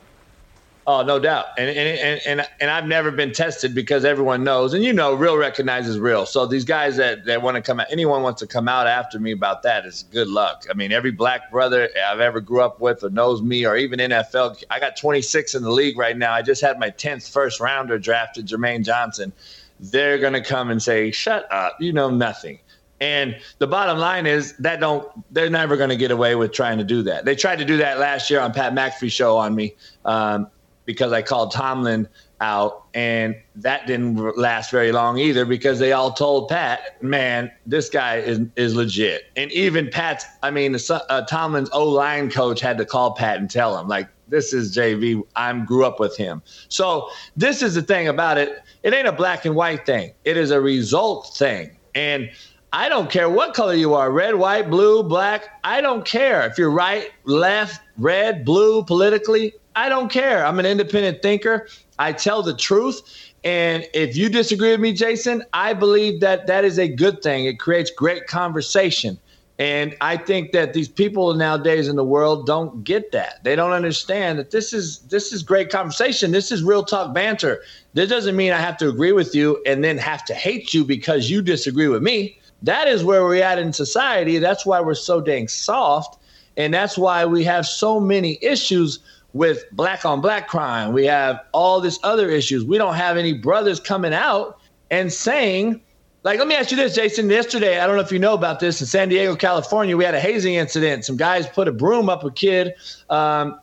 Oh, 0.88 1.02
no 1.02 1.18
doubt. 1.18 1.46
And, 1.58 1.68
and 1.68 2.20
and 2.26 2.48
and 2.60 2.70
I've 2.70 2.86
never 2.86 3.10
been 3.10 3.32
tested 3.32 3.74
because 3.74 4.04
everyone 4.04 4.44
knows, 4.44 4.72
and 4.72 4.84
you 4.84 4.92
know, 4.92 5.14
real 5.14 5.36
recognizes 5.36 5.98
real. 5.98 6.26
So 6.26 6.46
these 6.46 6.64
guys 6.64 6.96
that, 6.96 7.24
that 7.24 7.42
want 7.42 7.56
to 7.56 7.62
come 7.62 7.80
out, 7.80 7.88
anyone 7.90 8.22
wants 8.22 8.40
to 8.42 8.46
come 8.46 8.68
out 8.68 8.86
after 8.86 9.18
me 9.18 9.32
about 9.32 9.64
that 9.64 9.84
is 9.84 10.04
good 10.12 10.28
luck. 10.28 10.64
I 10.70 10.74
mean, 10.74 10.92
every 10.92 11.10
black 11.10 11.50
brother 11.50 11.88
I've 12.08 12.20
ever 12.20 12.40
grew 12.40 12.60
up 12.60 12.80
with 12.80 13.02
or 13.02 13.10
knows 13.10 13.42
me 13.42 13.66
or 13.66 13.76
even 13.76 13.98
NFL, 13.98 14.62
I 14.70 14.78
got 14.78 14.96
26 14.96 15.56
in 15.56 15.64
the 15.64 15.72
league 15.72 15.98
right 15.98 16.16
now. 16.16 16.32
I 16.32 16.42
just 16.42 16.62
had 16.62 16.78
my 16.78 16.90
10th 16.90 17.32
first 17.32 17.58
rounder 17.58 17.98
drafted, 17.98 18.46
Jermaine 18.46 18.84
Johnson. 18.84 19.32
They're 19.80 20.18
gonna 20.18 20.42
come 20.42 20.70
and 20.70 20.80
say, 20.80 21.10
"Shut 21.10 21.50
up, 21.52 21.80
you 21.80 21.92
know 21.92 22.10
nothing." 22.10 22.60
And 23.00 23.36
the 23.58 23.66
bottom 23.66 23.98
line 23.98 24.26
is 24.26 24.56
that 24.58 24.80
don't 24.80 25.06
they're 25.32 25.50
never 25.50 25.76
going 25.76 25.90
to 25.90 25.96
get 25.96 26.10
away 26.10 26.34
with 26.34 26.52
trying 26.52 26.78
to 26.78 26.84
do 26.84 27.02
that. 27.02 27.24
They 27.26 27.34
tried 27.34 27.58
to 27.58 27.64
do 27.64 27.76
that 27.78 27.98
last 27.98 28.30
year 28.30 28.40
on 28.40 28.52
Pat 28.52 28.72
McAfee 28.72 29.12
show 29.12 29.36
on 29.36 29.54
me. 29.54 29.74
Um, 30.06 30.46
because 30.86 31.12
I 31.12 31.20
called 31.20 31.52
Tomlin 31.52 32.08
out, 32.40 32.84
and 32.94 33.34
that 33.56 33.86
didn't 33.86 34.38
last 34.38 34.70
very 34.70 34.92
long 34.92 35.18
either 35.18 35.44
because 35.44 35.78
they 35.78 35.92
all 35.92 36.12
told 36.12 36.48
Pat, 36.48 37.02
"Man, 37.02 37.50
this 37.66 37.90
guy 37.90 38.16
is 38.16 38.40
is 38.56 38.74
legit." 38.74 39.24
And 39.36 39.50
even 39.52 39.90
Pat's, 39.90 40.24
I 40.42 40.50
mean, 40.50 40.76
uh, 40.90 41.22
Tomlin's 41.22 41.68
O 41.72 41.86
line 41.88 42.30
coach 42.30 42.60
had 42.60 42.78
to 42.78 42.84
call 42.84 43.12
Pat 43.12 43.38
and 43.38 43.50
tell 43.50 43.78
him, 43.78 43.88
like, 43.88 44.08
"This 44.28 44.52
is 44.52 44.74
JB. 44.74 45.22
I'm 45.34 45.64
grew 45.64 45.84
up 45.84 46.00
with 46.00 46.16
him." 46.16 46.42
So 46.68 47.08
this 47.36 47.62
is 47.62 47.74
the 47.74 47.82
thing 47.82 48.08
about 48.08 48.38
it. 48.38 48.62
It 48.82 48.94
ain't 48.94 49.08
a 49.08 49.12
black 49.12 49.44
and 49.44 49.54
white 49.54 49.84
thing. 49.84 50.12
It 50.24 50.36
is 50.36 50.50
a 50.50 50.60
result 50.60 51.34
thing, 51.36 51.76
and. 51.94 52.30
I 52.72 52.90
don't 52.90 53.08
care 53.08 53.30
what 53.30 53.54
color 53.54 53.72
you 53.72 53.94
are 53.94 54.10
red, 54.10 54.34
white, 54.34 54.68
blue, 54.68 55.02
black. 55.02 55.48
I 55.64 55.80
don't 55.80 56.04
care. 56.04 56.46
If 56.46 56.58
you're 56.58 56.70
right, 56.70 57.10
left, 57.24 57.80
red, 57.96 58.44
blue, 58.44 58.84
politically, 58.84 59.54
I 59.76 59.90
don't 59.90 60.10
care. 60.10 60.44
I'm 60.44 60.58
an 60.58 60.66
independent 60.66 61.22
thinker. 61.22 61.68
I 61.98 62.12
tell 62.12 62.42
the 62.42 62.56
truth. 62.56 63.02
And 63.44 63.86
if 63.94 64.16
you 64.16 64.28
disagree 64.28 64.70
with 64.70 64.80
me, 64.80 64.92
Jason, 64.92 65.44
I 65.52 65.74
believe 65.74 66.20
that 66.20 66.46
that 66.46 66.64
is 66.64 66.78
a 66.78 66.88
good 66.88 67.22
thing. 67.22 67.44
It 67.44 67.60
creates 67.60 67.90
great 67.90 68.26
conversation. 68.26 69.18
And 69.58 69.96
I 70.00 70.16
think 70.16 70.52
that 70.52 70.72
these 70.72 70.88
people 70.88 71.32
nowadays 71.34 71.88
in 71.88 71.96
the 71.96 72.04
world 72.04 72.46
don't 72.46 72.84
get 72.84 73.12
that. 73.12 73.42
They 73.44 73.54
don't 73.56 73.72
understand 73.72 74.38
that 74.38 74.50
this 74.50 74.72
is 74.72 74.98
this 75.08 75.32
is 75.32 75.42
great 75.42 75.70
conversation. 75.70 76.30
This 76.30 76.50
is 76.52 76.62
real 76.62 76.84
talk 76.84 77.14
banter. 77.14 77.62
This 77.94 78.08
doesn't 78.10 78.36
mean 78.36 78.52
I 78.52 78.60
have 78.60 78.76
to 78.78 78.88
agree 78.88 79.12
with 79.12 79.34
you 79.34 79.62
and 79.64 79.82
then 79.82 79.96
have 79.96 80.24
to 80.26 80.34
hate 80.34 80.74
you 80.74 80.84
because 80.84 81.30
you 81.30 81.40
disagree 81.40 81.88
with 81.88 82.02
me. 82.02 82.38
That 82.62 82.88
is 82.88 83.04
where 83.04 83.24
we're 83.24 83.42
at 83.42 83.58
in 83.58 83.72
society. 83.72 84.38
That's 84.38 84.66
why 84.66 84.80
we're 84.80 84.94
so 84.94 85.20
dang 85.22 85.48
soft. 85.48 86.18
And 86.58 86.72
that's 86.72 86.98
why 86.98 87.24
we 87.24 87.44
have 87.44 87.66
so 87.66 88.00
many 88.00 88.38
issues 88.42 88.98
with 89.36 89.64
black 89.72 90.04
on 90.04 90.20
black 90.20 90.48
crime. 90.48 90.92
We 90.92 91.04
have 91.06 91.40
all 91.52 91.80
this 91.80 91.98
other 92.02 92.30
issues. 92.30 92.64
We 92.64 92.78
don't 92.78 92.94
have 92.94 93.16
any 93.16 93.34
brothers 93.34 93.78
coming 93.78 94.14
out 94.14 94.58
and 94.90 95.12
saying, 95.12 95.80
like, 96.22 96.38
let 96.38 96.48
me 96.48 96.54
ask 96.54 96.70
you 96.70 96.76
this, 96.76 96.94
Jason. 96.94 97.28
Yesterday, 97.28 97.78
I 97.78 97.86
don't 97.86 97.96
know 97.96 98.02
if 98.02 98.10
you 98.10 98.18
know 98.18 98.34
about 98.34 98.60
this, 98.60 98.80
in 98.80 98.86
San 98.86 99.08
Diego, 99.08 99.36
California, 99.36 99.96
we 99.96 100.04
had 100.04 100.14
a 100.14 100.20
hazing 100.20 100.54
incident. 100.54 101.04
Some 101.04 101.16
guys 101.16 101.46
put 101.46 101.68
a 101.68 101.72
broom 101.72 102.08
up 102.08 102.24
a 102.24 102.30
kid, 102.30 102.74
um, 103.10 103.60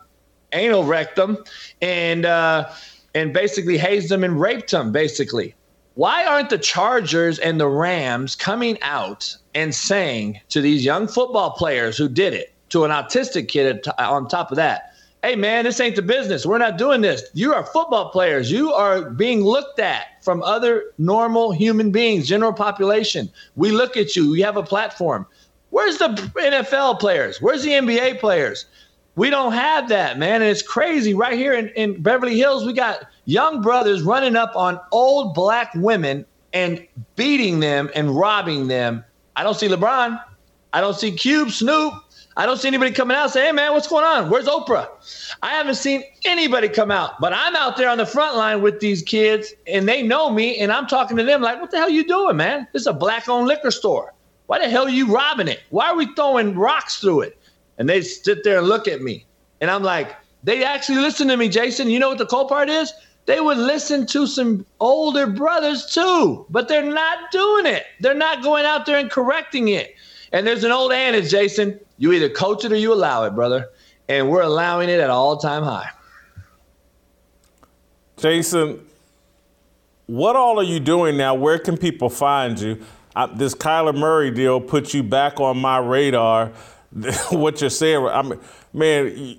anal 0.53 0.83
rectum, 0.83 1.43
and 1.81 2.25
uh, 2.25 2.69
and 3.15 3.33
basically 3.33 3.77
hazed 3.77 4.09
them 4.09 4.23
and 4.23 4.39
raped 4.39 4.71
them. 4.71 4.91
basically. 4.91 5.55
Why 5.95 6.25
aren't 6.25 6.49
the 6.49 6.57
Chargers 6.57 7.37
and 7.37 7.59
the 7.59 7.67
Rams 7.67 8.35
coming 8.35 8.81
out 8.81 9.35
and 9.53 9.75
saying 9.75 10.39
to 10.49 10.59
these 10.59 10.83
young 10.83 11.07
football 11.07 11.51
players 11.51 11.97
who 11.97 12.09
did 12.09 12.33
it, 12.33 12.53
to 12.69 12.83
an 12.85 12.91
autistic 12.91 13.47
kid 13.47 13.87
on 13.99 14.27
top 14.27 14.49
of 14.51 14.55
that, 14.55 14.92
hey 15.23 15.37
man, 15.37 15.63
this 15.63 15.79
ain't 15.79 15.95
the 15.95 16.01
business. 16.01 16.45
We're 16.45 16.57
not 16.57 16.77
doing 16.77 17.01
this. 17.01 17.23
You 17.33 17.53
are 17.53 17.65
football 17.65 18.09
players. 18.09 18.51
You 18.51 18.73
are 18.73 19.09
being 19.09 19.41
looked 19.43 19.79
at 19.79 20.21
from 20.21 20.43
other 20.43 20.91
normal 20.97 21.53
human 21.53 21.91
beings, 21.91 22.27
general 22.27 22.53
population. 22.53 23.31
We 23.55 23.71
look 23.71 23.95
at 23.95 24.15
you. 24.15 24.35
You 24.35 24.43
have 24.43 24.57
a 24.57 24.63
platform. 24.63 25.25
Where's 25.69 25.97
the 25.97 26.09
NFL 26.35 26.99
players? 26.99 27.41
Where's 27.41 27.63
the 27.63 27.71
NBA 27.71 28.19
players? 28.19 28.65
We 29.15 29.29
don't 29.29 29.53
have 29.53 29.89
that, 29.89 30.19
man. 30.19 30.41
And 30.41 30.51
it's 30.51 30.61
crazy. 30.61 31.13
Right 31.13 31.37
here 31.37 31.53
in, 31.53 31.69
in 31.69 32.01
Beverly 32.01 32.37
Hills, 32.37 32.65
we 32.65 32.73
got 32.73 33.07
young 33.25 33.61
brothers 33.61 34.01
running 34.01 34.35
up 34.35 34.55
on 34.55 34.79
old 34.91 35.33
black 35.33 35.71
women 35.75 36.25
and 36.51 36.85
beating 37.15 37.59
them 37.59 37.89
and 37.95 38.15
robbing 38.15 38.67
them. 38.67 39.03
I 39.35 39.43
don't 39.43 39.55
see 39.55 39.67
LeBron. 39.67 40.21
I 40.73 40.81
don't 40.81 40.95
see 40.95 41.11
Cube, 41.11 41.51
Snoop. 41.51 41.93
I 42.35 42.45
don't 42.45 42.57
see 42.57 42.67
anybody 42.67 42.91
coming 42.91 43.15
out 43.15 43.31
saying, 43.31 43.47
hey, 43.47 43.51
man, 43.51 43.73
what's 43.73 43.87
going 43.87 44.05
on? 44.05 44.29
Where's 44.29 44.47
Oprah? 44.47 44.87
I 45.43 45.49
haven't 45.49 45.75
seen 45.75 46.03
anybody 46.25 46.67
come 46.67 46.89
out, 46.89 47.19
but 47.19 47.31
I'm 47.33 47.55
out 47.55 47.77
there 47.77 47.89
on 47.89 47.97
the 47.97 48.05
front 48.05 48.35
line 48.35 48.61
with 48.61 48.79
these 48.79 49.03
kids 49.03 49.53
and 49.67 49.87
they 49.87 50.01
know 50.01 50.31
me 50.31 50.57
and 50.57 50.71
I'm 50.71 50.87
talking 50.87 51.15
to 51.17 51.23
them 51.23 51.41
like, 51.41 51.61
what 51.61 51.69
the 51.69 51.77
hell 51.77 51.89
you 51.89 52.07
doing, 52.07 52.37
man? 52.37 52.67
This 52.73 52.81
is 52.81 52.87
a 52.87 52.93
black 52.93 53.29
owned 53.29 53.47
liquor 53.47 53.71
store. 53.71 54.13
Why 54.47 54.59
the 54.59 54.69
hell 54.69 54.85
are 54.85 54.89
you 54.89 55.13
robbing 55.13 55.47
it? 55.47 55.61
Why 55.69 55.89
are 55.89 55.95
we 55.95 56.13
throwing 56.15 56.55
rocks 56.55 56.99
through 56.99 57.21
it? 57.21 57.37
And 57.77 57.87
they 57.87 58.01
sit 58.01 58.43
there 58.43 58.59
and 58.59 58.67
look 58.67 58.87
at 58.87 59.01
me. 59.01 59.25
And 59.61 59.69
I'm 59.69 59.83
like, 59.83 60.15
they 60.43 60.63
actually 60.63 60.99
listen 60.99 61.27
to 61.29 61.37
me, 61.37 61.49
Jason. 61.49 61.89
You 61.89 61.99
know 61.99 62.09
what 62.09 62.17
the 62.17 62.25
cool 62.25 62.45
part 62.45 62.69
is? 62.69 62.91
They 63.25 63.39
would 63.39 63.57
listen 63.57 64.05
to 64.07 64.27
some 64.27 64.65
older 64.81 65.27
brothers 65.27 65.85
too, 65.85 66.45
but 66.49 66.67
they're 66.67 66.83
not 66.83 67.31
doing 67.31 67.65
it. 67.65 67.85
They're 68.01 68.13
not 68.13 68.43
going 68.43 68.65
out 68.65 68.85
there 68.85 68.97
and 68.97 69.09
correcting 69.09 69.69
it. 69.69 69.95
And 70.33 70.47
there's 70.47 70.63
an 70.63 70.71
old 70.71 70.91
adage, 70.91 71.29
Jason. 71.29 71.79
You 71.97 72.11
either 72.11 72.27
coach 72.27 72.65
it 72.65 72.71
or 72.71 72.75
you 72.75 72.91
allow 72.91 73.23
it, 73.23 73.35
brother. 73.35 73.69
And 74.09 74.29
we're 74.29 74.41
allowing 74.41 74.89
it 74.89 74.99
at 74.99 75.11
all 75.11 75.37
time 75.37 75.63
high. 75.63 75.89
Jason, 78.17 78.85
what 80.07 80.35
all 80.35 80.59
are 80.59 80.63
you 80.63 80.79
doing 80.79 81.17
now? 81.17 81.35
Where 81.35 81.59
can 81.59 81.77
people 81.77 82.09
find 82.09 82.59
you? 82.59 82.81
I, 83.15 83.27
this 83.27 83.53
Kyler 83.53 83.95
Murray 83.95 84.31
deal 84.31 84.59
put 84.59 84.93
you 84.93 85.03
back 85.03 85.39
on 85.39 85.57
my 85.57 85.77
radar. 85.77 86.51
what 87.29 87.61
you're 87.61 87.69
saying, 87.69 88.05
I'm, 88.05 88.39
man, 88.73 89.37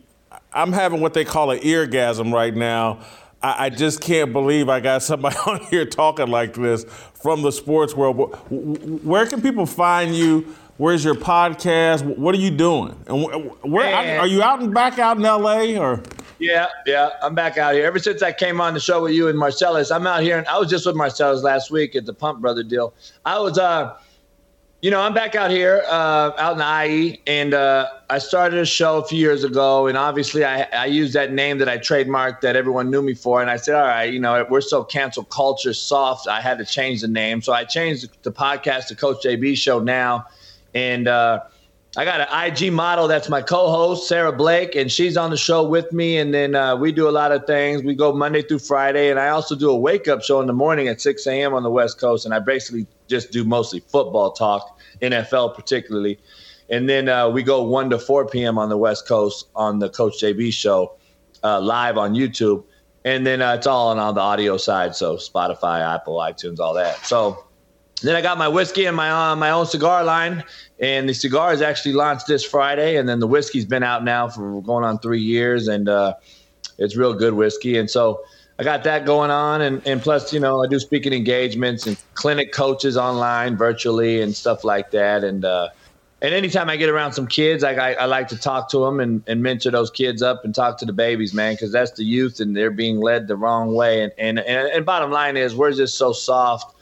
I'm 0.52 0.72
having 0.72 1.00
what 1.00 1.12
they 1.14 1.24
call 1.24 1.50
an 1.50 1.58
eargasm 1.60 2.32
right 2.32 2.54
now. 2.54 3.00
I, 3.42 3.66
I 3.66 3.70
just 3.70 4.00
can't 4.00 4.32
believe 4.32 4.68
I 4.68 4.80
got 4.80 5.02
somebody 5.02 5.36
on 5.46 5.60
here 5.66 5.84
talking 5.84 6.28
like 6.28 6.54
this 6.54 6.84
from 6.84 7.42
the 7.42 7.50
sports 7.50 7.94
world. 7.94 8.34
Where 8.50 9.26
can 9.26 9.42
people 9.42 9.66
find 9.66 10.14
you? 10.14 10.54
Where's 10.76 11.04
your 11.04 11.14
podcast? 11.14 12.02
What 12.02 12.34
are 12.34 12.38
you 12.38 12.50
doing? 12.50 12.98
And 13.06 13.22
where 13.62 13.94
are 13.94 14.26
you 14.26 14.42
out 14.42 14.60
and 14.60 14.74
back 14.74 14.98
out 14.98 15.16
in 15.16 15.22
LA 15.22 15.80
or? 15.80 16.02
Yeah, 16.40 16.66
yeah, 16.84 17.10
I'm 17.22 17.36
back 17.36 17.58
out 17.58 17.74
here. 17.74 17.86
Ever 17.86 18.00
since 18.00 18.22
I 18.22 18.32
came 18.32 18.60
on 18.60 18.74
the 18.74 18.80
show 18.80 19.04
with 19.04 19.12
you 19.12 19.28
and 19.28 19.38
Marcellus, 19.38 19.92
I'm 19.92 20.04
out 20.04 20.22
here, 20.22 20.36
and 20.36 20.46
I 20.48 20.58
was 20.58 20.68
just 20.68 20.84
with 20.84 20.96
Marcellus 20.96 21.44
last 21.44 21.70
week 21.70 21.94
at 21.94 22.06
the 22.06 22.12
Pump 22.12 22.40
Brother 22.40 22.64
deal. 22.64 22.92
I 23.24 23.38
was, 23.38 23.56
uh, 23.56 23.96
you 24.82 24.90
know, 24.90 25.00
I'm 25.00 25.14
back 25.14 25.36
out 25.36 25.52
here, 25.52 25.84
uh, 25.86 26.32
out 26.36 26.56
in 26.56 26.90
IE, 26.90 27.20
and 27.28 27.54
uh, 27.54 27.88
I 28.10 28.18
started 28.18 28.58
a 28.58 28.66
show 28.66 28.98
a 28.98 29.04
few 29.04 29.18
years 29.18 29.44
ago, 29.44 29.86
and 29.86 29.96
obviously 29.96 30.44
I, 30.44 30.62
I 30.72 30.86
used 30.86 31.12
that 31.12 31.32
name 31.32 31.58
that 31.58 31.68
I 31.68 31.78
trademarked 31.78 32.40
that 32.40 32.56
everyone 32.56 32.90
knew 32.90 33.00
me 33.00 33.14
for, 33.14 33.40
and 33.40 33.48
I 33.48 33.56
said, 33.56 33.76
all 33.76 33.86
right, 33.86 34.12
you 34.12 34.18
know, 34.18 34.44
we're 34.50 34.60
so 34.60 34.82
cancel 34.82 35.22
culture 35.22 35.72
soft, 35.72 36.26
I 36.26 36.40
had 36.40 36.58
to 36.58 36.64
change 36.64 37.00
the 37.00 37.08
name, 37.08 37.42
so 37.42 37.52
I 37.52 37.62
changed 37.62 38.08
the 38.24 38.32
podcast 38.32 38.88
to 38.88 38.96
Coach 38.96 39.24
JB 39.24 39.56
Show 39.56 39.78
now 39.78 40.26
and 40.74 41.08
uh, 41.08 41.40
I 41.96 42.04
got 42.04 42.20
an 42.20 42.52
IG 42.52 42.72
model 42.72 43.06
that's 43.06 43.28
my 43.28 43.40
co-host, 43.40 44.08
Sarah 44.08 44.32
Blake, 44.32 44.74
and 44.74 44.90
she's 44.90 45.16
on 45.16 45.30
the 45.30 45.36
show 45.36 45.62
with 45.62 45.92
me. 45.92 46.18
And 46.18 46.34
then 46.34 46.56
uh, 46.56 46.74
we 46.74 46.90
do 46.90 47.08
a 47.08 47.10
lot 47.10 47.30
of 47.30 47.46
things. 47.46 47.84
We 47.84 47.94
go 47.94 48.12
Monday 48.12 48.42
through 48.42 48.58
Friday, 48.60 49.10
and 49.10 49.20
I 49.20 49.28
also 49.28 49.54
do 49.54 49.70
a 49.70 49.76
wake-up 49.76 50.22
show 50.22 50.40
in 50.40 50.48
the 50.48 50.52
morning 50.52 50.88
at 50.88 51.00
6 51.00 51.24
a.m. 51.28 51.54
on 51.54 51.62
the 51.62 51.70
West 51.70 52.00
Coast. 52.00 52.24
And 52.24 52.34
I 52.34 52.40
basically 52.40 52.88
just 53.06 53.30
do 53.30 53.44
mostly 53.44 53.78
football 53.78 54.32
talk, 54.32 54.80
NFL 55.02 55.54
particularly. 55.54 56.18
And 56.68 56.88
then 56.88 57.08
uh, 57.08 57.28
we 57.28 57.44
go 57.44 57.62
1 57.62 57.90
to 57.90 57.98
4 57.98 58.26
p.m. 58.26 58.58
on 58.58 58.70
the 58.70 58.78
West 58.78 59.06
Coast 59.06 59.46
on 59.54 59.78
the 59.78 59.88
Coach 59.88 60.14
JB 60.20 60.52
show 60.52 60.96
uh, 61.44 61.60
live 61.60 61.96
on 61.96 62.14
YouTube. 62.14 62.64
And 63.04 63.24
then 63.24 63.40
uh, 63.40 63.54
it's 63.54 63.68
all 63.68 63.88
on, 63.88 63.98
on 63.98 64.14
the 64.14 64.20
audio 64.20 64.56
side, 64.56 64.96
so 64.96 65.16
Spotify, 65.16 65.80
Apple, 65.94 66.16
iTunes, 66.16 66.58
all 66.58 66.74
that. 66.74 67.04
So 67.04 67.44
then 68.02 68.16
I 68.16 68.20
got 68.20 68.38
my 68.38 68.48
whiskey 68.48 68.86
and 68.86 68.96
my 68.96 69.10
uh, 69.10 69.36
my 69.36 69.50
own 69.50 69.66
cigar 69.66 70.04
line, 70.04 70.44
and 70.78 71.08
the 71.08 71.14
cigar 71.14 71.52
is 71.52 71.62
actually 71.62 71.94
launched 71.94 72.26
this 72.26 72.44
Friday, 72.44 72.96
and 72.96 73.08
then 73.08 73.20
the 73.20 73.26
whiskey's 73.26 73.64
been 73.64 73.82
out 73.82 74.04
now 74.04 74.28
for 74.28 74.60
going 74.62 74.84
on 74.84 74.98
three 74.98 75.20
years, 75.22 75.68
and 75.68 75.88
uh, 75.88 76.14
it's 76.78 76.96
real 76.96 77.14
good 77.14 77.34
whiskey, 77.34 77.78
and 77.78 77.88
so 77.88 78.20
I 78.58 78.64
got 78.64 78.84
that 78.84 79.04
going 79.04 79.30
on, 79.30 79.62
and 79.62 79.86
and 79.86 80.00
plus 80.02 80.32
you 80.32 80.40
know 80.40 80.62
I 80.62 80.66
do 80.66 80.78
speaking 80.78 81.12
engagements 81.12 81.86
and 81.86 81.96
clinic 82.14 82.52
coaches 82.52 82.96
online 82.96 83.56
virtually 83.56 84.20
and 84.20 84.34
stuff 84.34 84.64
like 84.64 84.90
that, 84.90 85.24
and 85.24 85.44
uh, 85.44 85.68
and 86.22 86.32
anytime 86.32 86.70
I 86.70 86.76
get 86.76 86.88
around 86.88 87.12
some 87.12 87.26
kids, 87.26 87.62
I, 87.62 87.74
I, 87.74 88.06
like 88.06 88.28
to 88.28 88.38
talk 88.38 88.70
to 88.70 88.78
them 88.78 88.98
and, 88.98 89.22
and 89.26 89.42
mentor 89.42 89.70
those 89.70 89.90
kids 89.90 90.22
up 90.22 90.42
and 90.42 90.54
talk 90.54 90.78
to 90.78 90.86
the 90.86 90.92
babies, 90.92 91.34
man, 91.34 91.52
because 91.52 91.70
that's 91.70 91.90
the 91.90 92.04
youth 92.04 92.40
and 92.40 92.56
they're 92.56 92.70
being 92.70 92.98
led 92.98 93.28
the 93.28 93.36
wrong 93.36 93.74
way, 93.74 94.02
and 94.02 94.12
and 94.18 94.38
and, 94.38 94.68
and 94.68 94.86
bottom 94.86 95.10
line 95.10 95.36
is 95.36 95.54
we're 95.54 95.72
just 95.72 95.96
so 95.96 96.12
soft. 96.12 96.74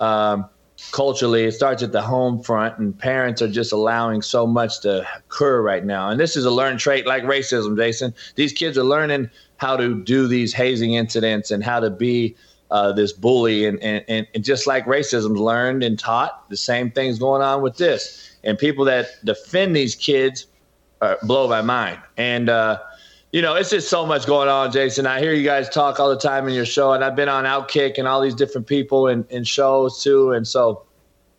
Um, 0.00 0.48
culturally 0.92 1.44
it 1.44 1.52
starts 1.52 1.82
at 1.82 1.92
the 1.92 2.02
home 2.02 2.42
front 2.42 2.78
and 2.78 2.98
parents 2.98 3.40
are 3.42 3.48
just 3.48 3.72
allowing 3.72 4.22
so 4.22 4.46
much 4.46 4.80
to 4.80 5.06
occur 5.16 5.62
right 5.62 5.84
now. 5.84 6.08
And 6.08 6.18
this 6.18 6.36
is 6.36 6.44
a 6.44 6.50
learned 6.50 6.80
trait 6.80 7.06
like 7.06 7.22
racism 7.24 7.76
jason. 7.76 8.14
These 8.34 8.52
kids 8.52 8.76
are 8.76 8.84
learning 8.84 9.30
how 9.58 9.76
to 9.76 10.02
do 10.02 10.26
these 10.26 10.52
hazing 10.52 10.94
incidents 10.94 11.50
and 11.50 11.62
how 11.62 11.80
to 11.80 11.90
be 11.90 12.34
uh, 12.70 12.92
this 12.92 13.12
bully. 13.12 13.66
And, 13.66 13.80
and, 13.82 14.26
and 14.34 14.44
just 14.44 14.66
like 14.66 14.86
racism's 14.86 15.38
learned 15.38 15.82
and 15.82 15.98
taught 15.98 16.48
the 16.48 16.56
same 16.56 16.90
thing's 16.90 17.18
going 17.18 17.42
on 17.42 17.62
with 17.62 17.76
this. 17.76 18.36
And 18.42 18.58
people 18.58 18.84
that 18.86 19.08
defend 19.24 19.76
these 19.76 19.94
kids 19.94 20.46
uh, 21.00 21.16
blow 21.22 21.48
my 21.48 21.62
mind. 21.62 22.00
And 22.16 22.48
uh, 22.48 22.78
you 23.32 23.42
know, 23.42 23.54
it's 23.54 23.70
just 23.70 23.88
so 23.88 24.04
much 24.04 24.26
going 24.26 24.48
on, 24.48 24.72
Jason. 24.72 25.06
I 25.06 25.20
hear 25.20 25.32
you 25.32 25.44
guys 25.44 25.68
talk 25.68 26.00
all 26.00 26.10
the 26.10 26.18
time 26.18 26.48
in 26.48 26.54
your 26.54 26.64
show, 26.66 26.92
and 26.92 27.04
I've 27.04 27.14
been 27.14 27.28
on 27.28 27.44
Outkick 27.44 27.96
and 27.96 28.08
all 28.08 28.20
these 28.20 28.34
different 28.34 28.66
people 28.66 29.06
and, 29.06 29.24
in 29.30 29.44
shows 29.44 30.02
too. 30.02 30.32
And 30.32 30.46
so 30.46 30.82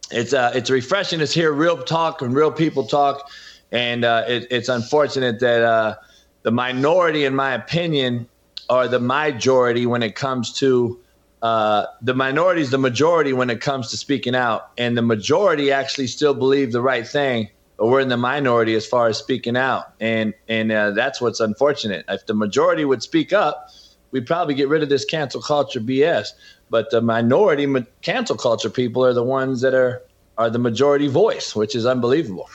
it's 0.10 0.34
uh, 0.34 0.52
it's 0.56 0.70
refreshing 0.70 1.20
to 1.20 1.26
hear 1.26 1.52
real 1.52 1.84
talk 1.84 2.22
and 2.22 2.34
real 2.34 2.52
people 2.52 2.86
talk. 2.86 3.30
And 3.74 4.06
uh, 4.06 4.24
it, 4.28 4.48
it's 4.50 4.70
unfortunate 4.70 5.40
that 5.42 5.64
uh, 5.64 5.96
the 6.44 6.52
minority, 6.52 7.26
in 7.26 7.36
my 7.36 7.54
opinion, 7.54 8.28
are 8.70 8.88
the 8.88 9.00
majority 9.00 9.86
when 9.86 10.02
it 10.02 10.16
comes 10.16 10.54
to 10.60 10.98
uh, 11.42 11.88
the 12.02 12.14
minority 12.14 12.62
is 12.62 12.70
the 12.70 12.78
majority 12.78 13.34
when 13.34 13.50
it 13.50 13.60
comes 13.60 13.90
to 13.90 13.98
speaking 13.98 14.36
out, 14.36 14.72
and 14.78 14.98
the 14.98 15.02
majority 15.02 15.74
actually 15.74 16.08
still 16.08 16.34
believe 16.34 16.72
the 16.72 16.82
right 16.82 17.06
thing 17.06 17.50
we're 17.88 18.00
in 18.00 18.10
the 18.10 18.18
minority 18.18 18.76
as 18.76 18.86
far 18.86 19.08
as 19.08 19.18
speaking 19.18 19.58
out, 19.58 19.94
and 20.00 20.34
and 20.48 20.72
uh, 20.72 20.92
that's 20.92 21.20
what's 21.20 21.40
unfortunate. 21.40 22.06
If 22.10 22.26
the 22.26 22.34
majority 22.34 22.86
would 22.86 23.02
speak 23.02 23.34
up, 23.34 23.70
we'd 24.12 24.28
probably 24.28 24.54
get 24.54 24.70
rid 24.70 24.84
of 24.84 24.90
this 24.90 25.06
cancel 25.06 25.42
culture 25.42 25.80
BS. 25.80 26.30
But 26.70 26.90
the 26.92 27.02
minority 27.02 27.66
ma- 27.66 27.82
cancel 28.02 28.38
culture 28.38 28.70
people 28.70 29.04
are 29.04 29.14
the 29.14 29.24
ones 29.24 29.62
that 29.62 29.74
are 29.74 30.04
are 30.38 30.50
the 30.50 30.60
majority 30.60 31.08
voice, 31.08 31.56
which 31.56 31.76
is 31.76 31.86
unbelievable. 31.86 32.50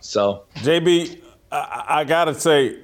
So, 0.00 0.44
JB, 0.56 1.20
I, 1.50 1.84
I 1.88 2.04
gotta 2.04 2.34
say, 2.34 2.82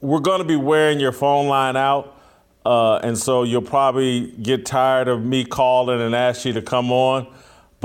we're 0.00 0.20
to 0.20 0.44
be 0.44 0.56
wearing 0.56 1.00
your 1.00 1.12
phone 1.12 1.48
line 1.48 1.76
out, 1.76 2.16
uh, 2.64 2.96
and 2.96 3.18
so 3.18 3.42
you'll 3.42 3.62
probably 3.62 4.32
get 4.42 4.66
tired 4.66 5.08
of 5.08 5.24
me 5.24 5.44
calling 5.44 6.00
and 6.00 6.14
ask 6.14 6.44
you 6.44 6.52
to 6.54 6.62
come 6.62 6.92
on. 6.92 7.26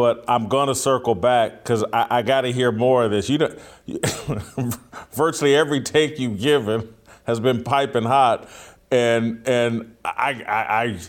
But 0.01 0.25
I'm 0.27 0.47
going 0.47 0.67
to 0.67 0.73
circle 0.73 1.13
back 1.13 1.61
because 1.61 1.83
I, 1.93 2.07
I 2.09 2.21
got 2.23 2.41
to 2.41 2.51
hear 2.51 2.71
more 2.71 3.03
of 3.03 3.11
this. 3.11 3.29
You 3.29 3.37
know, 3.37 3.55
virtually 5.11 5.55
every 5.55 5.79
take 5.79 6.17
you've 6.17 6.39
given 6.39 6.91
has 7.25 7.39
been 7.39 7.63
piping 7.63 8.05
hot, 8.05 8.49
and 8.89 9.47
and 9.47 9.95
I, 10.03 10.43
I, 10.47 10.83
I 10.85 10.99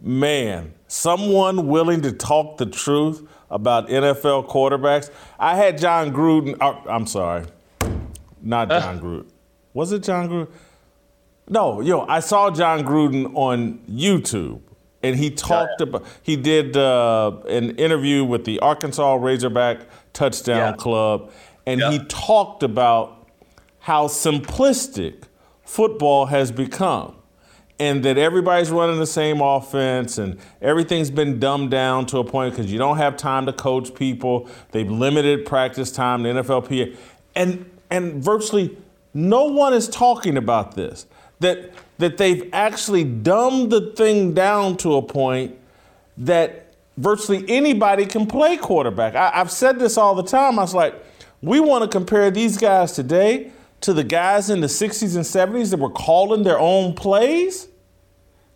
man, 0.00 0.72
someone 0.88 1.66
willing 1.66 2.00
to 2.00 2.12
talk 2.12 2.56
the 2.56 2.64
truth 2.64 3.28
about 3.50 3.88
NFL 3.90 4.48
quarterbacks. 4.48 5.10
I 5.38 5.54
had 5.56 5.76
Jon 5.76 6.10
Gruden. 6.10 6.56
Oh, 6.62 6.82
I'm 6.88 7.06
sorry, 7.06 7.44
not 8.40 8.72
uh. 8.72 8.80
Jon 8.80 9.00
Gruden. 9.00 9.26
Was 9.74 9.92
it 9.92 10.02
Jon 10.02 10.30
Gruden? 10.30 10.48
No, 11.46 11.82
yo, 11.82 12.06
I 12.06 12.20
saw 12.20 12.50
Jon 12.50 12.84
Gruden 12.84 13.34
on 13.34 13.80
YouTube, 13.80 14.62
and 15.02 15.16
he 15.16 15.30
talked 15.30 15.80
about. 15.80 16.04
He 16.22 16.36
did 16.36 16.76
uh, 16.76 17.32
an 17.48 17.76
interview 17.76 18.24
with 18.24 18.44
the 18.44 18.58
Arkansas 18.60 19.14
Razorback 19.14 19.80
Touchdown 20.12 20.72
Yeah. 20.74 20.76
Club, 20.76 21.32
and 21.66 21.80
he 21.82 22.00
talked 22.08 22.62
about 22.62 23.28
how 23.80 24.06
simplistic 24.08 25.22
football 25.64 26.26
has 26.26 26.52
become 26.52 27.14
and 27.78 28.04
that 28.04 28.18
everybody's 28.18 28.70
running 28.70 28.98
the 28.98 29.06
same 29.06 29.40
offense 29.40 30.18
and 30.18 30.38
everything's 30.60 31.10
been 31.10 31.38
dumbed 31.40 31.70
down 31.70 32.04
to 32.04 32.18
a 32.18 32.24
point 32.24 32.52
because 32.54 32.70
you 32.70 32.78
don't 32.78 32.98
have 32.98 33.16
time 33.16 33.46
to 33.46 33.52
coach 33.54 33.94
people. 33.94 34.48
They've 34.72 34.90
limited 34.90 35.46
practice 35.46 35.90
time, 35.90 36.22
the 36.22 36.28
NFLPA. 36.30 36.94
And 37.34 37.70
and 37.90 38.22
virtually 38.22 38.76
no 39.14 39.44
one 39.44 39.72
is 39.72 39.88
talking 39.88 40.36
about 40.36 40.74
this. 40.74 41.06
That 41.40 41.72
that 42.00 42.18
they've 42.18 42.48
actually 42.52 43.04
dumbed 43.04 43.70
the 43.70 43.92
thing 43.92 44.34
down 44.34 44.76
to 44.78 44.96
a 44.96 45.02
point 45.02 45.56
that 46.18 46.74
virtually 46.96 47.44
anybody 47.48 48.04
can 48.04 48.26
play 48.26 48.56
quarterback. 48.56 49.14
I, 49.14 49.30
I've 49.34 49.50
said 49.50 49.78
this 49.78 49.96
all 49.96 50.14
the 50.14 50.22
time. 50.22 50.58
I 50.58 50.62
was 50.62 50.74
like, 50.74 50.94
we 51.40 51.60
want 51.60 51.84
to 51.84 51.88
compare 51.88 52.30
these 52.30 52.58
guys 52.58 52.92
today 52.92 53.52
to 53.82 53.94
the 53.94 54.04
guys 54.04 54.50
in 54.50 54.60
the 54.60 54.66
60s 54.66 55.16
and 55.16 55.24
70s 55.24 55.70
that 55.70 55.78
were 55.78 55.88
calling 55.88 56.42
their 56.42 56.58
own 56.58 56.94
plays 56.94 57.68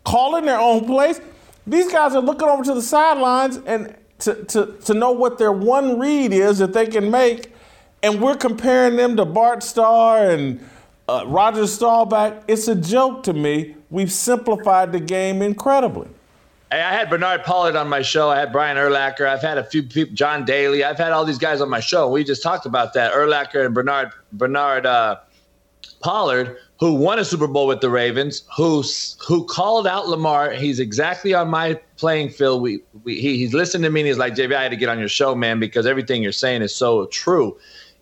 calling 0.05 0.45
their 0.45 0.59
own 0.59 0.85
plays. 0.85 1.19
These 1.67 1.91
guys 1.91 2.15
are 2.15 2.21
looking 2.21 2.47
over 2.47 2.63
to 2.63 2.73
the 2.73 2.81
sidelines 2.81 3.57
and 3.65 3.93
to, 4.19 4.45
to, 4.45 4.77
to 4.85 4.93
know 4.93 5.11
what 5.11 5.37
their 5.37 5.51
one 5.51 5.99
read 5.99 6.31
is 6.31 6.59
that 6.59 6.71
they 6.71 6.85
can 6.85 7.11
make. 7.11 7.51
And 8.01 8.21
we're 8.21 8.37
comparing 8.37 8.95
them 8.95 9.17
to 9.17 9.25
Bart 9.25 9.63
Starr 9.63 10.29
and 10.29 10.65
uh, 11.07 11.23
Roger 11.27 11.67
Staubach. 11.67 12.43
It's 12.47 12.67
a 12.67 12.75
joke 12.75 13.23
to 13.23 13.33
me. 13.33 13.75
We've 13.89 14.11
simplified 14.11 14.91
the 14.91 14.99
game 14.99 15.41
incredibly. 15.41 16.09
Hey, 16.71 16.81
I 16.81 16.91
had 16.91 17.09
Bernard 17.09 17.43
Pollard 17.43 17.75
on 17.75 17.87
my 17.87 18.01
show. 18.01 18.29
I 18.29 18.39
had 18.39 18.51
Brian 18.51 18.75
Urlacher. 18.75 19.27
I've 19.27 19.41
had 19.41 19.57
a 19.57 19.63
few 19.63 19.83
people, 19.83 20.15
John 20.15 20.45
Daly. 20.45 20.83
I've 20.83 20.97
had 20.97 21.11
all 21.11 21.23
these 21.23 21.37
guys 21.37 21.61
on 21.61 21.69
my 21.69 21.79
show. 21.79 22.09
We 22.09 22.23
just 22.23 22.41
talked 22.41 22.65
about 22.65 22.93
that. 22.95 23.13
Urlacher 23.13 23.65
and 23.65 23.73
Bernard 23.73 24.11
Bernard 24.33 24.85
uh, 24.85 25.17
Pollard, 26.01 26.57
who 26.79 26.95
won 26.95 27.19
a 27.19 27.25
Super 27.25 27.47
Bowl 27.47 27.67
with 27.67 27.81
the 27.81 27.89
Ravens, 27.89 28.43
who 28.57 28.83
who 29.25 29.45
called 29.45 29.85
out 29.85 30.09
Lamar. 30.09 30.51
He's 30.51 30.79
exactly 30.79 31.33
on 31.35 31.49
my 31.49 31.79
playing 31.97 32.29
field. 32.29 32.63
We, 32.63 32.81
we 33.03 33.21
he, 33.21 33.37
he's 33.37 33.53
listening 33.53 33.83
to 33.83 33.89
me 33.91 34.01
and 34.01 34.07
he's 34.07 34.17
like, 34.17 34.33
JB, 34.33 34.55
I 34.55 34.63
had 34.63 34.71
to 34.71 34.77
get 34.77 34.89
on 34.89 34.97
your 34.97 35.07
show, 35.07 35.35
man, 35.35 35.59
because 35.59 35.85
everything 35.85 36.23
you're 36.23 36.31
saying 36.31 36.63
is 36.63 36.75
so 36.75 37.05
true. 37.05 37.57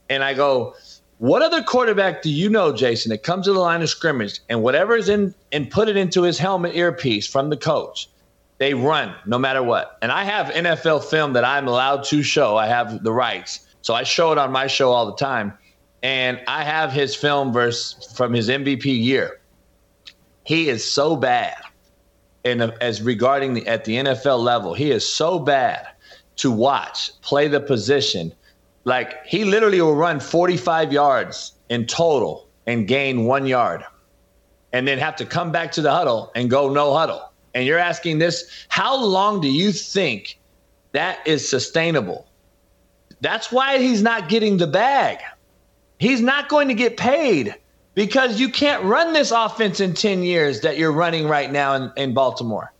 And 0.10 0.24
I 0.24 0.34
go, 0.34 0.76
what 1.24 1.41
other 1.41 1.64
quarterback 1.64 2.22
do 2.22 2.30
you 2.30 2.50
know, 2.50 2.74
Jason, 2.74 3.10
that 3.12 3.24
comes 3.24 3.45
to 3.45 3.54
the 3.54 3.60
line 3.62 3.82
of 3.82 3.88
scrimmage 3.88 4.41
and 4.50 4.62
whatever 4.62 4.94
is 4.94 5.08
in 5.08 5.34
and 5.54 5.72
put 5.72 5.88
it 5.88 5.95
into 5.95 6.24
his 6.24 6.38
helmet 6.38 6.76
earpiece 6.76 7.26
from 7.26 7.50
the 7.50 7.56
coach? 7.56 8.10
They 8.58 8.74
run 8.74 9.16
no 9.26 9.38
matter 9.38 9.64
what. 9.64 9.98
And 10.02 10.12
I 10.12 10.26
have 10.26 10.48
NFL 10.48 11.06
film 11.06 11.32
that 11.32 11.45
I'm 11.45 11.66
allowed 11.66 12.04
to 12.08 12.24
show. 12.24 12.58
I 12.58 12.68
have 12.68 13.06
the 13.06 13.14
rights. 13.14 13.66
So 13.84 13.94
I 13.94 14.04
show 14.04 14.34
it 14.34 14.38
on 14.38 14.52
my 14.52 14.68
show 14.68 14.91
all 14.91 15.06
the 15.06 15.16
time. 15.16 15.54
And 16.02 16.41
I 16.45 16.66
have 16.66 16.91
his 16.91 17.16
film 17.16 17.54
verse 17.54 18.14
from 18.18 18.34
his 18.34 18.50
MVP 18.50 18.84
year. 18.84 19.40
He 20.44 20.68
is 20.68 20.84
so 20.84 21.16
bad. 21.16 21.56
And 22.44 22.64
as 22.82 23.02
regarding 23.02 23.54
the 23.54 23.66
at 23.66 23.86
the 23.86 23.95
NFL 23.95 24.44
level, 24.44 24.74
he 24.74 24.91
is 24.91 25.08
so 25.08 25.40
bad 25.40 25.88
to 26.36 26.52
watch, 26.52 27.12
play 27.22 27.48
the 27.48 27.62
position. 27.62 28.34
Like 28.85 29.26
he 29.26 29.45
literally 29.45 29.81
will 29.81 29.95
run 29.95 30.19
45 30.19 30.91
yards 30.91 31.53
in 31.69 31.85
total 31.85 32.47
and 32.68 32.88
gain 32.88 33.26
one 33.26 33.45
yard 33.45 33.84
and 34.73 34.88
then 34.88 34.97
have 34.97 35.15
to 35.18 35.26
come 35.26 35.51
back 35.51 35.72
to 35.73 35.81
the 35.81 35.91
huddle 35.91 36.31
and 36.35 36.49
go 36.49 36.69
no 36.69 36.93
huddle. 36.93 37.31
And 37.53 37.65
you're 37.65 37.80
asking 37.80 38.18
this, 38.18 38.65
how 38.68 39.01
long 39.01 39.39
do 39.39 39.47
you 39.47 39.72
think 39.72 40.39
that 40.91 41.26
is 41.26 41.47
sustainable? 41.47 42.27
That's 43.22 43.51
why 43.51 43.77
he's 43.77 44.01
not 44.01 44.27
getting 44.27 44.57
the 44.57 44.68
bag. 44.68 45.19
He's 45.99 46.19
not 46.19 46.49
going 46.49 46.68
to 46.68 46.73
get 46.73 46.97
paid 46.97 47.55
because 47.93 48.39
you 48.39 48.49
can't 48.49 48.84
run 48.84 49.14
this 49.14 49.31
offense 49.31 49.80
in 49.80 49.93
10 49.93 50.23
years 50.23 50.61
that 50.61 50.77
you're 50.77 50.91
running 50.91 51.27
right 51.27 51.51
now 51.51 51.76
in, 51.76 51.91
in 51.95 52.14
Baltimore. 52.14 52.73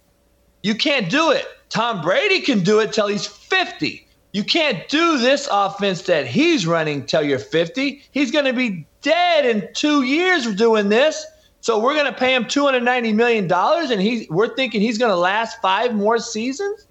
You 0.63 0.75
can't 0.75 1.09
do 1.09 1.31
it. 1.31 1.45
Tom 1.69 2.01
Brady 2.01 2.41
can 2.41 2.63
do 2.63 2.80
it 2.80 2.91
till 2.91 3.07
he's 3.07 3.25
50. 3.25 4.02
You 4.34 4.43
can't 4.43 4.88
do 4.89 5.19
this 5.19 5.47
offense 5.51 6.01
that 6.03 6.27
he's 6.27 6.65
running 6.68 7.05
till 7.05 7.23
you're 7.23 7.39
50. 7.39 8.03
He's 8.11 8.31
going 8.31 8.45
to 8.45 8.53
be 8.53 8.85
dead 9.01 9.45
in 9.45 9.69
two 9.73 10.03
years 10.03 10.53
doing 10.55 10.89
this. 10.89 11.26
So 11.61 11.80
we're 11.80 11.93
going 11.93 12.11
to 12.11 12.19
pay 12.19 12.35
him 12.35 12.45
290 12.45 13.14
million 13.14 13.47
dollars, 13.47 13.89
and 13.89 14.01
he's 14.01 14.27
we're 14.30 14.53
thinking 14.53 14.81
he's 14.81 14.97
going 14.97 15.11
to 15.11 15.15
last 15.15 15.61
five 15.61 15.93
more 15.95 16.18
seasons. 16.18 16.88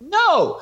No, 0.00 0.60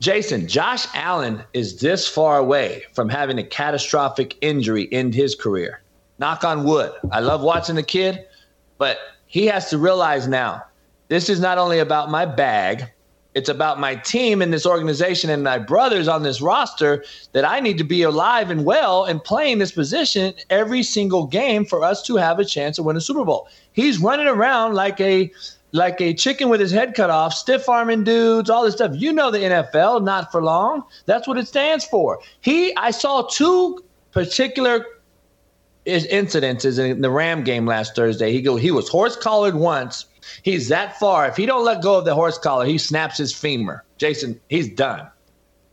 Jason, 0.00 0.48
Josh 0.48 0.86
Allen 0.94 1.44
is 1.52 1.78
this 1.78 2.08
far 2.08 2.38
away 2.38 2.82
from 2.92 3.08
having 3.08 3.38
a 3.38 3.44
catastrophic 3.44 4.36
injury 4.40 4.82
in 4.82 5.12
his 5.12 5.36
career. 5.36 5.80
Knock 6.18 6.42
on 6.42 6.64
wood. 6.64 6.92
I 7.12 7.20
love 7.20 7.42
watching 7.42 7.76
the 7.76 7.84
kid, 7.84 8.26
but 8.78 8.98
he 9.26 9.46
has 9.46 9.70
to 9.70 9.78
realize 9.78 10.26
now 10.26 10.64
this 11.06 11.28
is 11.28 11.38
not 11.38 11.56
only 11.56 11.78
about 11.78 12.10
my 12.10 12.26
bag, 12.26 12.91
it's 13.34 13.48
about 13.48 13.80
my 13.80 13.94
team 13.94 14.42
and 14.42 14.52
this 14.52 14.66
organization 14.66 15.30
and 15.30 15.42
my 15.42 15.58
brothers 15.58 16.08
on 16.08 16.22
this 16.22 16.40
roster 16.40 17.04
that 17.32 17.44
I 17.44 17.60
need 17.60 17.78
to 17.78 17.84
be 17.84 18.02
alive 18.02 18.50
and 18.50 18.64
well 18.64 19.04
and 19.04 19.22
playing 19.22 19.58
this 19.58 19.72
position 19.72 20.34
every 20.50 20.82
single 20.82 21.26
game 21.26 21.64
for 21.64 21.82
us 21.82 22.02
to 22.04 22.16
have 22.16 22.38
a 22.38 22.44
chance 22.44 22.76
to 22.76 22.82
win 22.82 22.96
a 22.96 23.00
Super 23.00 23.24
Bowl. 23.24 23.48
He's 23.72 23.98
running 23.98 24.28
around 24.28 24.74
like 24.74 25.00
a 25.00 25.32
like 25.74 26.00
a 26.02 26.12
chicken 26.12 26.50
with 26.50 26.60
his 26.60 26.70
head 26.70 26.94
cut 26.94 27.08
off, 27.08 27.32
stiff 27.32 27.66
arming 27.66 28.04
dudes, 28.04 28.50
all 28.50 28.64
this 28.64 28.74
stuff. 28.74 28.92
You 28.94 29.10
know 29.10 29.30
the 29.30 29.38
NFL, 29.38 30.04
not 30.04 30.30
for 30.30 30.42
long. 30.42 30.82
That's 31.06 31.26
what 31.26 31.38
it 31.38 31.48
stands 31.48 31.86
for. 31.86 32.18
He, 32.42 32.76
I 32.76 32.90
saw 32.90 33.22
two 33.22 33.82
particular 34.10 34.84
incidences 35.86 36.78
in 36.78 37.00
the 37.00 37.10
Ram 37.10 37.42
game 37.42 37.64
last 37.66 37.96
Thursday. 37.96 38.32
He 38.32 38.42
go, 38.42 38.56
he 38.56 38.70
was 38.70 38.88
horse 38.88 39.16
collared 39.16 39.54
once. 39.54 40.04
He's 40.42 40.68
that 40.68 40.98
far. 40.98 41.26
If 41.26 41.36
he 41.36 41.46
don't 41.46 41.64
let 41.64 41.82
go 41.82 41.98
of 41.98 42.04
the 42.04 42.14
horse 42.14 42.38
collar, 42.38 42.64
he 42.64 42.78
snaps 42.78 43.18
his 43.18 43.32
femur. 43.34 43.84
Jason, 43.98 44.40
he's 44.48 44.68
done. 44.68 45.06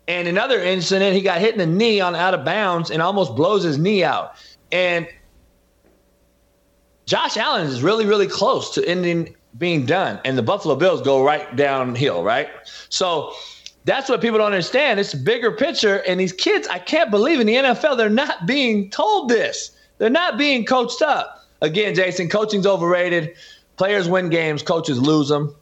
And 0.08 0.28
another 0.28 0.60
incident, 0.60 1.16
he 1.16 1.22
got 1.22 1.40
hit 1.40 1.54
in 1.54 1.60
the 1.60 1.68
knee 1.68 2.02
on 2.02 2.16
out 2.16 2.34
of 2.34 2.44
bounds 2.44 2.90
and 2.90 3.02
almost 3.02 3.36
blows 3.36 3.64
his 3.64 3.78
knee 3.78 4.04
out. 4.04 4.34
And 4.72 5.08
Josh 7.06 7.38
Allen 7.38 7.68
is 7.68 7.82
really, 7.82 8.06
really 8.06 8.28
close 8.28 8.74
to 8.76 8.88
ending 8.88 9.36
being 9.58 9.86
done, 9.86 10.20
and 10.26 10.38
the 10.38 10.44
Buffalo 10.44 10.76
Bills 10.76 11.02
go 11.02 11.24
right 11.24 11.56
downhill, 11.56 12.24
right? 12.24 12.50
So 12.90 13.34
that's 13.86 14.08
what 14.10 14.22
people 14.22 14.38
don't 14.38 14.48
understand. 14.48 15.00
It's 15.00 15.16
a 15.16 15.18
bigger 15.18 15.52
picture, 15.52 16.04
and 16.08 16.20
these 16.20 16.34
kids, 16.34 16.68
I 16.68 16.78
can't 16.78 17.10
believe 17.10 17.40
in 17.40 17.48
the 17.48 17.56
NFL, 17.56 17.98
they're 17.98 18.10
not 18.10 18.46
being 18.46 18.92
told 18.92 19.30
this. 19.30 19.72
They're 19.98 20.10
not 20.10 20.38
being 20.38 20.66
coached 20.66 21.02
up. 21.02 21.48
Again, 21.62 21.96
Jason, 21.96 22.30
coaching's 22.30 22.68
overrated. 22.68 23.36
Players 23.80 24.10
win 24.10 24.30
games, 24.30 24.62
coaches 24.62 25.00
lose 25.00 25.30
them. 25.30 25.56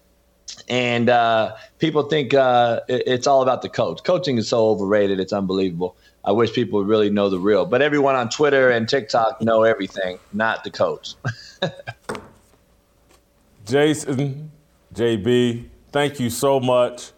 And 0.68 1.08
uh, 1.08 1.56
people 1.78 2.02
think 2.02 2.34
uh, 2.34 2.82
it- 2.90 3.04
it's 3.06 3.28
all 3.28 3.44
about 3.44 3.62
the 3.62 3.70
coach. 3.70 4.04
Coaching 4.04 4.40
is 4.40 4.48
so 4.50 4.70
overrated, 4.70 5.20
it's 5.20 5.32
unbelievable. 5.34 5.96
I 6.26 6.32
wish 6.32 6.52
people 6.52 6.80
would 6.80 6.88
really 6.88 7.12
know 7.12 7.30
the 7.30 7.38
real. 7.38 7.68
But 7.68 7.84
everyone 7.84 8.16
on 8.16 8.30
Twitter 8.30 8.72
and 8.72 8.90
TikTok 8.90 9.40
know 9.44 9.62
everything, 9.62 10.18
not 10.34 10.64
the 10.64 10.72
coach. 10.72 11.14
Jason, 13.68 14.52
JB, 14.96 15.66
thank 15.92 16.20
you 16.20 16.32
so 16.32 16.60
much. 16.60 17.12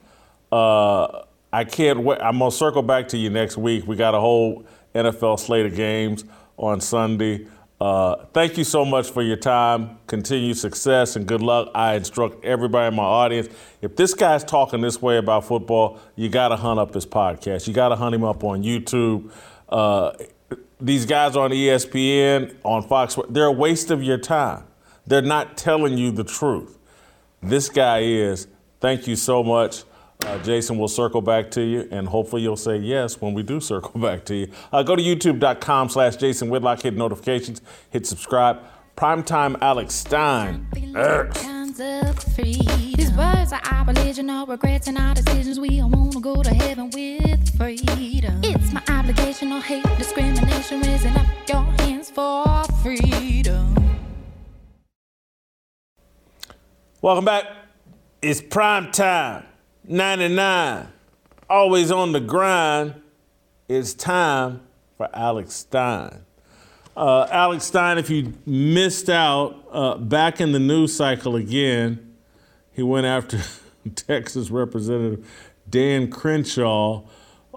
Uh, 0.52 1.24
I 1.54 1.64
can't 1.64 2.00
wait. 2.02 2.20
I'm 2.22 2.40
gonna 2.40 2.52
circle 2.52 2.82
back 2.82 3.08
to 3.10 3.18
you 3.18 3.30
next 3.30 3.56
week. 3.58 3.88
We 3.88 3.96
got 3.96 4.16
a 4.16 4.20
whole 4.20 4.66
NFL 4.94 5.40
slate 5.40 5.66
of 5.66 5.76
games 5.76 6.26
on 6.58 6.82
Sunday. 6.82 7.48
Uh, 7.80 8.26
thank 8.34 8.58
you 8.58 8.64
so 8.66 8.84
much 8.84 9.10
for 9.10 9.22
your 9.22 9.38
time. 9.38 9.98
Continued 10.06 10.58
success 10.58 11.16
and 11.16 11.26
good 11.26 11.42
luck. 11.42 11.70
I 11.74 11.96
instruct 11.96 12.44
everybody 12.44 12.90
in 12.90 12.96
my 12.96 13.04
audience. 13.04 13.48
If 13.82 13.96
this 13.96 14.14
guy's 14.14 14.44
talking 14.44 14.82
this 14.82 15.02
way 15.02 15.18
about 15.18 15.46
football, 15.46 16.00
you 16.16 16.28
got 16.28 16.50
to 16.50 16.58
hunt 16.58 16.80
up 16.80 16.94
his 16.94 17.06
podcast. 17.06 17.68
You 17.68 17.74
got 17.74 17.90
to 17.90 17.96
hunt 17.96 18.14
him 18.14 18.26
up 18.26 18.44
on 18.44 18.64
YouTube. 18.64 19.32
Uh, 19.70 20.12
these 20.82 21.06
guys 21.06 21.38
on 21.38 21.52
ESPN, 21.52 22.56
on 22.64 22.84
Fox, 22.84 23.18
they're 23.30 23.46
a 23.46 23.52
waste 23.52 23.92
of 23.92 24.04
your 24.04 24.18
time. 24.18 24.66
They're 25.08 25.22
not 25.22 25.58
telling 25.58 25.98
you 25.98 26.12
the 26.12 26.24
truth. 26.24 26.78
This 27.42 27.70
guy 27.70 28.00
is. 28.00 28.48
Thank 28.82 29.08
you 29.08 29.16
so 29.16 29.42
much. 29.44 29.84
Uh, 30.26 30.38
Jason, 30.40 30.78
we'll 30.78 30.90
circle 30.90 31.22
back 31.22 31.50
to 31.52 31.62
you, 31.62 31.88
and 31.92 32.08
hopefully 32.08 32.42
you'll 32.42 32.58
say 32.58 32.76
yes 32.78 33.22
when 33.22 33.34
we 33.34 33.42
do 33.42 33.60
circle 33.62 34.00
back 34.02 34.26
to 34.26 34.36
you. 34.36 34.48
Uh, 34.72 34.84
go 34.84 34.96
to 34.96 35.02
youtube.com 35.02 35.90
slash 35.90 36.18
Jason 36.18 36.50
Whitlock, 36.50 36.82
hit 36.82 36.96
notifications, 36.96 37.62
hit 37.90 38.06
subscribe. 38.06 38.60
Primetime 38.98 39.58
Alex 39.62 39.94
Stein. 39.94 40.68
Err. 40.94 41.32
These 42.36 43.14
words 43.14 43.54
are 43.54 43.62
aboriginal 43.64 44.46
regrets 44.46 44.88
and 44.88 44.98
our 44.98 45.14
decisions. 45.14 45.58
We 45.58 45.80
all 45.80 45.90
wanna 45.90 46.20
go 46.20 46.44
to 46.44 46.54
heaven 46.54 46.90
with 46.94 47.58
freedom. 47.58 48.42
It's 48.44 48.74
my 48.74 48.84
obligation, 48.90 49.50
no 49.52 49.62
hate, 49.62 49.86
discrimination, 49.98 50.82
raising 50.82 51.16
up 51.16 51.28
your 51.48 51.64
hands 51.80 52.12
for 52.12 52.66
freedom. 52.84 53.74
Welcome 57.02 57.24
back. 57.24 57.46
It's 58.22 58.42
prime 58.42 58.92
time. 58.92 59.46
99. 59.90 60.88
Always 61.50 61.90
on 61.90 62.12
the 62.12 62.20
grind. 62.20 62.94
It's 63.68 63.96
time 63.96 64.62
for 64.98 65.10
Alex 65.16 65.56
Stein. 65.56 66.26
Uh, 66.96 67.28
Alex 67.32 67.66
Stein, 67.66 67.98
if 67.98 68.08
you 68.08 68.34
missed 68.46 69.10
out, 69.10 69.56
uh, 69.72 69.98
back 69.98 70.40
in 70.40 70.52
the 70.52 70.60
news 70.60 70.96
cycle 70.96 71.36
again, 71.36 72.16
he 72.72 72.84
went 72.84 73.08
after 73.08 73.40
Texas 73.96 74.52
Representative 74.52 75.28
Dan 75.68 76.12
Crenshaw. 76.12 77.04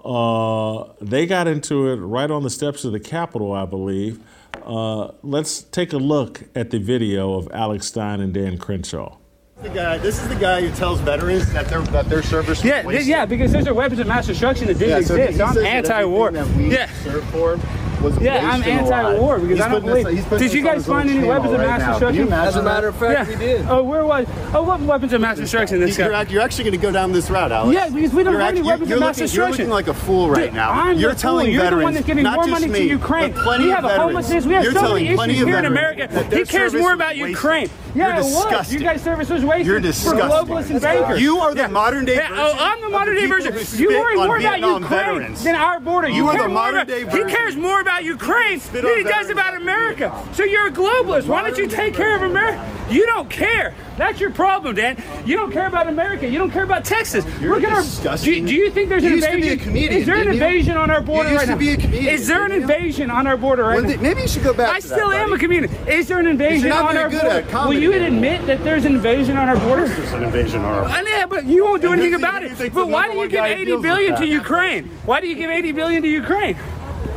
Uh, 0.03 0.91
they 1.01 1.27
got 1.27 1.47
into 1.47 1.87
it 1.89 1.97
right 1.97 2.31
on 2.31 2.41
the 2.41 2.49
steps 2.49 2.83
of 2.83 2.93
the 2.93 2.99
Capitol, 2.99 3.53
I 3.53 3.65
believe. 3.65 4.19
Uh, 4.65 5.11
let's 5.21 5.61
take 5.61 5.93
a 5.93 5.97
look 5.97 6.45
at 6.55 6.71
the 6.71 6.79
video 6.79 7.35
of 7.35 7.47
Alex 7.53 7.87
Stein 7.87 8.21
and 8.21 8.33
Dan 8.33 8.57
Crenshaw. 8.57 9.17
The 9.63 9.69
guy, 9.69 9.97
this 9.97 10.21
is 10.21 10.27
the 10.27 10.35
guy 10.35 10.59
who 10.59 10.75
tells 10.75 10.99
veterans 10.99 11.49
that 11.53 11.69
their 11.69 11.79
that 11.83 12.09
their 12.09 12.21
service. 12.21 12.61
Yeah, 12.65 12.81
yeah, 12.89 13.25
because 13.25 13.53
those 13.53 13.65
are 13.65 13.73
weapons 13.73 14.01
of 14.01 14.07
mass 14.07 14.27
destruction 14.27 14.67
that 14.67 14.77
didn't 14.77 15.01
Yeah, 15.03 15.07
so 15.07 15.15
exist. 15.15 15.39
I'm 15.41 15.57
anti-war. 15.65 16.27
everything 16.35 16.51
that 16.53 16.57
we 16.67 16.73
Yeah. 16.73 16.89
served 17.01 17.25
for 17.29 17.57
was 18.03 18.17
Yeah, 18.19 18.51
I'm 18.51 18.61
anti-war 18.63 19.39
because 19.39 19.49
He's 19.57 19.61
I 19.61 19.69
don't 19.69 19.81
putting 19.81 19.95
this- 20.05 20.25
believe. 20.25 20.39
Did 20.41 20.53
you 20.53 20.63
guys 20.63 20.85
find 20.85 21.09
any 21.09 21.27
weapons 21.27 21.53
of 21.53 21.59
right 21.59 21.67
mass 21.67 21.79
now. 21.79 21.89
Destruction? 21.91 22.27
you 22.27 22.31
As 22.33 22.55
a 22.55 22.61
matter 22.63 22.87
of 22.89 22.95
fact, 22.95 23.29
yeah. 23.29 23.37
we 23.39 23.45
did. 23.45 23.65
Oh, 23.67 23.83
where 23.83 24.05
was? 24.05 24.27
Oh, 24.53 24.61
what 24.63 24.79
weapons 24.81 25.13
of 25.13 25.21
mass 25.21 25.37
destruction? 25.37 25.79
This 25.79 25.97
You're, 25.97 26.09
guy. 26.09 26.23
you're 26.23 26.41
actually 26.41 26.65
going 26.65 26.79
to 26.79 26.85
go 26.85 26.91
down 26.91 27.11
this 27.11 27.29
route, 27.29 27.51
Alex. 27.51 27.73
Yeah, 27.73 27.89
because 27.89 28.13
we 28.13 28.23
don't 28.23 28.33
You're 28.33 28.41
have 28.41 28.49
any 28.55 28.61
weapons 28.61 28.89
you're 28.89 28.97
of 28.97 29.01
mass 29.01 29.19
looking, 29.19 29.35
You're 29.35 29.49
looking 29.49 29.69
like 29.69 29.87
a 29.87 29.93
fool 29.93 30.29
right 30.29 30.45
Dude, 30.45 30.53
now. 30.53 30.71
I'm 30.71 30.97
you're 30.99 31.13
the 31.13 31.19
telling 31.19 31.45
fool. 31.47 31.53
You're 31.53 31.63
veterans, 31.63 31.79
the 31.81 31.83
one 31.85 31.93
that's 31.93 32.05
giving 32.05 32.23
not 32.23 32.35
more 32.35 32.45
just 32.45 32.61
money 32.61 32.71
me, 32.73 32.79
to 32.79 32.85
Ukraine. 32.85 33.31
but 33.33 33.43
plenty 33.43 33.63
we 33.65 33.69
of 33.71 33.75
have 33.75 33.85
a 33.85 33.87
veterans. 33.89 34.07
homelessness. 34.11 34.45
We 34.45 34.53
have 34.53 34.63
You're 34.63 34.73
so 34.73 34.79
telling 34.81 35.03
many 35.05 35.15
plenty 35.15 35.33
issues 35.33 35.41
of 35.43 35.47
here 35.49 35.57
in 35.57 35.73
veterans 35.73 36.13
America. 36.15 36.35
He 36.37 36.43
cares 36.45 36.73
more 36.73 36.93
about. 36.93 37.15
Ukraine. 37.15 37.69
Yeah, 37.95 38.15
it 38.15 38.23
was. 38.23 38.33
disgusting. 38.33 38.79
You 38.79 38.85
guys' 38.85 39.01
service 39.03 39.29
was 39.29 39.45
wasted 39.45 39.67
You're 39.67 39.75
for 39.77 39.81
disgusting. 39.81 40.19
globalists 40.29 40.69
and 40.71 40.81
bankers. 40.81 41.21
You 41.21 41.37
are 41.39 41.53
the 41.53 41.67
modern 41.67 42.05
day 42.05 42.15
oh, 42.23 42.27
version 42.27 42.37
Oh, 42.39 42.55
I'm 42.57 42.81
the 42.81 42.89
modern 42.89 43.15
day 43.15 43.27
version. 43.27 43.53
You 43.79 43.89
worry 43.89 44.15
more 44.15 44.37
about 44.39 44.59
Ukraine 44.59 45.33
than 45.35 45.53
our 45.55 45.79
border. 45.79 46.09
You 46.09 46.27
are 46.27 46.37
the 46.41 46.49
modern 46.49 46.79
about- 46.81 46.87
day 46.87 47.01
He 47.01 47.23
cares 47.31 47.55
more 47.55 47.81
about 47.81 47.92
Ukraine 47.99 48.59
than 48.71 48.85
on 48.85 48.97
he 48.97 49.03
does 49.03 49.29
about 49.29 49.55
America. 49.55 50.11
So 50.33 50.43
you're 50.43 50.67
a 50.67 50.71
globalist. 50.71 51.27
Why 51.27 51.43
don't 51.43 51.57
you 51.57 51.67
take 51.67 51.93
care 51.93 52.15
of 52.15 52.21
America? 52.23 52.69
You 52.89 53.05
don't 53.05 53.29
care. 53.29 53.73
That's 53.97 54.19
your 54.19 54.31
problem, 54.31 54.75
Dan. 54.75 55.01
You 55.25 55.37
don't 55.37 55.51
care 55.51 55.67
about 55.67 55.87
America. 55.87 56.27
You 56.27 56.37
don't 56.39 56.51
care 56.51 56.63
about 56.63 56.83
Texas. 56.83 57.25
You're 57.39 57.55
Look 57.55 57.63
at 57.63 57.71
our. 57.71 57.81
Do, 57.81 57.85
disgusting. 57.87 58.45
do 58.45 58.53
you 58.55 58.69
think 58.71 58.89
there's 58.89 59.03
You 59.03 59.09
an 59.09 59.15
used 59.15 59.27
to 59.27 59.31
be 59.35 59.37
invasion? 59.43 59.59
a 59.59 59.63
comedian, 59.63 59.93
Is 60.01 60.05
there 60.05 60.15
an 60.15 60.21
didn't 60.25 60.35
you? 60.37 60.43
invasion 60.43 60.77
on 60.77 60.91
our 60.91 61.01
border 61.01 61.29
You 61.29 61.35
used 61.35 61.39
right 61.41 61.45
to 61.45 61.51
now? 61.53 61.57
be 61.59 61.69
a 61.71 61.77
comedian, 61.77 62.13
Is 62.13 62.27
there 62.27 62.43
an 62.43 62.51
invasion 62.51 63.09
on 63.11 63.25
our 63.27 63.37
border 63.37 63.63
right 63.63 63.81
Well, 63.81 63.95
now? 63.95 64.01
maybe 64.01 64.21
you 64.23 64.27
should 64.27 64.43
go 64.43 64.53
back 64.53 64.69
I 64.75 64.79
to 64.79 64.87
that, 64.87 64.95
still 64.95 65.11
am 65.11 65.29
buddy. 65.29 65.33
a 65.35 65.37
comedian. 65.47 65.87
Is 65.87 66.07
there 66.07 66.19
an 66.19 66.27
invasion 66.27 66.69
not 66.69 66.85
on 66.85 66.93
very 66.93 67.03
our 67.05 67.09
good 67.09 67.21
border? 67.21 67.35
at 67.37 67.49
comedy, 67.49 67.75
Will 67.77 67.83
you 67.83 67.91
Dan. 67.99 68.13
admit 68.15 68.45
that 68.47 68.63
there's 68.63 68.85
an 68.85 68.95
invasion 68.95 69.37
on 69.37 69.47
our 69.47 69.57
border? 69.57 69.87
There's 69.87 70.11
an 70.13 70.23
invasion 70.23 70.61
on 70.65 70.73
our 70.73 70.83
Uh, 70.85 71.03
yeah, 71.07 71.25
but 71.25 71.45
you 71.45 71.63
won't 71.63 71.81
do 71.81 71.91
And 71.93 72.01
anything 72.01 72.13
who 72.13 72.17
do 72.19 72.23
you 72.25 72.29
about 72.29 72.43
it. 72.43 72.73
But 72.73 72.89
why 72.89 73.07
do 73.07 73.13
you 73.17 73.27
give 73.29 73.39
guy 73.39 73.49
who 73.49 73.61
80 73.61 73.65
deals 73.65 73.77
with 73.77 73.83
billion 73.91 74.11
that? 74.13 74.19
to 74.19 74.25
Ukraine? 74.27 74.89
Why 75.05 75.21
do 75.21 75.27
you 75.27 75.35
give 75.35 75.49
80 75.49 75.71
billion 75.71 76.01
to 76.03 76.09
Ukraine? 76.09 76.57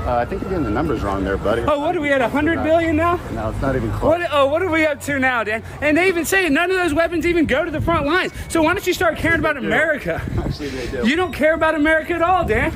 Uh, 0.07 0.19
I 0.19 0.25
think 0.25 0.41
you're 0.43 0.51
getting 0.51 0.65
the 0.65 0.71
numbers 0.71 1.03
wrong 1.03 1.25
there, 1.25 1.37
buddy. 1.37 1.63
Oh, 1.63 1.81
what 1.81 1.97
are 1.97 2.01
we 2.01 2.11
at? 2.13 2.21
100 2.21 2.63
billion 2.63 2.95
now? 2.95 3.17
No, 3.33 3.51
it's 3.51 3.61
not 3.61 3.75
even 3.75 3.91
close. 3.91 4.21
What, 4.21 4.29
oh, 4.31 4.47
what 4.47 4.63
are 4.63 4.71
we 4.71 4.87
up 4.87 5.01
to 5.01 5.19
now, 5.19 5.43
Dan? 5.43 5.65
And 5.81 5.97
they 5.97 6.07
even 6.07 6.25
say 6.25 6.49
none 6.49 6.71
of 6.71 6.77
those 6.77 6.95
weapons 6.95 7.27
even 7.27 7.45
go 7.45 7.65
to 7.65 7.73
the 7.73 7.81
front 7.81 8.07
lines. 8.07 8.33
So 8.49 8.63
why 8.63 8.75
don't 8.75 8.87
you 8.87 8.93
start 8.93 9.17
caring 9.17 9.41
about 9.41 9.57
America? 9.57 10.23
Actually, 10.39 10.69
they 10.69 10.89
do. 10.93 11.09
You 11.09 11.17
don't 11.17 11.33
care 11.33 11.55
about 11.55 11.75
America 11.75 12.13
at 12.13 12.23
all, 12.23 12.45
Dan. 12.45 12.73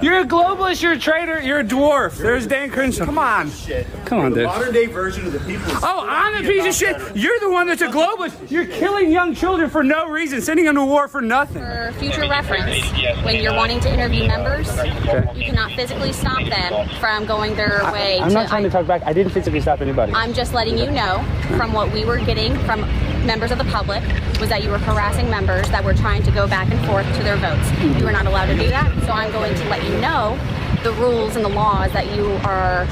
You're 0.00 0.20
a 0.20 0.24
globalist. 0.24 0.82
You're 0.82 0.92
a 0.92 0.98
traitor. 0.98 1.40
You're 1.40 1.60
a 1.60 1.64
dwarf. 1.64 2.16
There's 2.18 2.46
Dan 2.46 2.70
Crenshaw. 2.70 3.04
Come 3.04 3.18
on. 3.18 3.50
Come 4.04 4.20
on, 4.20 4.32
dude. 4.32 4.44
modern 4.44 4.72
day 4.72 4.86
version 4.86 5.26
of 5.26 5.32
the 5.32 5.40
people. 5.40 5.72
Oh, 5.82 6.06
I'm 6.08 6.44
a 6.44 6.46
piece 6.46 6.66
of 6.66 6.74
shit. 6.74 7.16
You're 7.16 7.38
the 7.40 7.50
one 7.50 7.66
that's 7.66 7.82
a 7.82 7.88
globalist. 7.88 8.50
You're 8.50 8.66
killing 8.66 9.10
young 9.10 9.34
children 9.34 9.68
for 9.68 9.82
no 9.82 10.08
reason, 10.08 10.40
sending 10.40 10.66
them 10.66 10.76
to 10.76 10.84
war 10.84 11.08
for 11.08 11.20
nothing. 11.20 11.62
For 11.62 11.92
future 11.98 12.28
reference, 12.28 12.80
when 13.24 13.42
you're 13.42 13.54
wanting 13.54 13.80
to 13.80 13.92
interview 13.92 14.26
members, 14.26 14.68
you 15.36 15.44
cannot 15.46 15.72
physically 15.72 16.12
stop 16.12 16.44
them 16.44 16.88
from 17.00 17.26
going 17.26 17.56
their 17.56 17.80
way. 17.92 18.20
I'm 18.20 18.28
to, 18.28 18.34
not 18.34 18.48
trying 18.48 18.62
to 18.64 18.70
talk 18.70 18.86
back. 18.86 19.02
I 19.04 19.12
didn't 19.12 19.32
physically 19.32 19.60
stop 19.60 19.80
anybody. 19.80 20.12
I'm 20.14 20.32
just 20.32 20.54
letting 20.54 20.78
you 20.78 20.90
know 20.90 21.24
from 21.56 21.72
what 21.72 21.92
we 21.92 22.04
were 22.04 22.18
getting 22.18 22.56
from 22.60 22.84
members 23.28 23.50
of 23.50 23.58
the 23.58 23.64
public 23.64 24.02
was 24.40 24.48
that 24.48 24.64
you 24.64 24.70
were 24.70 24.78
harassing 24.78 25.28
members 25.28 25.68
that 25.68 25.84
were 25.84 25.92
trying 25.92 26.22
to 26.22 26.30
go 26.30 26.48
back 26.48 26.70
and 26.70 26.80
forth 26.86 27.04
to 27.14 27.22
their 27.22 27.36
votes. 27.36 27.70
You 27.98 28.02
were 28.06 28.10
not 28.10 28.24
allowed 28.26 28.46
to 28.46 28.56
do 28.56 28.70
that, 28.70 28.90
so 29.04 29.12
I'm 29.12 29.30
going 29.30 29.54
to 29.54 29.68
let 29.68 29.84
you 29.84 30.00
know 30.00 30.38
the 30.82 30.92
rules 30.92 31.36
and 31.36 31.44
the 31.44 31.50
laws 31.50 31.92
that 31.92 32.16
you 32.16 32.24
are 32.42 32.86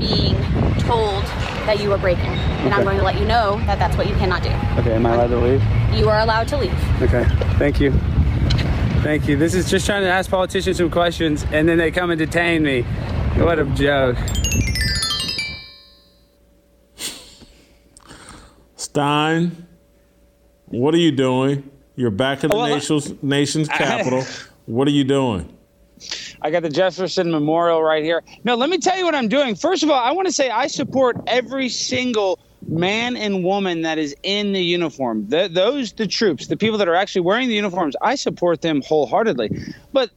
being 0.00 0.34
told 0.80 1.22
that 1.68 1.80
you 1.80 1.92
are 1.92 1.98
breaking. 1.98 2.26
And 2.26 2.74
I'm 2.74 2.82
going 2.82 2.98
to 2.98 3.04
let 3.04 3.20
you 3.20 3.24
know 3.24 3.60
that 3.66 3.78
that's 3.78 3.96
what 3.96 4.08
you 4.08 4.16
cannot 4.16 4.42
do. 4.42 4.48
Okay, 4.80 4.94
am 4.94 5.06
I 5.06 5.14
allowed 5.14 5.28
to 5.28 5.38
leave? 5.38 5.62
You 5.96 6.08
are 6.08 6.18
allowed 6.18 6.48
to 6.48 6.56
leave. 6.56 7.02
Okay, 7.02 7.24
thank 7.56 7.78
you. 7.78 7.92
Thank 9.02 9.28
you. 9.28 9.36
This 9.36 9.54
is 9.54 9.70
just 9.70 9.86
trying 9.86 10.02
to 10.02 10.10
ask 10.10 10.28
politicians 10.28 10.78
some 10.78 10.90
questions 10.90 11.46
and 11.52 11.68
then 11.68 11.78
they 11.78 11.92
come 11.92 12.10
and 12.10 12.18
detain 12.18 12.64
me. 12.64 12.82
What 13.36 13.60
a 13.60 13.64
joke. 13.64 14.16
Stein, 18.74 19.67
what 20.70 20.94
are 20.94 20.98
you 20.98 21.12
doing? 21.12 21.68
You're 21.96 22.10
back 22.10 22.44
in 22.44 22.50
the 22.50 22.56
Oh, 22.56 22.60
Well, 22.60 22.68
nation's, 22.74 23.22
nation's 23.22 23.68
capital. 23.68 24.24
What 24.66 24.86
are 24.88 24.92
you 24.92 25.04
doing? 25.04 25.52
I 26.40 26.50
got 26.50 26.62
the 26.62 26.68
Jefferson 26.68 27.30
Memorial 27.32 27.82
right 27.82 28.04
here. 28.04 28.22
No, 28.44 28.54
let 28.54 28.70
me 28.70 28.78
tell 28.78 28.96
you 28.96 29.04
what 29.04 29.14
I'm 29.16 29.28
doing. 29.28 29.56
First 29.56 29.82
of 29.82 29.90
all, 29.90 29.98
I 29.98 30.12
want 30.12 30.26
to 30.26 30.32
say 30.32 30.48
I 30.48 30.68
support 30.68 31.16
every 31.26 31.68
single 31.68 32.38
man 32.68 33.16
and 33.16 33.42
woman 33.42 33.82
that 33.82 33.98
is 33.98 34.14
in 34.22 34.52
the 34.52 34.62
uniform. 34.62 35.28
The, 35.28 35.48
those, 35.50 35.92
the 35.92 36.06
troops, 36.06 36.46
the 36.46 36.56
people 36.56 36.78
that 36.78 36.86
are 36.88 36.94
actually 36.94 37.22
wearing 37.22 37.48
the 37.48 37.54
uniforms, 37.54 37.96
I 38.00 38.14
support 38.14 38.60
them 38.60 38.80
wholeheartedly. 38.82 39.50
But 39.92 40.10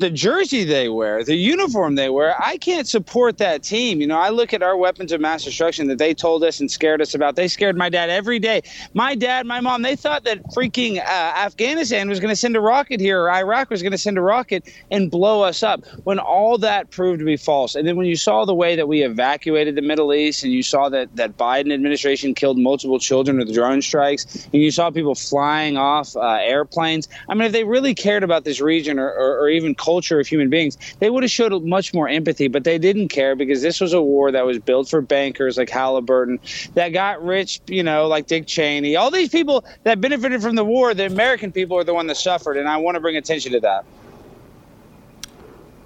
the 0.00 0.10
jersey 0.10 0.64
they 0.64 0.88
wear, 0.88 1.22
the 1.22 1.36
uniform 1.36 1.94
they 1.94 2.08
wear, 2.08 2.34
I 2.42 2.56
can't 2.56 2.88
support 2.88 3.36
that 3.36 3.62
team. 3.62 4.00
You 4.00 4.06
know, 4.06 4.18
I 4.18 4.30
look 4.30 4.54
at 4.54 4.62
our 4.62 4.74
weapons 4.74 5.12
of 5.12 5.20
mass 5.20 5.44
destruction 5.44 5.88
that 5.88 5.98
they 5.98 6.14
told 6.14 6.42
us 6.42 6.58
and 6.58 6.70
scared 6.70 7.02
us 7.02 7.14
about. 7.14 7.36
They 7.36 7.48
scared 7.48 7.76
my 7.76 7.90
dad 7.90 8.08
every 8.08 8.38
day. 8.38 8.62
My 8.94 9.14
dad, 9.14 9.46
my 9.46 9.60
mom, 9.60 9.82
they 9.82 9.96
thought 9.96 10.24
that 10.24 10.42
freaking 10.56 10.98
uh, 10.98 11.02
Afghanistan 11.04 12.08
was 12.08 12.18
going 12.18 12.30
to 12.32 12.36
send 12.36 12.56
a 12.56 12.60
rocket 12.60 12.98
here 12.98 13.20
or 13.20 13.30
Iraq 13.30 13.68
was 13.68 13.82
going 13.82 13.92
to 13.92 13.98
send 13.98 14.16
a 14.16 14.22
rocket 14.22 14.72
and 14.90 15.10
blow 15.10 15.42
us 15.42 15.62
up 15.62 15.84
when 16.04 16.18
all 16.18 16.56
that 16.56 16.90
proved 16.90 17.18
to 17.18 17.26
be 17.26 17.36
false. 17.36 17.74
And 17.74 17.86
then 17.86 17.96
when 17.96 18.06
you 18.06 18.16
saw 18.16 18.46
the 18.46 18.54
way 18.54 18.76
that 18.76 18.88
we 18.88 19.02
evacuated 19.02 19.74
the 19.74 19.82
Middle 19.82 20.14
East 20.14 20.42
and 20.44 20.52
you 20.52 20.62
saw 20.62 20.88
that 20.88 21.14
that 21.16 21.36
Biden 21.36 21.74
administration 21.74 22.34
killed 22.34 22.58
multiple 22.58 22.98
children 22.98 23.36
with 23.36 23.52
drone 23.52 23.82
strikes 23.82 24.46
and 24.46 24.62
you 24.62 24.70
saw 24.70 24.90
people 24.90 25.14
flying 25.14 25.76
off 25.76 26.16
uh, 26.16 26.38
airplanes, 26.40 27.06
I 27.28 27.34
mean, 27.34 27.44
if 27.44 27.52
they 27.52 27.64
really 27.64 27.94
cared 27.94 28.24
about 28.24 28.44
this 28.44 28.62
region 28.62 28.98
or, 28.98 29.10
or, 29.12 29.40
or 29.40 29.48
even 29.50 29.74
culture 29.74 29.89
of 29.98 30.26
human 30.26 30.50
beings, 30.50 30.76
they 30.98 31.10
would 31.10 31.22
have 31.22 31.30
showed 31.30 31.62
much 31.64 31.92
more 31.92 32.08
empathy, 32.08 32.48
but 32.48 32.64
they 32.64 32.78
didn't 32.78 33.08
care 33.08 33.36
because 33.36 33.62
this 33.62 33.80
was 33.80 33.92
a 33.92 34.00
war 34.00 34.30
that 34.32 34.46
was 34.46 34.58
built 34.58 34.88
for 34.88 35.00
bankers 35.00 35.58
like 35.58 35.70
Halliburton 35.70 36.38
that 36.74 36.90
got 36.90 37.22
rich, 37.24 37.60
you 37.66 37.82
know, 37.82 38.06
like 38.06 38.26
Dick 38.26 38.46
Cheney. 38.46 38.96
All 38.96 39.10
these 39.10 39.28
people 39.28 39.64
that 39.84 40.00
benefited 40.00 40.42
from 40.42 40.54
the 40.54 40.64
war, 40.64 40.94
the 40.94 41.06
American 41.06 41.52
people 41.52 41.76
are 41.78 41.84
the 41.84 41.94
one 41.94 42.06
that 42.06 42.16
suffered, 42.16 42.56
and 42.56 42.68
I 42.68 42.76
want 42.76 42.94
to 42.94 43.00
bring 43.00 43.16
attention 43.16 43.52
to 43.52 43.60
that. 43.60 43.84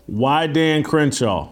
Why 0.06 0.46
Dan 0.46 0.82
Crenshaw? 0.82 1.50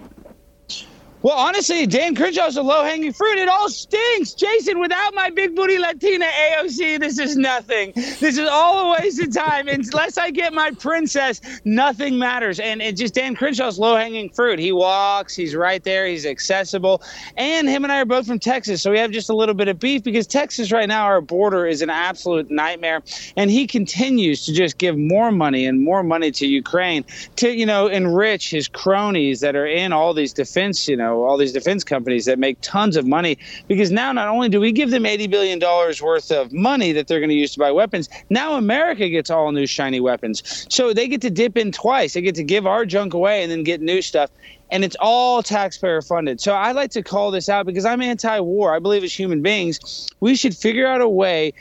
Well, 1.23 1.37
honestly, 1.39 1.87
Dan 1.87 2.17
Crenshaw's 2.17 2.57
a 2.57 2.63
low 2.63 2.83
hanging 2.83 3.13
fruit. 3.13 3.39
It 3.39 3.49
all 3.49 3.69
stinks. 3.69 4.35
Jason, 4.35 4.81
without 4.81 5.15
my 5.15 5.31
big 5.31 5.55
booty 5.55 5.79
Latina 5.79 6.25
AOC, 6.25 6.99
this 6.99 7.21
is 7.21 7.37
nothing. 7.37 7.93
This 7.95 8.39
is 8.39 8.41
all 8.41 8.93
a 8.93 9.01
waste 9.01 9.23
of 9.23 9.33
time. 9.33 9.69
Unless 9.69 10.19
I 10.19 10.33
get 10.33 10.53
my 10.53 10.73
princess, 10.73 11.41
nothing 11.65 12.19
matters. 12.19 12.59
And 12.59 12.83
it 12.83 12.97
just 12.97 13.15
Dan 13.15 13.37
Crenshaw's 13.37 13.79
low 13.79 13.95
hanging 13.95 14.31
fruit. 14.31 14.59
He 14.59 14.73
walks, 14.73 15.37
he's 15.37 15.55
right 15.55 15.85
there, 15.85 16.07
he's 16.07 16.27
accessible. 16.27 17.01
And 17.37 17.69
him 17.69 17.85
and 17.85 17.93
I 17.93 18.01
are 18.01 18.05
both 18.05 18.27
from 18.27 18.41
Texas. 18.41 18.83
So 18.83 18.91
we 18.91 18.99
have 18.99 19.13
just 19.13 19.31
a 19.31 19.37
little 19.37 19.55
bit 19.55 19.69
of 19.69 19.79
beef 19.79 20.03
because 20.03 20.27
Texas 20.27 20.73
right 20.73 20.89
now, 20.89 21.05
our 21.05 21.21
border 21.21 21.69
is 21.69 21.83
an 21.83 21.91
absolute 21.91 22.51
nightmare. 22.51 23.01
And 23.37 23.49
he 23.49 23.69
continues 23.69 24.45
to 24.47 24.53
just 24.53 24.77
give 24.77 24.99
more 24.99 25.31
money 25.31 25.67
and 25.67 25.85
more 25.85 26.03
money 26.03 26.33
to 26.33 26.49
Ukraine 26.49 27.05
to, 27.37 27.49
you 27.49 27.65
know, 27.65 27.87
enrich 27.87 28.51
his 28.51 28.67
cronies 28.67 29.39
that 29.39 29.55
are 29.55 29.67
in 29.67 29.93
all 29.93 30.15
these 30.15 30.33
defense, 30.33 30.89
you 30.89 30.97
know, 30.97 31.12
all 31.21 31.37
these 31.37 31.53
defense 31.53 31.85
companies 31.85 32.25
that 32.27 32.39
make 32.39 32.59
tons 32.61 32.97
of 32.97 33.07
money. 33.07 33.39
Because 33.69 33.91
now 33.91 34.13
not 34.13 34.29
only 34.29 34.49
do 34.49 34.61
we 34.61 34.73
give 34.73 34.91
them 34.91 35.05
$80 35.05 35.31
billion 35.31 35.61
worth 35.61 36.31
of 36.31 36.53
money 36.53 36.93
that 36.93 37.09
they're 37.09 37.21
going 37.21 37.31
to 37.31 37.37
use 37.37 37.53
to 37.55 37.61
buy 37.61 37.71
weapons, 37.71 38.09
now 38.31 38.55
America 38.55 39.09
gets 39.09 39.31
all 39.31 39.53
new 39.53 39.67
shiny 39.67 40.01
weapons. 40.01 40.67
So 40.69 40.93
they 40.93 41.09
get 41.09 41.21
to 41.23 41.31
dip 41.31 41.57
in 41.57 41.73
twice. 41.73 42.15
They 42.15 42.23
get 42.23 42.35
to 42.37 42.45
give 42.45 42.67
our 42.67 42.85
junk 42.85 43.15
away 43.15 43.43
and 43.43 43.51
then 43.51 43.63
get 43.63 43.81
new 43.81 44.03
stuff 44.03 44.31
and 44.73 44.85
it's 44.85 44.97
all 45.01 45.43
taxpayer 45.43 46.01
funded. 46.01 46.41
So 46.41 46.55
I 46.55 46.73
like 46.73 46.91
to 46.93 47.03
call 47.03 47.31
this 47.31 47.51
out 47.51 47.67
because 47.67 47.85
I'm 47.85 48.01
anti 48.01 48.41
war. 48.41 48.75
I 48.75 48.79
believe 48.79 49.05
as 49.05 49.13
human 49.13 49.43
beings, 49.43 50.09
we 50.21 50.35
should 50.35 50.57
figure 50.57 50.87
out 50.87 51.03
a 51.03 51.09
way 51.09 51.53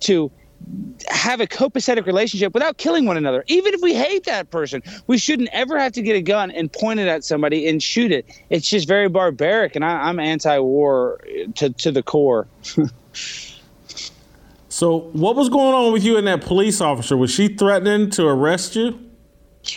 to 0.00 0.30
have 1.08 1.40
a 1.40 1.46
copacetic 1.46 2.06
relationship 2.06 2.54
without 2.54 2.78
killing 2.78 3.06
one 3.06 3.16
another. 3.16 3.44
Even 3.46 3.74
if 3.74 3.80
we 3.80 3.94
hate 3.94 4.24
that 4.24 4.50
person, 4.50 4.82
we 5.06 5.18
shouldn't 5.18 5.48
ever 5.52 5.78
have 5.78 5.92
to 5.92 6.02
get 6.02 6.16
a 6.16 6.22
gun 6.22 6.50
and 6.50 6.72
point 6.72 7.00
it 7.00 7.08
at 7.08 7.24
somebody 7.24 7.68
and 7.68 7.82
shoot 7.82 8.12
it. 8.12 8.26
It's 8.50 8.68
just 8.68 8.88
very 8.88 9.08
barbaric, 9.08 9.76
and 9.76 9.84
I, 9.84 10.08
am 10.08 10.18
anti-war 10.18 11.20
to 11.56 11.70
to 11.70 11.92
the 11.92 12.02
core. 12.02 12.46
so, 14.68 14.98
what 15.12 15.36
was 15.36 15.48
going 15.48 15.74
on 15.74 15.92
with 15.92 16.04
you 16.04 16.16
and 16.16 16.26
that 16.26 16.42
police 16.42 16.80
officer? 16.80 17.16
Was 17.16 17.30
she 17.30 17.48
threatening 17.48 18.10
to 18.10 18.26
arrest 18.26 18.76
you? 18.76 18.98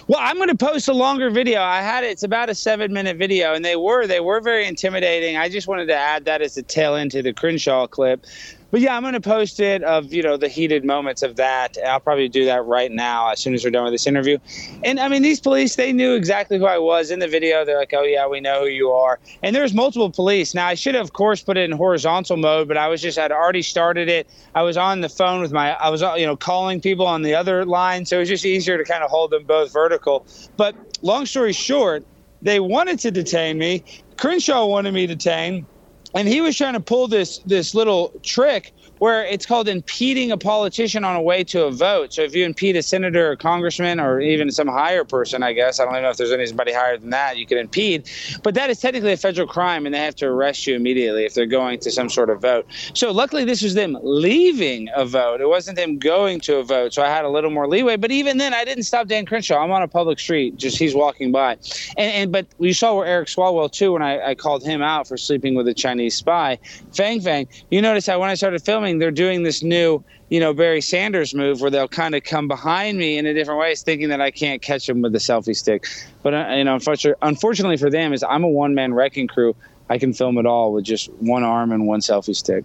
Well, 0.08 0.20
I'm 0.22 0.38
going 0.38 0.48
to 0.48 0.56
post 0.56 0.88
a 0.88 0.94
longer 0.94 1.30
video. 1.30 1.62
I 1.62 1.82
had 1.82 2.04
it. 2.04 2.12
It's 2.12 2.24
about 2.24 2.50
a 2.50 2.56
seven 2.56 2.94
minute 2.94 3.18
video, 3.18 3.54
and 3.54 3.66
they 3.66 3.76
were 3.76 4.08
they 4.08 4.20
were 4.20 4.40
very 4.40 4.66
intimidating. 4.66 5.38
I 5.38 5.50
just 5.50 5.68
wanted 5.68 5.88
to 5.88 5.96
add 5.96 6.26
that 6.26 6.42
as 6.42 6.58
a 6.58 6.64
tail 6.64 6.96
end 6.96 7.12
to 7.12 7.22
the 7.22 7.34
Crenshaw 7.34 7.88
clip 7.88 8.26
but 8.72 8.80
yeah, 8.80 8.96
I'm 8.96 9.04
going 9.04 9.14
to 9.14 9.22
post 9.22 9.60
it 9.60 9.84
of 9.84 10.12
you 10.14 10.24
know 10.24 10.38
the 10.38 10.48
heated 10.48 10.86
moments 10.86 11.22
of 11.22 11.36
that. 11.36 11.78
I'll 11.86 12.00
probably 12.00 12.30
do 12.30 12.46
that 12.46 12.66
right 12.66 12.92
now 12.92 13.30
as 13.30 13.40
soon 13.40 13.54
as 13.54 13.64
we're 13.64 13.72
done 13.72 13.84
with 13.84 13.94
this 13.94 14.08
interview. 14.08 14.38
And 14.84 15.00
I 15.00 15.10
mean, 15.10 15.22
these 15.22 15.40
police 15.40 15.76
they 15.76 15.92
knew 15.92 16.16
exactly 16.16 16.58
who 16.58 16.66
I 16.66 16.78
was 16.78 17.12
in 17.12 17.20
the 17.20 17.28
video. 17.28 17.66
They're 17.66 17.78
like, 17.78 17.94
oh 17.94 18.04
yeah, 18.04 18.28
we 18.28 18.40
know 18.40 18.62
who 18.62 18.68
you 18.68 18.92
are. 18.92 19.20
And 19.44 19.56
there's 19.56 19.74
multiple 19.74 20.10
police. 20.10 20.56
Now 20.56 20.68
I 20.68 20.74
should 20.74 20.96
have, 20.96 21.06
of 21.06 21.14
course, 21.14 21.44
put 21.44 21.58
it 21.58 21.70
in 21.70 21.76
horizontal 21.76 22.38
mode, 22.38 22.68
but 22.68 22.78
I 22.78 22.88
was 22.88 23.02
just 23.02 23.20
I'd 23.20 23.32
already 23.32 23.62
started 23.62 24.08
it. 24.08 24.28
I 24.56 24.64
was 24.64 24.78
on 24.78 25.02
the 25.02 25.10
phone 25.10 25.42
with 25.42 25.52
my 25.52 25.74
I 25.76 25.90
was 25.90 26.02
uh, 26.02 26.16
you 26.16 26.26
know 26.26 26.38
calling 26.38 26.80
people 26.80 27.06
on 27.06 27.22
the 27.22 27.36
other 27.36 27.66
line, 27.66 28.06
so 28.06 28.16
it 28.16 28.20
was 28.20 28.30
just 28.30 28.46
easier 28.46 28.78
to 28.78 28.86
kind 28.86 29.04
of 29.04 29.10
hold 29.10 29.32
them 29.32 29.44
both 29.44 29.74
vertical. 29.74 30.26
But 30.56 30.76
long 31.02 31.26
story 31.26 31.54
short, 31.54 32.06
they 32.42 32.60
wanted 32.60 33.00
to 33.00 33.12
detain 33.12 33.58
me. 33.58 33.84
Crenshaw 34.18 34.66
wanted 34.66 34.94
me 34.94 35.08
detained 35.08 35.66
and 36.14 36.28
he 36.28 36.42
was 36.42 36.58
trying 36.58 36.74
to 36.74 36.80
pull 36.80 37.08
this 37.08 37.40
this 37.46 37.74
little 37.74 38.12
trick 38.24 38.74
where 39.02 39.26
it's 39.26 39.48
called 39.48 39.68
impeding 39.68 40.32
a 40.32 40.38
politician 40.38 41.04
on 41.04 41.16
a 41.16 41.22
way 41.22 41.44
to 41.44 41.64
a 41.64 41.72
vote. 41.72 42.14
So 42.14 42.22
if 42.22 42.36
you 42.36 42.46
impede 42.46 42.76
a 42.76 42.84
senator 42.84 43.32
or 43.32 43.36
congressman 43.36 44.00
or 44.00 44.22
even 44.22 44.52
some 44.52 44.68
higher 44.68 45.04
person, 45.04 45.42
I 45.42 45.54
guess 45.54 45.80
I 45.80 45.86
don't 45.86 45.94
even 45.96 46.04
know 46.04 46.12
if 46.12 46.18
there's 46.18 46.32
anybody 46.32 46.72
higher 46.72 47.00
than 47.00 47.10
that, 47.10 47.36
you 47.36 47.48
can 47.48 47.58
impede. 47.58 48.08
But 48.44 48.54
that 48.54 48.70
is 48.70 48.80
technically 48.80 49.12
a 49.12 49.18
federal 49.18 49.48
crime, 49.48 49.88
and 49.88 49.96
they 49.96 49.98
have 49.98 50.16
to 50.18 50.28
arrest 50.28 50.68
you 50.68 50.76
immediately 50.76 51.26
if 51.26 51.34
they're 51.34 51.48
going 51.48 51.80
to 51.80 51.90
some 51.90 52.10
sort 52.12 52.30
of 52.30 52.44
vote. 52.44 52.68
So 52.94 53.10
luckily, 53.12 53.44
this 53.44 53.64
was 53.64 53.74
them 53.74 53.98
leaving 54.04 54.88
a 54.96 55.04
vote. 55.04 55.42
It 55.42 55.50
wasn't 55.50 55.78
them 55.78 55.98
going 55.98 56.40
to 56.42 56.58
a 56.58 56.64
vote. 56.64 56.94
So 56.94 57.02
I 57.02 57.10
had 57.10 57.26
a 57.26 57.30
little 57.30 57.50
more 57.50 57.68
leeway. 57.68 57.96
But 57.96 58.12
even 58.12 58.38
then, 58.38 58.54
I 58.54 58.64
didn't 58.64 58.84
stop 58.84 59.08
Dan 59.08 59.26
Crenshaw. 59.26 59.64
I'm 59.64 59.72
on 59.72 59.82
a 59.82 59.88
public 59.88 60.20
street, 60.20 60.58
just 60.58 60.78
he's 60.78 60.94
walking 60.94 61.32
by. 61.32 61.54
And, 61.98 62.14
and 62.14 62.32
but 62.32 62.46
we 62.60 62.72
saw 62.72 62.94
where 62.94 63.08
Eric 63.08 63.30
Swalwell 63.30 63.72
too 63.72 63.94
when 63.94 64.04
I, 64.04 64.22
I 64.30 64.36
called 64.36 64.64
him 64.64 64.84
out 64.84 65.08
for 65.08 65.18
sleeping 65.18 65.56
with 65.56 65.68
a 65.68 65.74
Chinese 65.74 66.16
spy. 66.16 66.60
Fang 66.94 67.20
Fang, 67.20 67.48
you 67.72 67.82
notice 67.82 68.06
how 68.06 68.20
when 68.20 68.30
I 68.30 68.36
started 68.36 68.62
filming 68.62 68.91
they're 69.00 69.12
doing 69.12 69.44
this 69.44 69.64
new, 69.64 70.04
you 70.30 70.40
know, 70.40 70.54
Barry 70.54 70.82
Sanders 70.82 71.34
move 71.34 71.62
where 71.62 71.70
they'll 71.70 71.88
kind 71.88 72.16
of 72.16 72.24
come 72.24 72.48
behind 72.48 72.98
me 72.98 73.18
in 73.18 73.26
a 73.26 73.34
different 73.34 73.60
ways, 73.60 73.82
thinking 73.82 74.10
that 74.10 74.22
I 74.22 74.32
can't 74.32 74.62
catch 74.62 74.88
them 74.88 75.02
with 75.02 75.12
the 75.12 75.20
selfie 75.20 75.56
stick. 75.56 75.88
But 76.24 76.34
uh, 76.34 76.48
you 76.56 76.64
know, 76.64 76.76
unfortunately, 76.76 77.20
unfortunately 77.22 77.78
for 77.78 77.90
them, 77.90 78.14
is 78.14 78.24
I'm 78.24 78.44
a 78.44 78.50
one 78.50 78.76
man 78.76 78.94
wrecking 78.94 79.28
crew. 79.28 79.56
I 79.90 79.98
can 79.98 80.14
film 80.14 80.38
it 80.38 80.46
all 80.46 80.72
with 80.74 80.86
just 80.86 81.12
one 81.14 81.44
arm 81.44 81.72
and 81.72 81.86
one 81.86 82.00
selfie 82.00 82.36
stick. 82.36 82.64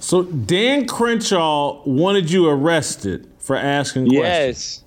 So 0.00 0.22
Dan 0.22 0.86
Crenshaw 0.86 1.82
wanted 1.84 2.30
you 2.30 2.48
arrested 2.48 3.28
for 3.38 3.56
asking 3.56 4.06
questions. 4.08 4.22
Yes. 4.22 4.84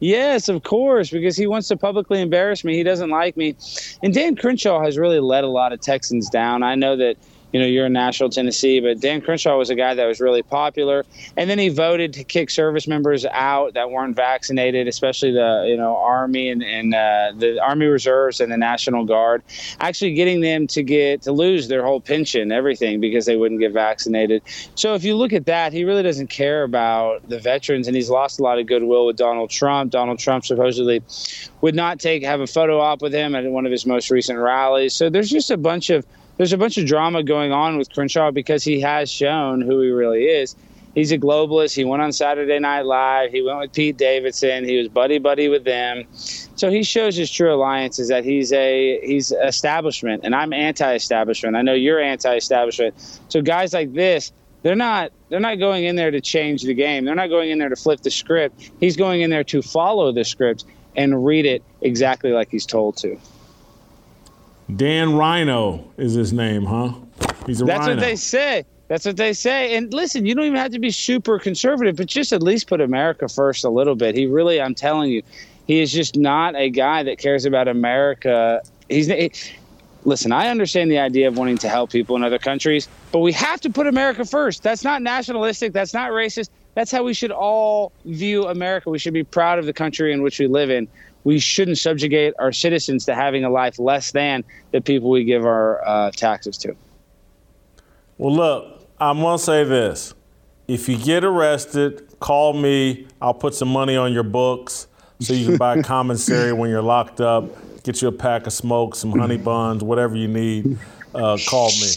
Yes, 0.00 0.48
of 0.48 0.62
course, 0.62 1.10
because 1.10 1.36
he 1.36 1.48
wants 1.48 1.66
to 1.68 1.76
publicly 1.76 2.20
embarrass 2.20 2.62
me. 2.62 2.76
He 2.76 2.84
doesn't 2.84 3.10
like 3.10 3.36
me. 3.36 3.56
And 4.02 4.14
Dan 4.14 4.36
Crenshaw 4.36 4.80
has 4.82 4.96
really 4.96 5.18
let 5.18 5.42
a 5.42 5.48
lot 5.48 5.72
of 5.72 5.80
Texans 5.80 6.30
down. 6.30 6.62
I 6.62 6.76
know 6.76 6.96
that 6.96 7.16
you 7.52 7.60
know, 7.60 7.66
you're 7.66 7.86
in 7.86 7.92
Nashville, 7.92 8.28
Tennessee. 8.28 8.80
But 8.80 9.00
Dan 9.00 9.20
Crenshaw 9.20 9.56
was 9.56 9.70
a 9.70 9.74
guy 9.74 9.94
that 9.94 10.06
was 10.06 10.20
really 10.20 10.42
popular, 10.42 11.04
and 11.36 11.48
then 11.48 11.58
he 11.58 11.68
voted 11.68 12.12
to 12.14 12.24
kick 12.24 12.50
service 12.50 12.86
members 12.86 13.24
out 13.26 13.74
that 13.74 13.90
weren't 13.90 14.16
vaccinated, 14.16 14.86
especially 14.88 15.32
the 15.32 15.66
you 15.68 15.76
know 15.76 15.96
Army 15.96 16.50
and, 16.50 16.62
and 16.62 16.94
uh, 16.94 17.32
the 17.36 17.58
Army 17.62 17.86
Reserves 17.86 18.40
and 18.40 18.52
the 18.52 18.56
National 18.56 19.04
Guard, 19.04 19.42
actually 19.80 20.12
getting 20.14 20.40
them 20.40 20.66
to 20.68 20.82
get 20.82 21.22
to 21.22 21.32
lose 21.32 21.68
their 21.68 21.84
whole 21.84 22.00
pension, 22.00 22.52
everything 22.52 23.00
because 23.00 23.26
they 23.26 23.36
wouldn't 23.36 23.60
get 23.60 23.72
vaccinated. 23.72 24.42
So 24.74 24.94
if 24.94 25.04
you 25.04 25.16
look 25.16 25.32
at 25.32 25.46
that, 25.46 25.72
he 25.72 25.84
really 25.84 26.02
doesn't 26.02 26.28
care 26.28 26.62
about 26.62 27.28
the 27.28 27.38
veterans, 27.38 27.86
and 27.86 27.96
he's 27.96 28.10
lost 28.10 28.40
a 28.40 28.42
lot 28.42 28.58
of 28.58 28.66
goodwill 28.66 29.06
with 29.06 29.16
Donald 29.16 29.50
Trump. 29.50 29.90
Donald 29.92 30.18
Trump 30.18 30.44
supposedly 30.44 31.02
would 31.60 31.74
not 31.74 31.98
take 31.98 32.22
have 32.22 32.40
a 32.40 32.46
photo 32.46 32.78
op 32.78 33.02
with 33.02 33.12
him 33.12 33.34
at 33.34 33.44
one 33.44 33.66
of 33.66 33.72
his 33.72 33.86
most 33.86 34.10
recent 34.10 34.38
rallies. 34.38 34.94
So 34.94 35.08
there's 35.10 35.30
just 35.30 35.50
a 35.50 35.56
bunch 35.56 35.90
of 35.90 36.06
there's 36.38 36.52
a 36.52 36.58
bunch 36.58 36.78
of 36.78 36.86
drama 36.86 37.22
going 37.22 37.52
on 37.52 37.76
with 37.76 37.92
Crenshaw 37.92 38.30
because 38.30 38.64
he 38.64 38.80
has 38.80 39.10
shown 39.10 39.60
who 39.60 39.80
he 39.82 39.90
really 39.90 40.24
is. 40.24 40.56
He's 40.94 41.12
a 41.12 41.18
globalist. 41.18 41.74
He 41.74 41.84
went 41.84 42.02
on 42.02 42.12
Saturday 42.12 42.58
Night 42.58 42.82
Live. 42.82 43.30
He 43.30 43.42
went 43.42 43.58
with 43.58 43.72
Pete 43.72 43.96
Davidson. 43.96 44.64
He 44.64 44.78
was 44.78 44.88
buddy 44.88 45.18
buddy 45.18 45.48
with 45.48 45.64
them. 45.64 46.04
So 46.12 46.70
he 46.70 46.82
shows 46.82 47.14
his 47.14 47.30
true 47.30 47.52
alliance 47.54 47.98
is 47.98 48.08
that 48.08 48.24
he's 48.24 48.52
a 48.52 48.98
he's 49.04 49.30
establishment, 49.30 50.22
and 50.24 50.34
I'm 50.34 50.52
anti-establishment. 50.52 51.56
I 51.56 51.62
know 51.62 51.74
you're 51.74 52.00
anti-establishment. 52.00 52.94
So 53.28 53.42
guys 53.42 53.74
like 53.74 53.92
this, 53.92 54.32
they're 54.62 54.74
not 54.74 55.12
they're 55.28 55.40
not 55.40 55.58
going 55.58 55.84
in 55.84 55.96
there 55.96 56.10
to 56.10 56.20
change 56.20 56.62
the 56.62 56.74
game. 56.74 57.04
They're 57.04 57.14
not 57.14 57.28
going 57.28 57.50
in 57.50 57.58
there 57.58 57.68
to 57.68 57.76
flip 57.76 58.00
the 58.00 58.10
script. 58.10 58.70
He's 58.80 58.96
going 58.96 59.20
in 59.20 59.30
there 59.30 59.44
to 59.44 59.62
follow 59.62 60.10
the 60.10 60.24
script 60.24 60.64
and 60.96 61.24
read 61.24 61.46
it 61.46 61.62
exactly 61.80 62.32
like 62.32 62.50
he's 62.50 62.66
told 62.66 62.96
to. 62.98 63.18
Dan 64.76 65.16
RINO 65.16 65.92
is 65.96 66.14
his 66.14 66.32
name, 66.32 66.64
huh? 66.64 66.92
He's 67.46 67.60
a 67.60 67.64
That's 67.64 67.86
RINO. 67.86 67.96
what 67.96 68.00
they 68.00 68.16
say. 68.16 68.64
That's 68.88 69.04
what 69.04 69.16
they 69.16 69.32
say. 69.32 69.76
And 69.76 69.92
listen, 69.92 70.24
you 70.24 70.34
don't 70.34 70.44
even 70.44 70.58
have 70.58 70.72
to 70.72 70.78
be 70.78 70.90
super 70.90 71.38
conservative, 71.38 71.96
but 71.96 72.06
just 72.06 72.32
at 72.32 72.42
least 72.42 72.68
put 72.68 72.80
America 72.80 73.28
first 73.28 73.64
a 73.64 73.70
little 73.70 73.94
bit. 73.94 74.14
He 74.14 74.26
really, 74.26 74.60
I'm 74.60 74.74
telling 74.74 75.10
you, 75.10 75.22
he 75.66 75.80
is 75.80 75.92
just 75.92 76.16
not 76.16 76.56
a 76.56 76.70
guy 76.70 77.02
that 77.02 77.18
cares 77.18 77.44
about 77.44 77.68
America. 77.68 78.62
He's 78.88 79.06
he, 79.06 79.30
listen. 80.04 80.32
I 80.32 80.48
understand 80.48 80.90
the 80.90 80.98
idea 80.98 81.28
of 81.28 81.36
wanting 81.36 81.58
to 81.58 81.68
help 81.68 81.90
people 81.90 82.16
in 82.16 82.24
other 82.24 82.38
countries, 82.38 82.88
but 83.12 83.18
we 83.18 83.32
have 83.32 83.60
to 83.60 83.70
put 83.70 83.86
America 83.86 84.24
first. 84.24 84.62
That's 84.62 84.84
not 84.84 85.02
nationalistic. 85.02 85.74
That's 85.74 85.92
not 85.92 86.10
racist. 86.12 86.48
That's 86.74 86.90
how 86.90 87.02
we 87.02 87.12
should 87.12 87.32
all 87.32 87.92
view 88.06 88.46
America. 88.46 88.88
We 88.88 88.98
should 88.98 89.14
be 89.14 89.24
proud 89.24 89.58
of 89.58 89.66
the 89.66 89.72
country 89.74 90.12
in 90.12 90.22
which 90.22 90.38
we 90.38 90.46
live 90.46 90.70
in 90.70 90.88
we 91.28 91.38
shouldn't 91.38 91.76
subjugate 91.76 92.32
our 92.38 92.50
citizens 92.50 93.04
to 93.04 93.14
having 93.14 93.44
a 93.44 93.50
life 93.50 93.78
less 93.78 94.12
than 94.12 94.42
the 94.72 94.80
people 94.80 95.10
we 95.10 95.24
give 95.24 95.44
our 95.44 95.86
uh, 95.86 96.10
taxes 96.10 96.56
to. 96.56 96.74
Well, 98.16 98.34
look, 98.34 98.88
I'm 98.98 99.20
going 99.20 99.36
to 99.36 99.44
say 99.44 99.62
this. 99.62 100.14
If 100.68 100.88
you 100.88 100.96
get 100.96 101.24
arrested, 101.24 102.18
call 102.18 102.54
me. 102.54 103.08
I'll 103.20 103.34
put 103.34 103.54
some 103.54 103.68
money 103.68 103.94
on 103.94 104.10
your 104.14 104.22
books 104.22 104.86
so 105.20 105.34
you 105.34 105.44
can 105.44 105.58
buy 105.58 105.82
commissary 105.82 106.54
when 106.54 106.70
you're 106.70 106.80
locked 106.80 107.20
up. 107.20 107.44
Get 107.82 108.00
you 108.00 108.08
a 108.08 108.12
pack 108.12 108.46
of 108.46 108.54
smoke, 108.54 108.94
some 108.94 109.12
honey 109.12 109.36
buns, 109.50 109.84
whatever 109.84 110.16
you 110.16 110.28
need. 110.28 110.78
Uh, 111.14 111.36
call 111.46 111.68
me. 111.72 111.90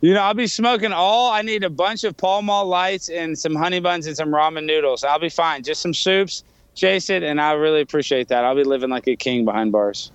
You 0.00 0.14
know, 0.14 0.22
I'll 0.22 0.34
be 0.34 0.48
smoking 0.48 0.90
all. 0.90 1.30
I 1.30 1.42
need 1.42 1.62
a 1.62 1.70
bunch 1.70 2.02
of 2.02 2.16
Pall 2.16 2.42
Mall 2.42 2.66
lights 2.66 3.08
and 3.08 3.38
some 3.38 3.54
honey 3.54 3.78
buns 3.78 4.08
and 4.08 4.16
some 4.16 4.30
ramen 4.30 4.64
noodles. 4.64 5.04
I'll 5.04 5.20
be 5.20 5.28
fine. 5.28 5.62
Just 5.62 5.80
some 5.80 5.94
soups 5.94 6.42
Jason, 6.76 7.24
and 7.24 7.40
I 7.40 7.52
really 7.54 7.80
appreciate 7.80 8.28
that. 8.28 8.44
I'll 8.44 8.54
be 8.54 8.62
living 8.62 8.90
like 8.90 9.08
a 9.08 9.16
king 9.16 9.44
behind 9.44 9.72
bars. 9.72 10.12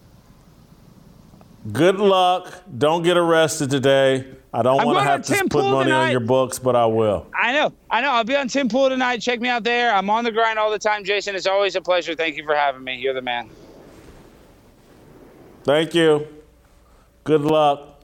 Good 1.71 1.97
luck. 1.97 2.63
Don't 2.77 3.03
get 3.03 3.17
arrested 3.17 3.69
today. 3.69 4.25
I 4.53 4.63
don't 4.63 4.85
want 4.85 4.97
to 4.97 5.03
have 5.03 5.21
to 5.23 5.47
put 5.49 5.63
money 5.63 5.89
tonight. 5.89 6.05
on 6.05 6.11
your 6.11 6.19
books, 6.19 6.59
but 6.59 6.75
I 6.75 6.85
will. 6.85 7.27
I 7.33 7.53
know. 7.53 7.73
I 7.89 8.01
know. 8.01 8.11
I'll 8.11 8.23
be 8.23 8.35
on 8.35 8.47
Tim 8.47 8.67
Pool 8.67 8.89
tonight. 8.89 9.19
Check 9.19 9.39
me 9.39 9.47
out 9.49 9.63
there. 9.63 9.93
I'm 9.93 10.09
on 10.09 10.23
the 10.23 10.31
grind 10.31 10.59
all 10.59 10.71
the 10.71 10.79
time, 10.79 11.03
Jason. 11.03 11.35
It's 11.35 11.47
always 11.47 11.75
a 11.75 11.81
pleasure. 11.81 12.15
Thank 12.15 12.37
you 12.37 12.45
for 12.45 12.55
having 12.55 12.83
me. 12.83 12.95
You're 12.95 13.13
the 13.13 13.21
man. 13.21 13.49
Thank 15.63 15.93
you. 15.93 16.27
Good 17.23 17.41
luck. 17.41 18.03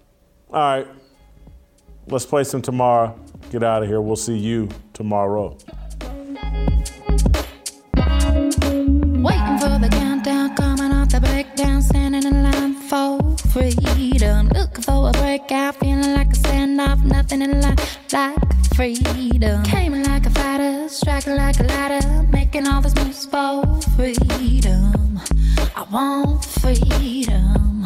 All 0.51 0.59
right. 0.59 0.87
Let's 2.07 2.25
play 2.25 2.43
some 2.43 2.61
tomorrow. 2.61 3.19
Get 3.51 3.63
out 3.63 3.83
of 3.83 3.89
here. 3.89 3.99
We'll 4.01 4.15
see 4.15 4.37
you 4.37 4.69
tomorrow. 4.93 5.57
The 11.77 11.83
standing 11.83 12.25
in 12.25 12.43
line 12.43 12.73
for 12.73 13.19
freedom. 13.53 14.47
Looking 14.49 14.83
for 14.83 15.09
a 15.09 15.11
breakout, 15.13 15.75
feeling 15.75 16.13
like 16.13 16.29
a 16.29 16.39
standoff, 16.39 17.03
nothing 17.03 17.41
in 17.41 17.61
life 17.61 17.99
like 18.11 18.37
freedom. 18.75 19.63
Came 19.63 20.01
like 20.03 20.25
a 20.25 20.29
fighter, 20.31 20.89
striking 20.89 21.35
like 21.35 21.59
a 21.59 21.63
ladder, 21.63 22.23
making 22.31 22.67
all 22.67 22.81
these 22.81 22.95
moves 22.95 23.25
for 23.25 23.63
freedom. 23.95 25.19
I 25.75 25.83
want 25.91 26.45
freedom. 26.45 27.85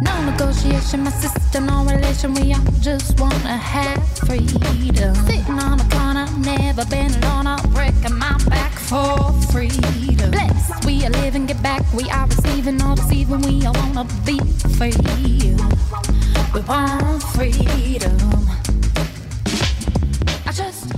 No 0.00 0.14
negotiation, 0.30 1.04
my 1.04 1.10
sister, 1.10 1.60
no 1.60 1.84
relation. 1.84 2.32
We 2.34 2.54
all 2.54 2.64
just 2.80 3.20
wanna 3.20 3.56
have 3.56 4.02
freedom. 4.18 5.14
Sitting 5.26 5.58
on 5.58 5.80
a 5.80 5.88
corner, 5.90 6.17
Never 6.38 6.84
been 6.86 7.12
alone. 7.22 7.46
I'm 7.46 7.70
breaking 7.70 8.16
my 8.16 8.38
back 8.48 8.72
for 8.72 9.32
freedom. 9.50 10.30
Blessed 10.30 10.84
we 10.84 11.04
are 11.04 11.10
living, 11.10 11.46
get 11.46 11.60
back. 11.62 11.82
We 11.92 12.08
are 12.10 12.26
receiving, 12.26 12.80
all 12.80 12.94
deceiving. 12.94 13.40
We 13.42 13.66
all 13.66 13.74
wanna 13.74 14.04
be 14.24 14.38
free. 14.78 14.94
We 16.54 16.60
want 16.60 17.22
freedom. 17.34 18.48
I 20.46 20.52
just 20.52 20.92